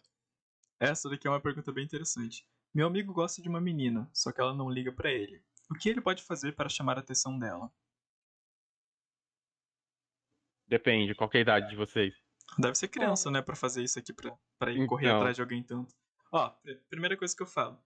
Essa 0.80 1.10
daqui 1.10 1.28
é 1.28 1.30
uma 1.30 1.40
pergunta 1.42 1.72
bem 1.72 1.86
interessante. 1.86 2.46
Meu 2.74 2.88
amigo 2.88 3.14
gosta 3.14 3.42
de 3.42 3.48
uma 3.50 3.62
menina, 3.62 4.10
só 4.14 4.32
que 4.32 4.42
ela 4.42 4.54
não 4.54 4.70
liga 4.70 4.92
pra 4.92 5.12
ele. 5.12 5.42
O 5.72 5.76
que 5.76 5.88
ele 5.90 6.02
pode 6.02 6.22
fazer 6.24 6.54
para 6.56 6.68
chamar 6.68 6.98
a 6.98 7.00
atenção 7.02 7.38
dela? 7.40 7.72
Depende, 10.68 11.14
qual 11.16 11.30
que 11.30 11.38
é 11.38 11.40
a 11.40 11.44
idade 11.44 11.70
de 11.70 11.76
vocês? 11.76 12.14
Deve 12.58 12.76
ser 12.76 12.88
criança, 12.88 13.30
né, 13.32 13.42
pra 13.42 13.56
fazer 13.56 13.84
isso 13.84 13.98
aqui, 14.00 14.14
pra, 14.14 14.36
pra 14.60 14.72
ir 14.72 14.86
correr 14.88 15.08
Então. 15.08 15.18
atrás 15.18 15.36
de 15.36 15.42
alguém 15.42 15.64
tanto. 15.64 15.94
Ó, 16.32 16.50
pr- 16.50 16.78
primeira 16.90 17.18
coisa 17.18 17.36
que 17.36 17.42
eu 17.44 17.48
falo. 17.48 17.78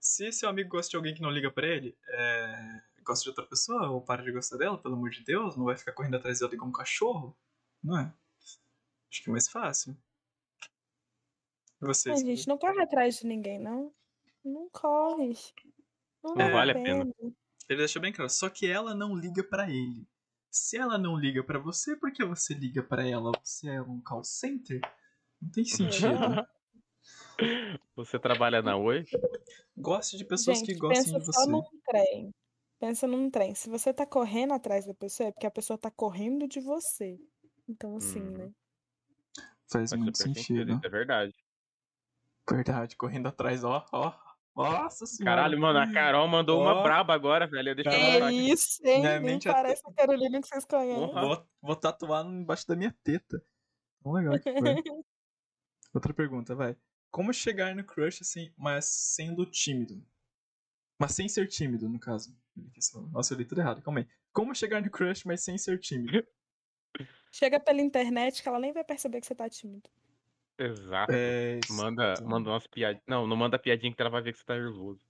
Se 0.00 0.30
seu 0.32 0.48
amigo 0.48 0.68
gosta 0.70 0.90
de 0.90 0.96
alguém 0.96 1.14
que 1.14 1.20
não 1.22 1.30
liga 1.30 1.50
pra 1.50 1.66
ele, 1.66 1.96
é, 2.08 2.80
gosta 3.02 3.24
de 3.24 3.30
outra 3.30 3.44
pessoa, 3.46 3.88
ou 3.90 4.00
para 4.00 4.22
de 4.22 4.30
gostar 4.32 4.56
dela, 4.56 4.80
pelo 4.80 4.94
amor 4.94 5.10
de 5.10 5.24
Deus, 5.24 5.56
não 5.56 5.64
vai 5.64 5.76
ficar 5.76 5.92
correndo 5.92 6.16
atrás 6.16 6.38
dela 6.38 6.54
igual 6.54 6.68
um 6.68 6.72
cachorro, 6.72 7.36
não 7.82 7.98
é? 7.98 8.14
Acho 9.10 9.22
que 9.24 9.28
é 9.30 9.32
mais 9.32 9.48
fácil. 9.48 9.96
E 11.80 11.84
A 11.84 11.86
vocês? 11.86 12.20
gente 12.20 12.46
não 12.48 12.58
corre 12.58 12.80
atrás 12.82 13.16
de 13.16 13.26
ninguém, 13.26 13.58
não. 13.58 13.92
Não 14.44 14.68
corre. 14.70 15.32
Não, 16.22 16.34
Não 16.34 16.52
vale 16.52 16.72
a 16.72 16.74
pena. 16.74 17.12
Ele 17.68 17.78
deixou 17.78 18.00
bem 18.02 18.12
claro. 18.12 18.30
Só 18.30 18.48
que 18.48 18.66
ela 18.66 18.94
não 18.94 19.14
liga 19.16 19.42
pra 19.44 19.68
ele. 19.70 20.06
Se 20.50 20.76
ela 20.76 20.96
não 20.98 21.16
liga 21.16 21.42
pra 21.44 21.58
você, 21.58 21.96
por 21.96 22.12
que 22.12 22.24
você 22.24 22.54
liga 22.54 22.82
pra 22.82 23.06
ela? 23.06 23.32
Você 23.42 23.68
é 23.68 23.82
um 23.82 24.00
call 24.00 24.24
center? 24.24 24.80
Não 25.40 25.50
tem 25.50 25.64
sentido. 25.64 26.08
Você 27.94 28.18
trabalha 28.18 28.60
na 28.60 28.76
Oi? 28.76 29.04
Goste 29.76 30.16
de 30.16 30.24
pessoas 30.24 30.58
Gente, 30.58 30.72
que 30.72 30.78
gostem 30.78 31.04
pensa 31.14 31.18
de 31.20 31.24
só 31.26 31.40
você. 31.44 31.50
num 31.50 31.62
trem. 31.86 32.34
Pensa 32.80 33.06
num 33.06 33.30
trem. 33.30 33.54
Se 33.54 33.68
você 33.70 33.92
tá 33.94 34.04
correndo 34.04 34.52
atrás 34.54 34.84
da 34.86 34.94
pessoa, 34.94 35.28
é 35.28 35.32
porque 35.32 35.46
a 35.46 35.50
pessoa 35.50 35.78
tá 35.78 35.90
correndo 35.90 36.48
de 36.48 36.60
você. 36.60 37.16
Então, 37.68 37.96
assim, 37.96 38.20
Uhum. 38.20 38.32
né? 38.32 38.50
Faz 39.70 39.90
Faz 39.90 39.92
muito 39.92 40.18
super 40.18 40.34
sentido. 40.34 40.80
É 40.84 40.88
verdade. 40.88 41.34
Verdade, 42.50 42.96
correndo 42.96 43.28
atrás, 43.28 43.62
ó, 43.62 43.84
ó. 43.92 44.12
Nossa 44.58 45.06
senhora. 45.06 45.36
Caralho, 45.36 45.60
mano, 45.60 45.78
a 45.78 45.92
Carol 45.92 46.26
mandou 46.28 46.60
uma 46.60 46.74
Ó. 46.74 46.82
braba 46.82 47.14
agora, 47.14 47.46
velho. 47.46 47.74
Deixa 47.74 47.90
eu 47.90 47.94
Que 48.18 48.22
aqui. 48.24 48.50
isso, 48.50 48.80
hein? 48.86 49.00
Minha 49.00 49.20
Nem 49.20 49.32
mente 49.32 49.48
até- 49.48 49.62
parece 49.62 49.82
a 49.86 49.92
Carolina 49.92 50.40
que 50.40 50.48
vocês 50.48 50.64
conhecem. 50.64 51.12
Vou, 51.14 51.48
vou 51.62 51.76
tatuar 51.76 52.26
embaixo 52.26 52.66
da 52.66 52.74
minha 52.76 52.94
teta. 53.04 53.40
Tão 54.02 54.12
legal 54.12 54.38
que 54.38 54.52
foi. 54.52 54.52
Outra 55.94 56.12
pergunta, 56.12 56.54
vai. 56.54 56.76
Como 57.10 57.32
chegar 57.32 57.74
no 57.74 57.84
crush 57.84 58.20
assim, 58.22 58.52
mas 58.56 58.84
sendo 58.86 59.46
tímido? 59.46 60.04
Mas 61.00 61.12
sem 61.12 61.28
ser 61.28 61.46
tímido, 61.46 61.88
no 61.88 61.98
caso. 61.98 62.36
Nossa, 63.12 63.32
eu 63.34 63.38
li 63.38 63.44
tudo 63.44 63.60
errado, 63.60 63.80
calma 63.82 64.00
aí. 64.00 64.08
Como 64.32 64.54
chegar 64.54 64.82
no 64.82 64.90
crush, 64.90 65.24
mas 65.24 65.42
sem 65.42 65.56
ser 65.56 65.78
tímido? 65.78 66.26
Chega 67.30 67.60
pela 67.60 67.80
internet 67.80 68.42
que 68.42 68.48
ela 68.48 68.58
nem 68.58 68.72
vai 68.72 68.82
perceber 68.84 69.20
que 69.20 69.26
você 69.26 69.34
tá 69.34 69.48
tímido. 69.48 69.88
Exato. 70.58 71.12
É, 71.14 71.60
Manda, 71.70 72.14
manda 72.24 72.50
umas 72.50 72.66
piadinhas. 72.66 73.02
Não, 73.06 73.26
não 73.26 73.36
manda 73.36 73.58
piadinha 73.58 73.94
que 73.94 74.00
ela 74.02 74.10
vai 74.10 74.22
ver 74.22 74.32
que 74.32 74.38
você 74.40 74.44
tá 74.44 74.54
nervoso. 74.54 75.00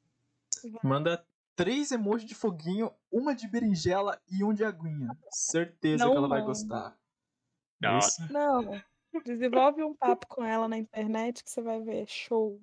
Manda 0.82 1.24
três 1.57 1.90
emojis 1.90 2.28
de 2.28 2.34
foguinho, 2.34 2.92
uma 3.11 3.34
de 3.34 3.49
berinjela 3.49 4.20
e 4.30 4.44
um 4.44 4.53
de 4.53 4.64
aguinha. 4.64 5.09
Certeza 5.30 6.05
Não 6.05 6.12
que 6.12 6.16
ela 6.18 6.28
vai 6.28 6.42
gostar. 6.42 6.96
Nossa. 7.80 8.22
Isso. 8.24 8.32
Não. 8.32 8.80
Desenvolve 9.24 9.82
um 9.82 9.94
papo 9.94 10.26
com 10.26 10.44
ela 10.44 10.68
na 10.68 10.76
internet 10.76 11.42
que 11.42 11.51
você 11.51 11.62
vai 11.62 11.80
ver. 11.80 12.07
Show. 12.09 12.61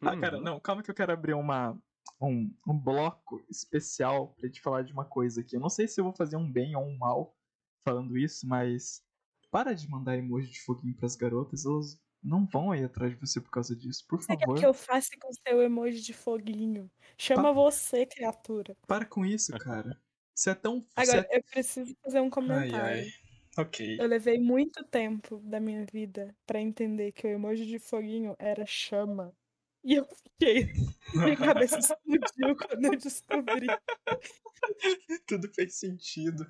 Ah, 0.00 0.16
cara, 0.20 0.36
Uhum. 0.36 0.42
não, 0.42 0.60
calma 0.60 0.82
que 0.82 0.90
eu 0.90 0.94
quero 0.94 1.12
abrir 1.12 1.34
uma, 1.34 1.76
um, 2.20 2.54
um 2.66 2.78
bloco 2.78 3.42
especial 3.50 4.28
pra 4.38 4.48
te 4.50 4.60
falar 4.60 4.82
de 4.82 4.92
uma 4.92 5.04
coisa 5.04 5.40
aqui. 5.40 5.56
Eu 5.56 5.60
não 5.60 5.70
sei 5.70 5.88
se 5.88 6.00
eu 6.00 6.04
vou 6.04 6.12
fazer 6.12 6.36
um 6.36 6.50
bem 6.50 6.76
ou 6.76 6.84
um 6.84 6.96
mal 6.96 7.34
falando 7.86 8.16
isso, 8.16 8.46
mas 8.46 9.02
para 9.54 9.72
de 9.72 9.88
mandar 9.88 10.18
emoji 10.18 10.50
de 10.50 10.60
foguinho 10.62 10.96
pras 10.96 11.14
garotas, 11.14 11.64
elas 11.64 11.96
não 12.20 12.44
vão 12.44 12.74
ir 12.74 12.82
atrás 12.84 13.12
de 13.12 13.20
você 13.20 13.40
por 13.40 13.50
causa 13.50 13.76
disso, 13.76 14.04
por 14.08 14.20
Você 14.20 14.36
quer 14.36 14.46
favor. 14.46 14.58
que 14.58 14.66
eu 14.66 14.74
faça 14.74 15.10
com 15.20 15.30
seu 15.32 15.62
emoji 15.62 16.00
de 16.00 16.12
foguinho? 16.12 16.90
Chama 17.16 17.52
você, 17.52 18.04
criatura. 18.04 18.76
Para 18.88 19.04
com 19.04 19.24
isso, 19.24 19.52
cara. 19.58 19.96
Você 20.34 20.50
é 20.50 20.54
tão. 20.56 20.84
Agora, 20.96 21.24
é... 21.30 21.38
eu 21.38 21.42
preciso 21.44 21.94
fazer 22.02 22.18
um 22.20 22.24
Ai, 22.24 22.30
comentário. 22.30 22.74
ai. 22.74 23.06
Ok. 23.56 23.96
Eu 24.00 24.08
levei 24.08 24.40
muito 24.40 24.82
tempo 24.86 25.38
da 25.44 25.60
minha 25.60 25.86
vida 25.86 26.34
pra 26.44 26.60
entender 26.60 27.12
que 27.12 27.24
o 27.24 27.30
emoji 27.30 27.64
de 27.64 27.78
foguinho 27.78 28.34
era 28.40 28.66
chama. 28.66 29.32
E 29.84 29.94
eu 29.94 30.04
fiquei. 30.04 30.72
Minha 31.14 31.36
cabeça 31.36 31.78
explodiu 31.78 32.56
quando 32.58 32.84
eu 32.86 32.96
descobri. 32.96 33.66
Tudo 35.28 35.48
fez 35.54 35.78
sentido. 35.78 36.44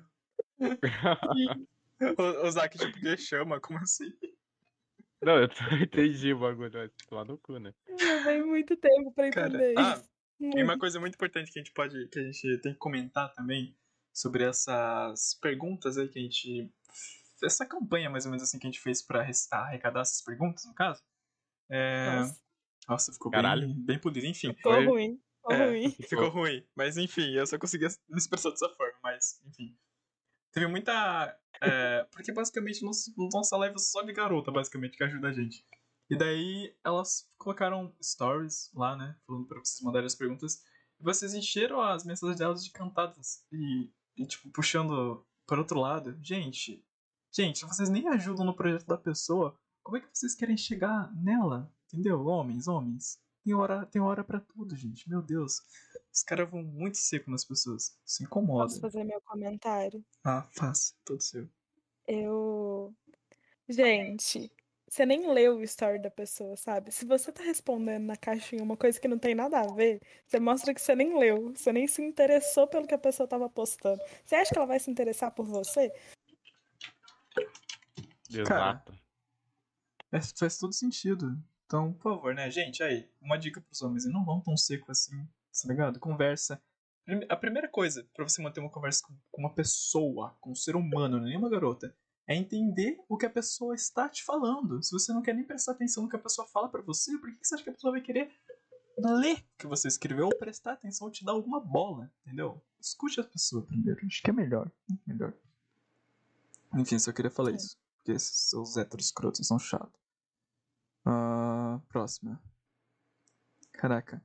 que- 0.57 1.67
O, 2.01 2.45
o 2.47 2.51
Zack, 2.51 2.77
tipo, 2.77 2.99
que 2.99 3.17
chama? 3.17 3.59
Como 3.59 3.79
assim? 3.79 4.11
Não, 5.21 5.37
eu 5.39 5.47
entendi 5.81 6.33
o 6.33 6.39
bagulho. 6.39 6.91
Tomar 7.07 7.25
no 7.25 7.37
cu, 7.37 7.57
né? 7.57 7.73
Levei 7.87 8.43
muito 8.43 8.75
tempo 8.75 9.11
pra 9.13 9.29
Cara, 9.31 9.47
entender 9.47 9.73
ah, 9.79 9.93
isso. 9.97 10.09
E 10.39 10.43
Muito. 10.47 10.63
uma 10.63 10.77
coisa 10.77 10.99
muito 10.99 11.15
importante 11.15 11.49
que 11.51 11.57
a 11.59 11.63
gente 11.63 11.71
pode, 11.73 12.09
que 12.09 12.19
a 12.19 12.23
gente 12.23 12.57
tem 12.61 12.73
que 12.73 12.77
comentar 12.79 13.33
também 13.33 13.73
sobre 14.13 14.43
essas 14.43 15.33
perguntas 15.41 15.97
aí 15.97 16.09
que 16.09 16.19
a 16.19 16.21
gente, 16.21 16.69
essa 17.41 17.65
campanha 17.65 18.09
mais 18.09 18.25
ou 18.25 18.31
menos 18.31 18.43
assim 18.43 18.59
que 18.59 18.67
a 18.67 18.69
gente 18.69 18.81
fez 18.81 19.01
pra 19.01 19.21
arrestar, 19.21 19.63
arrecadar 19.67 20.01
essas 20.01 20.21
perguntas, 20.21 20.65
no 20.65 20.73
caso. 20.75 21.01
É... 21.71 22.15
Nossa, 22.17 22.41
Nossa, 22.89 23.13
ficou 23.13 23.31
Caralho. 23.31 23.67
bem, 23.67 23.85
bem 23.85 23.99
polido, 23.99 24.25
enfim. 24.27 24.53
ficou 24.53 24.73
Foi- 24.73 24.85
ruim. 24.85 25.21
Ficou 25.37 25.53
É. 25.55 25.65
ruim. 25.69 25.91
Ficou 25.91 26.29
ruim, 26.29 26.67
mas 26.75 26.97
enfim, 26.97 27.31
eu 27.33 27.47
só 27.47 27.57
conseguia 27.57 27.87
me 28.09 28.17
expressar 28.17 28.49
dessa 28.49 28.67
forma, 28.75 28.99
mas 29.01 29.41
enfim. 29.45 29.73
Teve 30.55 30.67
muita. 30.67 31.37
é, 31.61 32.07
porque 32.11 32.31
basicamente 32.31 32.83
nossa, 32.83 33.11
nossa 33.31 33.57
live 33.57 33.75
é 33.75 33.77
só 33.77 34.01
de 34.01 34.13
garota, 34.13 34.51
basicamente, 34.51 34.97
que 34.97 35.03
ajuda 35.03 35.27
a 35.27 35.33
gente. 35.33 35.65
E 36.09 36.17
daí 36.17 36.73
elas 36.83 37.29
colocaram 37.37 37.93
stories 38.01 38.71
lá, 38.73 38.95
né? 38.95 39.17
Falando 39.27 39.47
pra 39.47 39.59
vocês 39.59 39.81
mandarem 39.81 40.05
as 40.05 40.15
perguntas. 40.15 40.63
E 40.99 41.03
vocês 41.03 41.33
encheram 41.33 41.81
as 41.81 42.05
mensagens 42.05 42.39
delas 42.39 42.63
de 42.63 42.71
cantadas. 42.71 43.43
E, 43.51 43.91
e 44.15 44.25
tipo, 44.25 44.49
puxando 44.51 45.25
para 45.45 45.59
outro 45.59 45.79
lado. 45.79 46.17
Gente, 46.21 46.85
gente, 47.35 47.65
vocês 47.65 47.89
nem 47.89 48.07
ajudam 48.07 48.45
no 48.45 48.55
projeto 48.55 48.85
da 48.85 48.97
pessoa. 48.97 49.59
Como 49.83 49.97
é 49.97 49.99
que 49.99 50.07
vocês 50.13 50.35
querem 50.35 50.55
chegar 50.55 51.11
nela? 51.15 51.71
Entendeu? 51.91 52.25
Homens, 52.25 52.67
homens. 52.67 53.19
Tem 53.45 53.53
hora, 53.53 53.85
tem 53.85 54.01
hora 54.01 54.23
para 54.23 54.39
tudo, 54.39 54.75
gente. 54.75 55.07
Meu 55.07 55.21
Deus. 55.21 55.61
Os 56.11 56.23
caras 56.23 56.49
vão 56.49 56.63
muito 56.63 56.97
seco 56.97 57.29
nas 57.29 57.45
pessoas. 57.45 57.95
Se 58.03 58.23
incomoda. 58.23 58.63
Posso 58.63 58.81
fazer 58.81 59.03
meu 59.03 59.21
comentário? 59.21 60.03
Ah, 60.23 60.47
faça. 60.51 60.95
Todo 61.05 61.21
seu. 61.21 61.47
Eu. 62.07 62.91
Gente, 63.69 64.51
você 64.87 65.05
nem 65.05 65.31
leu 65.31 65.57
o 65.57 65.63
story 65.63 66.01
da 66.01 66.09
pessoa, 66.09 66.57
sabe? 66.57 66.91
Se 66.91 67.05
você 67.05 67.31
tá 67.31 67.43
respondendo 67.43 68.05
na 68.05 68.17
caixinha 68.17 68.63
uma 68.63 68.75
coisa 68.75 68.99
que 68.99 69.07
não 69.07 69.19
tem 69.19 69.35
nada 69.35 69.59
a 69.59 69.73
ver, 69.73 70.01
você 70.25 70.39
mostra 70.39 70.73
que 70.73 70.81
você 70.81 70.95
nem 70.95 71.15
leu, 71.15 71.53
você 71.53 71.71
nem 71.71 71.85
se 71.85 72.01
interessou 72.01 72.67
pelo 72.67 72.87
que 72.87 72.95
a 72.95 72.99
pessoa 72.99 73.27
tava 73.27 73.47
postando. 73.47 74.01
Você 74.25 74.35
acha 74.35 74.51
que 74.51 74.57
ela 74.57 74.67
vai 74.67 74.79
se 74.79 74.89
interessar 74.89 75.29
por 75.29 75.45
você? 75.45 75.91
Exato. 78.27 78.91
É, 80.11 80.19
faz 80.19 80.57
todo 80.57 80.73
sentido. 80.73 81.37
Então, 81.65 81.93
por 81.93 82.15
favor, 82.15 82.35
né, 82.35 82.49
gente, 82.51 82.83
aí, 82.83 83.09
uma 83.21 83.37
dica 83.37 83.59
pros 83.59 83.81
homens, 83.81 84.05
e 84.05 84.11
não 84.11 84.23
vão 84.23 84.39
tão 84.39 84.55
seco 84.55 84.91
assim, 84.91 85.27
tá 85.61 85.67
ligado? 85.67 85.99
Conversa. 85.99 86.61
A 87.29 87.35
primeira 87.35 87.67
coisa 87.67 88.07
pra 88.15 88.27
você 88.27 88.41
manter 88.41 88.59
uma 88.59 88.69
conversa 88.69 89.03
com 89.31 89.41
uma 89.41 89.53
pessoa, 89.53 90.35
com 90.41 90.51
um 90.51 90.55
ser 90.55 90.75
humano, 90.75 91.17
não 91.17 91.25
é 91.25 91.29
nem 91.29 91.37
uma 91.37 91.49
garota, 91.49 91.95
é 92.27 92.35
entender 92.35 92.97
o 93.07 93.17
que 93.17 93.25
a 93.25 93.29
pessoa 93.29 93.75
está 93.75 94.09
te 94.09 94.23
falando. 94.23 94.81
Se 94.81 94.91
você 94.91 95.13
não 95.13 95.21
quer 95.21 95.35
nem 95.35 95.43
prestar 95.43 95.73
atenção 95.73 96.03
no 96.03 96.09
que 96.09 96.15
a 96.15 96.19
pessoa 96.19 96.47
fala 96.47 96.69
pra 96.69 96.81
você, 96.81 97.17
por 97.19 97.31
que 97.31 97.45
você 97.45 97.55
acha 97.55 97.63
que 97.63 97.69
a 97.69 97.73
pessoa 97.73 97.91
vai 97.91 98.01
querer 98.01 98.31
ler 98.97 99.37
o 99.37 99.57
que 99.59 99.67
você 99.67 99.87
escreveu 99.87 100.25
ou 100.25 100.35
prestar 100.35 100.73
atenção 100.73 101.07
ou 101.07 101.11
te 101.11 101.23
dar 101.23 101.33
alguma 101.33 101.59
bola, 101.59 102.11
entendeu? 102.25 102.61
Escute 102.79 103.19
a 103.19 103.23
pessoa 103.23 103.65
primeiro, 103.65 103.99
acho 104.05 104.23
que 104.23 104.29
é 104.29 104.33
melhor. 104.33 104.71
Melhor. 105.05 105.33
Enfim, 106.75 106.97
só 106.97 107.11
queria 107.11 107.31
falar 107.31 107.51
isso. 107.51 107.77
Porque 107.97 108.11
esses 108.13 108.49
seus 108.49 108.77
héteros 108.77 109.07
escrotos 109.07 109.45
são 109.47 109.59
chatos. 109.59 110.04
Ah, 111.05 111.79
próxima. 111.89 112.39
Caraca. 113.73 114.23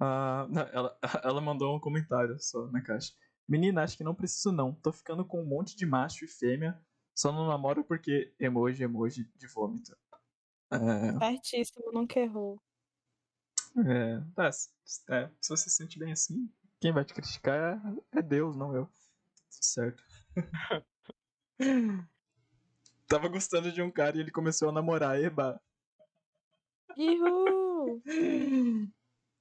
Ah, 0.00 0.46
não, 0.50 0.62
ela, 0.72 0.98
ela 1.24 1.40
mandou 1.40 1.76
um 1.76 1.80
comentário 1.80 2.38
só 2.40 2.66
na 2.68 2.82
caixa. 2.82 3.12
Menina, 3.48 3.82
acho 3.82 3.96
que 3.96 4.04
não 4.04 4.14
preciso 4.14 4.52
não. 4.52 4.74
Tô 4.74 4.92
ficando 4.92 5.24
com 5.24 5.42
um 5.42 5.46
monte 5.46 5.76
de 5.76 5.86
macho 5.86 6.24
e 6.24 6.28
fêmea. 6.28 6.80
Só 7.14 7.32
não 7.32 7.48
namoro 7.48 7.84
porque 7.84 8.34
emoji, 8.40 8.84
emoji 8.84 9.24
de 9.36 9.46
vômito. 9.48 9.96
É, 10.72 11.12
Certíssimo, 11.18 11.92
nunca 11.92 12.18
errou. 12.20 12.60
é, 13.86 14.20
tá, 14.34 14.50
se- 14.52 14.70
é, 15.10 15.30
se 15.40 15.48
você 15.50 15.70
se 15.70 15.76
sente 15.76 15.98
bem 15.98 16.12
assim, 16.12 16.50
quem 16.80 16.92
vai 16.92 17.04
te 17.04 17.14
criticar 17.14 17.80
é, 18.14 18.18
é 18.18 18.22
Deus, 18.22 18.56
não 18.56 18.74
eu. 18.74 18.86
Tudo 18.86 19.64
certo. 19.64 20.02
Tava 23.08 23.28
gostando 23.28 23.72
de 23.72 23.82
um 23.82 23.90
cara 23.90 24.16
e 24.16 24.20
ele 24.20 24.30
começou 24.30 24.68
a 24.68 24.72
namorar, 24.72 25.18
eba. 25.20 25.60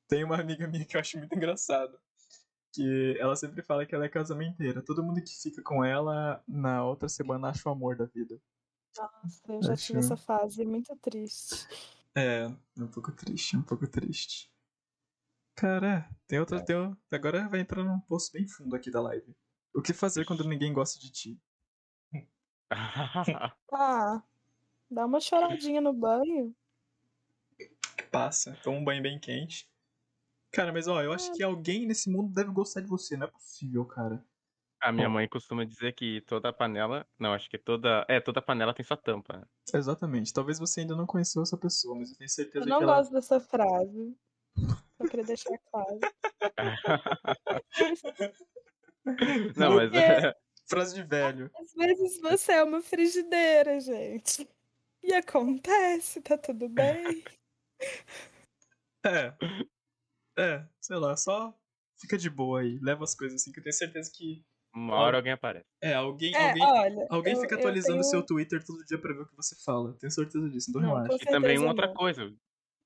Tem 0.08 0.24
uma 0.24 0.40
amiga 0.40 0.68
minha 0.68 0.86
que 0.86 0.96
eu 0.96 1.02
acho 1.02 1.18
muito 1.18 1.36
engraçado. 1.36 2.00
Que 2.74 3.18
ela 3.20 3.36
sempre 3.36 3.62
fala 3.64 3.86
que 3.86 3.96
ela 3.96 4.06
é 4.06 4.10
casamenteira. 4.10 4.82
Todo 4.82 5.04
mundo 5.04 5.22
que 5.22 5.32
fica 5.42 5.62
com 5.64 5.84
ela, 5.84 6.44
na 6.48 6.84
outra 6.86 7.10
semana 7.10 7.50
acha 7.50 7.68
o 7.68 7.72
amor 7.72 7.96
da 7.96 8.06
vida. 8.06 8.40
Nossa, 8.96 9.42
eu 9.54 9.62
já 9.62 9.76
tive 9.76 10.00
Acho- 10.00 10.14
essa 10.14 10.18
fase 10.18 10.64
muito 10.66 10.96
triste. 10.98 11.68
É, 12.16 12.46
é 12.46 12.84
um 12.84 12.88
pouco 12.88 13.12
triste, 13.12 13.56
é 13.56 13.60
um 13.60 13.64
pouco 13.64 13.88
triste. 13.88 14.52
Cara, 15.56 16.08
tem 16.28 16.40
outra. 16.40 16.64
Tem, 16.64 16.76
um- 16.76 16.96
agora 17.12 17.48
vai 17.50 17.60
entrar 17.62 17.84
num 17.84 18.00
poço 18.02 18.32
bem 18.32 18.48
fundo 18.48 18.76
aqui 18.76 18.92
da 18.92 19.02
live. 19.02 19.36
O 19.74 19.82
que 19.82 19.94
fazer 19.94 20.26
quando 20.26 20.48
ninguém 20.48 20.72
gosta 20.74 21.00
de 21.00 21.12
ti? 21.12 21.40
Ah, 23.72 24.22
dá 24.90 25.06
uma 25.06 25.20
choradinha 25.20 25.82
no 25.82 25.94
banho. 25.94 26.56
Que 28.08 28.12
passa, 28.12 28.58
toma 28.64 28.78
um 28.78 28.84
banho 28.86 29.04
bem 29.04 29.20
quente. 29.20 29.70
Cara, 30.54 30.72
mas 30.72 30.88
ó, 30.88 31.02
eu 31.04 31.12
acho 31.12 31.34
que 31.34 31.44
alguém 31.44 31.86
nesse 31.86 32.10
mundo 32.10 32.34
deve 32.34 32.52
gostar 32.52 32.80
de 32.80 32.88
você, 32.88 33.18
não 33.18 33.28
é 33.28 33.30
possível, 33.30 33.84
cara. 33.86 34.24
A 34.82 34.92
minha 34.94 35.08
Bom. 35.08 35.16
mãe 35.16 35.28
costuma 35.28 35.66
dizer 35.66 35.94
que 35.94 36.22
toda 36.22 36.54
panela. 36.54 37.06
Não, 37.20 37.34
acho 37.34 37.50
que 37.50 37.58
toda. 37.58 38.06
É, 38.08 38.22
toda 38.22 38.42
panela 38.42 38.74
tem 38.74 38.86
sua 38.86 38.96
tampa. 38.96 39.38
né? 39.40 39.44
Exatamente. 39.74 40.32
Talvez 40.32 40.58
você 40.60 40.82
ainda 40.82 40.96
não 40.96 41.06
conheceu 41.06 41.42
essa 41.42 41.58
pessoa, 41.58 41.98
mas 41.98 42.12
eu 42.12 42.18
tenho 42.18 42.30
certeza 42.30 42.64
Eu 42.66 42.70
não 42.70 42.78
que 42.78 42.84
ela. 42.84 42.96
gosto 42.98 43.12
dessa 43.12 43.40
frase. 43.42 44.16
Só 44.98 45.08
queria 45.08 45.26
deixar 45.26 45.58
claro. 45.70 46.00
Não, 49.56 49.76
mas 49.76 49.90
Porque- 49.90 50.36
Frase 50.70 50.96
de 50.96 51.04
velho. 51.04 51.50
Às 51.56 51.74
vezes 51.74 52.20
você 52.20 52.52
é 52.52 52.64
uma 52.64 52.82
frigideira, 52.82 53.80
gente. 53.80 54.46
E 55.02 55.14
acontece, 55.14 56.22
tá 56.22 56.38
tudo 56.38 56.68
bem. 56.68 57.24
É. 59.06 59.34
É, 60.38 60.66
sei 60.82 60.98
lá, 60.98 61.16
só 61.16 61.54
fica 62.00 62.18
de 62.18 62.30
boa 62.30 62.62
aí. 62.62 62.78
Leva 62.82 63.04
as 63.04 63.16
coisas 63.16 63.42
assim, 63.42 63.52
que 63.52 63.60
eu 63.60 63.64
tenho 63.64 63.74
certeza 63.74 64.12
que. 64.14 64.44
uma 64.76 64.96
hora 64.96 65.18
alguém 65.18 65.32
aparece. 65.34 65.66
É, 65.82 65.94
alguém. 65.94 66.34
É, 66.36 66.50
alguém 66.50 66.64
olha. 66.64 67.08
alguém 67.10 67.34
eu- 67.34 67.42
fica 67.42 67.56
atualizando 67.56 67.98
o 68.00 68.02
tenho- 68.02 68.12
seu 68.12 68.24
Twitter 68.26 68.64
todo 68.64 68.84
dia 68.86 69.00
pra 69.00 69.14
ver 69.14 69.22
o 69.22 69.28
que 69.28 69.36
você 69.36 69.56
fala. 69.64 69.94
Tenho 70.00 70.12
certeza 70.12 70.50
disso, 70.50 70.70
então 70.70 70.82
Não, 70.82 70.96
relaxa. 70.96 71.18
E 71.24 71.26
também 71.26 71.58
uma 71.58 71.70
outra 71.70 71.92
coisa. 71.94 72.34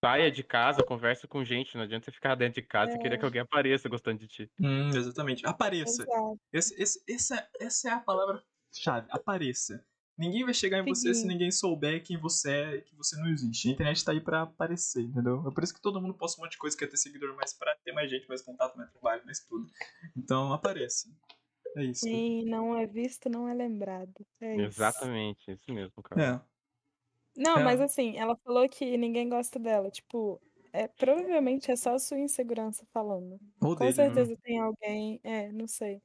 Saia 0.03 0.31
de 0.31 0.43
casa, 0.43 0.83
conversa 0.83 1.27
com 1.27 1.43
gente. 1.43 1.75
Não 1.75 1.83
adianta 1.83 2.05
você 2.05 2.11
ficar 2.11 2.33
dentro 2.35 2.59
de 2.61 2.67
casa 2.67 2.93
e 2.95 2.99
querer 2.99 3.15
É. 3.15 3.17
que 3.19 3.25
alguém 3.25 3.41
apareça 3.41 3.87
gostando 3.89 4.17
de 4.19 4.27
ti. 4.27 4.51
Hum, 4.59 4.87
exatamente. 4.89 5.45
Apareça. 5.45 6.03
Exato. 6.03 6.39
Esse, 6.53 6.81
esse, 6.81 7.03
essa, 7.07 7.49
essa 7.59 7.89
é 7.89 7.91
a 7.93 7.99
palavra-chave. 7.99 9.07
Apareça. 9.11 9.85
Ninguém 10.17 10.43
vai 10.43 10.53
chegar 10.53 10.79
em 10.79 10.85
você 10.85 11.13
se 11.13 11.25
ninguém 11.25 11.51
souber 11.51 12.03
quem 12.03 12.17
você 12.19 12.51
é 12.51 12.75
e 12.77 12.81
que 12.81 12.95
você 12.95 13.15
não 13.17 13.27
existe. 13.29 13.69
A 13.69 13.71
internet 13.71 14.03
tá 14.05 14.11
aí 14.11 14.21
pra 14.21 14.43
aparecer, 14.43 15.01
entendeu? 15.03 15.47
É 15.47 15.53
por 15.53 15.63
isso 15.63 15.73
que 15.73 15.81
todo 15.81 16.01
mundo 16.01 16.13
posta 16.13 16.39
um 16.39 16.43
monte 16.45 16.53
de 16.53 16.57
coisa, 16.57 16.77
quer 16.77 16.87
ter 16.87 16.97
seguidor 16.97 17.35
mais 17.35 17.53
pra 17.53 17.75
ter 17.83 17.91
mais 17.93 18.09
gente, 18.09 18.27
mais 18.27 18.41
contato, 18.41 18.77
mais 18.77 18.91
trabalho, 18.91 19.25
mais 19.25 19.39
tudo. 19.45 19.67
Então, 20.15 20.53
apareça. 20.53 21.09
É 21.77 21.85
isso. 21.85 22.05
Quem 22.05 22.43
não 22.45 22.75
é 22.75 22.87
visto 22.87 23.29
não 23.29 23.47
é 23.47 23.53
lembrado. 23.53 24.25
É 24.39 24.57
isso. 24.57 24.77
Exatamente, 24.77 25.51
isso 25.51 25.71
mesmo, 25.73 26.01
cara. 26.03 26.23
É. 26.23 26.41
Não, 27.37 27.59
É. 27.59 27.61
mas 27.61 27.81
assim, 27.81 28.17
ela 28.17 28.35
falou 28.43 28.67
que 28.69 28.97
ninguém 28.97 29.29
gosta 29.29 29.59
dela. 29.59 29.91
Tipo, 29.91 30.41
é, 30.73 30.87
provavelmente 30.87 31.71
é 31.71 31.75
só 31.75 31.95
a 31.95 31.99
sua 31.99 32.19
insegurança 32.19 32.85
falando. 32.93 33.39
Ou 33.59 33.75
Com 33.75 33.91
dele, 33.93 34.01
né? 34.03 34.25
certeza 34.25 34.35
tem 34.43 34.59
alguém. 34.59 35.19
É, 35.23 35.51
não 35.51 35.67
sei. 35.67 36.01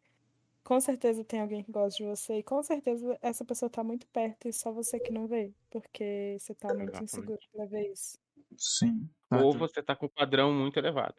Com 0.66 0.80
certeza 0.80 1.24
tem 1.24 1.40
alguém 1.40 1.62
que 1.62 1.70
gosta 1.70 1.96
de 1.96 2.10
você. 2.10 2.38
E 2.38 2.42
com 2.42 2.60
certeza 2.60 3.16
essa 3.22 3.44
pessoa 3.44 3.70
tá 3.70 3.84
muito 3.84 4.04
perto 4.08 4.48
e 4.48 4.52
só 4.52 4.72
você 4.72 4.98
que 4.98 5.12
não 5.12 5.28
vê. 5.28 5.54
Porque 5.70 6.36
você 6.40 6.56
tá 6.56 6.74
muito 6.74 6.88
Exatamente. 6.88 7.04
inseguro 7.04 7.38
pra 7.52 7.66
ver 7.66 7.92
isso. 7.92 8.18
Sim. 8.58 9.08
Ou 9.30 9.56
você 9.56 9.80
tá 9.80 9.94
com 9.94 10.06
um 10.06 10.08
padrão 10.08 10.52
muito 10.52 10.76
elevado. 10.76 11.14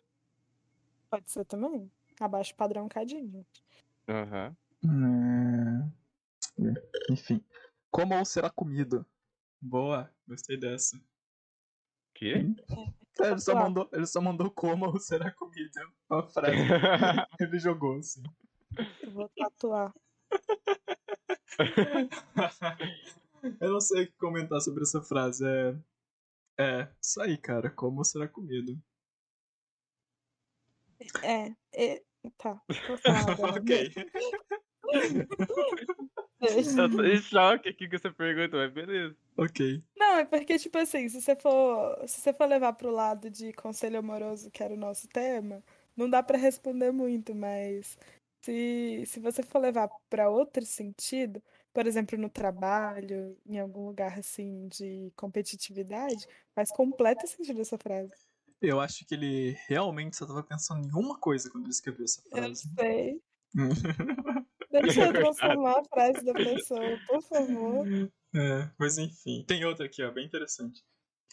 Pode 1.09 1.31
ser 1.31 1.45
também. 1.45 1.89
Abaixo 2.19 2.53
padrão 2.55 2.87
um 2.87 2.89
cadinho, 2.89 3.25
gente. 3.31 3.63
Aham. 4.09 4.57
É. 6.59 7.13
Enfim. 7.13 7.41
Como 7.89 8.17
ou 8.17 8.25
será 8.25 8.49
comido? 8.49 9.05
Boa, 9.61 10.13
gostei 10.27 10.59
dessa. 10.59 10.99
Que? 12.13 12.33
É, 12.33 13.29
ele, 13.29 13.39
só 13.39 13.53
Tatuar. 13.53 13.63
mandou, 13.63 13.89
ele 13.93 14.07
só 14.07 14.19
mandou 14.19 14.51
como 14.51 14.87
ou 14.87 14.99
será 14.99 15.31
comido. 15.31 15.71
É 15.79 16.13
Uma 16.13 16.27
frase 16.27 16.57
que 17.37 17.43
ele 17.45 17.59
jogou 17.59 17.97
assim. 17.97 18.21
Eu 19.01 19.11
vou 19.11 19.29
tatuar. 19.29 19.93
Eu 23.61 23.71
não 23.71 23.79
sei 23.79 24.03
o 24.03 24.07
que 24.07 24.17
comentar 24.17 24.59
sobre 24.61 24.83
essa 24.83 25.01
frase. 25.01 25.45
É. 25.45 25.75
É, 26.59 26.89
isso 27.01 27.21
aí, 27.21 27.37
cara. 27.37 27.69
Como 27.69 28.03
será 28.03 28.27
comido? 28.27 28.77
É, 31.23 31.55
é, 31.73 32.03
tá. 32.37 32.59
Não. 32.59 32.61
ok. 33.57 33.91
Eu 36.39 36.89
tô 36.89 37.03
em 37.03 37.17
choque 37.17 37.69
aqui 37.69 37.89
com 37.89 37.95
essa 37.95 38.11
pergunta, 38.11 38.57
mas 38.57 38.71
beleza. 38.71 39.15
ok. 39.37 39.83
Não, 39.95 40.19
é 40.19 40.25
porque, 40.25 40.57
tipo 40.57 40.77
assim, 40.77 41.09
se 41.09 41.21
você 41.21 41.35
for, 41.35 42.07
se 42.07 42.21
você 42.21 42.33
for 42.33 42.47
levar 42.47 42.73
pro 42.73 42.91
lado 42.91 43.29
de 43.29 43.53
conselho 43.53 43.99
amoroso, 43.99 44.51
que 44.51 44.63
era 44.63 44.73
o 44.73 44.77
nosso 44.77 45.07
tema, 45.07 45.63
não 45.95 46.09
dá 46.09 46.23
pra 46.23 46.37
responder 46.37 46.91
muito, 46.91 47.35
mas 47.35 47.97
se, 48.41 49.03
se 49.05 49.19
você 49.19 49.43
for 49.43 49.59
levar 49.59 49.89
pra 50.09 50.29
outro 50.29 50.65
sentido, 50.65 51.41
por 51.73 51.85
exemplo, 51.85 52.17
no 52.17 52.29
trabalho, 52.29 53.37
em 53.45 53.59
algum 53.59 53.85
lugar 53.87 54.17
assim 54.17 54.67
de 54.67 55.11
competitividade, 55.15 56.25
faz 56.55 56.71
completo 56.71 57.27
sentido 57.27 57.61
essa 57.61 57.77
frase. 57.77 58.11
Eu 58.61 58.79
acho 58.79 59.05
que 59.05 59.13
ele 59.13 59.51
realmente 59.67 60.15
só 60.17 60.25
tava 60.25 60.41
pensando 60.43 60.87
em 60.87 60.91
uma 60.93 61.19
coisa 61.19 61.49
quando 61.51 61.65
ele 61.65 61.71
escreveu 61.71 62.05
essa 62.05 62.21
Eu 62.25 62.29
frase. 62.31 62.69
sei. 62.79 63.21
Deixa 64.71 65.01
eu 65.01 65.05
Coitado. 65.13 65.13
transformar 65.13 65.79
a 65.79 65.83
frase 65.85 66.25
da 66.25 66.33
pessoa, 66.33 66.99
por 67.07 67.21
favor. 67.21 67.87
É, 68.35 68.69
mas 68.77 68.97
enfim. 68.97 69.45
Tem 69.47 69.63
outra 69.63 69.85
aqui, 69.85 70.03
ó, 70.03 70.11
bem 70.11 70.25
interessante. 70.25 70.83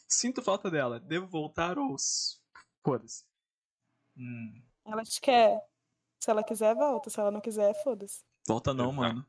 Sinto 0.07 0.43
falta 0.43 0.71
dela. 0.71 1.01
Devo 1.01 1.27
voltar 1.27 1.79
ou. 1.79 1.97
Foda-se. 2.85 3.25
Hum, 4.17 4.63
Ela 4.87 5.03
te 5.03 5.21
quer. 5.21 5.61
Se 6.25 6.31
ela 6.31 6.43
quiser, 6.43 6.75
volta. 6.75 7.11
Se 7.11 7.21
ela 7.21 7.31
não 7.31 7.39
quiser, 7.43 7.75
foda-se. 7.83 8.25
volta 8.49 8.73
não, 8.73 8.87
Exato. 8.87 8.97
mano. 8.97 9.27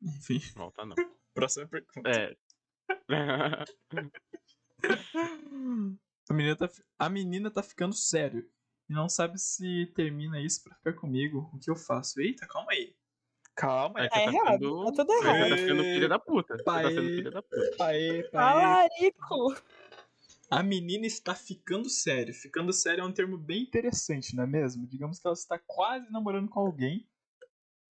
Enfim, 0.00 0.38
Volta 0.54 0.86
não. 0.86 0.94
próxima 1.34 1.66
pergunta. 1.66 2.08
É. 2.08 2.36
A 6.30 6.34
menina, 6.34 6.54
tá, 6.56 6.68
a 6.98 7.08
menina 7.08 7.50
tá 7.50 7.60
ficando 7.62 7.92
sério. 7.94 8.48
E 8.88 8.92
não 8.92 9.08
sabe 9.08 9.36
se 9.38 9.86
termina 9.96 10.40
isso 10.40 10.62
pra 10.62 10.76
ficar 10.76 10.92
comigo. 10.92 11.50
O 11.52 11.58
que 11.58 11.68
eu 11.70 11.74
faço? 11.74 12.20
Eita, 12.20 12.46
calma 12.46 12.70
aí. 12.70 12.94
Calma 13.56 13.98
aí. 14.00 14.06
É, 14.06 14.08
Tá 14.10 14.18
você 14.20 14.24
tá 14.24 14.32
errado. 14.32 14.60
sendo- 14.62 14.84
Tá 14.84 14.92
tudo 15.04 15.06
Você 15.12 15.26
errado. 15.28 15.48
tá 15.50 15.56
sendo 15.56 15.82
filha 15.82 16.08
da 16.08 16.18
puta. 16.20 16.56
Você 16.56 16.62
tá 16.64 16.82
sendo 16.88 17.02
filha 17.08 17.30
da 17.32 17.42
puta. 17.42 17.76
Paê, 17.76 18.22
paê. 18.22 18.30
Talarico! 18.30 19.54
A 20.50 20.62
menina 20.62 21.06
está 21.06 21.34
ficando 21.34 21.88
séria. 21.90 22.32
Ficando 22.32 22.72
séria 22.72 23.02
é 23.02 23.04
um 23.04 23.12
termo 23.12 23.36
bem 23.36 23.62
interessante, 23.62 24.34
não 24.34 24.44
é 24.44 24.46
mesmo? 24.46 24.86
Digamos 24.86 25.18
que 25.18 25.26
ela 25.26 25.34
está 25.34 25.58
quase 25.58 26.10
namorando 26.10 26.48
com 26.48 26.60
alguém 26.60 27.06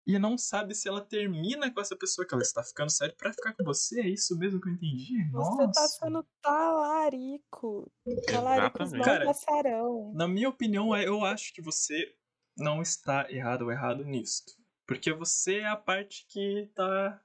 e 0.06 0.18
não 0.18 0.36
sabe 0.36 0.74
se 0.74 0.88
ela 0.88 1.00
termina 1.00 1.70
com 1.72 1.80
essa 1.80 1.94
pessoa 1.94 2.26
que 2.26 2.34
ela 2.34 2.42
está 2.42 2.62
ficando 2.64 2.90
séria 2.90 3.14
pra 3.16 3.32
ficar 3.32 3.54
com 3.54 3.62
você. 3.62 4.00
É 4.00 4.08
isso 4.08 4.36
mesmo 4.36 4.60
que 4.60 4.68
eu 4.68 4.72
entendi? 4.72 5.30
Você 5.30 5.62
Nossa. 5.62 5.72
tá 5.80 5.86
sendo 5.88 6.26
talarico. 6.42 7.92
Talaricos 8.26 8.80
Exatamente. 8.92 8.96
não 8.98 9.04
Cara, 9.04 9.24
passarão. 9.26 10.12
Na 10.14 10.26
minha 10.26 10.48
opinião, 10.48 10.94
é- 10.94 11.06
eu 11.06 11.24
acho 11.24 11.52
que 11.54 11.62
você 11.62 12.14
não 12.56 12.82
está 12.82 13.30
errado 13.30 13.62
ou 13.62 13.70
errado 13.70 14.04
nisso. 14.04 14.42
Porque 14.86 15.12
você 15.12 15.58
é 15.58 15.68
a 15.68 15.76
parte 15.76 16.26
que 16.28 16.68
tá. 16.74 17.22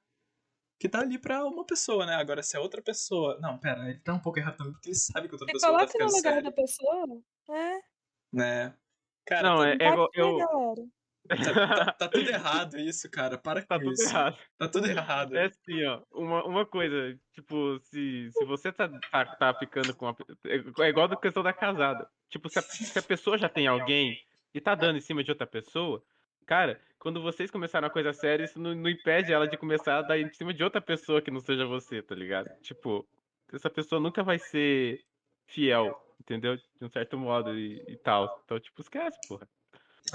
Que 0.79 0.89
tá 0.89 0.99
ali 0.99 1.17
pra 1.17 1.43
uma 1.45 1.65
pessoa, 1.65 2.05
né? 2.05 2.15
Agora, 2.15 2.43
se 2.43 2.57
a 2.57 2.61
outra 2.61 2.81
pessoa. 2.81 3.37
Não, 3.41 3.57
pera, 3.57 3.89
ele 3.89 3.99
tá 3.99 4.13
um 4.13 4.19
pouco 4.19 4.39
errado 4.39 4.57
também, 4.57 4.73
porque 4.73 4.89
ele 4.89 4.95
sabe 4.95 5.27
que 5.27 5.33
outra 5.35 5.47
pessoa 5.47 5.71
tá 5.71 5.77
coloque 5.77 5.85
no 5.85 6.09
ficando 6.09 6.17
lugar 6.17 6.33
séria. 6.33 6.43
da 6.43 6.51
pessoa. 6.51 7.21
É, 7.49 7.79
Né? 8.33 8.75
Cara, 9.25 9.49
Não, 9.49 9.57
tá, 9.57 9.69
é, 9.69 9.73
é 9.73 9.77
tá 9.77 9.87
igual. 9.89 10.09
Eu, 10.13 10.37
galera. 10.37 10.85
tá- 11.27 11.93
tá 11.93 12.07
tudo 12.09 12.29
errado 12.29 12.77
isso, 12.77 13.09
cara. 13.09 13.37
Para 13.37 13.61
com 13.61 13.67
tá 13.67 13.79
tudo 13.79 13.91
isso. 13.93 14.03
errado. 14.03 14.37
Tá 14.57 14.67
tudo 14.67 14.87
errado. 14.87 15.35
É 15.37 15.45
assim, 15.45 15.83
ó. 15.85 16.01
Uma, 16.11 16.43
uma 16.45 16.65
coisa, 16.65 17.17
tipo, 17.33 17.79
se, 17.79 18.29
se 18.31 18.45
você 18.45 18.71
tá, 18.71 18.87
tá, 19.11 19.25
tá 19.25 19.53
ficando 19.55 19.95
com 19.95 20.05
uma. 20.05 20.13
pe- 20.13 20.25
É 20.81 20.89
igual 20.89 21.07
da 21.07 21.15
questão 21.15 21.41
da 21.41 21.53
casada. 21.53 22.07
Tipo, 22.29 22.49
se 22.49 22.59
a, 22.59 22.61
se 22.61 22.99
a 22.99 23.01
pessoa 23.01 23.37
já 23.37 23.49
tem 23.49 23.65
alguém 23.65 24.19
e 24.53 24.61
tá 24.61 24.75
dando 24.75 24.97
em 24.97 25.01
cima 25.01 25.23
de 25.23 25.31
outra 25.31 25.47
pessoa, 25.47 26.03
cara, 26.45 26.79
quando 26.99 27.21
vocês 27.21 27.51
começaram 27.51 27.87
uma 27.87 27.93
coisa 27.93 28.13
séria, 28.13 28.43
isso 28.43 28.59
não, 28.59 28.73
não 28.73 28.89
impede 28.89 29.31
ela 29.31 29.47
de 29.47 29.57
começar 29.57 29.99
a 29.99 30.01
dar 30.01 30.17
em 30.19 30.31
cima 30.33 30.53
de 30.53 30.63
outra 30.63 30.81
pessoa 30.81 31.21
que 31.21 31.31
não 31.31 31.39
seja 31.39 31.65
você, 31.65 32.01
tá 32.01 32.15
ligado? 32.15 32.49
Tipo, 32.61 33.07
essa 33.53 33.69
pessoa 33.69 33.99
nunca 34.01 34.23
vai 34.23 34.39
ser 34.39 35.05
fiel, 35.45 35.95
entendeu? 36.19 36.55
De 36.57 36.63
um 36.81 36.89
certo 36.89 37.17
modo 37.17 37.57
e, 37.57 37.83
e 37.87 37.97
tal. 37.97 38.41
Então, 38.45 38.59
tipo, 38.59 38.81
esquece, 38.81 39.19
porra. 39.27 39.47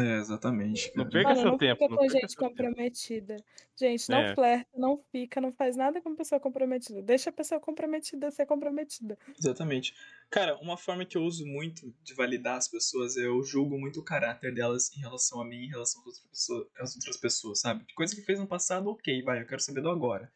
É, 0.01 0.19
exatamente. 0.19 0.89
Não 0.97 1.05
cara. 1.05 1.11
perca 1.11 1.29
Mano, 1.31 1.41
seu 1.41 1.51
não 1.51 1.59
tempo. 1.59 1.79
fica 1.83 1.91
não 1.91 1.97
com 1.97 2.09
gente 2.09 2.33
seu 2.33 2.41
tempo. 2.41 2.49
comprometida. 2.51 3.37
Gente, 3.79 4.09
não 4.11 4.19
É. 4.19 4.35
flerta, 4.35 4.71
não 4.79 4.99
fica, 5.11 5.41
não 5.41 5.53
faz 5.53 5.77
nada 5.77 6.01
com 6.01 6.15
pessoa 6.15 6.41
comprometida. 6.41 7.03
Deixa 7.03 7.31
a 7.31 7.33
pessoa 7.33 7.61
comprometida 7.61 8.31
ser 8.31 8.47
comprometida. 8.47 9.19
Exatamente. 9.39 9.95
Cara, 10.31 10.57
uma 10.59 10.77
forma 10.77 11.05
que 11.05 11.17
eu 11.17 11.23
uso 11.23 11.45
muito 11.47 11.95
de 12.03 12.15
validar 12.15 12.57
as 12.57 12.69
pessoas 12.69 13.17
é 13.17 13.27
eu 13.27 13.43
julgo 13.43 13.79
muito 13.79 14.01
o 14.01 14.05
caráter 14.05 14.53
delas 14.55 14.91
em 14.97 15.01
relação 15.01 15.41
a 15.41 15.45
mim, 15.45 15.65
em 15.65 15.69
relação 15.69 16.01
às 16.03 16.07
outras 16.07 16.27
pessoas, 16.29 16.67
às 16.79 16.95
outras 16.97 17.17
pessoas 17.17 17.61
sabe? 17.61 17.85
Coisa 17.95 18.15
que 18.15 18.23
fez 18.23 18.39
no 18.39 18.47
passado, 18.47 18.89
ok, 18.91 19.23
vai, 19.23 19.41
eu 19.43 19.47
quero 19.47 19.61
saber 19.61 19.81
do 19.81 19.91
agora. 19.91 20.31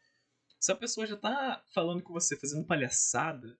Se 0.59 0.71
a 0.71 0.75
pessoa 0.75 1.05
já 1.05 1.15
tá 1.15 1.63
falando 1.73 2.01
com 2.01 2.11
você, 2.13 2.35
fazendo 2.35 2.65
palhaçada, 2.65 3.57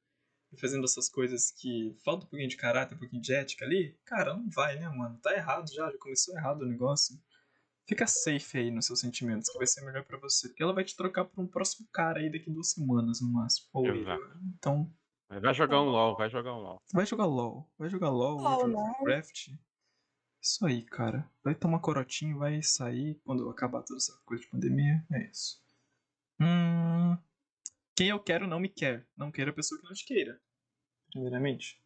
e 0.55 0.59
fazendo 0.59 0.85
essas 0.85 1.09
coisas 1.09 1.51
que 1.51 1.95
falta 2.03 2.25
um 2.25 2.29
pouquinho 2.29 2.49
de 2.49 2.57
caráter, 2.57 2.95
um 2.95 2.99
pouquinho 2.99 3.21
de 3.21 3.33
ética 3.33 3.65
ali, 3.65 3.97
cara, 4.05 4.33
não 4.33 4.49
vai, 4.49 4.79
né, 4.79 4.87
mano? 4.89 5.19
Tá 5.21 5.33
errado 5.33 5.71
já, 5.71 5.91
já 5.91 5.97
começou 5.97 6.35
errado 6.35 6.61
o 6.61 6.67
negócio. 6.67 7.15
Fica 7.87 8.07
safe 8.07 8.57
aí 8.57 8.71
nos 8.71 8.87
seus 8.87 8.99
sentimentos, 8.99 9.49
que 9.49 9.57
vai 9.57 9.67
ser 9.67 9.85
melhor 9.85 10.03
pra 10.03 10.17
você. 10.17 10.47
Porque 10.47 10.63
ela 10.63 10.73
vai 10.73 10.83
te 10.83 10.95
trocar 10.95 11.25
por 11.25 11.43
um 11.43 11.47
próximo 11.47 11.87
cara 11.91 12.19
aí 12.19 12.31
daqui 12.31 12.49
duas 12.49 12.71
semanas, 12.71 13.21
no 13.21 13.31
máximo. 13.31 13.67
Ou 13.73 13.85
ele. 13.85 14.01
Exato. 14.01 14.39
Então, 14.57 14.91
Vai 15.27 15.53
jogar 15.53 15.81
um 15.81 15.85
LOL, 15.85 16.15
vai 16.15 16.29
jogar 16.29 16.53
um 16.53 16.59
LOL. 16.59 16.81
Vai 16.93 17.05
jogar 17.05 17.25
LOL. 17.25 17.67
Vai 17.77 17.89
jogar 17.89 18.09
LOL, 18.09 18.45
of 18.45 18.67
não. 18.67 18.79
Warcraft. 18.79 19.49
Isso 20.41 20.65
aí, 20.65 20.83
cara. 20.83 21.29
Vai 21.43 21.55
tomar 21.55 21.79
corotinho, 21.79 22.37
vai 22.37 22.61
sair 22.61 23.19
quando 23.25 23.49
acabar 23.49 23.81
toda 23.81 23.97
essa 23.97 24.13
coisa 24.23 24.43
de 24.43 24.49
pandemia. 24.49 25.03
É 25.11 25.29
isso. 25.29 25.59
Hum. 26.39 27.17
Quem 27.95 28.09
eu 28.09 28.19
quero 28.19 28.45
não 28.47 28.59
me 28.59 28.69
quer. 28.69 29.07
Não 29.15 29.31
queira 29.31 29.51
a 29.51 29.53
pessoa 29.53 29.79
que 29.79 29.87
não 29.87 29.93
te 29.93 30.05
queira. 30.05 30.41
Primeiramente. 31.11 31.81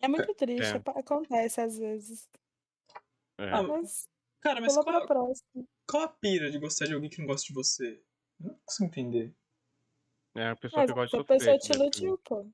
É 0.00 0.08
muito 0.08 0.34
triste, 0.34 0.76
É. 0.76 0.82
acontece 0.98 1.60
às 1.60 1.78
vezes. 1.78 2.28
É. 3.38 3.50
Ah, 3.50 3.62
Mas 3.62 4.08
Cara, 4.40 4.60
mas 4.60 4.74
qual, 4.74 5.06
próxima. 5.06 5.64
qual 5.88 6.02
a 6.02 6.08
pira 6.08 6.50
de 6.50 6.58
gostar 6.58 6.84
de 6.86 6.92
alguém 6.94 7.08
que 7.08 7.18
não 7.18 7.26
gosta 7.26 7.46
de 7.46 7.54
você? 7.54 8.02
Eu 8.40 8.48
Não 8.48 8.58
consigo 8.64 8.86
entender. 8.88 9.34
É 10.36 10.48
a 10.48 10.56
pessoa 10.56 10.82
Mas 10.82 10.90
que 10.90 10.94
gosta 10.94 11.16
de 11.16 11.22
a 11.22 11.24
pessoa 11.24 11.58
te 11.58 11.72
iludiu, 11.72 12.18
pô. 12.18 12.46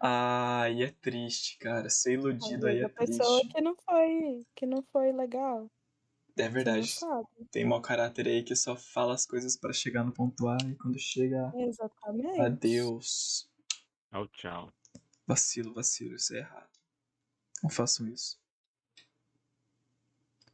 Ah, 0.00 0.68
e 0.70 0.82
é 0.82 0.90
triste, 0.90 1.56
cara. 1.58 1.88
Ser 1.88 2.14
iludido 2.14 2.66
aí 2.66 2.80
é 2.80 2.84
a 2.84 2.88
pessoa 2.88 3.38
triste. 3.40 3.54
que 3.54 3.60
não 3.60 3.76
foi, 3.76 4.46
que 4.56 4.66
não 4.66 4.82
foi 4.92 5.12
legal. 5.12 5.70
É 6.38 6.48
verdade. 6.48 6.88
sabe. 6.88 7.26
Tem 7.50 7.64
mau 7.64 7.80
caráter 7.80 8.26
aí 8.28 8.42
que 8.42 8.54
só 8.54 8.76
fala 8.76 9.14
as 9.14 9.24
coisas 9.24 9.56
pra 9.56 9.72
chegar 9.72 10.04
no 10.04 10.12
ponto 10.12 10.48
A 10.48 10.58
e 10.66 10.74
quando 10.76 10.98
chega, 10.98 11.52
Exatamente. 11.56 12.40
adeus. 12.40 13.48
Tchau, 14.10 14.28
tchau. 14.28 14.72
Vacilo, 15.26 15.72
vacilo, 15.74 16.14
isso 16.14 16.34
é 16.34 16.38
errado. 16.38 16.70
Não 17.62 17.70
façam 17.70 18.06
isso. 18.08 18.38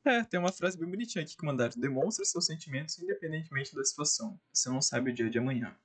É, 0.04 0.24
tem 0.24 0.38
uma 0.40 0.50
frase 0.52 0.76
bem 0.76 0.88
bonitinha 0.88 1.22
aqui 1.22 1.36
que 1.36 1.44
mandaram. 1.44 1.72
Demonstre 1.76 2.24
seus 2.24 2.46
sentimentos 2.46 2.98
independentemente 2.98 3.74
da 3.74 3.84
situação. 3.84 4.40
Você 4.52 4.68
não 4.68 4.80
sabe 4.80 5.10
o 5.10 5.14
dia 5.14 5.30
de 5.30 5.38
amanhã. 5.38 5.76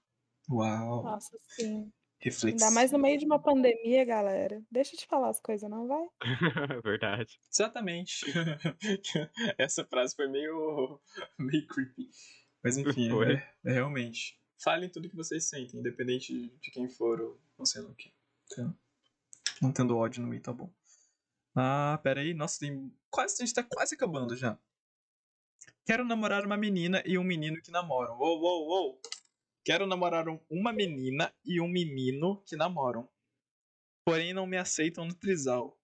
Uau. 0.50 1.04
Nossa, 1.04 1.38
sim. 1.48 1.92
Reflexão. 2.20 2.68
Ainda 2.68 2.72
mais 2.74 2.92
no 2.92 2.98
meio 2.98 3.20
de 3.20 3.26
uma 3.26 3.40
pandemia, 3.40 4.04
galera. 4.04 4.62
Deixa 4.72 4.96
eu 4.96 5.00
te 5.00 5.06
falar 5.06 5.30
as 5.30 5.40
coisas, 5.40 5.70
não 5.70 5.88
vai? 5.88 6.08
Verdade. 6.84 7.40
Exatamente. 7.52 8.26
Essa 9.58 9.86
frase 9.86 10.16
foi 10.16 10.28
meio, 10.28 11.00
meio 11.38 11.68
creepy. 11.68 12.10
Mas 12.64 12.76
enfim, 12.78 13.10
Foi. 13.10 13.34
é, 13.34 13.54
é 13.66 13.72
realmente. 13.72 14.40
Falem 14.64 14.90
tudo 14.90 15.10
que 15.10 15.16
vocês 15.16 15.48
sentem, 15.48 15.80
independente 15.80 16.52
de 16.60 16.72
quem 16.72 16.90
for 16.90 17.22
ou 17.22 17.40
não 17.58 17.66
sei 17.66 17.84
lá 17.84 17.90
o 17.90 17.96
que. 17.96 18.12
Então, 18.46 18.76
não 19.62 19.72
tendo 19.72 19.96
ódio 19.96 20.22
no 20.22 20.28
meio, 20.28 20.42
tá 20.42 20.52
bom. 20.52 20.72
Ah, 21.56 22.00
pera 22.02 22.22
aí. 22.22 22.34
Nossa, 22.34 22.60
tem 22.60 22.92
quase, 23.12 23.36
a 23.42 23.46
gente 23.46 23.54
tá 23.54 23.64
quase 23.64 23.94
acabando 23.94 24.36
já. 24.36 24.58
Quero 25.86 26.04
namorar 26.04 26.46
uma 26.46 26.58
menina 26.58 27.02
e 27.06 27.18
um 27.18 27.24
menino 27.24 27.62
que 27.62 27.72
namoram. 27.72 28.18
Uou, 28.18 28.42
uou, 28.42 28.68
uou. 28.68 29.02
Quero 29.68 29.86
namorar 29.86 30.30
um- 30.30 30.40
uma 30.50 30.72
menina 30.72 31.36
e 31.44 31.60
um 31.60 31.68
menino 31.68 32.42
que 32.46 32.56
namoram. 32.56 33.06
Porém, 34.06 34.34
não 34.34 34.48
me 34.48 34.56
aceitam 34.56 35.04
no 35.06 35.14
trisal. 35.14 35.78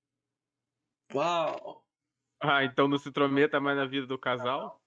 Uau. 1.14 1.86
Ah, 2.42 2.64
então 2.64 2.88
não 2.88 2.98
se 2.98 3.10
intrometa 3.10 3.60
mais 3.60 3.76
na 3.76 3.86
vida 3.86 4.08
do 4.08 4.18
casal? 4.18 4.82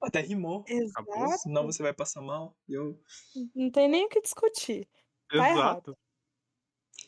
Até 0.00 0.20
rimou. 0.20 0.64
Exato. 0.68 1.10
Senão 1.42 1.66
você 1.66 1.82
vai 1.82 1.92
passar 1.92 2.22
mal. 2.22 2.56
Eu. 2.68 2.96
Não 3.52 3.72
tem 3.72 3.88
nem 3.88 4.06
o 4.06 4.08
que 4.08 4.20
discutir. 4.20 4.88
Tá 5.28 5.50
Exato. 5.50 5.98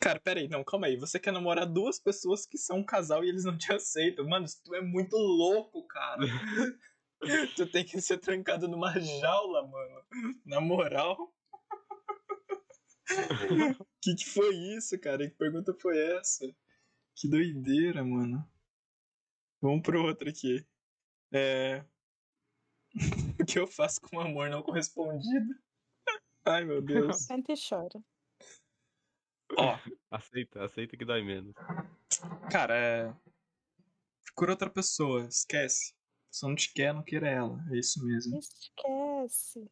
Cara, 0.01 0.19
peraí, 0.19 0.49
não, 0.49 0.65
calma 0.65 0.89
aí. 0.89 0.97
Você 0.97 1.21
quer 1.21 1.33
namorar 1.33 1.65
duas 1.65 2.01
pessoas 2.01 2.45
que 2.45 2.59
são 2.59 2.79
um 2.79 2.85
casal 2.85 3.25
e 3.25 3.29
eles 3.29 3.45
não 3.45 3.57
te 3.57 3.73
aceitam. 3.73 4.27
Mano, 4.29 4.47
isso 4.47 4.61
tu 4.65 4.75
é 4.75 4.81
muito 4.81 5.17
louco, 5.17 5.87
cara. 5.87 6.19
tu 7.57 7.67
tem 7.71 7.85
que 7.85 8.01
ser 8.01 8.19
trancado 8.19 8.69
numa 8.69 8.99
jaula, 8.99 9.67
mano. 9.67 10.05
Na 10.45 10.61
moral. 10.61 11.33
que 14.03 14.15
que 14.15 14.27
foi 14.27 14.55
isso, 14.77 14.99
cara? 15.01 15.29
Que 15.29 15.37
pergunta 15.37 15.75
foi 15.81 15.99
essa? 16.17 16.45
Que 17.17 17.29
doideira, 17.29 18.05
mano. 18.05 18.49
Vamos 19.61 19.83
pro 19.83 20.05
outro 20.05 20.29
aqui. 20.29 20.65
É. 21.33 21.85
o 23.41 23.45
que 23.45 23.59
eu 23.59 23.67
faço 23.67 24.01
com 24.01 24.21
amor 24.21 24.49
não 24.49 24.63
correspondido? 24.63 25.55
Ai, 26.45 26.65
meu 26.65 26.81
Deus. 26.81 27.25
Senta 27.25 27.53
e 27.53 27.57
chora. 27.57 28.03
Ó, 29.57 29.79
Aceita, 30.11 30.65
aceita 30.65 30.97
que 30.97 31.05
dói 31.05 31.23
menos. 31.23 31.55
Cara, 32.51 32.75
é. 32.77 33.15
Procura 34.25 34.53
outra 34.53 34.71
pessoa, 34.71 35.27
esquece. 35.27 35.98
A 36.29 36.31
pessoa 36.31 36.49
não 36.51 36.57
te 36.57 36.73
quer, 36.73 36.93
não 36.93 37.03
queira 37.03 37.29
ela. 37.29 37.59
É 37.71 37.79
isso 37.79 38.05
mesmo. 38.05 38.39
Esquece. 38.39 39.69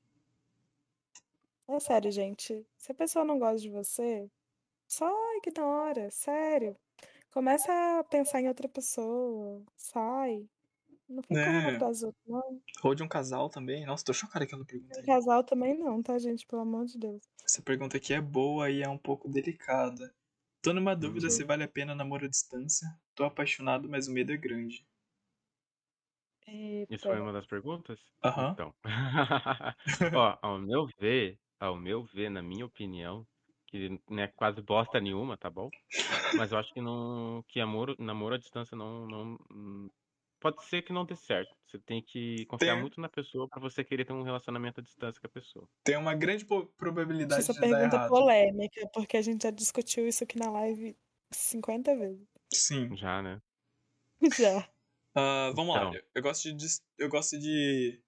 É 1.68 1.80
sério, 1.80 2.10
gente. 2.10 2.66
Se 2.76 2.92
a 2.92 2.94
pessoa 2.94 3.24
não 3.24 3.38
gosta 3.38 3.58
de 3.58 3.68
você, 3.70 4.30
só 4.86 5.10
ignora, 5.36 6.10
sério. 6.10 6.76
Começa 7.30 7.70
a 7.98 8.04
pensar 8.04 8.40
em 8.40 8.48
outra 8.48 8.68
pessoa. 8.68 9.62
Sai. 9.76 10.48
Não 11.08 11.22
fica 11.22 11.38
É. 11.40 11.76
do 11.78 11.84
outro, 11.84 12.14
não. 12.26 12.60
Ou 12.82 12.94
de 12.94 13.02
um 13.02 13.08
casal 13.08 13.48
também. 13.50 13.84
Nossa, 13.84 14.04
tô 14.04 14.12
chocado 14.12 14.44
aquela 14.44 14.64
pergunta. 14.64 14.96
Em 14.96 15.00
aí. 15.00 15.06
casal 15.06 15.44
também 15.44 15.76
não, 15.78 16.02
tá, 16.02 16.18
gente? 16.18 16.46
Pelo 16.46 16.62
amor 16.62 16.86
de 16.86 16.98
Deus. 16.98 17.22
Essa 17.44 17.62
pergunta 17.62 17.96
aqui 17.96 18.14
é 18.14 18.20
boa 18.20 18.70
e 18.70 18.82
é 18.82 18.88
um 18.88 18.98
pouco 18.98 19.28
delicada. 19.28 20.12
Tô 20.62 20.72
numa 20.72 20.96
dúvida 20.96 21.26
Uhum. 21.26 21.30
se 21.30 21.44
vale 21.44 21.62
a 21.64 21.68
pena 21.68 21.94
namoro 21.94 22.24
à 22.24 22.28
distância. 22.28 22.88
Tô 23.14 23.22
apaixonado, 23.24 23.88
mas 23.88 24.08
o 24.08 24.12
medo 24.12 24.32
é 24.32 24.36
grande. 24.36 24.84
Eita. 26.46 26.92
Isso 26.94 27.06
foi 27.08 27.20
uma 27.20 27.32
das 27.32 27.46
perguntas? 27.46 27.98
Aham. 28.22 28.52
Então. 28.52 28.74
Ó, 30.14 30.38
ao 30.42 30.58
meu 30.58 30.86
ver, 30.98 31.38
ao 31.60 31.76
meu 31.76 32.04
ver, 32.04 32.30
na 32.30 32.42
minha 32.42 32.64
opinião, 32.66 33.26
que 33.66 34.00
não 34.08 34.22
é 34.22 34.28
quase 34.28 34.62
bosta 34.62 35.00
nenhuma, 35.00 35.36
tá 35.36 35.50
bom? 35.50 35.72
Mas 36.36 36.52
eu 36.52 36.58
acho 36.58 36.72
que 36.72 36.80
não, 36.80 37.42
que 37.48 37.60
amor, 37.60 37.96
namoro 37.98 38.34
à 38.36 38.38
distância 38.38 38.76
não, 38.76 39.06
não, 39.06 39.38
hum, 39.52 39.90
pode 40.40 40.62
ser 40.64 40.82
que 40.82 40.92
não 40.92 41.04
dê 41.06 41.16
certo. 41.16 41.54
Você 41.66 41.78
tem 41.80 42.02
que 42.04 42.46
confiar 42.46 42.76
Tem- 42.76 42.82
muito 42.82 43.00
na 43.00 43.08
pessoa 43.08 43.48
pra 43.48 43.60
você 43.60 43.84
querer 43.84 44.04
ter 44.06 44.12
um 44.14 44.22
relacionamento 44.22 44.80
à 44.80 44.82
distância 44.84 45.20
com 45.20 45.26
a 45.28 45.30
pessoa. 45.30 45.68
Tem 45.84 45.96
uma 45.96 46.14
grande 46.14 46.44
probabilidade 46.76 47.40
essa 47.40 47.54
de 47.54 47.66
dar 47.66 47.66
pergunta 47.68 47.86
errado. 47.86 48.10
polêmica, 48.10 48.88
porque 48.92 49.16
a 49.16 49.22
gente 49.22 49.42
já 49.44 49.50
discutiu 49.50 50.06
isso 50.08 50.24
aqui 50.24 50.38
na 50.38 50.50
live 50.50 50.96
50 51.32 51.94
vezes. 51.96 52.26
Sim. 52.52 52.96
Já, 52.96 53.22
né? 53.22 53.40
Já. 54.38 54.68
Ah, 55.16 55.50
vamos 55.54 55.74
lá. 55.74 55.80
Então. 55.82 55.94
Eu- 55.94 56.02
Eu 56.14 56.22
gosto 56.22 56.52
de 56.52 56.66
eu 56.98 57.08
gosto 57.08 57.38
de 57.38 58.02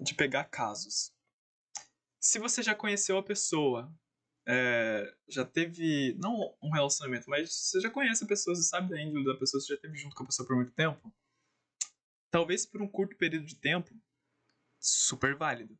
de 0.00 0.14
pegar 0.14 0.44
casos. 0.44 1.12
Se 2.20 2.38
você 2.38 2.62
já 2.62 2.74
conheceu 2.74 3.16
a 3.16 3.22
pessoa, 3.22 3.92
é, 4.46 5.14
já 5.28 5.44
teve 5.44 6.14
não 6.20 6.56
um 6.62 6.70
relacionamento, 6.72 7.28
mas 7.30 7.52
você 7.54 7.80
já 7.80 7.90
conhece 7.90 8.24
a 8.24 8.26
pessoa, 8.26 8.54
você 8.56 8.62
sabe 8.64 8.90
da 8.90 9.00
índole 9.00 9.24
da 9.24 9.36
pessoa, 9.38 9.60
você 9.60 9.68
já 9.68 9.74
esteve 9.74 9.96
junto 9.96 10.16
com 10.16 10.24
a 10.24 10.26
pessoa 10.26 10.46
por 10.46 10.56
muito 10.56 10.72
tempo, 10.72 11.14
talvez 12.30 12.66
por 12.66 12.82
um 12.82 12.88
curto 12.88 13.16
período 13.16 13.46
de 13.46 13.56
tempo, 13.56 13.94
super 14.80 15.36
válido. 15.36 15.78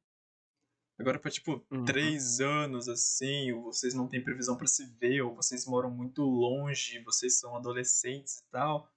Agora 0.99 1.19
pra 1.19 1.31
tipo 1.31 1.67
Uhum. 1.73 1.85
três 1.85 2.41
anos 2.41 2.89
assim, 2.89 3.51
ou 3.53 3.65
vocês 3.65 3.95
não 3.95 4.07
têm 4.09 4.23
previsão 4.23 4.57
pra 4.57 4.67
se 4.69 4.87
ver, 4.87 5.23
ou 5.23 5.35
vocês 5.35 5.67
moram 5.67 5.91
muito 5.91 6.23
longe, 6.23 7.03
vocês 7.03 7.39
são 7.39 7.57
adolescentes 7.57 8.39
e 8.39 8.45
tal, 8.51 8.89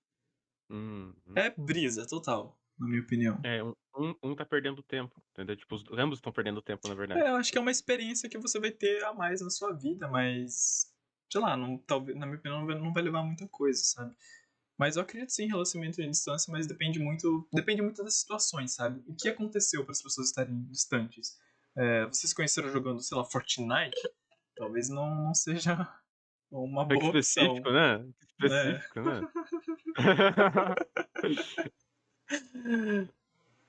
Uhum. 0.69 1.13
é 1.35 1.49
brisa 1.57 2.05
total, 2.07 2.59
na 2.77 2.87
minha 2.87 3.01
opinião. 3.01 3.39
É, 3.43 3.63
um, 3.63 4.15
um, 4.23 4.35
tá 4.35 4.45
perdendo 4.45 4.83
tempo, 4.83 5.21
entendeu? 5.31 5.55
Tipo, 5.55 5.75
os, 5.75 5.85
ambos 5.97 6.19
estão 6.19 6.31
perdendo 6.31 6.61
tempo, 6.61 6.87
na 6.87 6.95
verdade. 6.95 7.21
É, 7.21 7.29
eu 7.29 7.35
acho 7.35 7.51
que 7.51 7.57
é 7.57 7.61
uma 7.61 7.71
experiência 7.71 8.29
que 8.29 8.37
você 8.37 8.59
vai 8.59 8.71
ter 8.71 9.03
a 9.03 9.13
mais 9.13 9.41
na 9.41 9.49
sua 9.49 9.73
vida, 9.73 10.07
mas. 10.07 10.93
Sei 11.31 11.41
lá, 11.41 11.57
não, 11.57 11.77
talvez, 11.79 12.17
na 12.17 12.25
minha 12.25 12.37
opinião, 12.37 12.59
não 12.59 12.67
vai, 12.67 12.79
não 12.79 12.93
vai 12.93 13.03
levar 13.03 13.23
muita 13.23 13.47
coisa, 13.49 13.81
sabe? 13.83 14.15
Mas 14.77 14.95
eu 14.95 15.01
acredito 15.01 15.31
sim 15.31 15.45
em 15.45 15.49
relacionamento 15.49 16.01
em 16.01 16.11
distância, 16.11 16.51
mas 16.51 16.67
depende 16.67 16.99
muito. 16.99 17.47
Depende 17.51 17.81
muito 17.81 18.03
das 18.03 18.19
situações, 18.19 18.73
sabe? 18.75 19.03
O 19.07 19.15
que 19.15 19.27
aconteceu 19.27 19.83
para 19.83 19.91
as 19.91 20.01
pessoas 20.01 20.27
estarem 20.27 20.63
distantes? 20.65 21.37
É, 21.75 22.05
vocês 22.05 22.29
se 22.29 22.35
conheceram 22.35 22.69
jogando, 22.69 23.01
sei 23.01 23.17
lá, 23.17 23.25
Fortnite? 23.25 23.97
Talvez 24.55 24.89
não, 24.89 25.13
não 25.15 25.33
seja 25.33 25.75
uma 26.51 26.83
É 26.83 26.85
boa 26.85 27.09
opção. 27.09 27.19
específico, 27.19 27.71
né? 27.71 28.07
Que 28.37 28.45
Específico, 28.45 29.01
né? 29.01 29.21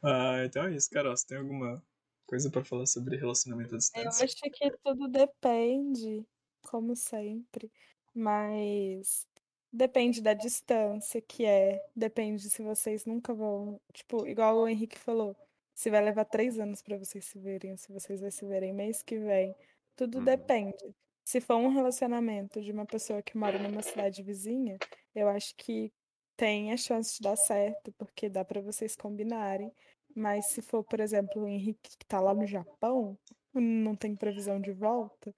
Ah, 0.03 0.45
então 0.45 0.67
é 0.67 0.75
isso, 0.75 0.89
Carol. 0.91 1.17
Você 1.17 1.27
tem 1.27 1.39
alguma 1.39 1.83
coisa 2.27 2.51
para 2.51 2.65
falar 2.65 2.87
sobre 2.87 3.17
relacionamento 3.17 3.75
à 3.75 3.79
Eu 3.95 4.09
distância? 4.09 4.25
acho 4.25 4.37
que 4.53 4.71
tudo 4.85 5.09
depende, 5.09 6.25
como 6.71 6.95
sempre, 6.95 7.71
mas 8.15 9.27
depende 9.73 10.21
da 10.23 10.35
distância 10.35 11.21
que 11.21 11.45
é, 11.45 11.85
depende 11.97 12.49
se 12.51 12.63
vocês 12.63 13.05
nunca 13.07 13.35
vão, 13.35 13.81
tipo, 13.93 14.27
igual 14.27 14.57
o 14.59 14.69
Henrique 14.69 14.99
falou, 14.99 15.37
se 15.75 15.91
vai 15.91 16.03
levar 16.05 16.25
três 16.27 16.59
anos 16.59 16.83
pra 16.83 16.97
vocês 16.99 17.25
se 17.25 17.39
verem, 17.39 17.77
se 17.77 17.91
vocês 17.93 18.21
vão 18.21 18.31
se 18.31 18.45
verem 18.47 18.73
mês 18.73 19.03
que 19.03 19.19
vem, 19.19 19.55
tudo 19.97 20.19
Uhum. 20.19 20.25
depende. 20.25 20.95
Se 21.25 21.41
for 21.41 21.57
um 21.57 21.69
relacionamento 21.69 22.63
de 22.63 22.73
uma 22.73 22.87
pessoa 22.87 23.23
que 23.23 23.37
mora 23.37 23.59
numa 23.59 23.83
cidade 23.83 24.23
vizinha, 24.23 24.79
eu 25.15 25.29
acho 25.29 25.55
que 25.57 25.93
tem 26.39 26.73
a 26.73 26.79
chance 26.79 27.17
de 27.17 27.23
dar 27.23 27.37
certo, 27.37 27.93
porque 27.99 28.31
dá 28.31 28.47
pra 28.47 28.63
vocês 28.63 28.97
combinarem. 28.97 29.75
Mas 30.17 30.47
se 30.49 30.63
for, 30.63 30.85
por 30.85 31.01
exemplo, 31.01 31.43
o 31.45 31.49
Henrique 31.49 31.99
que 31.99 32.07
tá 32.07 32.21
lá 32.21 32.35
no 32.35 32.47
Japão, 32.47 33.19
não 33.55 33.97
tem 33.97 34.17
previsão 34.17 34.61
de 34.61 34.73
volta, 34.73 35.35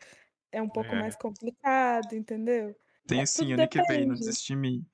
é 0.52 0.62
um 0.62 0.70
pouco 0.70 0.96
É. 0.96 0.96
mais 0.96 1.16
complicado, 1.16 2.14
entendeu? 2.14 2.76
Tem 3.06 3.20
É, 3.20 3.26
sim, 3.26 3.52
ano 3.52 3.68
que 3.68 3.82
vem, 3.82 4.06
não 4.06 4.14
depende. 4.14 4.18
desiste 4.18 4.48
de 4.48 4.56
mim. 4.56 4.86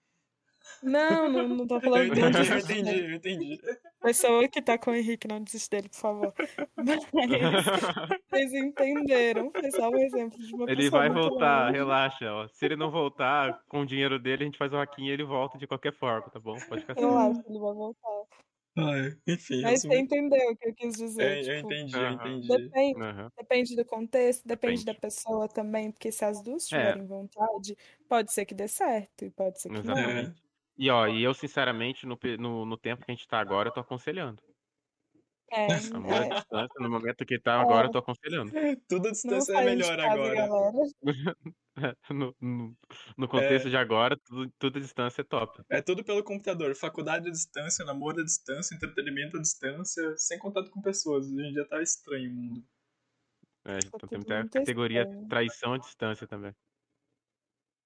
Não, 0.82 1.28
não, 1.28 1.48
não 1.48 1.66
tô 1.66 1.76
Eu 1.76 1.80
falando 1.80 2.08
não 2.14 2.30
entendi, 2.30 2.48
eu 2.50 2.58
entendi, 2.58 2.82
dele. 2.82 3.06
eu 3.12 3.14
entendi. 3.16 3.60
Pessoa 4.00 4.48
que 4.48 4.62
tá 4.62 4.78
com 4.78 4.90
o 4.90 4.94
Henrique, 4.94 5.26
não 5.28 5.42
desiste 5.42 5.70
dele, 5.70 5.88
por 5.88 5.98
favor. 5.98 6.34
Mas 6.76 7.04
vocês 8.30 8.52
entenderam. 8.54 9.50
Foi 9.58 9.70
só 9.72 9.88
um 9.90 9.98
exemplo 9.98 10.38
de 10.38 10.54
uma 10.54 10.68
Ele 10.68 10.76
pessoa 10.76 11.00
vai 11.00 11.10
voltar, 11.10 11.66
longe. 11.66 11.78
relaxa. 11.78 12.32
Ó. 12.32 12.48
Se 12.48 12.64
ele 12.66 12.76
não 12.76 12.90
voltar 12.90 13.62
com 13.68 13.80
o 13.82 13.86
dinheiro 13.86 14.18
dele, 14.18 14.42
a 14.44 14.46
gente 14.46 14.58
faz 14.58 14.72
o 14.72 14.76
vaquinha 14.76 15.10
e 15.10 15.12
ele 15.14 15.24
volta 15.24 15.58
de 15.58 15.66
qualquer 15.66 15.92
forma, 15.94 16.30
tá 16.30 16.38
bom? 16.40 16.62
Pode 16.68 16.82
ficar 16.82 16.94
Eu 16.96 17.08
tranquilo. 17.08 17.18
acho 17.18 17.42
que 17.42 17.50
ele 17.50 17.58
vai 17.60 17.74
voltar. 17.74 18.22
Ai, 18.78 19.18
enfim, 19.26 19.62
Mas 19.62 19.82
você 19.82 19.88
resumindo. 19.88 20.02
entendeu 20.02 20.50
o 20.52 20.56
que 20.56 20.68
eu 20.68 20.74
quis 20.74 20.94
É, 20.96 21.04
dizer. 21.04 21.38
eu 21.40 21.42
Tipo, 21.42 21.72
entendi, 21.72 21.96
eu 22.02 22.10
entendi. 22.12 22.46
depende, 22.48 23.00
Aham. 23.02 23.32
depende 23.36 23.76
do 23.76 23.84
contexto, 23.86 24.46
depende 24.46 24.84
da 24.84 24.92
Depende. 24.92 25.00
pessoa 25.00 25.48
também, 25.48 25.90
porque 25.92 26.12
se 26.12 26.24
as 26.24 26.42
duas 26.42 26.66
É. 26.72 26.92
tiverem 26.94 27.06
vontade, 27.06 27.76
pode 28.08 28.32
ser 28.32 28.44
que 28.46 28.54
dê 28.54 28.68
certo 28.68 29.24
e 29.24 29.30
pode 29.30 29.60
ser 29.60 29.70
que 29.70 29.82
não. 29.82 30.34
E 30.78 30.90
ó, 30.90 31.06
e 31.06 31.22
eu 31.22 31.32
sinceramente, 31.34 32.06
no, 32.06 32.18
no, 32.38 32.66
no 32.66 32.78
tempo 32.78 33.04
que 33.04 33.10
a 33.10 33.14
gente 33.14 33.26
tá 33.26 33.38
agora, 33.40 33.68
eu 33.68 33.72
tô 33.72 33.80
aconselhando. 33.80 34.42
É, 35.50 35.66
Amor 35.96 36.12
à 36.12 36.26
é, 36.26 36.28
distância, 36.28 36.80
no 36.80 36.90
momento 36.90 37.24
que 37.24 37.40
tá 37.40 37.60
agora, 37.60 37.86
eu 37.86 37.90
tô 37.90 37.98
aconselhando. 37.98 38.50
Tudo 38.88 39.06
a 39.06 39.08
não 39.08 39.12
distância 39.12 39.52
é 39.54 39.64
melhor 39.64 39.96
casa, 39.96 40.12
agora. 40.12 40.48
no, 42.10 42.34
no, 42.40 42.76
no 43.16 43.28
contexto 43.28 43.70
de 43.70 43.76
agora, 43.76 44.16
tudo, 44.24 44.50
tudo 44.58 44.78
à 44.78 44.80
distância 44.80 45.20
é 45.22 45.24
top. 45.24 45.62
É 45.70 45.80
tudo 45.80 46.04
pelo 46.04 46.24
computador. 46.24 46.74
Faculdade 46.74 47.28
à 47.28 47.32
distância, 47.32 47.84
namoro 47.84 48.20
à 48.20 48.24
distância, 48.24 48.74
entretenimento 48.74 49.36
à 49.36 49.40
distância, 49.40 50.16
sem 50.16 50.38
contato 50.38 50.70
com 50.70 50.80
pessoas. 50.82 51.26
Hoje 51.26 51.46
em 51.48 51.52
dia 51.52 51.66
tá 51.68 51.80
estranho 51.80 52.30
o 52.30 52.34
mundo. 52.34 52.64
É, 53.64 53.78
Tá 53.80 53.86
então 53.94 54.08
temos 54.08 54.26
até 54.30 54.38
a 54.38 54.46
categoria 54.48 55.02
estranho. 55.02 55.28
traição 55.28 55.72
à 55.74 55.78
distância 55.78 56.26
também. 56.26 56.52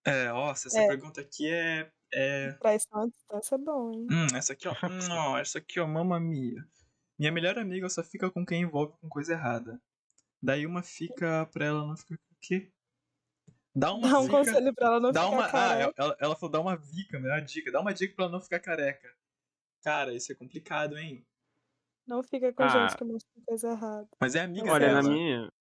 É, 0.05 0.28
nossa, 0.28 0.68
essa 0.68 0.80
É. 0.80 0.86
pergunta 0.86 1.20
aqui 1.20 1.49
é. 1.51 1.91
É... 2.12 2.52
Traição 2.54 3.02
à 3.02 3.06
distância 3.06 3.54
é 3.54 3.58
bom, 3.58 3.92
hein? 3.92 4.06
Hum, 4.11 4.26
essa 4.36 4.52
aqui, 4.52 4.68
ó. 4.68 4.72
Hum, 4.72 4.76
ó, 5.34 5.38
essa 5.38 5.58
aqui, 5.58 5.80
ó, 5.80 5.86
mamma 5.86 6.18
mia. 6.20 6.64
Minha 7.18 7.32
melhor 7.32 7.58
amiga 7.58 7.88
só 7.88 8.02
fica 8.02 8.30
com 8.30 8.44
quem 8.46 8.62
envolve 8.62 8.94
com 9.00 9.08
coisa 9.08 9.32
errada. 9.34 9.80
Daí 10.42 10.66
uma 10.66 10.82
fica 10.82 11.46
pra 11.52 11.66
ela 11.66 11.86
não 11.86 11.96
ficar 11.96 12.16
com 12.16 12.34
o 12.34 12.36
quê? 12.40 12.72
Dá 13.74 13.92
uma 13.92 14.08
Dá 14.08 14.18
um 14.18 14.22
dica. 14.22 14.36
conselho 14.38 14.74
pra 14.74 14.86
ela 14.88 15.00
não 15.00 15.12
Dá 15.12 15.22
ficar 15.24 15.34
uma. 15.36 15.46
Ah, 15.46 15.50
careca. 15.50 15.94
ela, 15.96 16.16
ela 16.18 16.34
falou, 16.36 16.50
dá 16.50 16.61
uma 16.61 16.76
dica, 16.76 17.20
melhor 17.20 17.40
dica. 17.42 17.70
Dá 17.70 17.80
uma 17.80 17.92
dica 17.94 18.14
pra 18.16 18.24
ela 18.24 18.32
não 18.32 18.40
ficar 18.40 18.58
careca. 18.58 19.08
Cara, 19.84 20.12
isso 20.14 20.32
é 20.32 20.34
complicado, 20.34 20.98
hein? 20.98 21.24
Não 22.06 22.22
fica 22.22 22.52
com 22.52 22.62
Ah. 22.64 22.68
gente 22.68 22.96
que 22.96 23.04
mexe 23.04 23.26
com 23.34 23.42
coisa 23.46 23.68
errada. 23.70 24.08
Mas 24.20 24.34
é 24.34 24.40
amiga 24.40 24.72
Olha, 24.72 24.92
na 24.92 25.00
dela. 25.02 25.14
minha, 25.14 25.52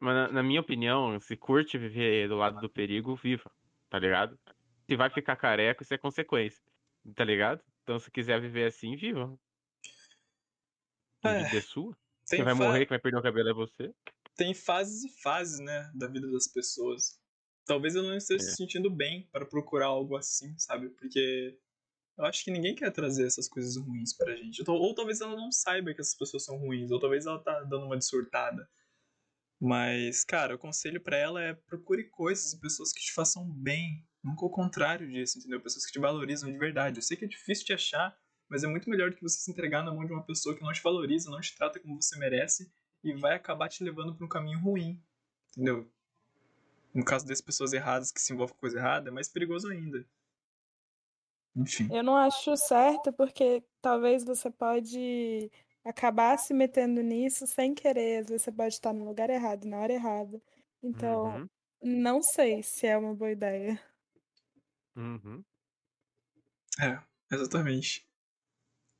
mas 0.00 0.14
na, 0.14 0.28
na 0.32 0.42
minha 0.42 0.60
opinião, 0.60 1.20
se 1.20 1.36
curte 1.36 1.78
viver 1.78 2.26
do 2.28 2.36
lado 2.36 2.58
do 2.60 2.68
perigo, 2.70 3.14
viva, 3.14 3.50
tá 3.88 3.98
ligado? 3.98 4.36
Se 4.88 4.96
vai 4.96 5.10
ficar 5.10 5.36
careca, 5.36 5.82
isso 5.82 5.94
é 5.94 5.98
consequência, 5.98 6.62
tá 7.14 7.24
ligado? 7.24 7.62
Então, 7.82 7.98
se 7.98 8.10
quiser 8.10 8.40
viver 8.40 8.66
assim, 8.66 8.96
viva. 8.96 9.36
É, 11.24 11.44
vida 11.44 11.58
é 11.58 11.60
sua. 11.60 11.96
Quem 12.28 12.42
vai 12.44 12.54
fa- 12.54 12.64
morrer, 12.64 12.80
quem 12.80 12.88
vai 12.88 12.98
perder 12.98 13.18
o 13.18 13.22
cabelo 13.22 13.48
é 13.48 13.54
você. 13.54 13.92
tem 14.36 14.54
fases 14.54 15.04
e 15.04 15.22
fases, 15.22 15.60
né, 15.60 15.90
da 15.94 16.06
vida 16.06 16.30
das 16.30 16.48
pessoas. 16.48 17.20
Talvez 17.64 17.94
eu 17.94 18.02
não 18.02 18.16
esteja 18.16 18.42
É. 18.44 18.46
se 18.48 18.56
sentindo 18.56 18.90
bem 18.90 19.28
para 19.30 19.46
procurar 19.46 19.86
algo 19.86 20.16
assim, 20.16 20.56
sabe? 20.58 20.88
Porque 20.90 21.58
eu 22.18 22.24
acho 22.24 22.44
que 22.44 22.50
ninguém 22.50 22.74
quer 22.74 22.90
trazer 22.92 23.26
essas 23.26 23.48
coisas 23.48 23.76
ruins 23.76 24.12
pra 24.16 24.34
gente. 24.36 24.62
Ou, 24.68 24.76
ou 24.80 24.94
talvez 24.94 25.20
ela 25.20 25.36
não 25.36 25.52
saiba 25.52 25.94
que 25.94 26.00
essas 26.00 26.16
pessoas 26.16 26.44
são 26.44 26.58
ruins, 26.58 26.90
ou 26.90 27.00
talvez 27.00 27.26
ela 27.26 27.38
tá 27.42 27.62
dando 27.64 27.86
uma 27.86 27.98
de 27.98 28.04
surtada. 28.06 28.68
Mas, 29.60 30.24
cara, 30.24 30.56
o 30.56 30.58
conselho 30.58 31.00
pra 31.00 31.16
ela 31.16 31.42
é 31.42 31.54
procure 31.54 32.04
coisas 32.10 32.52
e 32.52 32.60
pessoas 32.60 32.92
que 32.92 33.00
te 33.00 33.12
façam 33.12 33.48
bem. 33.48 34.06
Nunca 34.22 34.44
o 34.44 34.50
contrário 34.50 35.08
disso, 35.08 35.38
entendeu? 35.38 35.60
Pessoas 35.60 35.84
que 35.86 35.92
te 35.92 35.98
valorizam 35.98 36.50
de 36.50 36.58
verdade. 36.58 36.98
Eu 36.98 37.02
sei 37.02 37.16
que 37.16 37.24
é 37.24 37.28
difícil 37.28 37.66
de 37.66 37.72
achar, 37.72 38.16
mas 38.48 38.62
é 38.62 38.68
muito 38.68 38.88
melhor 38.88 39.10
do 39.10 39.16
que 39.16 39.22
você 39.22 39.38
se 39.40 39.50
entregar 39.50 39.82
na 39.82 39.92
mão 39.92 40.04
de 40.04 40.12
uma 40.12 40.24
pessoa 40.24 40.54
que 40.56 40.62
não 40.62 40.72
te 40.72 40.82
valoriza, 40.82 41.30
não 41.30 41.40
te 41.40 41.54
trata 41.56 41.80
como 41.80 42.00
você 42.00 42.16
merece 42.18 42.72
e 43.02 43.12
vai 43.14 43.34
acabar 43.34 43.68
te 43.68 43.82
levando 43.82 44.14
pra 44.14 44.24
um 44.24 44.28
caminho 44.28 44.60
ruim. 44.60 45.02
Entendeu? 45.52 45.90
No 46.94 47.04
caso 47.04 47.26
dessas 47.26 47.44
pessoas 47.44 47.74
erradas 47.74 48.10
que 48.10 48.20
se 48.20 48.32
envolvem 48.32 48.54
com 48.54 48.60
coisa 48.60 48.78
errada, 48.78 49.08
é 49.10 49.12
mais 49.12 49.28
perigoso 49.28 49.68
ainda. 49.68 50.06
Enfim. 51.54 51.90
Eu 51.90 52.02
não 52.02 52.16
acho 52.16 52.56
certo 52.56 53.12
porque 53.12 53.62
talvez 53.80 54.24
você 54.24 54.50
pode 54.50 55.50
acabar 55.84 56.38
se 56.38 56.54
metendo 56.54 57.02
nisso 57.02 57.46
sem 57.46 57.74
querer. 57.74 58.20
Às 58.20 58.26
vezes 58.28 58.42
você 58.42 58.52
pode 58.52 58.74
estar 58.74 58.92
no 58.92 59.04
lugar 59.04 59.28
errado, 59.30 59.64
na 59.66 59.78
hora 59.80 59.92
errada. 59.92 60.40
Então, 60.82 61.24
Uhum, 61.24 61.48
não 61.82 62.22
sei 62.22 62.62
se 62.62 62.86
é 62.86 62.96
uma 62.96 63.14
boa 63.14 63.30
ideia. 63.30 63.78
Uhum. 64.96 65.44
É, 66.80 66.98
exatamente. 67.30 68.06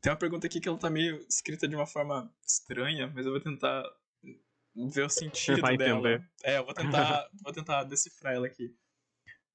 Tem 0.01 0.11
uma 0.11 0.19
pergunta 0.19 0.47
aqui 0.47 0.61
que 0.61 0.69
ela 0.69 0.79
tá 0.79 0.91
meio 0.91 1.25
escrita 1.29 1.69
de 1.69 1.77
uma 1.77 1.87
forma 1.87 2.33
estranha, 2.45 3.11
mas 3.15 3.25
eu 3.25 3.33
vou 3.33 3.41
tentar 3.41 3.85
ver 4.75 5.05
o 5.05 5.09
sentido 5.09 5.61
Vai 5.61 5.77
dela. 5.77 5.99
entender. 6.01 6.31
É, 6.43 6.59
eu 6.59 6.65
vou 6.65 6.75
tentar, 6.75 7.29
vou 7.43 7.53
tentar 7.53 7.85
decifrar 7.85 8.35
ela 8.35 8.47
aqui. 8.47 8.75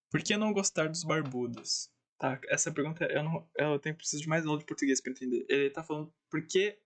Por 0.09 0.23
que 0.23 0.37
não 0.37 0.53
gostar 0.53 0.87
dos 0.87 1.03
barbudos? 1.03 1.89
Tá, 2.17 2.39
essa 2.47 2.71
pergunta 2.71 3.05
eu 3.05 3.21
não, 3.21 3.47
eu 3.55 3.77
tenho 3.77 3.95
preciso 3.95 4.23
de 4.23 4.29
mais 4.29 4.45
aula 4.45 4.57
de 4.57 4.65
português 4.65 5.01
pra 5.01 5.11
entender. 5.11 5.45
Ele 5.49 5.69
tá 5.69 5.83
falando 5.83 6.11
por 6.29 6.41
que 6.47 6.79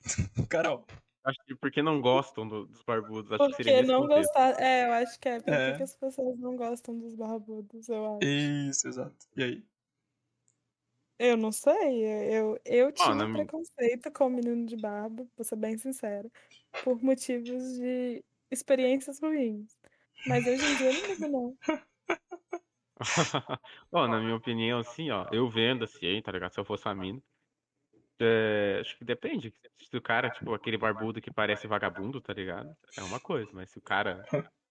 Carol, 0.48 0.86
Acho 1.24 1.38
que 1.44 1.54
porque 1.56 1.82
não 1.82 2.00
gostam 2.00 2.46
do- 2.48 2.66
dos 2.66 2.82
barbudos, 2.82 3.30
acho 3.32 3.44
que 3.50 3.56
Porque 3.56 3.70
nesse 3.72 3.86
não 3.88 4.06
gostar. 4.06 4.58
É, 4.60 4.86
eu 4.88 4.92
acho 4.92 5.18
que 5.20 5.28
é. 5.28 5.40
Por 5.40 5.52
É. 5.52 5.70
que 5.72 5.76
que 5.78 5.82
as 5.82 5.94
pessoas 5.96 6.38
não 6.38 6.56
gostam 6.56 6.98
dos 6.98 7.14
barbudos? 7.14 7.88
Eu 7.88 8.16
acho. 8.16 8.24
isso, 8.24 8.88
exato. 8.88 9.16
E 9.36 9.42
aí? 9.42 9.64
Eu 11.18 11.36
não 11.36 11.50
sei. 11.50 12.04
Eu, 12.32 12.58
eu 12.64 12.92
tinha 12.92 13.14
na 13.14 13.26
minha- 13.26 13.44
preconceito 13.44 14.10
com 14.12 14.26
o 14.26 14.30
menino 14.30 14.64
de 14.66 14.76
barba, 14.76 15.26
vou 15.36 15.44
ser 15.44 15.56
bem 15.56 15.76
sincera, 15.76 16.30
por 16.84 17.02
motivos 17.02 17.74
de 17.78 18.24
experiências 18.50 19.20
ruins. 19.20 19.76
Mas 20.26 20.46
hoje 20.46 20.64
em 20.64 20.76
dia 20.76 20.90
eu 20.92 21.00
não 21.02 21.08
ligo, 21.08 21.28
não. 21.28 21.58
Ó, 23.92 24.06
na 24.08 24.20
minha 24.20 24.34
opinião, 24.36 24.78
assim, 24.80 25.10
ó, 25.10 25.26
eu 25.32 25.48
vendo 25.48 25.84
assim, 25.84 26.20
tá 26.22 26.32
ligado? 26.32 26.52
Se 26.52 26.60
eu 26.60 26.64
fosse 26.64 26.86
uma 26.86 26.94
mina. 26.94 27.22
É, 28.20 28.78
acho 28.80 28.96
que 28.98 29.04
depende. 29.04 29.52
Se 29.80 29.96
o 29.96 30.02
cara, 30.02 30.30
tipo, 30.30 30.52
aquele 30.54 30.76
barbudo 30.78 31.20
que 31.20 31.30
parece 31.32 31.66
vagabundo, 31.66 32.20
tá 32.20 32.32
ligado? 32.32 32.74
É 32.96 33.02
uma 33.02 33.20
coisa, 33.20 33.50
mas 33.52 33.70
se 33.70 33.78
o 33.78 33.82
cara, 33.82 34.22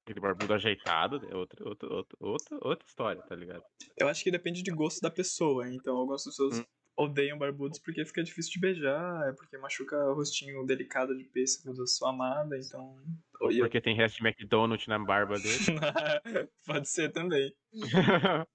aquele 0.06 0.20
barbudo 0.20 0.54
ajeitado, 0.54 1.26
é 1.30 1.36
outra, 1.36 1.68
outra, 1.68 1.94
outra, 1.94 2.18
outra, 2.20 2.58
outra 2.62 2.88
história, 2.88 3.22
tá 3.24 3.36
ligado? 3.36 3.64
Eu 3.98 4.08
acho 4.08 4.24
que 4.24 4.32
depende 4.32 4.62
de 4.64 4.72
gosto 4.72 5.02
da 5.02 5.10
pessoa. 5.12 5.68
Então, 5.70 5.96
algumas 5.98 6.24
pessoas 6.24 6.60
Hum. 6.60 6.66
odeiam 6.96 7.38
barbudos 7.38 7.80
porque 7.80 8.04
fica 8.06 8.24
difícil 8.24 8.54
de 8.54 8.60
beijar, 8.60 9.30
é 9.30 9.32
porque 9.34 9.58
machuca 9.58 9.96
o 9.98 10.14
rostinho 10.16 10.66
delicado 10.66 11.16
de 11.18 11.24
pêssego 11.26 11.74
da 11.76 11.86
sua 11.86 12.10
amada, 12.10 12.58
então. 12.58 12.98
Eu- 13.40 13.60
Porque 13.60 13.80
tem 13.80 13.96
resto 13.96 14.18
de 14.18 14.28
McDonald's 14.28 14.88
na 14.88 14.98
barba 14.98 15.38
dele. 15.40 15.58
Pode 16.66 16.88
ser 16.90 17.10
também. 17.12 17.54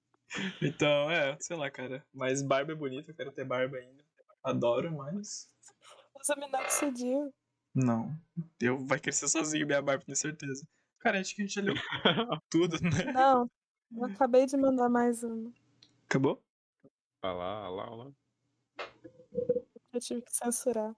Então, 0.61 1.11
é, 1.11 1.37
sei 1.39 1.55
lá, 1.55 1.69
cara. 1.69 2.03
Mas 2.13 2.41
barba 2.41 2.71
é 2.71 2.75
bonita, 2.75 3.11
eu 3.11 3.15
quero 3.15 3.31
ter 3.31 3.45
barba 3.45 3.77
ainda. 3.77 4.02
Adoro, 4.43 4.91
mas. 4.91 5.49
Usa 6.19 6.35
minoxidil. 6.35 7.33
Não. 7.73 8.15
Eu 8.59 8.77
vai 8.85 8.99
crescer 8.99 9.27
sozinho 9.27 9.65
minha 9.65 9.81
barba, 9.81 10.03
tenho 10.05 10.15
certeza. 10.15 10.67
Cara, 10.99 11.19
acho 11.19 11.35
que 11.35 11.41
a 11.41 11.45
gente 11.45 11.55
já 11.55 11.61
leu 11.61 11.73
tudo, 12.49 12.79
né? 12.81 13.11
Não, 13.11 13.49
eu 13.91 14.05
acabei 14.05 14.45
de 14.45 14.55
mandar 14.55 14.89
mais 14.89 15.23
uma. 15.23 15.51
Acabou? 16.05 16.41
Olha 17.23 17.33
lá, 17.33 17.69
olha 17.69 17.75
lá, 17.75 17.91
olha 17.91 18.03
lá. 18.03 18.13
Eu 19.91 19.99
tive 19.99 20.21
que 20.21 20.35
censurar. 20.35 20.95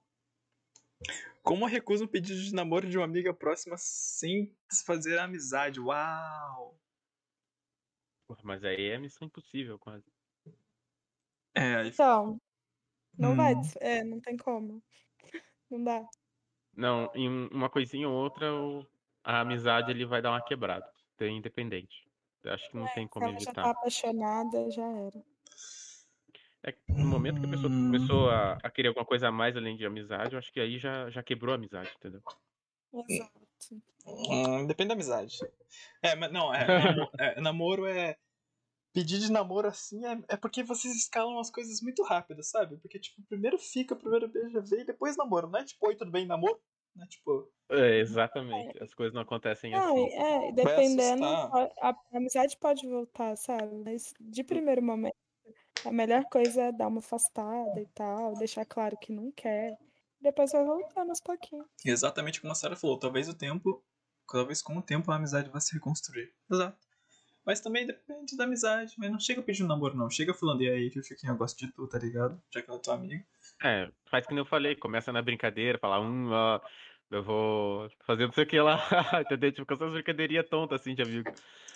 Como 1.43 1.65
recusa 1.65 2.03
um 2.03 2.07
pedido 2.07 2.41
de 2.41 2.53
namoro 2.53 2.89
de 2.89 2.97
uma 2.97 3.05
amiga 3.05 3.33
próxima 3.33 3.75
sem 3.77 4.55
desfazer 4.69 5.19
a 5.19 5.25
amizade? 5.25 5.79
Uau! 5.79 6.79
Porra, 8.27 8.41
Mas 8.43 8.63
aí 8.63 8.89
é 8.89 8.97
missão 8.97 9.27
impossível, 9.27 9.77
quase. 9.77 10.05
É, 11.53 11.75
aí 11.75 11.89
Então, 11.89 12.39
não 13.17 13.35
vai. 13.35 13.55
Hum. 13.55 13.61
des- 13.61 13.75
É, 13.81 14.03
não 14.03 14.19
tem 14.19 14.37
como. 14.37 14.81
Não 15.69 15.83
dá. 15.83 16.07
Não, 16.75 17.09
em 17.15 17.29
um- 17.29 17.47
uma 17.51 17.69
coisinha 17.69 18.07
ou 18.09 18.15
outra, 18.15 18.47
a 19.23 19.39
amizade 19.41 19.91
ele 19.91 20.05
vai 20.05 20.21
dar 20.21 20.31
uma 20.31 20.41
quebrada. 20.43 20.85
Tem 21.17 21.37
independente. 21.37 22.05
Acho 22.45 22.69
que 22.69 22.77
não 22.77 22.85
tem 22.93 23.07
Se 23.07 23.09
como 23.13 23.25
ela 23.25 23.39
já 23.39 23.53
tá 23.53 23.63
evitar. 23.63 23.71
apaixonada, 23.71 24.69
já 24.69 24.85
era. 24.85 25.23
É 26.63 26.71
que 26.71 26.79
no 26.89 27.05
momento 27.05 27.39
que 27.39 27.45
a 27.45 27.49
pessoa 27.49 27.71
Hum. 27.71 27.85
começou 27.87 28.29
a, 28.29 28.53
a 28.63 28.69
querer 28.71 28.89
alguma 28.89 29.05
coisa 29.05 29.27
a 29.27 29.31
mais 29.31 29.55
além 29.55 29.75
de 29.77 29.85
amizade, 29.85 30.33
eu 30.33 30.39
acho 30.39 30.51
que 30.51 30.59
aí 30.59 30.77
já, 30.79 31.09
já 31.09 31.21
quebrou 31.23 31.53
a 31.53 31.55
amizade, 31.55 31.91
entendeu? 31.97 32.21
Exato. 33.07 33.39
Hum, 34.05 34.67
depende 34.67 34.89
da 34.89 34.93
amizade. 34.93 35.37
É, 36.01 36.15
mas 36.15 36.31
não, 36.31 36.53
é, 36.53 36.71
namo- 36.71 37.09
é, 37.19 37.41
namoro 37.41 37.85
é. 37.85 38.17
Pedir 38.95 39.19
de 39.19 39.29
namoro 39.29 39.67
assim 39.67 40.05
é, 40.05 40.17
é 40.29 40.37
porque 40.37 40.63
vocês 40.63 40.95
escalam 40.95 41.37
as 41.37 41.51
coisas 41.51 41.81
muito 41.81 42.01
rápido, 42.01 42.41
sabe? 42.41 42.77
Porque, 42.77 42.97
tipo, 42.97 43.21
primeiro 43.27 43.59
fica, 43.59 43.93
primeiro 43.93 44.29
beija, 44.29 44.61
vê 44.61 44.79
e 44.79 44.85
depois 44.85 45.17
namoro. 45.17 45.49
Não 45.49 45.59
é 45.59 45.65
tipo, 45.65 45.85
oi, 45.85 45.97
tudo 45.97 46.09
bem, 46.09 46.25
namoro? 46.25 46.57
Não 46.95 47.03
é 47.03 47.07
tipo. 47.07 47.51
É, 47.69 47.99
exatamente. 47.99 48.81
As 48.81 48.93
coisas 48.93 49.13
não 49.13 49.23
acontecem 49.23 49.71
Não, 49.71 50.05
assim. 50.05 50.13
é, 50.13 50.49
e 50.49 50.53
dependendo, 50.53 51.25
a, 51.25 51.69
a 51.81 51.95
amizade 52.13 52.55
pode 52.57 52.87
voltar, 52.87 53.35
sabe? 53.35 53.75
Mas 53.83 54.13
de 54.17 54.45
primeiro 54.45 54.81
momento, 54.81 55.17
a 55.83 55.91
melhor 55.91 56.23
coisa 56.31 56.61
é 56.63 56.71
dar 56.71 56.87
uma 56.87 56.99
afastada 56.99 57.81
e 57.81 57.87
tal, 57.87 58.33
deixar 58.35 58.63
claro 58.63 58.97
que 58.97 59.11
não 59.11 59.29
quer. 59.29 59.77
Depois 60.21 60.53
vai 60.53 60.63
voltando 60.63 61.09
aos 61.09 61.19
pouquinhos. 61.19 61.67
Exatamente 61.83 62.39
como 62.39 62.53
a 62.53 62.55
Sarah 62.55 62.77
falou, 62.77 62.97
talvez 62.97 63.27
o 63.27 63.33
tempo, 63.33 63.83
talvez 64.31 64.61
com 64.61 64.77
o 64.77 64.81
tempo 64.81 65.11
a 65.11 65.17
amizade 65.17 65.49
vai 65.49 65.59
se 65.59 65.73
reconstruir. 65.73 66.33
Exato. 66.49 66.77
Mas 67.45 67.61
também 67.61 67.85
depende 67.85 68.35
da 68.35 68.45
amizade. 68.45 68.95
Mas 68.97 69.11
não 69.11 69.19
chega 69.19 69.41
pedindo 69.41 69.67
namoro, 69.67 69.95
não. 69.95 70.09
Chega 70.09 70.33
falando, 70.33 70.61
e 70.63 70.69
aí, 70.69 70.89
Fifinha, 70.89 71.31
eu 71.31 71.37
gosto 71.37 71.57
de 71.65 71.71
tu, 71.71 71.87
tá 71.87 71.99
ligado? 71.99 72.41
Já 72.51 72.61
que 72.61 72.69
ela 72.69 72.79
é 72.79 72.81
tua 72.81 72.95
amiga. 72.95 73.23
É, 73.63 73.89
faz 74.09 74.25
que 74.25 74.33
nem 74.33 74.39
eu 74.41 74.45
falei, 74.45 74.75
começa 74.75 75.11
na 75.11 75.21
brincadeira, 75.21 75.77
falar, 75.77 76.01
hum, 76.01 76.29
ó, 76.31 76.59
eu 77.11 77.23
vou 77.23 77.89
fazer 78.05 78.25
não 78.25 78.33
sei 78.33 78.43
o 78.43 78.47
que 78.47 78.59
lá, 78.59 78.77
entendeu? 79.21 79.51
Tipo, 79.51 79.65
com 79.67 79.73
essas 79.75 79.93
brincadeirinhas 79.93 80.49
tontas 80.49 80.81
assim 80.81 80.95
de 80.95 81.01
amigo. 81.03 81.31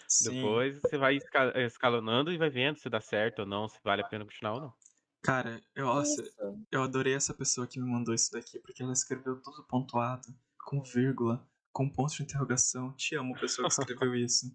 Sim. 0.08 0.34
Depois 0.34 0.82
você 0.82 0.98
vai 0.98 1.16
esca- 1.16 1.54
escalonando 1.62 2.32
e 2.34 2.38
vai 2.38 2.50
vendo 2.50 2.78
se 2.78 2.90
dá 2.90 3.00
certo 3.00 3.40
ou 3.40 3.46
não, 3.46 3.68
se 3.68 3.80
vale 3.84 4.02
a 4.02 4.06
pena 4.08 4.26
continuar 4.26 4.54
ou 4.56 4.62
não. 4.62 4.74
Cara, 5.22 5.62
eu, 5.76 5.86
nossa, 5.86 6.24
eu 6.72 6.82
adorei 6.82 7.14
essa 7.14 7.34
pessoa 7.34 7.68
que 7.68 7.80
me 7.80 7.90
mandou 7.90 8.16
isso 8.16 8.32
daqui, 8.32 8.58
porque 8.58 8.82
ela 8.82 8.94
escreveu 8.94 9.40
tudo 9.42 9.64
pontuado, 9.64 10.28
com 10.58 10.82
vírgula, 10.82 11.46
com 11.72 11.90
ponto 11.90 12.16
de 12.16 12.24
interrogação. 12.24 12.94
Te 12.94 13.16
amo, 13.16 13.38
pessoa 13.38 13.68
que 13.68 13.74
escreveu 13.74 14.16
isso. 14.16 14.52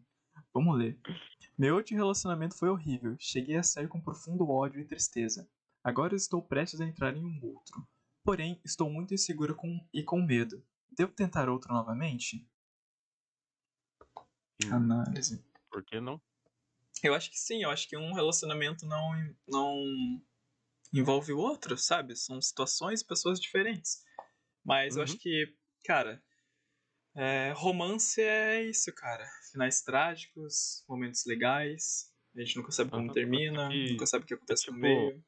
Vamos 0.55 0.79
ler. 0.79 0.97
Meu 1.59 1.75
último 1.77 1.99
relacionamento 1.99 2.57
foi 2.57 2.69
horrível. 2.69 3.17
Cheguei 3.19 3.57
a 3.57 3.63
sair 3.63 3.89
com 3.89 4.01
profundo 4.01 4.49
ódio 4.49 4.81
e 4.81 4.85
tristeza. 4.85 5.49
Agora 5.83 6.15
estou 6.15 6.41
prestes 6.41 6.81
a 6.81 6.87
entrar 6.87 7.17
em 7.17 7.25
um 7.25 7.41
outro. 7.45 7.87
Porém, 8.23 8.61
estou 8.65 8.89
muito 8.89 9.13
insegura 9.13 9.53
com... 9.53 9.85
e 9.93 10.03
com 10.03 10.23
medo. 10.23 10.65
Devo 10.97 11.13
tentar 11.13 11.49
outro 11.49 11.73
novamente? 11.75 12.47
E 14.63 14.67
Análise. 14.71 15.45
por 15.71 15.83
que 15.85 16.01
não? 16.01 16.21
Eu 17.03 17.15
acho 17.15 17.31
que 17.31 17.39
sim, 17.39 17.63
eu 17.63 17.71
acho 17.71 17.89
que 17.89 17.97
um 17.97 18.15
relacionamento 18.15 18.87
não, 18.87 19.11
não 19.49 20.23
envolve 20.93 21.33
o 21.33 21.39
outro, 21.39 21.77
sabe? 21.77 22.15
São 22.17 22.41
situações 22.41 23.01
e 23.01 23.07
pessoas 23.07 23.41
diferentes. 23.41 24.05
Mas 24.65 24.95
eu 24.97 25.01
Uhum. 25.01 25.05
acho 25.05 25.19
que, 25.19 25.55
cara, 25.85 26.23
é, 27.15 27.53
romance 27.53 28.21
é 28.21 28.63
isso, 28.63 28.93
cara. 28.95 29.25
Finais 29.53 29.83
trágicos, 29.83 30.85
momentos 30.89 31.25
legais. 31.27 32.13
A 32.37 32.41
gente 32.41 32.57
nunca 32.57 32.73
sabe 32.73 32.91
como 32.91 33.13
termina, 33.13 33.73
E, 33.73 33.93
nunca 33.93 34.07
sabe 34.07 34.25
o 34.25 34.27
que 34.27 34.35
acontece 34.35 34.67
no 34.67 34.75
tipo, 34.75 34.83
meio. 34.83 35.25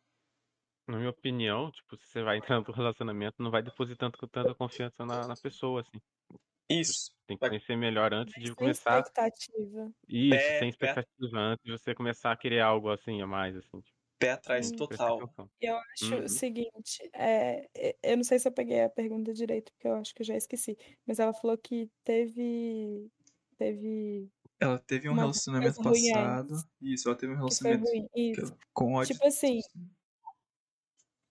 Na 0.88 0.98
minha 0.98 1.10
opinião, 1.10 1.70
tipo, 1.72 1.96
se 1.96 2.06
você 2.06 2.22
vai 2.22 2.38
entrar 2.38 2.60
no 2.60 2.72
relacionamento, 2.72 3.42
não 3.42 3.50
vai 3.50 3.62
depositando 3.62 4.16
com 4.18 4.26
tanta 4.28 4.54
confiança 4.54 5.04
na, 5.04 5.26
na 5.26 5.34
pessoa, 5.36 5.80
assim. 5.82 6.00
Isso. 6.68 7.12
Tem 7.26 7.36
que 7.36 7.40
Vai- 7.40 7.50
conhecer 7.50 7.76
melhor 7.76 8.12
antes 8.12 8.34
de 8.40 8.46
Sem 8.48 8.54
começar. 8.54 8.98
expectativa. 9.00 9.92
Isso, 10.08 10.30
Pé- 10.36 10.58
sem 10.58 10.58
pé- 10.60 10.68
expectativa, 10.90 11.38
antes 11.38 11.64
de 11.64 11.72
você 11.72 11.94
começar 11.94 12.32
a 12.32 12.36
querer 12.36 12.60
algo 12.60 12.90
assim 12.90 13.20
a 13.22 13.26
mais, 13.26 13.56
assim. 13.56 13.80
Tipo, 13.80 13.95
Pé 14.18 14.30
atrás 14.32 14.70
total. 14.70 15.18
eu 15.60 15.76
acho 15.76 16.14
Uhum. 16.14 16.24
o 16.24 16.28
seguinte, 16.28 17.10
é, 17.12 17.68
eu 18.02 18.16
não 18.16 18.24
sei 18.24 18.38
se 18.38 18.48
eu 18.48 18.52
peguei 18.52 18.82
a 18.82 18.88
pergunta 18.88 19.32
direito, 19.34 19.70
porque 19.72 19.86
eu 19.88 19.94
acho 19.94 20.14
que 20.14 20.22
eu 20.22 20.26
já 20.26 20.36
esqueci. 20.36 20.76
Mas 21.06 21.18
ela 21.18 21.32
falou 21.34 21.56
que 21.58 21.90
teve. 22.04 23.10
Teve. 23.58 24.28
Ela 24.60 24.78
teve 24.78 25.08
um 25.08 25.14
relacionamento 25.14 25.82
passado. 25.82 26.52
antes. 26.54 26.64
Isso, 26.80 27.08
ela 27.08 27.16
teve 27.18 27.32
um 27.34 27.46
Que 27.46 27.54
foi 27.56 27.70
relacionamento 27.70 28.10
ruim. 28.14 28.32
com 28.72 28.94
ódio. 28.94 29.14
Tipo 29.14 29.26
assim, 29.26 29.60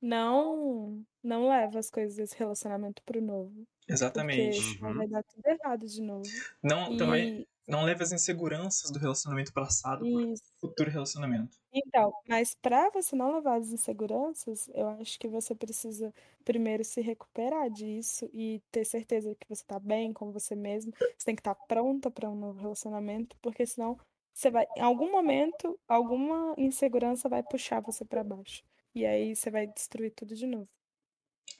não, 0.01 1.03
não 1.23 1.47
leva 1.49 1.79
as 1.79 1.89
coisas 1.89 2.15
desse 2.17 2.35
relacionamento 2.37 3.01
pro 3.03 3.21
novo. 3.21 3.51
Porque 3.79 3.93
Exatamente. 3.93 4.61
senão 4.61 4.89
Uhum. 4.91 4.97
vai 4.97 5.07
dar 5.07 5.23
tudo 5.23 5.45
errado 5.47 5.85
de 5.87 6.01
novo. 6.01 6.23
Não, 6.63 6.95
também 6.97 7.41
E 7.41 7.47
não 7.67 7.83
leve 7.83 8.03
as 8.03 8.11
inseguranças 8.11 8.91
do 8.91 8.99
relacionamento 8.99 9.53
passado 9.53 10.05
pro 10.05 10.21
isso. 10.33 10.43
futuro 10.61 10.91
relacionamento. 10.91 11.57
Então, 11.73 12.13
mas 12.27 12.55
para 12.55 12.89
você 12.89 13.15
não 13.15 13.35
levar 13.35 13.59
as 13.59 13.67
inseguranças, 13.69 14.69
eu 14.73 14.87
acho 14.87 15.19
que 15.19 15.27
você 15.27 15.53
precisa 15.53 16.13
primeiro 16.43 16.83
se 16.85 17.01
recuperar 17.01 17.69
disso 17.69 18.29
e 18.33 18.61
ter 18.71 18.85
certeza 18.85 19.35
que 19.35 19.47
você 19.49 19.63
tá 19.65 19.77
bem 19.79 20.13
com 20.13 20.31
você 20.31 20.55
mesmo. 20.55 20.93
Você 21.17 21.25
tem 21.25 21.35
que 21.35 21.41
estar 21.41 21.55
pronta 21.55 22.09
para 22.09 22.29
um 22.29 22.35
novo 22.35 22.61
relacionamento, 22.61 23.35
porque 23.41 23.65
senão 23.65 23.97
você 24.33 24.49
vai, 24.49 24.65
em 24.77 24.81
algum 24.81 25.11
momento, 25.11 25.77
alguma 25.87 26.53
insegurança 26.57 27.27
vai 27.29 27.43
puxar 27.43 27.81
você 27.81 28.05
para 28.05 28.23
baixo. 28.23 28.63
E 28.93 29.05
aí 29.05 29.35
você 29.35 29.51
vai 29.51 29.67
destruir 29.67 30.11
tudo 30.11 30.35
de 30.35 30.47
novo. 30.47 30.69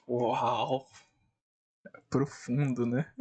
Uau! 0.08 0.88
Profundo, 2.10 2.86
né? 2.86 3.14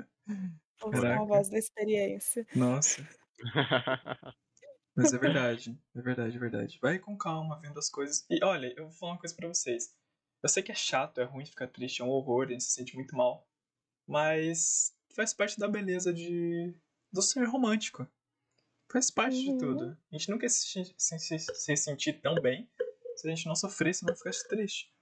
Com 0.81 0.89
a 0.89 0.93
Caraca. 0.93 1.25
voz 1.25 1.49
da 1.49 1.59
experiência. 1.59 2.47
Nossa. 2.55 3.07
Mas 4.97 5.13
é 5.13 5.19
verdade. 5.19 5.79
É 5.95 6.01
verdade, 6.01 6.37
é 6.37 6.41
verdade. 6.41 6.79
Vai 6.81 6.99
com 6.99 7.17
calma, 7.17 7.59
vendo 7.61 7.79
as 7.79 7.89
coisas. 7.91 8.25
E 8.31 8.43
olha, 8.45 8.73
eu 8.77 8.85
vou 8.85 8.93
falar 8.93 9.13
uma 9.13 9.19
coisa 9.19 9.35
pra 9.35 9.49
vocês. 9.49 9.95
Eu 10.43 10.49
sei 10.49 10.63
que 10.63 10.71
é 10.71 10.75
chato, 10.75 11.21
é 11.21 11.25
ruim 11.25 11.45
ficar 11.47 11.67
triste, 11.69 12.03
é 12.03 12.05
um 12.05 12.09
horror, 12.09 12.47
a 12.47 12.53
gente 12.53 12.65
se 12.65 12.73
sente 12.73 12.95
muito 12.95 13.17
mal. 13.17 13.49
Mas 14.07 14.95
faz 15.15 15.33
parte 15.33 15.59
da 15.59 15.67
beleza 15.69 16.13
de 16.13 16.75
do 17.13 17.23
ser 17.23 17.45
romântico. 17.45 18.07
Faz 18.93 19.11
parte 19.11 19.41
de 19.43 19.51
Uhum. 19.51 19.59
tudo. 19.59 19.99
A 20.13 20.17
gente 20.17 20.31
nunca 20.31 20.49
se, 20.49 20.85
se, 20.97 21.19
se, 21.19 21.39
se 21.39 21.77
sentir 21.77 22.21
tão 22.21 22.35
bem 22.41 22.69
se 23.17 23.27
a 23.27 23.31
gente 23.35 23.47
não 23.47 23.57
sofresse, 23.57 24.05
não 24.05 24.15
ficasse 24.15 24.47
triste. 24.49 24.93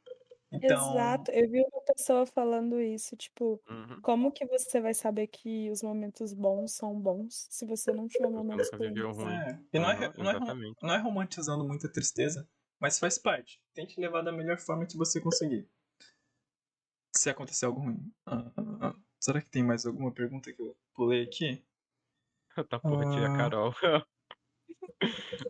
Então, 0.53 0.91
Exato. 0.93 1.31
Eu 1.31 1.49
vi 1.51 1.61
uma 1.61 1.83
pessoa 1.83 2.27
falando 2.27 2.81
isso, 2.81 3.17
tipo, 3.17 3.61
Uhum. 3.69 4.01
como 4.03 4.33
que 4.33 4.45
você 4.47 4.81
vai 4.81 4.93
saber 4.95 5.27
que 5.29 5.71
os 5.71 5.83
momentos 5.83 6.35
bons 6.35 6.73
são 6.73 6.99
bons 7.01 7.47
se 7.51 7.65
você 7.67 7.91
não 7.93 8.07
tiver 8.07 8.29
momentos 8.29 8.71
ruins? 8.71 9.17
ruim. 9.17 9.33
É, 9.35 9.59
e 9.73 9.79
não 9.79 9.91
é, 9.91 10.13
não, 10.19 10.31
é, 10.31 10.73
não 10.83 10.95
é 10.95 10.99
romantizando 10.99 11.65
muita 11.67 11.91
tristeza, 11.91 12.47
mas 12.79 12.99
faz 12.99 13.17
parte. 13.19 13.61
Tente 13.75 13.99
levar 13.99 14.23
da 14.23 14.31
melhor 14.33 14.59
forma 14.59 14.85
que 14.87 14.97
você 14.97 15.21
conseguir. 15.21 15.67
Se 17.17 17.31
acontecer 17.31 17.67
algo 17.67 17.81
ruim. 17.81 18.13
Ah, 18.27 18.51
ah, 18.57 18.79
ah. 18.89 18.95
Será 19.21 19.41
que 19.41 19.49
tem 19.51 19.63
mais 19.63 19.87
alguma 19.87 20.13
pergunta 20.13 20.53
que 20.53 20.61
eu 20.61 20.77
pulei 20.95 21.23
aqui? 21.23 21.65
Tá 22.69 22.79
porra, 22.79 23.05
tia 23.11 23.29
Ah. 23.29 23.37
Carol. 23.39 23.75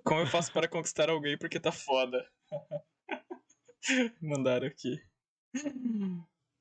Como 0.04 0.20
eu 0.20 0.26
faço 0.26 0.52
para 0.52 0.68
conquistar 0.68 1.10
alguém 1.10 1.36
porque 1.36 1.58
tá 1.58 1.72
foda? 1.72 2.24
Mandaram 4.20 4.66
aqui. 4.66 5.02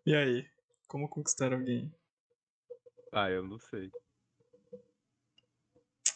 E 0.06 0.16
aí? 0.16 0.48
Como 0.88 1.08
conquistar 1.08 1.54
alguém? 1.54 1.94
ah, 3.12 3.30
eu 3.30 3.44
não 3.44 3.60
sei. 3.60 3.92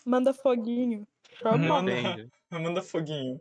Manda 0.06 0.34
foguinho. 0.34 1.08
Chama. 1.39 1.58
Manda-. 1.58 2.30
Manda 2.51 2.82
foguinho. 2.82 3.39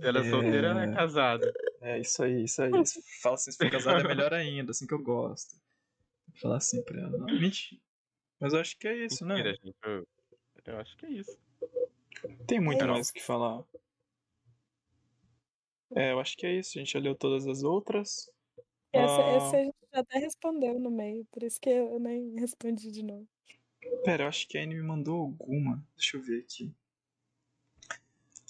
Ela 0.00 0.20
é 0.20 0.30
solteira 0.30 0.68
ela 0.68 0.84
é 0.84 0.94
casada? 0.94 1.52
É, 1.80 1.98
isso 1.98 2.22
aí, 2.22 2.44
isso 2.44 2.62
aí. 2.62 2.86
Se 2.86 3.02
Fala 3.20 3.34
assim, 3.34 3.50
se 3.50 3.58
for 3.58 3.70
casado 3.70 4.00
é 4.00 4.08
melhor 4.08 4.32
ainda, 4.32 4.70
assim 4.70 4.86
que 4.86 4.94
eu 4.94 5.02
gosto. 5.02 5.56
Vou 6.28 6.36
falar 6.40 6.56
assim 6.58 6.82
pra 6.82 7.00
ela. 7.00 7.10
Não, 7.10 7.26
mentira. 7.26 7.80
Mas 8.38 8.52
eu 8.52 8.60
acho 8.60 8.78
que 8.78 8.86
é 8.86 9.04
isso, 9.04 9.24
Mentira, 9.26 9.50
né? 9.50 9.58
gente. 9.62 9.76
Eu, 9.82 10.06
eu 10.64 10.78
acho 10.78 10.96
que 10.96 11.06
é 11.06 11.10
isso. 11.10 11.36
Tem 12.46 12.60
muito 12.60 12.82
É 12.84 12.86
mais 12.86 13.10
o 13.10 13.12
que 13.12 13.20
falar. 13.20 13.64
É, 15.94 16.12
eu 16.12 16.20
acho 16.20 16.36
que 16.36 16.46
é 16.46 16.52
isso. 16.54 16.78
A 16.78 16.80
gente 16.80 16.92
já 16.92 16.98
leu 17.00 17.14
todas 17.14 17.46
as 17.46 17.62
outras. 17.62 18.30
Essa, 18.92 19.20
Ah. 19.20 19.30
essa 19.30 19.56
a 19.56 19.62
gente 19.64 19.74
já 19.92 20.00
até 20.00 20.18
respondeu 20.18 20.78
no 20.78 20.90
meio, 20.90 21.24
por 21.30 21.42
isso 21.42 21.60
que 21.60 21.68
eu 21.70 21.98
nem 21.98 22.34
respondi 22.40 22.90
de 22.90 23.02
novo. 23.02 23.26
Pera, 24.04 24.24
eu 24.24 24.28
acho 24.28 24.46
que 24.48 24.58
a 24.58 24.62
Anne 24.62 24.74
me 24.74 24.82
mandou 24.82 25.18
alguma. 25.20 25.82
Deixa 25.96 26.16
eu 26.16 26.22
ver 26.22 26.40
aqui. 26.42 26.72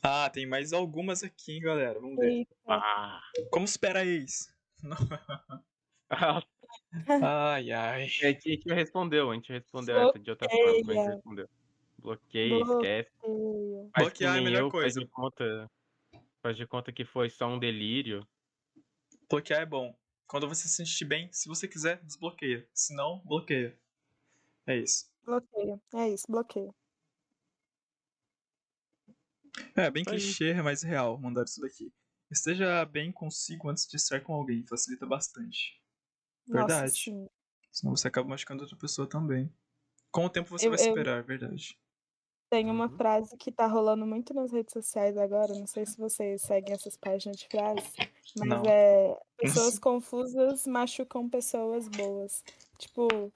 Ah, 0.02 0.30
tem 0.30 0.46
mais 0.46 0.72
algumas 0.72 1.22
aqui, 1.22 1.52
hein, 1.56 1.60
galera. 1.60 2.00
Vamos 2.00 2.16
ver. 2.16 2.46
Ah, 2.66 3.20
Como 3.50 3.64
espera 3.66 4.04
ex? 4.04 4.52
a 6.10 6.42
Ai, 7.22 7.70
ai. 7.72 8.08
gente, 8.08 8.48
a 8.48 8.52
gente 8.54 8.74
respondeu, 8.74 9.30
a 9.30 9.34
gente 9.34 9.52
respondeu 9.52 10.08
essa 10.08 10.18
de 10.18 10.30
outra 10.30 10.48
forma, 10.48 10.64
mas 10.66 10.72
a 10.72 10.78
gente 10.78 10.84
Bloqueia. 10.86 11.10
respondeu. 11.14 11.48
Bloqueia, 11.98 12.60
esquece. 12.62 13.10
Bloqueia. 13.20 13.90
Faz 13.94 14.06
Bloquear 14.08 14.36
é 14.36 14.38
a 14.38 14.42
melhor 14.42 14.60
eu, 14.62 14.70
coisa. 14.70 15.06
Conta, 15.12 15.70
faz 16.42 16.56
de 16.56 16.66
conta 16.66 16.92
que 16.92 17.04
foi 17.04 17.30
só 17.30 17.46
um 17.46 17.58
delírio. 17.58 18.26
Bloquear 19.28 19.62
é 19.62 19.66
bom. 19.66 19.96
Quando 20.26 20.48
você 20.48 20.62
se 20.68 20.74
sentir 20.76 21.04
bem, 21.04 21.30
se 21.32 21.48
você 21.48 21.66
quiser, 21.68 22.02
desbloqueia. 22.04 22.68
Se 22.72 22.94
não, 22.94 23.20
bloqueia. 23.24 23.78
É 24.66 24.76
isso. 24.76 25.10
Bloqueia. 25.24 25.80
É 25.94 26.08
isso, 26.08 26.26
bloqueia. 26.28 26.74
É, 29.76 29.90
bem 29.90 30.04
aí. 30.06 30.12
clichê, 30.18 30.54
mas 30.62 30.82
real, 30.82 31.18
mandar 31.18 31.44
isso 31.44 31.60
daqui. 31.60 31.92
Esteja 32.30 32.84
bem 32.84 33.10
consigo 33.10 33.68
antes 33.68 33.86
de 33.88 33.96
estar 33.96 34.20
com 34.20 34.32
alguém, 34.32 34.64
facilita 34.66 35.04
bastante. 35.04 35.80
Nossa, 36.46 36.66
Verdade. 36.66 36.92
sim. 36.98 37.28
Senão 37.72 37.96
você 37.96 38.08
acaba 38.08 38.28
machucando 38.28 38.62
outra 38.62 38.76
pessoa 38.76 39.08
também. 39.08 39.52
Com 40.10 40.24
o 40.24 40.30
tempo 40.30 40.48
você 40.48 40.66
Eu- 40.66 40.70
vai 40.70 40.80
eu- 40.80 40.84
superar, 40.84 41.22
verdade. 41.24 41.76
Tem 42.50 42.68
uma 42.68 42.86
Uhum. 42.86 42.96
frase 42.96 43.36
que 43.36 43.52
tá 43.52 43.66
rolando 43.66 44.04
muito 44.04 44.34
nas 44.34 44.50
redes 44.50 44.72
sociais 44.72 45.16
agora, 45.16 45.54
não 45.54 45.68
sei 45.68 45.86
se 45.86 45.96
vocês 45.96 46.42
seguem 46.42 46.74
essas 46.74 46.96
páginas 46.96 47.36
de 47.36 47.46
frases, 47.46 47.92
mas 48.36 48.48
Não. 48.48 48.62
é 48.66 49.16
pessoas 49.36 49.78
confusas 49.78 50.66
machucam 50.66 51.28
pessoas 51.28 51.86
boas. 51.88 52.42
Tipo, 52.76 53.32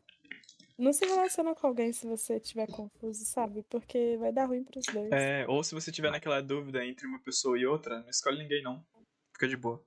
Não 0.76 0.92
se 0.92 1.06
relaciona 1.06 1.54
com 1.54 1.68
alguém 1.68 1.92
se 1.92 2.04
você 2.04 2.34
estiver 2.38 2.66
confuso, 2.66 3.24
sabe? 3.24 3.62
Porque 3.70 4.16
vai 4.18 4.32
dar 4.32 4.46
ruim 4.46 4.64
pros 4.64 4.84
dois. 4.92 5.12
É, 5.12 5.46
ou 5.46 5.62
se 5.62 5.72
você 5.72 5.92
tiver 5.92 6.10
naquela 6.10 6.42
dúvida 6.42 6.84
entre 6.84 7.06
uma 7.06 7.20
pessoa 7.20 7.56
e 7.56 7.64
outra, 7.64 8.00
não 8.00 8.10
escolhe 8.10 8.38
ninguém 8.38 8.60
não. 8.60 8.84
Fica 9.32 9.46
de 9.46 9.56
boa. 9.56 9.80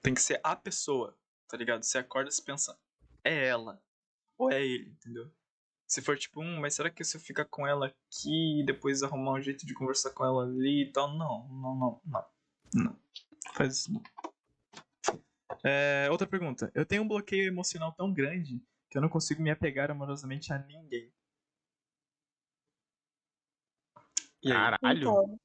Tem 0.00 0.14
que 0.14 0.22
ser 0.22 0.40
a 0.44 0.54
pessoa, 0.54 1.16
tá 1.48 1.56
ligado? 1.56 1.82
Você 1.82 1.98
acorda 1.98 2.28
e 2.30 2.32
se 2.32 2.40
pensa, 2.40 2.78
é 3.24 3.48
ela 3.48 3.82
ou 4.38 4.48
é 4.52 4.64
ele, 4.64 4.90
entendeu? 4.90 5.28
Se 5.92 6.00
for 6.00 6.16
tipo, 6.16 6.40
um, 6.40 6.58
mas 6.58 6.74
será 6.74 6.88
que 6.88 7.04
se 7.04 7.18
eu 7.18 7.20
ficar 7.20 7.44
com 7.44 7.66
ela 7.66 7.88
aqui 7.88 8.62
e 8.62 8.64
depois 8.64 9.02
arrumar 9.02 9.32
um 9.32 9.42
jeito 9.42 9.66
de 9.66 9.74
conversar 9.74 10.08
com 10.12 10.24
ela 10.24 10.42
ali 10.44 10.84
e 10.84 10.90
tal? 10.90 11.14
Não, 11.14 11.46
não, 11.48 11.74
não, 11.74 12.00
não. 12.06 12.24
Não. 12.74 12.98
Faz 13.52 13.76
isso 13.76 13.92
não. 13.92 14.02
É, 15.62 16.08
outra 16.10 16.26
pergunta. 16.26 16.72
Eu 16.74 16.86
tenho 16.86 17.02
um 17.02 17.06
bloqueio 17.08 17.46
emocional 17.46 17.92
tão 17.92 18.10
grande 18.10 18.58
que 18.88 18.96
eu 18.96 19.02
não 19.02 19.08
consigo 19.10 19.42
me 19.42 19.50
apegar 19.50 19.90
amorosamente 19.90 20.50
a 20.50 20.58
ninguém. 20.60 21.12
E? 24.42 24.48
Caralho, 24.48 24.98
Então, 24.98 25.38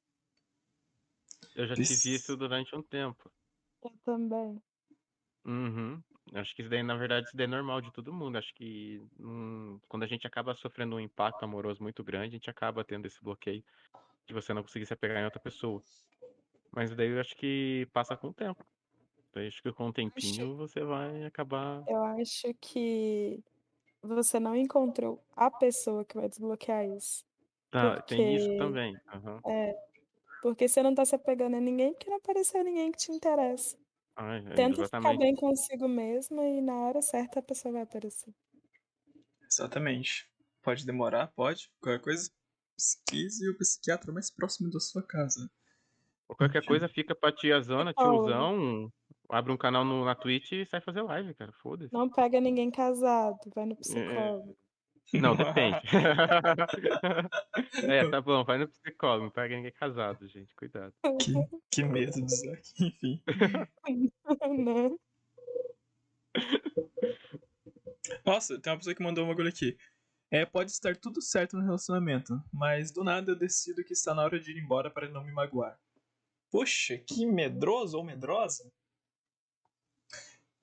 eu 1.58 1.68
já 1.68 1.76
tive 1.76 2.16
isso 2.16 2.38
durante 2.38 2.74
um 2.74 2.82
tempo. 2.82 3.30
eu 3.84 3.91
também. 4.06 4.64
Uhum. 5.43 6.02
Acho 6.34 6.56
que 6.56 6.62
isso 6.62 6.70
daí, 6.70 6.84
na 6.84 6.96
verdade, 6.96 7.28
isso 7.28 7.38
daí 7.38 7.46
é 7.46 7.48
normal 7.48 7.82
de 7.82 7.92
todo 7.92 8.14
mundo. 8.14 8.38
Acho 8.38 8.54
que 8.54 9.02
hum, 9.20 9.80
quando 9.88 10.04
a 10.04 10.08
gente 10.08 10.28
acaba 10.28 10.56
sofrendo 10.56 10.96
um 10.96 11.00
impacto 11.00 11.44
amoroso 11.44 11.82
muito 11.82 12.04
grande, 12.04 12.28
a 12.28 12.38
gente 12.38 12.50
acaba 12.50 12.84
tendo 12.84 13.06
esse 13.06 13.22
bloqueio 13.24 13.64
de 14.26 14.34
você 14.34 14.54
não 14.54 14.62
conseguir 14.62 14.86
se 14.86 14.94
apegar 14.94 15.22
em 15.22 15.26
outra 15.26 15.40
pessoa. 15.40 15.82
Mas 16.72 16.94
daí 16.96 17.10
eu 17.10 17.20
acho 17.22 17.36
que 17.36 17.88
passa 17.94 18.16
com 18.18 18.28
o 18.28 18.34
tempo. 18.34 18.66
Daí 19.34 19.48
acho 19.48 19.62
que 19.64 19.72
com 19.72 19.88
o 19.88 19.94
tempinho 19.94 20.56
você 20.58 20.84
vai 20.84 21.24
acabar. 21.24 21.84
Eu 21.88 22.04
acho 22.04 22.54
que 22.60 23.42
você 24.02 24.40
não 24.40 24.56
encontrou 24.56 25.24
a 25.36 25.50
pessoa 25.50 26.04
que 26.06 26.16
vai 26.18 26.28
desbloquear 26.28 26.86
isso. 26.86 27.26
Tá, 27.72 28.02
tem 28.02 28.36
isso 28.36 28.46
Porque- 28.48 28.58
também. 28.58 28.98
aham. 29.14 29.42
Porque 30.42 30.68
você 30.68 30.84
não 30.84 30.94
tá 30.94 31.04
se 31.04 31.16
apegando 31.16 31.56
a 31.56 31.60
ninguém 31.60 31.94
porque 31.94 32.10
não 32.10 32.18
apareceu 32.18 32.64
ninguém 32.64 32.92
que 32.92 32.98
te 32.98 33.12
interessa. 33.12 33.78
É, 34.18 34.41
Tenta 34.55 34.84
ficar 34.84 34.97
exatamente. 34.99 35.20
bem 35.20 35.36
consigo 35.36 35.88
mesmo 35.88 36.41
e 36.41 36.61
na 36.61 36.74
hora 36.76 37.01
certa 37.01 37.39
a 37.39 37.43
pessoa 37.43 37.72
vai 37.74 37.82
aparecer. 37.84 38.34
Exatamente. 39.49 40.28
Pode 40.63 40.86
demorar, 40.86 41.28
pode. 41.36 41.70
Qualquer 41.80 42.01
coisa, 42.01 42.30
pesquise 42.76 43.49
o 43.49 43.57
psiquiatra 43.57 44.11
mais 44.11 44.30
próximo 44.30 44.70
da 44.72 44.80
sua 44.80 45.03
casa. 45.03 45.49
Ou 46.28 46.36
qualquer 46.36 46.65
coisa 46.65 46.89
fica 46.89 47.15
pra 47.15 47.32
tiazona, 47.32 47.93
tiozão, 47.93 48.91
abre 49.30 49.51
um 49.53 49.57
canal 49.57 49.86
no, 49.86 50.03
na 50.03 50.13
Twitch 50.13 50.51
e 50.51 50.65
sai 50.65 50.82
fazer 50.82 51.01
live, 51.03 51.34
cara. 51.36 51.53
Foda-se. 51.61 51.93
Não 51.93 52.09
pega 52.09 52.41
ninguém 52.41 52.70
casado, 52.70 53.38
vai 53.55 53.63
É. 53.63 53.68
no 53.68 53.76
psicólogo. 53.78 54.57
Não, 55.14 55.36
depende. 55.36 55.78
é, 57.88 58.10
tá 58.10 58.20
bom, 58.20 58.43
vai 58.43 58.58
no 58.58 58.68
psicólogo, 58.68 59.26
não 59.26 59.32
pega 59.32 59.55
ninguém 59.55 59.72
casado, 59.72 60.28
gente. 60.28 60.55
Cuidado. 60.55 60.93
Que, 61.22 61.34
que 61.72 61.84
medo 61.84 62.20
disso 62.22 62.51
aqui, 62.51 62.88
enfim. 62.88 63.22
né? 64.64 64.89
Nossa, 68.26 68.60
tem 68.60 68.72
uma 68.72 68.78
pessoa 68.78 68.95
que 68.95 69.03
mandou 69.03 69.24
um 69.24 69.30
bagulho 69.30 69.49
aqui. 69.49 69.78
É, 70.30 70.45
pode 70.45 70.72
estar 70.72 70.95
tudo 70.97 71.22
certo 71.22 71.55
no 71.55 71.64
relacionamento, 71.64 72.41
mas 72.51 72.91
do 72.91 73.03
nada 73.03 73.32
eu 73.32 73.36
decido 73.36 73.84
que 73.84 73.93
está 73.93 74.14
na 74.14 74.24
hora 74.24 74.39
de 74.39 74.51
ir 74.51 74.62
embora 74.62 74.89
para 74.89 75.10
não 75.10 75.24
me 75.24 75.32
magoar. 75.32 75.80
Poxa, 76.51 76.97
que 76.97 77.26
medroso 77.26 77.97
ou 77.97 78.03
medrosa. 78.03 78.70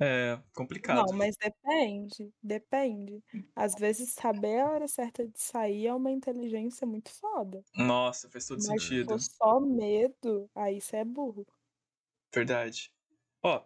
É 0.01 0.41
complicado. 0.55 1.07
Não, 1.07 1.13
mas 1.13 1.37
depende, 1.37 2.33
depende. 2.43 3.23
Às 3.57 3.75
vezes 3.75 4.13
saber 4.15 4.61
a 4.61 4.71
hora 4.71 4.89
certa 4.89 5.27
de 5.27 5.39
sair 5.41 5.87
é 5.87 5.95
uma 5.95 6.11
inteligência 6.11 6.87
muito 6.87 7.11
foda. 7.11 7.65
Nossa, 7.77 8.29
faz 8.29 8.47
todo 8.49 8.59
Mas 8.59 8.83
se 8.85 8.89
sentido. 8.89 9.07
for 9.07 9.21
só 9.21 9.61
medo, 9.61 10.51
aí 10.55 10.81
você 10.81 10.99
é 10.99 11.05
burro. 11.05 11.47
Verdade. 12.35 12.93
Ó, 13.43 13.65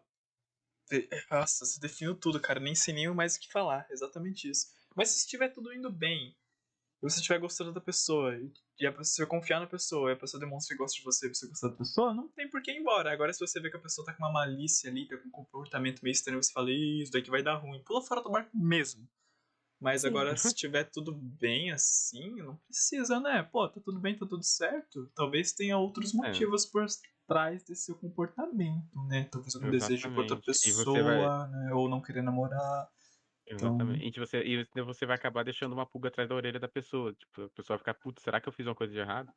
de- 0.91 1.09
nossa, 1.31 1.67
você 1.67 1.81
definiu 1.81 2.15
tudo, 2.19 2.41
cara. 2.41 2.61
Nem 2.61 2.75
sei 2.75 2.95
nem 2.95 3.13
mais 3.15 3.37
o 3.37 3.41
que 3.41 3.51
falar. 3.53 3.87
Exatamente 3.91 4.51
isso. 4.51 4.69
Mas 4.97 5.11
se 5.11 5.19
estiver 5.21 5.51
tudo 5.51 5.73
indo 5.75 5.91
bem, 5.93 6.31
e 7.03 7.11
você 7.11 7.19
estiver 7.21 7.41
gostando 7.41 7.73
da 7.73 7.81
pessoa, 7.83 8.37
e- 8.37 8.53
e 8.81 8.87
a 8.87 8.93
pessoa 8.93 9.27
confiar 9.27 9.61
na 9.61 9.67
pessoa, 9.67 10.11
e 10.11 10.13
a 10.13 10.17
pessoa 10.17 10.41
demonstra 10.41 10.75
que 10.75 10.79
gosta 10.83 10.97
de 10.99 11.05
você 11.05 11.29
você 11.29 11.47
gostar 11.49 11.69
da 11.69 11.77
pessoa, 11.77 12.15
não 12.15 12.29
tem 12.29 12.49
por 12.49 12.63
que 12.63 12.71
ir 12.71 12.77
embora. 12.79 13.13
Agora, 13.13 13.33
se 13.33 13.41
você 13.41 13.61
vê 13.61 13.71
que 13.71 13.77
a 13.77 13.81
pessoa 13.81 14.05
tá 14.05 14.13
com 14.13 14.23
uma 14.25 14.33
malícia 14.33 14.91
ali, 14.91 15.07
tá 15.07 15.17
com 15.17 15.29
um 15.29 15.33
comportamento 15.33 16.01
meio 16.03 16.13
estranho, 16.13 16.43
você 16.43 16.53
fala, 16.53 16.71
"Ih, 16.71 17.03
isso 17.03 17.13
daqui 17.13 17.31
vai 17.31 17.43
dar 17.43 17.57
ruim. 17.57 17.83
Pula 17.85 18.03
fora 18.03 18.23
do 18.23 18.31
barco 18.31 18.51
mesmo. 18.57 19.09
Mas 19.81 20.03
Sim. 20.03 20.09
agora, 20.09 20.37
se 20.37 20.49
estiver 20.57 20.85
tudo 20.85 21.13
bem 21.13 21.71
assim, 21.71 22.37
não 22.43 22.57
precisa, 22.67 23.21
né? 23.21 23.43
Pô, 23.45 23.69
tá 23.69 23.81
tudo 23.81 24.01
bem, 24.01 24.17
tá 24.19 24.27
tudo 24.27 24.43
certo. 24.43 25.09
Talvez 25.15 25.53
tenha 25.53 25.79
outros 25.79 26.13
É. 26.13 26.17
motivos 26.17 26.67
por 26.67 26.85
trás 27.29 27.63
desse 27.63 27.85
seu 27.85 27.95
comportamento, 27.95 28.99
né? 29.07 29.25
Talvez 29.31 29.55
algum 29.55 29.71
desejo 29.71 30.11
por 30.11 30.21
outra 30.21 30.37
pessoa, 30.37 31.03
vai- 31.03 31.49
né? 31.51 31.73
Ou 31.75 31.89
não 31.89 32.01
querer 32.01 32.23
namorar. 32.23 32.89
Então- 33.51 33.69
Exatamente. 33.71 34.17
E 34.17 34.21
você, 34.21 34.43
e 34.45 34.83
você 34.83 35.07
vai 35.07 35.17
acabar 35.17 35.43
deixando 35.45 35.73
uma 35.73 35.87
pulga 35.87 36.09
atrás 36.09 36.29
da 36.29 36.35
orelha 36.35 36.61
da 36.61 36.69
pessoa. 36.69 37.13
Tipo, 37.15 37.43
a 37.43 37.49
pessoa 37.51 37.77
vai 37.77 37.79
ficar, 37.79 37.95
putz, 37.95 38.23
será 38.23 38.41
que 38.41 38.49
eu 38.49 38.53
fiz 38.53 38.67
uma 38.67 38.75
coisa 38.75 38.93
de 38.93 38.99
errado? 38.99 39.33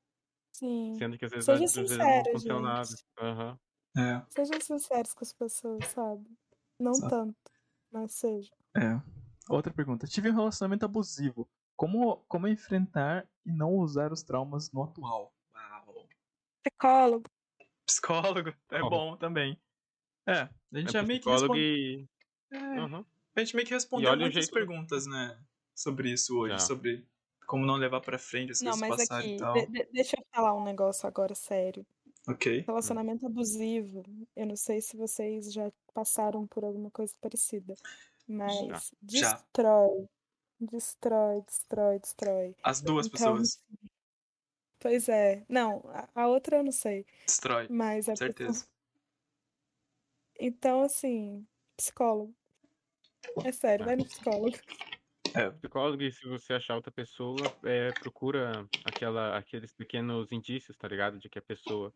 Sim. 0.53 0.95
Sendo 0.97 1.17
que 1.17 1.25
às 1.25 1.31
vezes, 1.31 1.45
Seja 1.45 1.63
às 1.63 1.73
vezes 1.73 1.97
não 1.97 2.05
sincero, 2.05 2.19
aconteceu 2.21 2.59
nada. 2.59 2.89
Aham. 3.19 3.59
É, 3.97 4.25
Sejam 4.29 4.61
sinceros 4.61 5.13
com 5.13 5.23
as 5.23 5.33
pessoas, 5.33 5.85
sabe? 5.87 6.25
Não 6.79 6.91
Exato. 6.91 7.09
tanto, 7.09 7.51
mas 7.91 8.11
seja. 8.13 8.51
é. 8.77 9.01
Outra 9.49 9.73
pergunta. 9.73 10.07
Tive 10.07 10.29
um 10.29 10.35
relacionamento 10.35 10.85
abusivo. 10.85 11.49
Como, 11.75 12.17
como 12.27 12.47
enfrentar 12.47 13.27
e 13.45 13.51
não 13.51 13.73
usar 13.75 14.13
os 14.13 14.23
traumas 14.23 14.71
no 14.71 14.83
atual? 14.83 15.33
Uau. 15.53 16.07
Psicólogo. 16.63 17.25
Psicólogo, 17.85 18.53
é 18.69 18.79
bom 18.81 19.17
também. 19.17 19.59
É, 20.27 20.41
a 20.41 20.49
gente 20.77 20.89
É 20.89 20.91
já 20.91 21.03
meio 21.03 21.19
que 21.19 21.25
psicólogo 21.29 21.53
responde... 21.53 22.07
e. 22.51 22.55
É, 22.55 22.77
Aham. 22.79 23.05
A 23.35 23.39
gente 23.39 23.55
meio 23.55 23.67
que 23.67 23.73
respondeu 23.73 24.09
muitas 24.15 24.33
jeito- 24.33 24.51
perguntas, 24.53 25.05
né? 25.07 25.39
Sobre 25.73 26.11
isso 26.11 26.37
hoje, 26.37 26.53
Já. 26.53 26.59
sobre 26.59 27.07
como 27.47 27.65
não 27.65 27.75
levar 27.75 28.01
pra 28.01 28.17
frente 28.19 28.51
as 28.51 28.61
Não, 28.61 28.71
coisas 28.71 28.89
mas 28.89 29.07
passarem 29.07 29.27
aqui, 29.27 29.35
e 29.35 29.39
tal. 29.39 29.53
de- 29.53 29.65
de- 29.67 29.89
deixa 29.91 30.17
eu 30.19 30.25
falar 30.33 30.53
um 30.55 30.63
negócio 30.63 31.07
agora 31.07 31.33
sério. 31.35 31.85
Ok. 32.27 32.61
Relacionamento 32.67 33.25
abusivo, 33.25 34.03
eu 34.35 34.45
não 34.45 34.55
sei 34.55 34.79
se 34.79 34.95
vocês 34.95 35.51
já 35.51 35.71
passaram 35.93 36.45
por 36.45 36.63
alguma 36.63 36.91
coisa 36.91 37.15
parecida, 37.19 37.73
mas 38.27 38.53
Já. 39.09 39.31
destrói, 39.41 40.07
destrói, 40.59 41.41
destrói, 41.41 41.99
destrói. 41.99 42.55
As 42.63 42.79
duas 42.81 43.07
Então, 43.07 43.17
pessoas. 43.37 43.63
Pois 44.79 45.09
é. 45.09 45.43
Não, 45.49 45.83
a, 46.15 46.27
outra 46.27 46.57
eu 46.57 46.63
não 46.63 46.71
sei, 46.71 47.05
Destrói. 47.25 47.67
mas 47.69 48.07
a 48.07 48.11
pessoa- 48.13 48.27
Certeza. 48.27 48.67
Então, 50.39 50.81
assim, 50.81 51.45
psicólogo. 51.77 52.33
É 53.43 53.51
sério, 53.51 53.85
vai 53.85 53.95
no 53.95 54.05
psicólogo. 54.05 54.57
Psicólogo, 55.61 56.03
e 56.03 56.11
se 56.11 56.27
você 56.27 56.53
achar 56.53 56.75
outra 56.75 56.91
pessoa, 56.91 57.37
é, 57.63 57.91
procura 57.93 58.67
aquela, 58.83 59.37
aqueles 59.37 59.73
pequenos 59.73 60.29
indícios, 60.31 60.75
tá 60.77 60.87
ligado? 60.89 61.17
De 61.17 61.29
que 61.29 61.39
a 61.39 61.41
pessoa. 61.41 61.93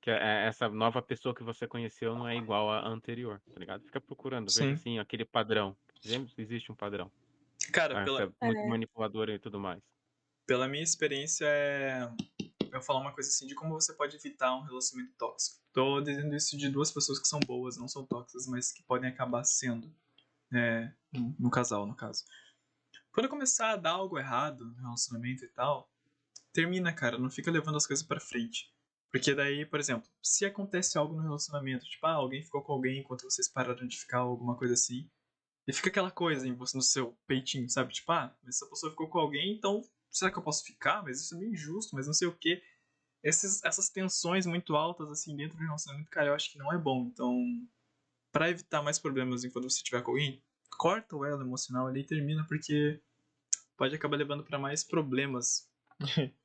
Que 0.00 0.10
é- 0.10 0.46
essa 0.46 0.68
nova 0.68 1.00
pessoa 1.00 1.34
que 1.34 1.44
você 1.44 1.68
conheceu 1.68 2.14
não 2.16 2.26
é 2.26 2.36
igual 2.36 2.68
à 2.70 2.86
anterior, 2.88 3.40
tá 3.52 3.60
ligado? 3.60 3.84
Fica 3.84 4.00
procurando, 4.00 4.50
Sim. 4.50 4.60
veja 4.60 4.74
assim, 4.74 4.98
aquele 4.98 5.24
padrão. 5.24 5.76
Sempre 6.00 6.32
existe 6.36 6.72
um 6.72 6.74
padrão. 6.74 7.10
Cara, 7.72 8.00
Ah, 8.02 8.04
pela, 8.04 8.22
é 8.22 8.46
muito 8.46 8.58
É. 8.60 8.66
manipuladora 8.68 9.32
e 9.32 9.38
tudo 9.38 9.58
mais. 9.60 9.80
pela 10.46 10.66
minha 10.68 10.82
experiência, 10.82 11.46
é... 11.46 12.06
eu 12.60 12.70
vou 12.72 12.82
falar 12.82 13.00
uma 13.00 13.12
coisa 13.12 13.30
assim 13.30 13.46
de 13.46 13.54
como 13.54 13.72
você 13.72 13.94
pode 13.94 14.14
evitar 14.16 14.54
um 14.54 14.62
relacionamento 14.62 15.14
tóxico. 15.16 15.58
Tô 15.72 16.00
dizendo 16.02 16.34
isso 16.34 16.54
de 16.58 16.68
duas 16.68 16.90
pessoas 16.90 17.18
que 17.18 17.26
são 17.28 17.40
boas, 17.40 17.78
não 17.78 17.88
são 17.88 18.04
tóxicas, 18.04 18.46
mas 18.46 18.70
que 18.72 18.82
podem 18.82 19.08
acabar 19.08 19.42
sendo. 19.44 19.90
É, 20.54 20.92
no 21.12 21.34
no 21.38 21.50
casal, 21.50 21.86
no 21.86 21.94
caso. 21.94 22.24
Quando 23.12 23.28
começar 23.28 23.72
a 23.72 23.76
dar 23.76 23.90
algo 23.90 24.18
errado 24.18 24.64
no 24.64 24.74
relacionamento 24.74 25.44
e 25.44 25.48
tal, 25.48 25.90
termina, 26.52 26.92
cara. 26.92 27.18
Não 27.18 27.30
fica 27.30 27.50
levando 27.50 27.76
as 27.76 27.86
coisas 27.86 28.04
pra 28.04 28.20
frente. 28.20 28.72
Porque 29.10 29.32
daí, 29.32 29.64
por 29.64 29.78
exemplo, 29.78 30.10
se 30.20 30.44
acontece 30.44 30.98
algo 30.98 31.14
no 31.14 31.22
relacionamento, 31.22 31.86
tipo, 31.86 32.04
ah, 32.04 32.14
alguém 32.14 32.42
ficou 32.42 32.62
com 32.62 32.72
alguém 32.72 32.98
enquanto 32.98 33.22
vocês 33.22 33.48
pararam 33.48 33.86
de 33.86 33.96
ficar, 33.96 34.18
alguma 34.18 34.56
coisa 34.56 34.74
assim, 34.74 35.08
e 35.68 35.72
fica 35.72 35.88
aquela 35.88 36.10
coisa 36.10 36.48
em 36.48 36.54
você, 36.54 36.76
no 36.76 36.82
seu 36.82 37.16
peitinho, 37.26 37.68
sabe? 37.70 37.92
Tipo, 37.92 38.10
ah, 38.10 38.36
essa 38.46 38.66
pessoa 38.66 38.90
ficou 38.90 39.08
com 39.08 39.20
alguém, 39.20 39.54
então 39.54 39.82
será 40.10 40.32
que 40.32 40.38
eu 40.38 40.42
posso 40.42 40.64
ficar? 40.64 41.02
Mas 41.04 41.20
isso 41.20 41.34
é 41.34 41.38
meio 41.38 41.52
injusto, 41.52 41.94
mas 41.94 42.08
não 42.08 42.12
sei 42.12 42.26
o 42.26 42.36
quê. 42.36 42.60
Essas 43.22 43.88
tensões 43.88 44.46
muito 44.46 44.74
altas, 44.74 45.08
assim, 45.08 45.36
dentro 45.36 45.56
do 45.56 45.64
relacionamento, 45.64 46.10
cara, 46.10 46.26
eu 46.26 46.34
acho 46.34 46.50
que 46.50 46.58
não 46.58 46.72
é 46.72 46.76
bom. 46.76 47.06
Então, 47.06 47.32
pra 48.34 48.50
evitar 48.50 48.82
mais 48.82 49.00
problemas 49.00 49.44
enquanto 49.44 49.70
você 49.70 49.82
tiver 49.84 50.02
com 50.02 50.12
alguém, 50.12 50.42
corta 50.78 51.16
o 51.16 51.24
elo 51.24 51.42
emocional 51.42 51.88
ali 51.88 52.02
e 52.02 52.06
termina, 52.06 52.46
porque 52.48 53.00
pode 53.76 53.94
acabar 53.96 54.16
levando 54.18 54.44
pra 54.44 54.58
mais 54.58 54.84
problemas 54.84 55.70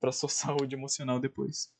pra 0.00 0.12
sua 0.12 0.30
saúde 0.30 0.76
emocional 0.76 1.20
depois. 1.20 1.74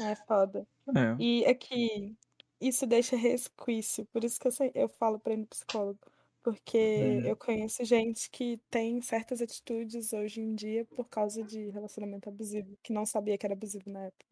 É 0.00 0.16
foda. 0.26 0.66
É. 0.96 1.16
E 1.22 1.46
aqui, 1.46 2.16
isso 2.60 2.86
deixa 2.86 3.16
resquício. 3.16 4.06
Por 4.06 4.24
isso 4.24 4.38
que 4.40 4.48
eu, 4.48 4.52
sei- 4.52 4.72
eu 4.74 4.88
falo 4.88 5.18
pra 5.20 5.34
ir 5.34 5.38
no 5.38 5.46
psicólogo. 5.46 6.00
Porque 6.42 6.78
Hum. 6.78 7.26
eu 7.26 7.36
conheço 7.36 7.84
gente 7.84 8.30
que 8.30 8.58
tem 8.70 9.02
certas 9.02 9.42
atitudes 9.42 10.12
hoje 10.12 10.40
em 10.40 10.54
dia 10.54 10.84
por 10.84 11.08
causa 11.08 11.42
de 11.44 11.68
relacionamento 11.70 12.28
abusivo, 12.28 12.76
que 12.82 12.92
não 12.92 13.04
sabia 13.06 13.38
que 13.38 13.46
era 13.46 13.54
abusivo 13.54 13.90
na 13.90 14.04
época. 14.04 14.26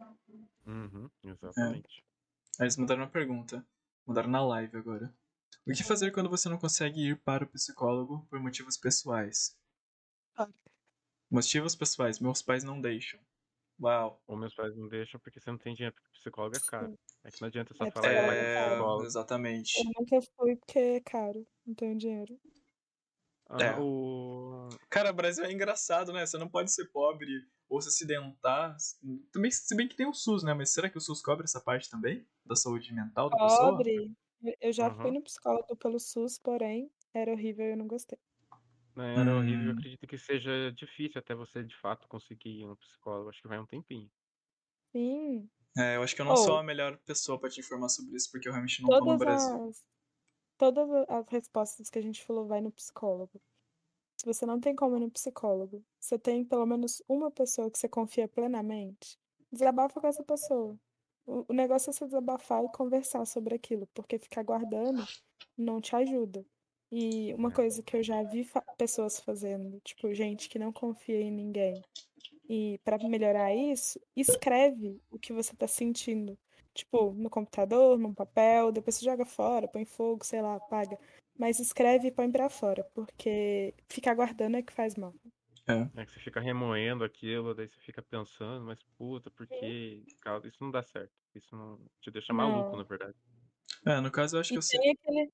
Uhum, 0.67 1.11
exatamente. 1.25 2.05
Aí 2.59 2.65
eles 2.65 2.77
mudaram 2.77 3.05
a 3.05 3.09
pergunta. 3.09 3.67
Mudaram 4.07 4.31
na 4.31 4.41
live 4.47 4.77
agora. 4.77 5.13
O 5.67 5.73
que 5.73 5.83
fazer 5.83 6.13
quando 6.13 6.31
você 6.31 6.49
não 6.49 6.59
consegue 6.59 7.09
ir 7.11 7.21
para 7.23 7.45
o 7.45 7.49
psicólogo 7.49 8.25
por 8.31 8.39
motivos 8.41 8.77
pessoais? 8.77 9.59
Ah. 10.35 10.49
Motivos 11.31 11.77
pessoais. 11.77 12.19
Meus 12.21 12.43
pais 12.43 12.65
não 12.65 12.81
deixam. 12.81 13.21
Uau. 13.81 14.23
Ou 14.27 14.37
meus 14.37 14.55
pais 14.55 14.77
não 14.77 14.89
deixam 14.89 15.21
porque 15.21 15.41
você 15.41 15.51
não 15.51 15.59
tem 15.59 15.75
dinheiro, 15.75 15.95
porque 15.95 16.11
psicólogo 16.19 16.57
é 16.57 16.61
caro. 16.61 16.99
É 17.25 17.31
que 17.31 17.41
não 17.41 17.49
adianta 17.49 17.75
só 17.75 17.85
É, 17.85 17.91
falar, 17.91 18.13
é, 18.13 18.79
É, 18.79 18.79
exatamente. 19.07 19.75
Eu 19.75 19.85
nunca 19.99 20.21
fui 20.37 20.57
porque 20.57 20.79
é 20.79 21.01
caro, 21.01 21.47
não 21.67 21.75
tenho 21.75 21.97
dinheiro. 21.99 22.39
Ah, 23.49 23.65
É. 23.65 23.77
o... 23.79 24.69
Cara, 24.91 25.11
o 25.11 25.15
Brasil 25.15 25.45
é 25.45 25.53
engraçado, 25.53 26.13
né? 26.13 26.27
Você 26.27 26.37
não 26.39 26.49
pode 26.49 26.73
ser 26.73 26.87
pobre 26.91 27.29
ou 27.69 27.81
se 27.81 27.89
acidentar. 27.89 28.77
Também, 29.33 29.51
se 29.51 29.75
bem 29.77 29.89
que 29.89 29.97
tem 29.97 30.07
o 30.09 30.15
SUS, 30.15 30.43
né? 30.43 30.53
Mas 30.55 30.71
será 30.73 30.91
que 30.91 30.99
o 30.99 31.01
SUS 31.01 31.23
cobre 31.23 31.45
essa 31.45 31.61
parte 31.61 31.89
também? 31.91 32.27
Da 32.45 32.57
saúde 32.57 32.93
mental 32.93 33.31
da 33.31 33.39
pessoa? 33.39 33.87
Pobre. 33.89 34.17
Eu 34.61 34.73
já 34.73 34.91
fui 34.91 35.11
Aham. 35.11 35.13
no 35.13 35.23
psicólogo 35.23 35.77
pelo 35.77 35.99
SUS, 35.99 36.39
porém 36.39 36.91
era 37.15 37.33
horrível 37.33 37.67
e 37.67 37.71
eu 37.73 37.77
não 37.77 37.87
gostei. 37.87 38.19
né, 38.95 39.21
Era 39.21 39.37
horrível. 39.37 39.67
Eu 39.67 39.73
Hum. 39.73 39.73
acredito 39.73 40.07
que 40.07 40.19
seja 40.19 40.73
difícil 40.73 41.19
até 41.21 41.35
você 41.35 41.63
de 41.65 41.77
fato 41.77 42.09
conseguir 42.09 42.61
ir 42.63 42.67
no 42.67 42.77
psicólogo. 42.77 43.31
Acho 43.31 43.43
que 43.43 43.49
vai 43.49 43.59
um 43.59 43.67
tempinho. 43.67 44.11
Sim, 44.93 45.51
É, 45.79 45.97
eu 45.97 46.03
acho 46.03 46.15
que 46.15 46.21
eu 46.21 46.25
não 46.27 46.35
Oh. 46.35 46.37
sou 46.37 46.57
a 46.59 46.63
melhor 46.63 46.99
pessoa 47.05 47.39
pra 47.41 47.49
te 47.51 47.61
informar 47.61 47.89
sobre 47.89 48.17
isso, 48.17 48.31
porque 48.31 48.49
eu 48.49 48.53
realmente 48.53 48.83
não 48.83 48.95
tô 48.95 49.05
no 49.07 49.17
todas 49.17 49.17
Brasil. 49.17 49.63
as 49.67 49.85
todas 50.59 50.89
as 51.09 51.27
respostas 51.29 51.91
que 51.91 51.99
a 51.99 52.03
gente 52.03 52.25
falou 52.25 52.47
vai 52.47 52.61
no 52.61 52.71
psicólogo. 52.73 53.41
Se 54.17 54.25
você 54.25 54.47
não 54.47 54.59
tem 54.59 54.75
como 54.75 54.97
ir 54.97 55.01
no 55.01 55.11
psicólogo, 55.11 55.85
você 56.01 56.19
tem 56.19 56.45
pelo 56.45 56.65
menos 56.67 57.03
uma 57.09 57.31
pessoa 57.31 57.71
que 57.71 57.79
você 57.79 57.89
confia 57.89 58.27
plenamente, 58.27 59.19
desabafa 59.53 60.01
com 60.01 60.07
essa 60.07 60.25
pessoa. 60.25 60.79
O, 61.27 61.45
o 61.49 61.53
negócio 61.53 61.91
é 61.91 61.93
você 61.93 62.05
desabafar 62.07 62.65
e 62.65 62.73
conversar 62.73 63.25
sobre 63.27 63.55
aquilo, 63.55 63.87
porque 63.95 64.19
ficar 64.19 64.43
guardando 64.43 65.05
não 65.57 65.81
te 65.81 65.95
ajuda. 65.95 66.45
E 66.91 67.35
uma 67.35 67.49
É. 67.49 67.53
coisa 67.53 67.83
que 67.83 67.97
eu 67.97 68.03
já 68.03 68.23
vi 68.23 68.45
fa- 68.45 68.63
pessoas 68.79 69.21
fazendo, 69.21 69.81
tipo, 69.81 70.13
gente 70.15 70.49
que 70.49 70.59
não 70.59 70.73
confia 70.73 71.21
em 71.21 71.31
ninguém. 71.33 71.83
E 72.49 72.79
para 72.85 72.97
melhorar 73.09 73.55
isso, 73.55 74.01
escreve 74.15 75.01
o 75.11 75.19
que 75.19 75.33
você 75.33 75.55
tá 75.55 75.67
sentindo. 75.67 76.39
Tipo, 76.77 77.13
no 77.15 77.31
computador, 77.31 77.99
num 77.99 78.15
papel, 78.15 78.71
depois 78.73 78.97
você 78.97 79.05
joga 79.05 79.25
fora, 79.25 79.67
põe 79.69 79.85
fogo, 79.85 80.25
sei 80.25 80.43
lá, 80.43 80.57
apaga. 80.57 80.99
Mas 81.39 81.59
escreve 81.59 82.09
e 82.09 82.13
põe 82.13 82.31
pra 82.31 82.49
fora, 82.51 82.85
porque 82.95 83.75
ficar 83.91 84.15
guardando 84.15 84.57
é 84.57 84.63
que 84.63 84.73
faz 84.73 84.95
mal. 84.95 85.15
É 85.97 86.05
que 86.05 86.13
você 86.13 86.21
fica 86.21 86.39
remoendo 86.41 87.03
aquilo, 87.03 87.53
daí 87.55 87.67
você 87.69 87.81
fica 87.81 88.01
pensando, 88.01 88.65
mas 88.65 88.79
puta, 88.97 89.31
por 89.33 89.47
quê? 89.49 90.05
Cara, 90.21 90.47
Isso 90.47 90.59
não 90.61 90.71
dá 90.71 90.83
certo. 90.83 91.13
Isso 91.35 91.57
não 91.57 91.81
te 92.01 92.11
deixa 92.11 92.33
maluco, 92.33 92.71
Não. 92.71 92.79
na 92.79 92.85
verdade. 92.85 93.15
É, 93.85 94.01
no 94.01 94.11
caso 94.11 94.37
eu 94.37 94.41
acho 94.41 94.51
que 94.51 94.57
E 94.57 94.59
eu 94.59 94.63
sei. 94.63 94.79
aquele. 94.93 95.33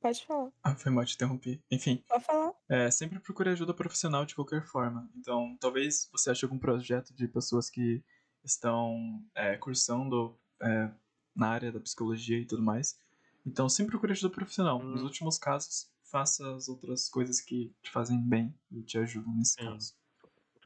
Pode 0.00 0.24
falar, 0.26 0.50
Ah, 0.62 0.74
foi 0.74 0.90
mal 0.92 1.04
te 1.04 1.14
interromper. 1.14 1.60
Enfim, 1.70 2.02
pode 2.08 2.24
falar. 2.24 2.54
é, 2.68 2.90
sempre 2.90 3.20
procure 3.20 3.50
ajuda 3.50 3.74
profissional 3.74 4.24
de 4.26 4.34
qualquer 4.34 4.64
forma. 4.64 5.10
Então, 5.16 5.56
talvez 5.60 6.08
você 6.12 6.30
ache 6.30 6.44
algum 6.44 6.58
projeto 6.58 7.14
de 7.14 7.28
pessoas 7.28 7.70
que 7.70 8.02
estão 8.42 9.22
é, 9.34 9.56
cursando 9.56 10.38
é, 10.62 10.90
na 11.34 11.48
área 11.48 11.72
da 11.72 11.80
psicologia 11.80 12.38
e 12.38 12.46
tudo 12.46 12.62
mais. 12.62 12.98
Então, 13.46 13.68
sempre 13.68 13.92
procure 13.92 14.12
ajuda 14.12 14.34
profissional. 14.34 14.86
Nos 14.90 15.02
Hum. 15.02 15.04
últimos 15.04 15.38
casos, 15.38 15.90
faça 16.02 16.54
as 16.56 16.68
outras 16.68 17.08
coisas 17.08 17.40
que 17.40 17.74
te 17.82 17.90
fazem 17.90 18.20
bem 18.20 18.54
e 18.70 18.82
te 18.82 18.98
ajudam 18.98 19.34
nesse 19.34 19.58
Sim. 19.58 19.58
caso. 19.58 19.94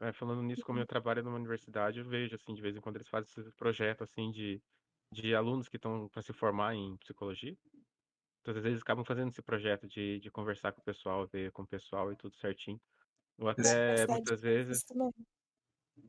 É, 0.01 0.13
falando 0.13 0.43
nisso, 0.43 0.65
como 0.65 0.79
eu 0.79 0.87
trabalho 0.87 1.23
numa 1.23 1.37
universidade, 1.37 1.99
eu 1.99 2.05
vejo, 2.09 2.35
assim, 2.35 2.53
de 2.55 2.61
vez 2.61 2.75
em 2.75 2.81
quando 2.81 2.97
eles 2.97 3.09
fazem 3.09 3.29
esse 3.37 3.53
projeto, 3.55 4.03
assim, 4.03 4.31
de, 4.31 4.61
de 5.13 5.35
alunos 5.35 5.69
que 5.69 5.77
estão 5.77 6.09
para 6.09 6.21
se 6.23 6.33
formar 6.33 6.75
em 6.75 6.97
psicologia. 6.99 7.57
Então, 8.41 8.53
às 8.53 8.55
vezes, 8.55 8.67
eles 8.67 8.81
acabam 8.83 9.05
fazendo 9.05 9.29
esse 9.31 9.43
projeto 9.43 9.87
de, 9.87 10.19
de 10.19 10.31
conversar 10.31 10.73
com 10.73 10.81
o 10.81 10.85
pessoal, 10.85 11.27
ver 11.27 11.51
com 11.53 11.63
o 11.63 11.67
pessoal 11.67 12.11
e 12.13 12.17
tudo 12.17 12.35
certinho. 12.37 12.81
Ou 13.39 13.49
até, 13.49 14.07
muitas 14.07 14.41
vezes, 14.41 14.85
também. 14.87 15.13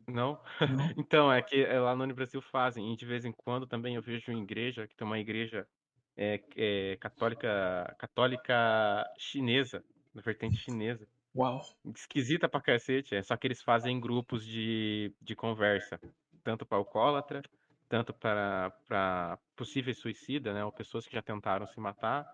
Não. 0.07 0.39
Não? 0.69 0.89
Então, 0.99 1.33
é 1.33 1.43
que 1.43 1.63
é, 1.65 1.79
lá 1.79 1.95
no 1.95 2.15
Brasil 2.15 2.41
fazem, 2.43 2.93
e 2.93 2.97
de 2.97 3.07
vez 3.07 3.25
em 3.25 3.33
quando 3.33 3.67
também 3.67 3.95
eu 3.95 4.03
vejo 4.03 4.31
em 4.33 4.43
igreja, 4.43 4.87
que 4.87 4.97
tem 4.97 5.07
uma 5.07 5.19
igreja 5.19 5.67
é, 6.17 6.41
é, 6.57 6.97
católica, 6.97 7.95
católica 7.99 9.05
chinesa, 9.19 9.85
da 10.15 10.21
vertente 10.21 10.57
chinesa. 10.57 11.07
Uau. 11.35 11.61
Esquisita 11.95 12.49
pra 12.49 12.61
cacete, 12.61 13.15
é 13.15 13.23
só 13.23 13.37
que 13.37 13.47
eles 13.47 13.63
fazem 13.63 14.01
grupos 14.01 14.45
de, 14.45 15.15
de 15.21 15.37
conversa, 15.37 16.01
tanto 16.43 16.67
para 16.67 16.79
alcoólatra, 16.79 17.43
tanto 17.89 18.13
para 18.13 18.71
para 18.89 19.39
possíveis 19.57 19.99
suicida, 19.99 20.53
né, 20.53 20.65
ou 20.65 20.73
pessoas 20.73 21.07
que 21.07 21.15
já 21.15 21.23
tentaram 21.23 21.67
se 21.67 21.79
matar, 21.79 22.27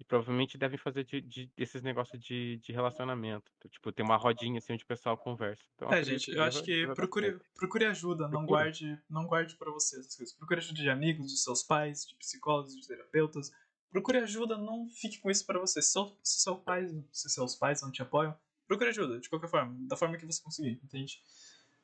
e 0.00 0.04
provavelmente 0.04 0.56
devem 0.56 0.78
fazer 0.78 1.04
de, 1.04 1.20
de- 1.20 1.50
desses 1.56 1.82
negócios 1.82 2.22
de, 2.22 2.58
de 2.58 2.72
relacionamento. 2.72 3.50
Então, 3.58 3.70
tipo, 3.70 3.90
tem 3.92 4.04
uma 4.04 4.16
rodinha 4.16 4.58
assim 4.58 4.72
onde 4.74 4.84
o 4.84 4.86
pessoal 4.86 5.16
conversa. 5.18 5.62
Então, 5.74 5.92
É, 5.92 6.02
gente, 6.04 6.30
eu 6.30 6.42
acho 6.42 6.62
que 6.62 6.86
procure, 6.94 7.38
procure 7.56 7.84
ajuda, 7.86 8.24
não 8.24 8.30
Procure. 8.30 8.48
guarde, 8.48 8.98
não 9.10 9.26
guarde 9.26 9.56
para 9.56 9.70
você 9.72 9.98
essas 9.98 10.14
coisas. 10.16 10.34
Procure 10.36 10.60
ajuda 10.60 10.80
de 10.80 10.88
amigos, 10.88 11.32
de 11.32 11.38
seus 11.38 11.62
pais, 11.62 12.06
de 12.06 12.14
psicólogos, 12.16 12.74
de 12.76 12.86
terapeutas. 12.86 13.50
Procure 13.90 14.18
ajuda, 14.18 14.56
não 14.56 14.88
fique 14.88 15.18
com 15.18 15.30
isso 15.30 15.44
para 15.46 15.58
você. 15.58 15.80
Se, 15.82 15.98
se, 16.22 16.40
seu 16.42 16.56
pai, 16.56 16.86
se 17.10 17.28
seus 17.30 17.56
pais 17.56 17.82
não 17.82 17.90
te 17.90 18.02
apoiam, 18.02 18.36
procure 18.66 18.90
ajuda, 18.90 19.18
de 19.18 19.28
qualquer 19.28 19.48
forma, 19.48 19.74
da 19.88 19.96
forma 19.96 20.16
que 20.16 20.26
você 20.26 20.42
conseguir, 20.42 20.78
entende? 20.84 21.20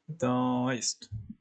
Então, 0.09 0.71
é 0.71 0.77
isso. 0.77 0.99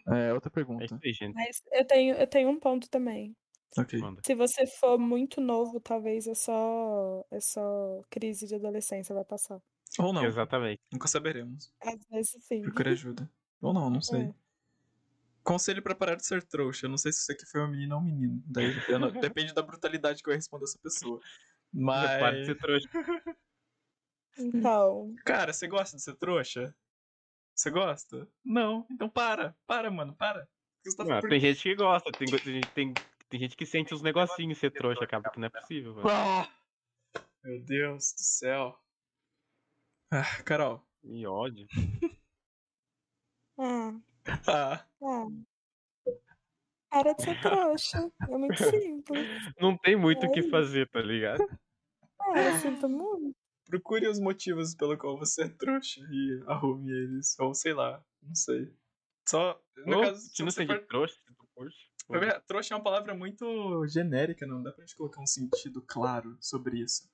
É, 0.07 0.33
outra 0.33 0.49
É 0.49 0.53
pergunta. 0.53 0.85
isso 0.85 0.97
aí, 1.03 1.13
gente. 1.13 1.33
Mas 1.35 1.61
eu 1.71 1.85
tenho, 1.85 2.15
eu 2.15 2.25
tenho 2.27 2.49
um 2.49 2.59
ponto 2.59 2.89
também. 2.89 3.35
Ok. 3.77 3.99
Manda. 3.99 4.21
Se 4.25 4.35
você 4.35 4.65
for 4.79 4.97
muito 4.99 5.41
novo, 5.41 5.79
talvez 5.79 6.27
é 6.27 6.35
só, 6.35 7.25
é 7.31 7.39
só 7.39 8.01
crise 8.09 8.47
de 8.47 8.55
adolescência 8.55 9.15
vai 9.15 9.25
passar. 9.25 9.59
Ou 9.99 10.11
não, 10.13 10.25
Exatamente. 10.25 10.81
nunca 10.91 11.07
saberemos. 11.07 11.71
Às 11.81 11.99
vezes 12.09 12.43
sim. 12.45 12.61
Procure 12.61 12.89
ajuda. 12.89 13.29
Ou 13.61 13.73
não, 13.73 13.89
não 13.89 14.01
sei. 14.01 14.21
É. 14.23 14.33
Conselho 15.43 15.81
pra 15.81 15.93
parar 15.95 16.15
de 16.15 16.25
ser 16.25 16.41
trouxa. 16.43 16.85
Eu 16.85 16.89
não 16.89 16.97
sei 16.97 17.11
se 17.11 17.19
isso 17.19 17.31
aqui 17.31 17.45
foi 17.45 17.61
uma 17.61 17.67
menina 17.67 17.95
ou 17.95 18.01
um 18.01 18.05
menino. 18.05 18.41
Daí 18.45 18.73
não- 18.99 19.11
depende 19.35 19.53
da 19.53 19.61
brutalidade 19.61 20.23
que 20.23 20.29
eu 20.29 20.33
respondo 20.33 20.63
a 20.63 20.67
essa 20.67 20.79
pessoa. 20.79 21.19
Para 21.85 22.31
de 22.31 22.37
Mas. 22.37 22.45
ser 22.45 22.55
trouxa. 22.57 22.89
Então, 24.37 25.13
Cara, 25.25 25.53
você 25.53 25.67
gosta 25.67 25.95
de 25.97 26.03
ser 26.03 26.15
trouxa? 26.15 26.75
Você 27.55 27.69
gosta? 27.69 28.27
Não. 28.43 28.85
Então 28.91 29.07
para. 29.09 29.55
Para, 29.67 29.91
mano. 29.91 30.15
Para. 30.15 30.47
Tá... 30.97 31.03
Não, 31.03 31.19
por- 31.21 31.29
tem 31.29 31.39
gente 31.39 31.61
que 31.61 31.75
gosta, 31.75 32.11
tem, 32.11 32.27
tem, 32.27 32.61
tem, 32.73 32.93
tem 33.33 33.39
gente 33.39 33.57
que 33.57 33.65
sente 33.65 33.95
uns 33.95 34.03
negocinhos 34.03 34.59
ser 34.59 34.69
trouxa, 34.69 35.05
acaba 35.05 35.31
que 35.31 35.39
não 35.39 35.47
é 35.47 35.49
possível, 35.49 35.95
velho. 35.95 36.07
Ah! 36.07 36.47
Meu 37.43 37.65
Deus 37.65 38.13
do 38.13 38.21
céu. 38.21 38.79
Ah, 40.11 40.43
Carol. 40.43 40.85
E 41.03 41.25
ódio. 41.25 41.65
ah, 43.57 43.99
Ah, 44.47 44.85
ah. 45.01 45.27
Para 46.91 47.13
de 47.13 47.23
ser 47.23 47.41
trouxa. 47.41 48.11
É 48.21 48.37
muito 48.37 48.63
simples. 48.69 49.27
Não 49.59 49.75
tem 49.75 49.95
muito 49.95 50.27
o 50.27 50.31
que 50.31 50.39
É 50.39 50.41
isso. 50.41 50.51
fazer, 50.51 50.87
tá 50.91 51.01
ligado? 51.01 51.43
Ah, 52.21 52.39
eu 52.39 52.59
sinto 52.59 52.87
muito. 52.87 53.35
procure 53.65 54.07
os 54.07 54.19
motivos 54.19 54.75
pelo 54.75 54.95
qual 54.95 55.17
você 55.17 55.45
é 55.45 55.49
trouxa 55.49 56.01
e 56.01 56.43
arrume 56.45 56.91
eles. 56.91 57.35
Ou 57.39 57.55
sei 57.55 57.73
lá. 57.73 57.99
Não 58.21 58.35
sei. 58.35 58.71
Só. 59.27 59.59
No 59.87 59.97
Ou, 59.97 60.03
caso, 60.03 60.21
se 60.21 60.43
não 60.43 60.51
for... 60.51 60.85
trouxa, 60.85 61.15
se 61.15 61.33
tu 61.35 61.47
curte. 61.55 61.91
Ver, 62.09 62.41
Trouxa 62.45 62.73
é 62.73 62.77
uma 62.77 62.83
palavra 62.83 63.13
muito 63.15 63.85
genérica, 63.87 64.45
não 64.45 64.61
dá 64.61 64.71
pra 64.71 64.85
gente 64.85 64.95
colocar 64.95 65.21
um 65.21 65.25
sentido 65.27 65.81
claro 65.81 66.37
sobre 66.39 66.79
isso. 66.79 67.09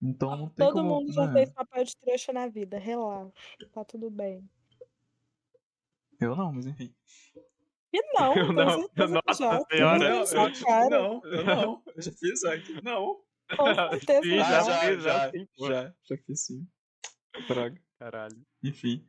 Então 0.00 0.36
não 0.36 0.48
tem 0.48 0.66
Todo 0.66 0.74
como. 0.74 1.00
mundo 1.00 1.12
já 1.12 1.26
né? 1.26 1.32
fez 1.32 1.50
papel 1.50 1.84
de 1.84 1.96
trouxa 1.96 2.32
na 2.32 2.46
vida. 2.46 2.78
Relaxa. 2.78 3.32
Tá 3.72 3.84
tudo 3.84 4.10
bem. 4.10 4.48
Eu 6.20 6.36
não, 6.36 6.52
mas 6.52 6.66
enfim. 6.66 6.94
E 7.92 8.02
não, 8.14 8.34
Eu 8.36 8.52
não. 8.52 8.88
já. 9.26 9.34
senhora. 9.34 9.64
Tem 9.68 9.80
não, 9.80 10.26
sua 10.26 10.48
eu, 10.50 10.64
cara. 10.64 10.90
não, 10.90 11.20
eu 11.24 11.44
não. 11.44 11.82
Eu 11.94 12.02
já 12.02 12.12
fiz 12.12 12.44
aqui. 12.44 12.82
Não. 12.82 13.20
Com 13.56 13.64
certeza 13.98 14.22
Sim, 14.22 14.38
já 14.38 14.62
já. 14.62 14.78
fiz, 14.80 15.02
já 15.02 15.30
sim, 15.30 15.48
já, 15.58 15.94
já 16.04 16.16
fiz 16.18 16.44
sim. 16.44 16.68
Droga. 17.48 17.80
Caralho. 17.98 18.46
Enfim. 18.62 19.08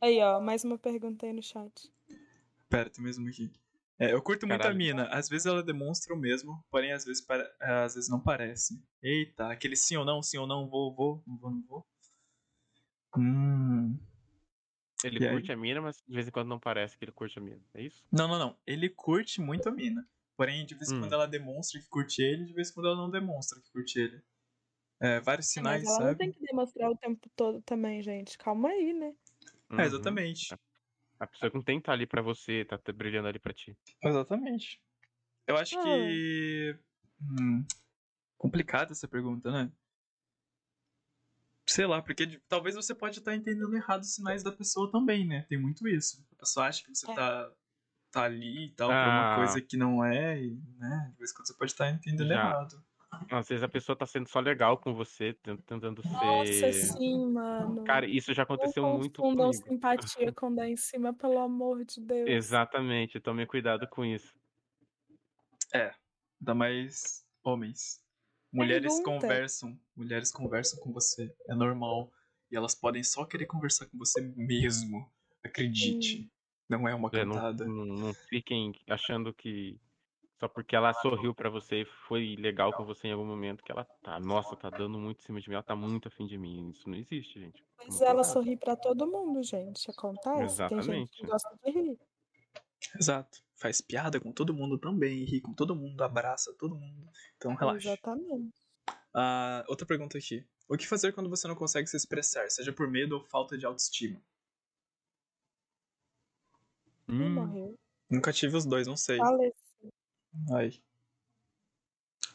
Aí, 0.00 0.20
ó, 0.20 0.40
mais 0.40 0.64
uma 0.64 0.78
pergunta 0.78 1.26
aí 1.26 1.32
no 1.32 1.42
chat. 1.42 1.92
Pera, 2.68 2.90
tem 2.90 3.02
mais 3.04 3.16
uma 3.18 3.30
aqui. 3.30 3.50
É, 4.00 4.12
eu 4.12 4.22
curto 4.22 4.46
muito 4.46 4.62
a 4.66 4.70
Caralho. 4.70 4.78
mina. 4.78 5.08
Às 5.10 5.28
vezes 5.28 5.46
ela 5.46 5.62
demonstra 5.62 6.14
o 6.14 6.18
mesmo, 6.18 6.64
porém 6.70 6.92
às 6.92 7.04
vezes, 7.04 7.24
pare- 7.24 7.48
às 7.60 7.94
vezes 7.94 8.08
não 8.10 8.20
parece. 8.20 8.82
Eita, 9.02 9.48
aquele 9.52 9.76
sim 9.76 9.96
ou 9.96 10.04
não, 10.04 10.22
sim 10.22 10.38
ou 10.38 10.46
não, 10.46 10.68
vou, 10.68 10.94
vou, 10.94 11.22
não 11.26 11.36
vou, 11.38 11.50
não 11.50 11.62
vou. 11.66 11.86
Hum. 13.16 13.98
Ele 15.04 15.20
E 15.20 15.26
aí? 15.26 15.32
curte 15.32 15.52
a 15.52 15.56
mina, 15.56 15.80
mas 15.80 15.96
de 16.06 16.14
vez 16.14 16.26
em 16.28 16.30
quando 16.30 16.48
não 16.48 16.58
parece 16.58 16.96
que 16.96 17.04
ele 17.04 17.12
curte 17.12 17.38
a 17.38 17.42
mina. 17.42 17.60
É 17.74 17.82
isso? 17.82 18.02
Não, 18.12 18.26
não, 18.28 18.38
não. 18.38 18.56
Ele 18.66 18.88
curte 18.88 19.40
muito 19.40 19.68
a 19.68 19.72
mina. 19.72 20.06
Porém, 20.36 20.64
de 20.64 20.74
vez 20.74 20.90
em 20.90 20.94
Hum. 20.94 21.00
quando 21.00 21.12
ela 21.14 21.26
demonstra 21.26 21.78
que 21.80 21.86
curte 21.88 22.22
ele, 22.22 22.44
de 22.46 22.52
vez 22.54 22.70
em 22.70 22.74
quando 22.74 22.86
ela 22.86 22.96
não 22.96 23.10
demonstra 23.10 23.60
que 23.60 23.70
curte 23.72 23.98
ele. 23.98 24.22
é, 25.00 25.20
vários 25.20 25.48
Mas 25.62 25.82
sinais, 25.82 25.84
ela 25.84 26.00
não 26.00 26.06
sabe? 26.06 26.18
tem 26.18 26.32
que 26.32 26.40
demonstrar 26.40 26.90
o 26.90 26.96
tempo 26.96 27.28
todo 27.36 27.62
também, 27.62 28.02
gente. 28.02 28.38
Calma 28.38 28.70
aí, 28.70 28.92
né? 28.92 29.14
É, 29.76 29.82
Uhum. 29.82 29.86
exatamente. 29.86 30.54
A 31.20 31.26
pessoa 31.26 31.50
que 31.50 31.56
não 31.56 31.62
tem 31.62 31.76
que 31.76 31.82
estar 31.82 31.92
ali 31.92 32.06
pra 32.06 32.22
você, 32.22 32.64
tá 32.64 32.78
tá 32.78 32.92
brilhando 32.92 33.28
ali 33.28 33.38
pra 33.38 33.52
ti. 33.52 33.76
Exatamente. 34.02 34.80
Eu 35.46 35.56
acho 35.56 35.78
Ah. 35.78 35.82
que. 35.82 36.78
Hum, 37.20 37.64
complicada 38.38 38.92
essa 38.92 39.06
pergunta, 39.06 39.50
né? 39.52 39.70
Sei 41.66 41.86
lá, 41.86 42.02
porque 42.02 42.26
de- 42.26 42.40
talvez 42.48 42.74
você 42.74 42.94
pode 42.94 43.18
estar 43.18 43.34
entendendo 43.36 43.76
errado 43.76 44.00
os 44.02 44.14
sinais 44.14 44.42
da 44.42 44.50
pessoa 44.50 44.90
também, 44.90 45.26
né? 45.26 45.42
Tem 45.48 45.58
muito 45.60 45.86
isso. 45.86 46.26
A 46.32 46.36
pessoa 46.40 46.66
acha 46.66 46.82
que 46.82 46.92
você 46.94 47.08
É. 47.10 47.14
tá, 47.14 47.52
tá 48.10 48.22
ali 48.24 48.66
e 48.66 48.74
tal, 48.74 48.88
por 48.88 48.94
uma 48.96 49.34
Ah. 49.34 49.36
coisa 49.36 49.60
que 49.60 49.76
não 49.76 50.04
é, 50.04 50.42
e, 50.42 50.56
né? 50.78 51.10
De 51.12 51.18
vez 51.18 51.30
em 51.30 51.34
quando 51.34 51.46
você 51.46 51.54
pode 51.54 51.70
estar 51.70 51.90
entendendo 51.90 52.28
Já. 52.28 52.34
errado. 52.34 52.84
Às 53.30 53.48
vezes 53.48 53.62
a 53.62 53.68
pessoa 53.68 53.96
tá 53.96 54.06
sendo 54.06 54.28
só 54.28 54.38
legal 54.40 54.78
com 54.78 54.94
você, 54.94 55.32
tent- 55.34 55.60
tentando 55.66 56.02
Nossa, 56.04 56.52
ser. 56.52 56.72
sim, 56.72 57.26
mano. 57.32 57.84
Cara, 57.84 58.06
isso 58.06 58.32
já 58.32 58.44
aconteceu 58.44 58.82
não 58.84 58.98
muito 58.98 59.20
confundam 59.20 59.50
comigo. 59.50 59.68
simpatia 59.68 60.32
com 60.32 60.54
dar 60.54 60.68
em 60.68 60.76
cima, 60.76 61.12
pelo 61.12 61.38
amor 61.38 61.84
de 61.84 62.00
Deus. 62.06 62.28
Exatamente, 62.28 63.18
tome 63.20 63.46
cuidado 63.46 63.86
com 63.88 64.04
isso. 64.04 64.32
Ainda 65.72 66.54
mais 66.54 67.24
homens. 67.42 68.00
Mulheres 68.52 68.94
Pergunta. 68.96 69.20
conversam. 69.26 69.78
Mulheres 69.94 70.32
conversam 70.32 70.80
com 70.80 70.92
você. 70.92 71.32
É 71.48 71.54
normal. 71.54 72.12
E 72.50 72.56
elas 72.56 72.74
podem 72.74 73.02
só 73.02 73.24
querer 73.24 73.46
conversar 73.46 73.86
com 73.86 73.96
você 73.98 74.20
mesmo. 74.36 75.08
Acredite. 75.44 76.28
Não 76.68 76.88
é 76.88 76.94
uma 76.94 77.08
É, 77.12 77.24
não, 77.24 77.34
cantada. 77.34 77.64
não- 77.64 77.84
não 77.86 78.14
fiquem 78.14 78.72
achando 78.88 79.32
que 79.32 79.78
só 80.40 80.48
porque 80.48 80.74
ela 80.74 80.94
sorriu 80.94 81.34
pra 81.34 81.50
você 81.50 81.82
e 81.82 81.84
foi 81.84 82.34
legal 82.36 82.72
com 82.72 82.82
você 82.82 83.08
em 83.08 83.12
algum 83.12 83.26
momento 83.26 83.62
que 83.62 83.70
ela 83.70 83.84
tá, 84.02 84.18
nossa, 84.18 84.56
tá 84.56 84.70
dando 84.70 84.98
muito 84.98 85.20
em 85.20 85.22
cima 85.22 85.38
de 85.38 85.50
mim, 85.50 85.54
ela 85.54 85.62
tá 85.62 85.76
muito 85.76 86.08
afim 86.08 86.26
de 86.26 86.38
mim. 86.38 86.70
Isso 86.70 86.88
não 86.88 86.96
existe, 86.96 87.38
gente. 87.38 87.62
Mas 87.76 87.98
Toma 87.98 88.10
ela 88.10 88.24
sorri 88.24 88.56
pra 88.56 88.74
todo 88.74 89.06
mundo, 89.06 89.42
gente. 89.42 89.90
Acontece. 89.90 90.26
Tem 90.32 90.38
gente 90.38 90.50
Exatamente. 90.50 91.18
que 91.18 91.26
gosta 91.26 91.58
de 91.62 91.70
rir. 91.70 91.98
Exato. 92.98 93.42
Faz 93.54 93.82
piada 93.82 94.18
com 94.18 94.32
todo 94.32 94.54
mundo 94.54 94.78
também. 94.78 95.24
Ri 95.24 95.42
com 95.42 95.52
todo 95.52 95.76
mundo. 95.76 96.02
Abraça 96.02 96.54
todo 96.58 96.74
mundo. 96.74 97.06
Então 97.36 97.54
relaxa. 97.54 97.88
Exatamente. 97.88 98.54
Ah, 99.12 99.62
outra 99.68 99.84
pergunta 99.84 100.16
aqui. 100.16 100.42
O 100.66 100.76
que 100.78 100.88
fazer 100.88 101.12
quando 101.12 101.28
você 101.28 101.46
não 101.46 101.54
consegue 101.54 101.86
se 101.86 101.96
expressar, 101.98 102.48
seja 102.50 102.72
por 102.72 102.88
medo 102.88 103.16
ou 103.16 103.24
falta 103.24 103.58
de 103.58 103.66
autoestima? 103.66 104.18
Hum, 107.06 107.34
morreu. 107.34 107.78
Nunca 108.08 108.32
tive 108.32 108.56
os 108.56 108.64
dois, 108.64 108.86
não 108.86 108.96
sei. 108.96 109.18
Faleci. 109.18 109.69
Ai. 110.52 110.70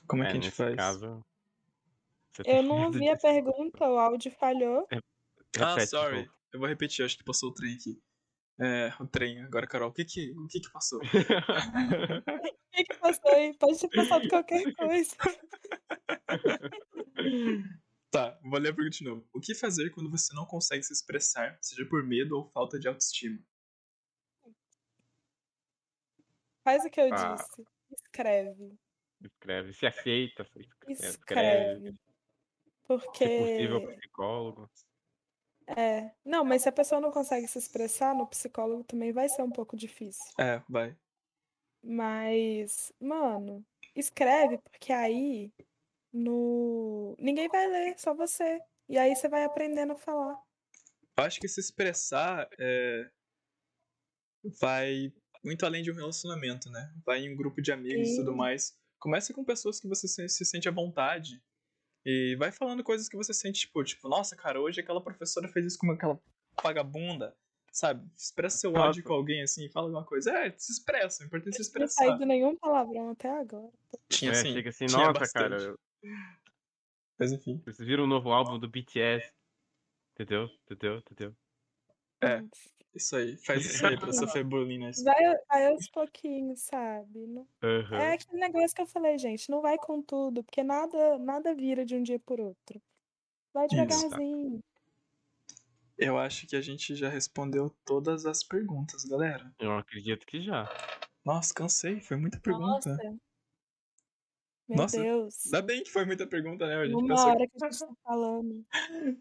Como 0.07 0.23
é, 0.23 0.27
é, 0.27 0.31
que 0.31 0.37
a 0.37 0.41
gente 0.41 0.51
faz? 0.51 0.75
caso. 0.75 1.25
Eu 2.45 2.61
não 2.63 2.85
ouvi 2.85 3.09
a 3.09 3.17
pergunta, 3.17 3.87
o 3.87 3.97
áudio 3.97 4.31
falhou. 4.31 4.87
Ah, 4.91 5.69
Repete 5.69 5.81
de 5.83 5.87
sorry. 5.87 6.31
Eu 6.51 6.59
vou 6.59 6.67
repetir, 6.67 7.05
acho 7.05 7.17
que 7.17 7.23
passou 7.23 7.49
o 7.49 7.53
trem 7.53 7.75
aqui. 7.75 8.01
É, 8.59 8.93
o 8.99 9.07
trem. 9.07 9.41
Agora, 9.43 9.67
Carol, 9.67 9.89
o 9.89 9.93
que 9.93 10.05
que, 10.05 10.31
o 10.31 10.47
que, 10.47 10.59
que 10.59 10.71
passou? 10.71 10.99
O 12.75 12.77
que, 12.77 12.83
que 12.83 12.99
passou 12.99 13.31
aí? 13.31 13.57
Pode 13.57 13.79
ter 13.79 13.87
passado 13.87 14.27
qualquer 14.27 14.75
coisa. 14.75 15.15
Tá, 18.11 18.37
vou 18.43 18.59
ler 18.59 18.71
a 18.71 18.75
pergunta 18.75 18.97
de 18.97 19.03
novo. 19.05 19.25
O 19.33 19.39
que 19.39 19.55
fazer 19.55 19.89
quando 19.91 20.11
você 20.11 20.33
não 20.33 20.45
consegue 20.45 20.83
se 20.83 20.91
expressar, 20.91 21.57
seja 21.61 21.85
por 21.85 22.03
medo 22.03 22.35
ou 22.37 22.49
falta 22.49 22.77
de 22.77 22.89
autoestima? 22.89 23.39
Faz 26.65 26.83
o 26.83 26.89
que 26.89 26.99
eu 26.99 27.13
Ah. 27.13 27.35
disse. 27.35 27.65
Escreve. 27.95 28.77
Escreve. 29.21 29.73
Se 29.73 29.85
aceita, 29.85 30.43
se 30.45 30.59
escreve. 30.59 31.07
Escreve. 31.07 31.95
Porque. 32.87 33.25
Se 33.25 33.39
possível, 33.39 33.97
psicólogo. 33.97 34.69
É. 35.67 36.11
Não, 36.23 36.43
mas 36.43 36.61
se 36.61 36.69
a 36.69 36.71
pessoa 36.71 37.01
não 37.01 37.11
consegue 37.11 37.47
se 37.47 37.57
expressar, 37.57 38.13
no 38.13 38.27
psicólogo 38.27 38.83
também 38.83 39.11
vai 39.11 39.27
ser 39.27 39.41
um 39.41 39.51
pouco 39.51 39.75
difícil. 39.75 40.23
É, 40.39 40.61
vai. 40.69 40.95
Mas, 41.83 42.91
mano, 42.99 43.65
escreve, 43.95 44.57
porque 44.59 44.91
aí 44.91 45.51
no. 46.13 47.15
Ninguém 47.19 47.47
vai 47.47 47.67
ler, 47.67 47.99
só 47.99 48.13
você. 48.13 48.59
E 48.87 48.97
aí 48.97 49.15
você 49.15 49.27
vai 49.27 49.43
aprendendo 49.43 49.93
a 49.93 49.97
falar. 49.97 50.39
Eu 51.17 51.23
acho 51.23 51.39
que 51.39 51.47
se 51.47 51.59
expressar 51.59 52.47
é, 52.59 53.09
vai 54.59 55.11
muito 55.45 55.65
além 55.65 55.83
de 55.83 55.91
um 55.91 55.95
relacionamento, 55.95 56.69
né? 56.69 56.93
Vai 57.05 57.19
em 57.21 57.31
um 57.33 57.35
grupo 57.35 57.61
de 57.61 57.71
amigos 57.71 58.09
e 58.09 58.15
tudo 58.17 58.31
Sim. 58.31 58.37
mais. 58.37 58.77
Começa 58.99 59.33
com 59.33 59.43
pessoas 59.45 59.79
que 59.79 59.87
você 59.87 60.07
se, 60.07 60.27
se 60.27 60.43
sente 60.45 60.67
à 60.67 60.71
vontade. 60.71 61.41
E 62.05 62.35
vai 62.37 62.51
falando 62.51 62.83
coisas 62.83 63.07
que 63.09 63.15
você 63.17 63.33
sente, 63.33 63.61
tipo, 63.61 63.83
tipo, 63.83 64.07
nossa, 64.09 64.35
cara, 64.35 64.59
hoje 64.61 64.79
aquela 64.81 65.01
professora 65.01 65.47
fez 65.47 65.65
isso 65.65 65.77
com 65.77 65.91
aquela 65.91 66.19
vagabunda. 66.63 67.35
Sabe? 67.71 68.09
Expressa 68.15 68.57
seu 68.57 68.73
ódio 68.73 69.03
com 69.03 69.11
alguém 69.13 69.41
assim, 69.43 69.69
fala 69.69 69.87
alguma 69.87 70.05
coisa. 70.05 70.31
É, 70.31 70.53
se 70.57 70.71
expressa, 70.71 71.23
o 71.23 71.25
importante 71.27 71.59
é 71.59 71.63
se 71.63 71.69
Não 71.69 71.73
tem 71.73 71.85
expressar. 71.85 72.09
saído 72.09 72.25
nenhum 72.25 72.55
palavrão 72.55 73.09
até 73.09 73.29
agora. 73.29 73.69
Tinha 74.09 74.31
É, 74.31 74.33
assim, 74.33 74.53
chega 74.53 74.69
assim, 74.69 74.85
tinha 74.85 74.97
nossa, 75.07 75.19
bastante. 75.19 75.49
cara, 75.49 75.61
eu- 75.61 75.79
Mas 77.19 77.31
enfim. 77.33 77.61
vocês 77.65 77.85
viram 77.85 78.05
o 78.05 78.07
novo 78.07 78.31
álbum 78.31 78.57
do 78.57 78.69
BTS? 78.69 79.29
Entendeu? 80.13 80.49
Entendeu? 80.65 80.97
Entendeu? 80.99 81.35
É. 82.23 82.41
Isso 82.95 83.15
aí, 83.17 83.35
faz 83.37 83.65
isso 83.65 83.85
aí 83.85 83.97
pra 83.99 84.13
sofrer 84.13 84.45
bullying 84.45 84.79
na 84.79 84.89
escola. 84.89 85.13
Vai, 85.13 85.35
vai 85.49 85.67
aos 85.67 85.89
pouquinhos, 85.89 86.61
sabe? 86.61 87.27
Não- 87.27 87.47
Aham. 87.61 87.97
É 87.97 88.13
aquele 88.13 88.39
negócio 88.39 88.73
que 88.73 88.81
eu 88.81 88.87
falei, 88.87 89.17
gente, 89.17 89.49
não 89.49 89.61
vai 89.61 89.77
com 89.77 90.01
tudo, 90.01 90.43
porque 90.43 90.63
nada, 90.63 91.17
nada 91.19 91.53
vira 91.53 91.83
de 91.85 91.95
um 91.95 92.01
dia 92.01 92.19
por 92.19 92.39
outro. 92.39 92.81
Vai 93.53 93.65
Isso. 93.65 93.75
devagarzinho. 93.75 94.63
Eu 95.97 96.17
acho 96.17 96.47
que 96.47 96.55
a 96.55 96.61
gente 96.61 96.95
já 96.95 97.09
respondeu 97.09 97.69
todas 97.85 98.25
as 98.25 98.43
perguntas, 98.43 99.03
galera. 99.03 99.53
Eu 99.59 99.77
acredito 99.77 100.25
que 100.25 100.41
já. 100.41 100.69
Nossa, 101.23 101.53
cansei, 101.53 101.99
foi 102.01 102.17
muita 102.17 102.39
pergunta. 102.39 102.89
Nossa. 102.89 103.17
Meu 104.67 104.79
Nossa, 104.79 104.99
Deus. 104.99 105.45
Ainda 105.45 105.61
bem 105.61 105.83
que 105.83 105.91
foi 105.91 106.05
muita 106.05 106.25
pergunta, 106.25 106.65
né? 106.65 106.75
A 106.75 106.85
gente 106.85 106.95
Uma 106.95 107.27
hora 107.27 107.47
que 107.47 107.63
a 107.63 107.69
gente 107.69 107.79
tá 107.79 107.87
falando. 108.03 108.65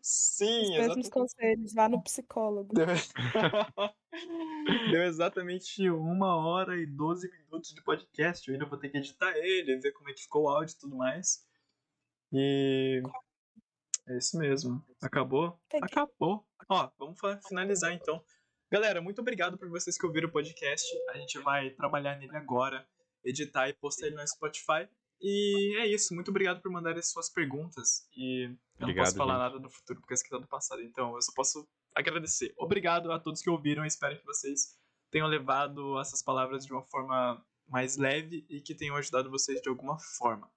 Sim, 0.00 0.72
Os 0.72 0.78
exatamente. 0.78 1.10
conselhos, 1.10 1.74
vá 1.74 1.88
no 1.88 2.02
psicólogo. 2.02 2.74
Deu... 2.74 2.86
Deu 4.90 5.02
exatamente 5.02 5.90
uma 5.90 6.36
hora 6.36 6.80
e 6.80 6.86
12 6.86 7.30
minutos 7.30 7.74
de 7.74 7.82
podcast. 7.82 8.48
Eu 8.48 8.54
ainda 8.54 8.64
vou 8.64 8.78
ter 8.78 8.88
que 8.88 8.96
editar 8.96 9.36
ele, 9.36 9.76
ver 9.76 9.92
como 9.92 10.08
é 10.08 10.14
que 10.14 10.22
ficou 10.22 10.44
o 10.44 10.48
áudio 10.48 10.72
e 10.72 10.78
tudo 10.78 10.96
mais. 10.96 11.46
E. 12.32 13.02
É 14.08 14.16
isso 14.16 14.38
mesmo. 14.38 14.82
Acabou? 15.02 15.60
Peguei. 15.68 15.88
Acabou. 15.90 16.46
Ó, 16.70 16.90
vamos 16.98 17.18
finalizar 17.46 17.92
então. 17.92 18.24
Galera, 18.70 19.00
muito 19.00 19.20
obrigado 19.20 19.58
por 19.58 19.68
vocês 19.68 19.98
que 19.98 20.06
ouviram 20.06 20.28
o 20.28 20.32
podcast. 20.32 20.86
A 21.10 21.18
gente 21.18 21.38
vai 21.38 21.70
trabalhar 21.70 22.18
nele 22.18 22.36
agora, 22.36 22.86
editar 23.22 23.68
e 23.68 23.74
postar 23.74 24.06
ele 24.06 24.16
no 24.16 24.26
Spotify. 24.26 24.88
E 25.20 25.77
é 25.78 25.86
isso. 25.86 26.15
Muito 26.15 26.31
obrigado 26.31 26.61
por 26.61 26.70
mandarem 26.70 26.99
as 26.99 27.11
suas 27.11 27.28
perguntas. 27.31 28.07
E 28.16 28.45
eu 28.45 28.49
não 28.51 28.59
Obrigado, 28.89 29.05
posso 29.07 29.16
falar 29.16 29.35
gente. 29.35 29.43
nada 29.43 29.59
no 29.59 29.70
futuro 29.70 30.01
porque 30.01 30.15
esse 30.15 30.23
aqui 30.23 30.31
tá 30.31 30.39
do 30.39 30.47
passado. 30.47 30.82
Então 30.82 31.15
eu 31.15 31.23
só 31.23 31.32
posso 31.35 31.66
agradecer. 31.95 32.53
Obrigado 32.59 33.11
a 33.12 33.19
todos 33.19 33.41
que 33.41 33.49
ouviram. 33.51 33.85
Espero 33.85 34.19
que 34.19 34.24
vocês 34.27 34.77
tenham 35.11 35.27
levado 35.28 35.99
essas 36.01 36.23
palavras 36.23 36.66
de 36.66 36.73
uma 36.73 36.82
forma 36.82 37.43
mais 37.69 37.97
leve 37.97 38.45
e 38.49 38.61
que 38.61 38.74
tenham 38.74 38.97
ajudado 38.97 39.31
vocês 39.31 39.61
de 39.62 39.69
alguma 39.69 39.99
forma. 39.99 40.51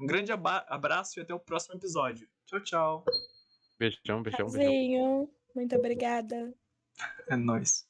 Um 0.00 0.06
grande 0.06 0.32
aba- 0.32 0.64
abraço 0.68 1.18
e 1.18 1.22
até 1.22 1.34
o 1.34 1.38
próximo 1.40 1.74
episódio. 1.74 2.28
Tchau, 2.46 2.60
tchau. 2.60 3.04
Beijão, 3.78 4.22
beijão, 4.22 4.50
beijão. 4.50 5.30
Muito 5.54 5.76
obrigada. 5.76 6.54
É 7.28 7.36
nóis. 7.36 7.86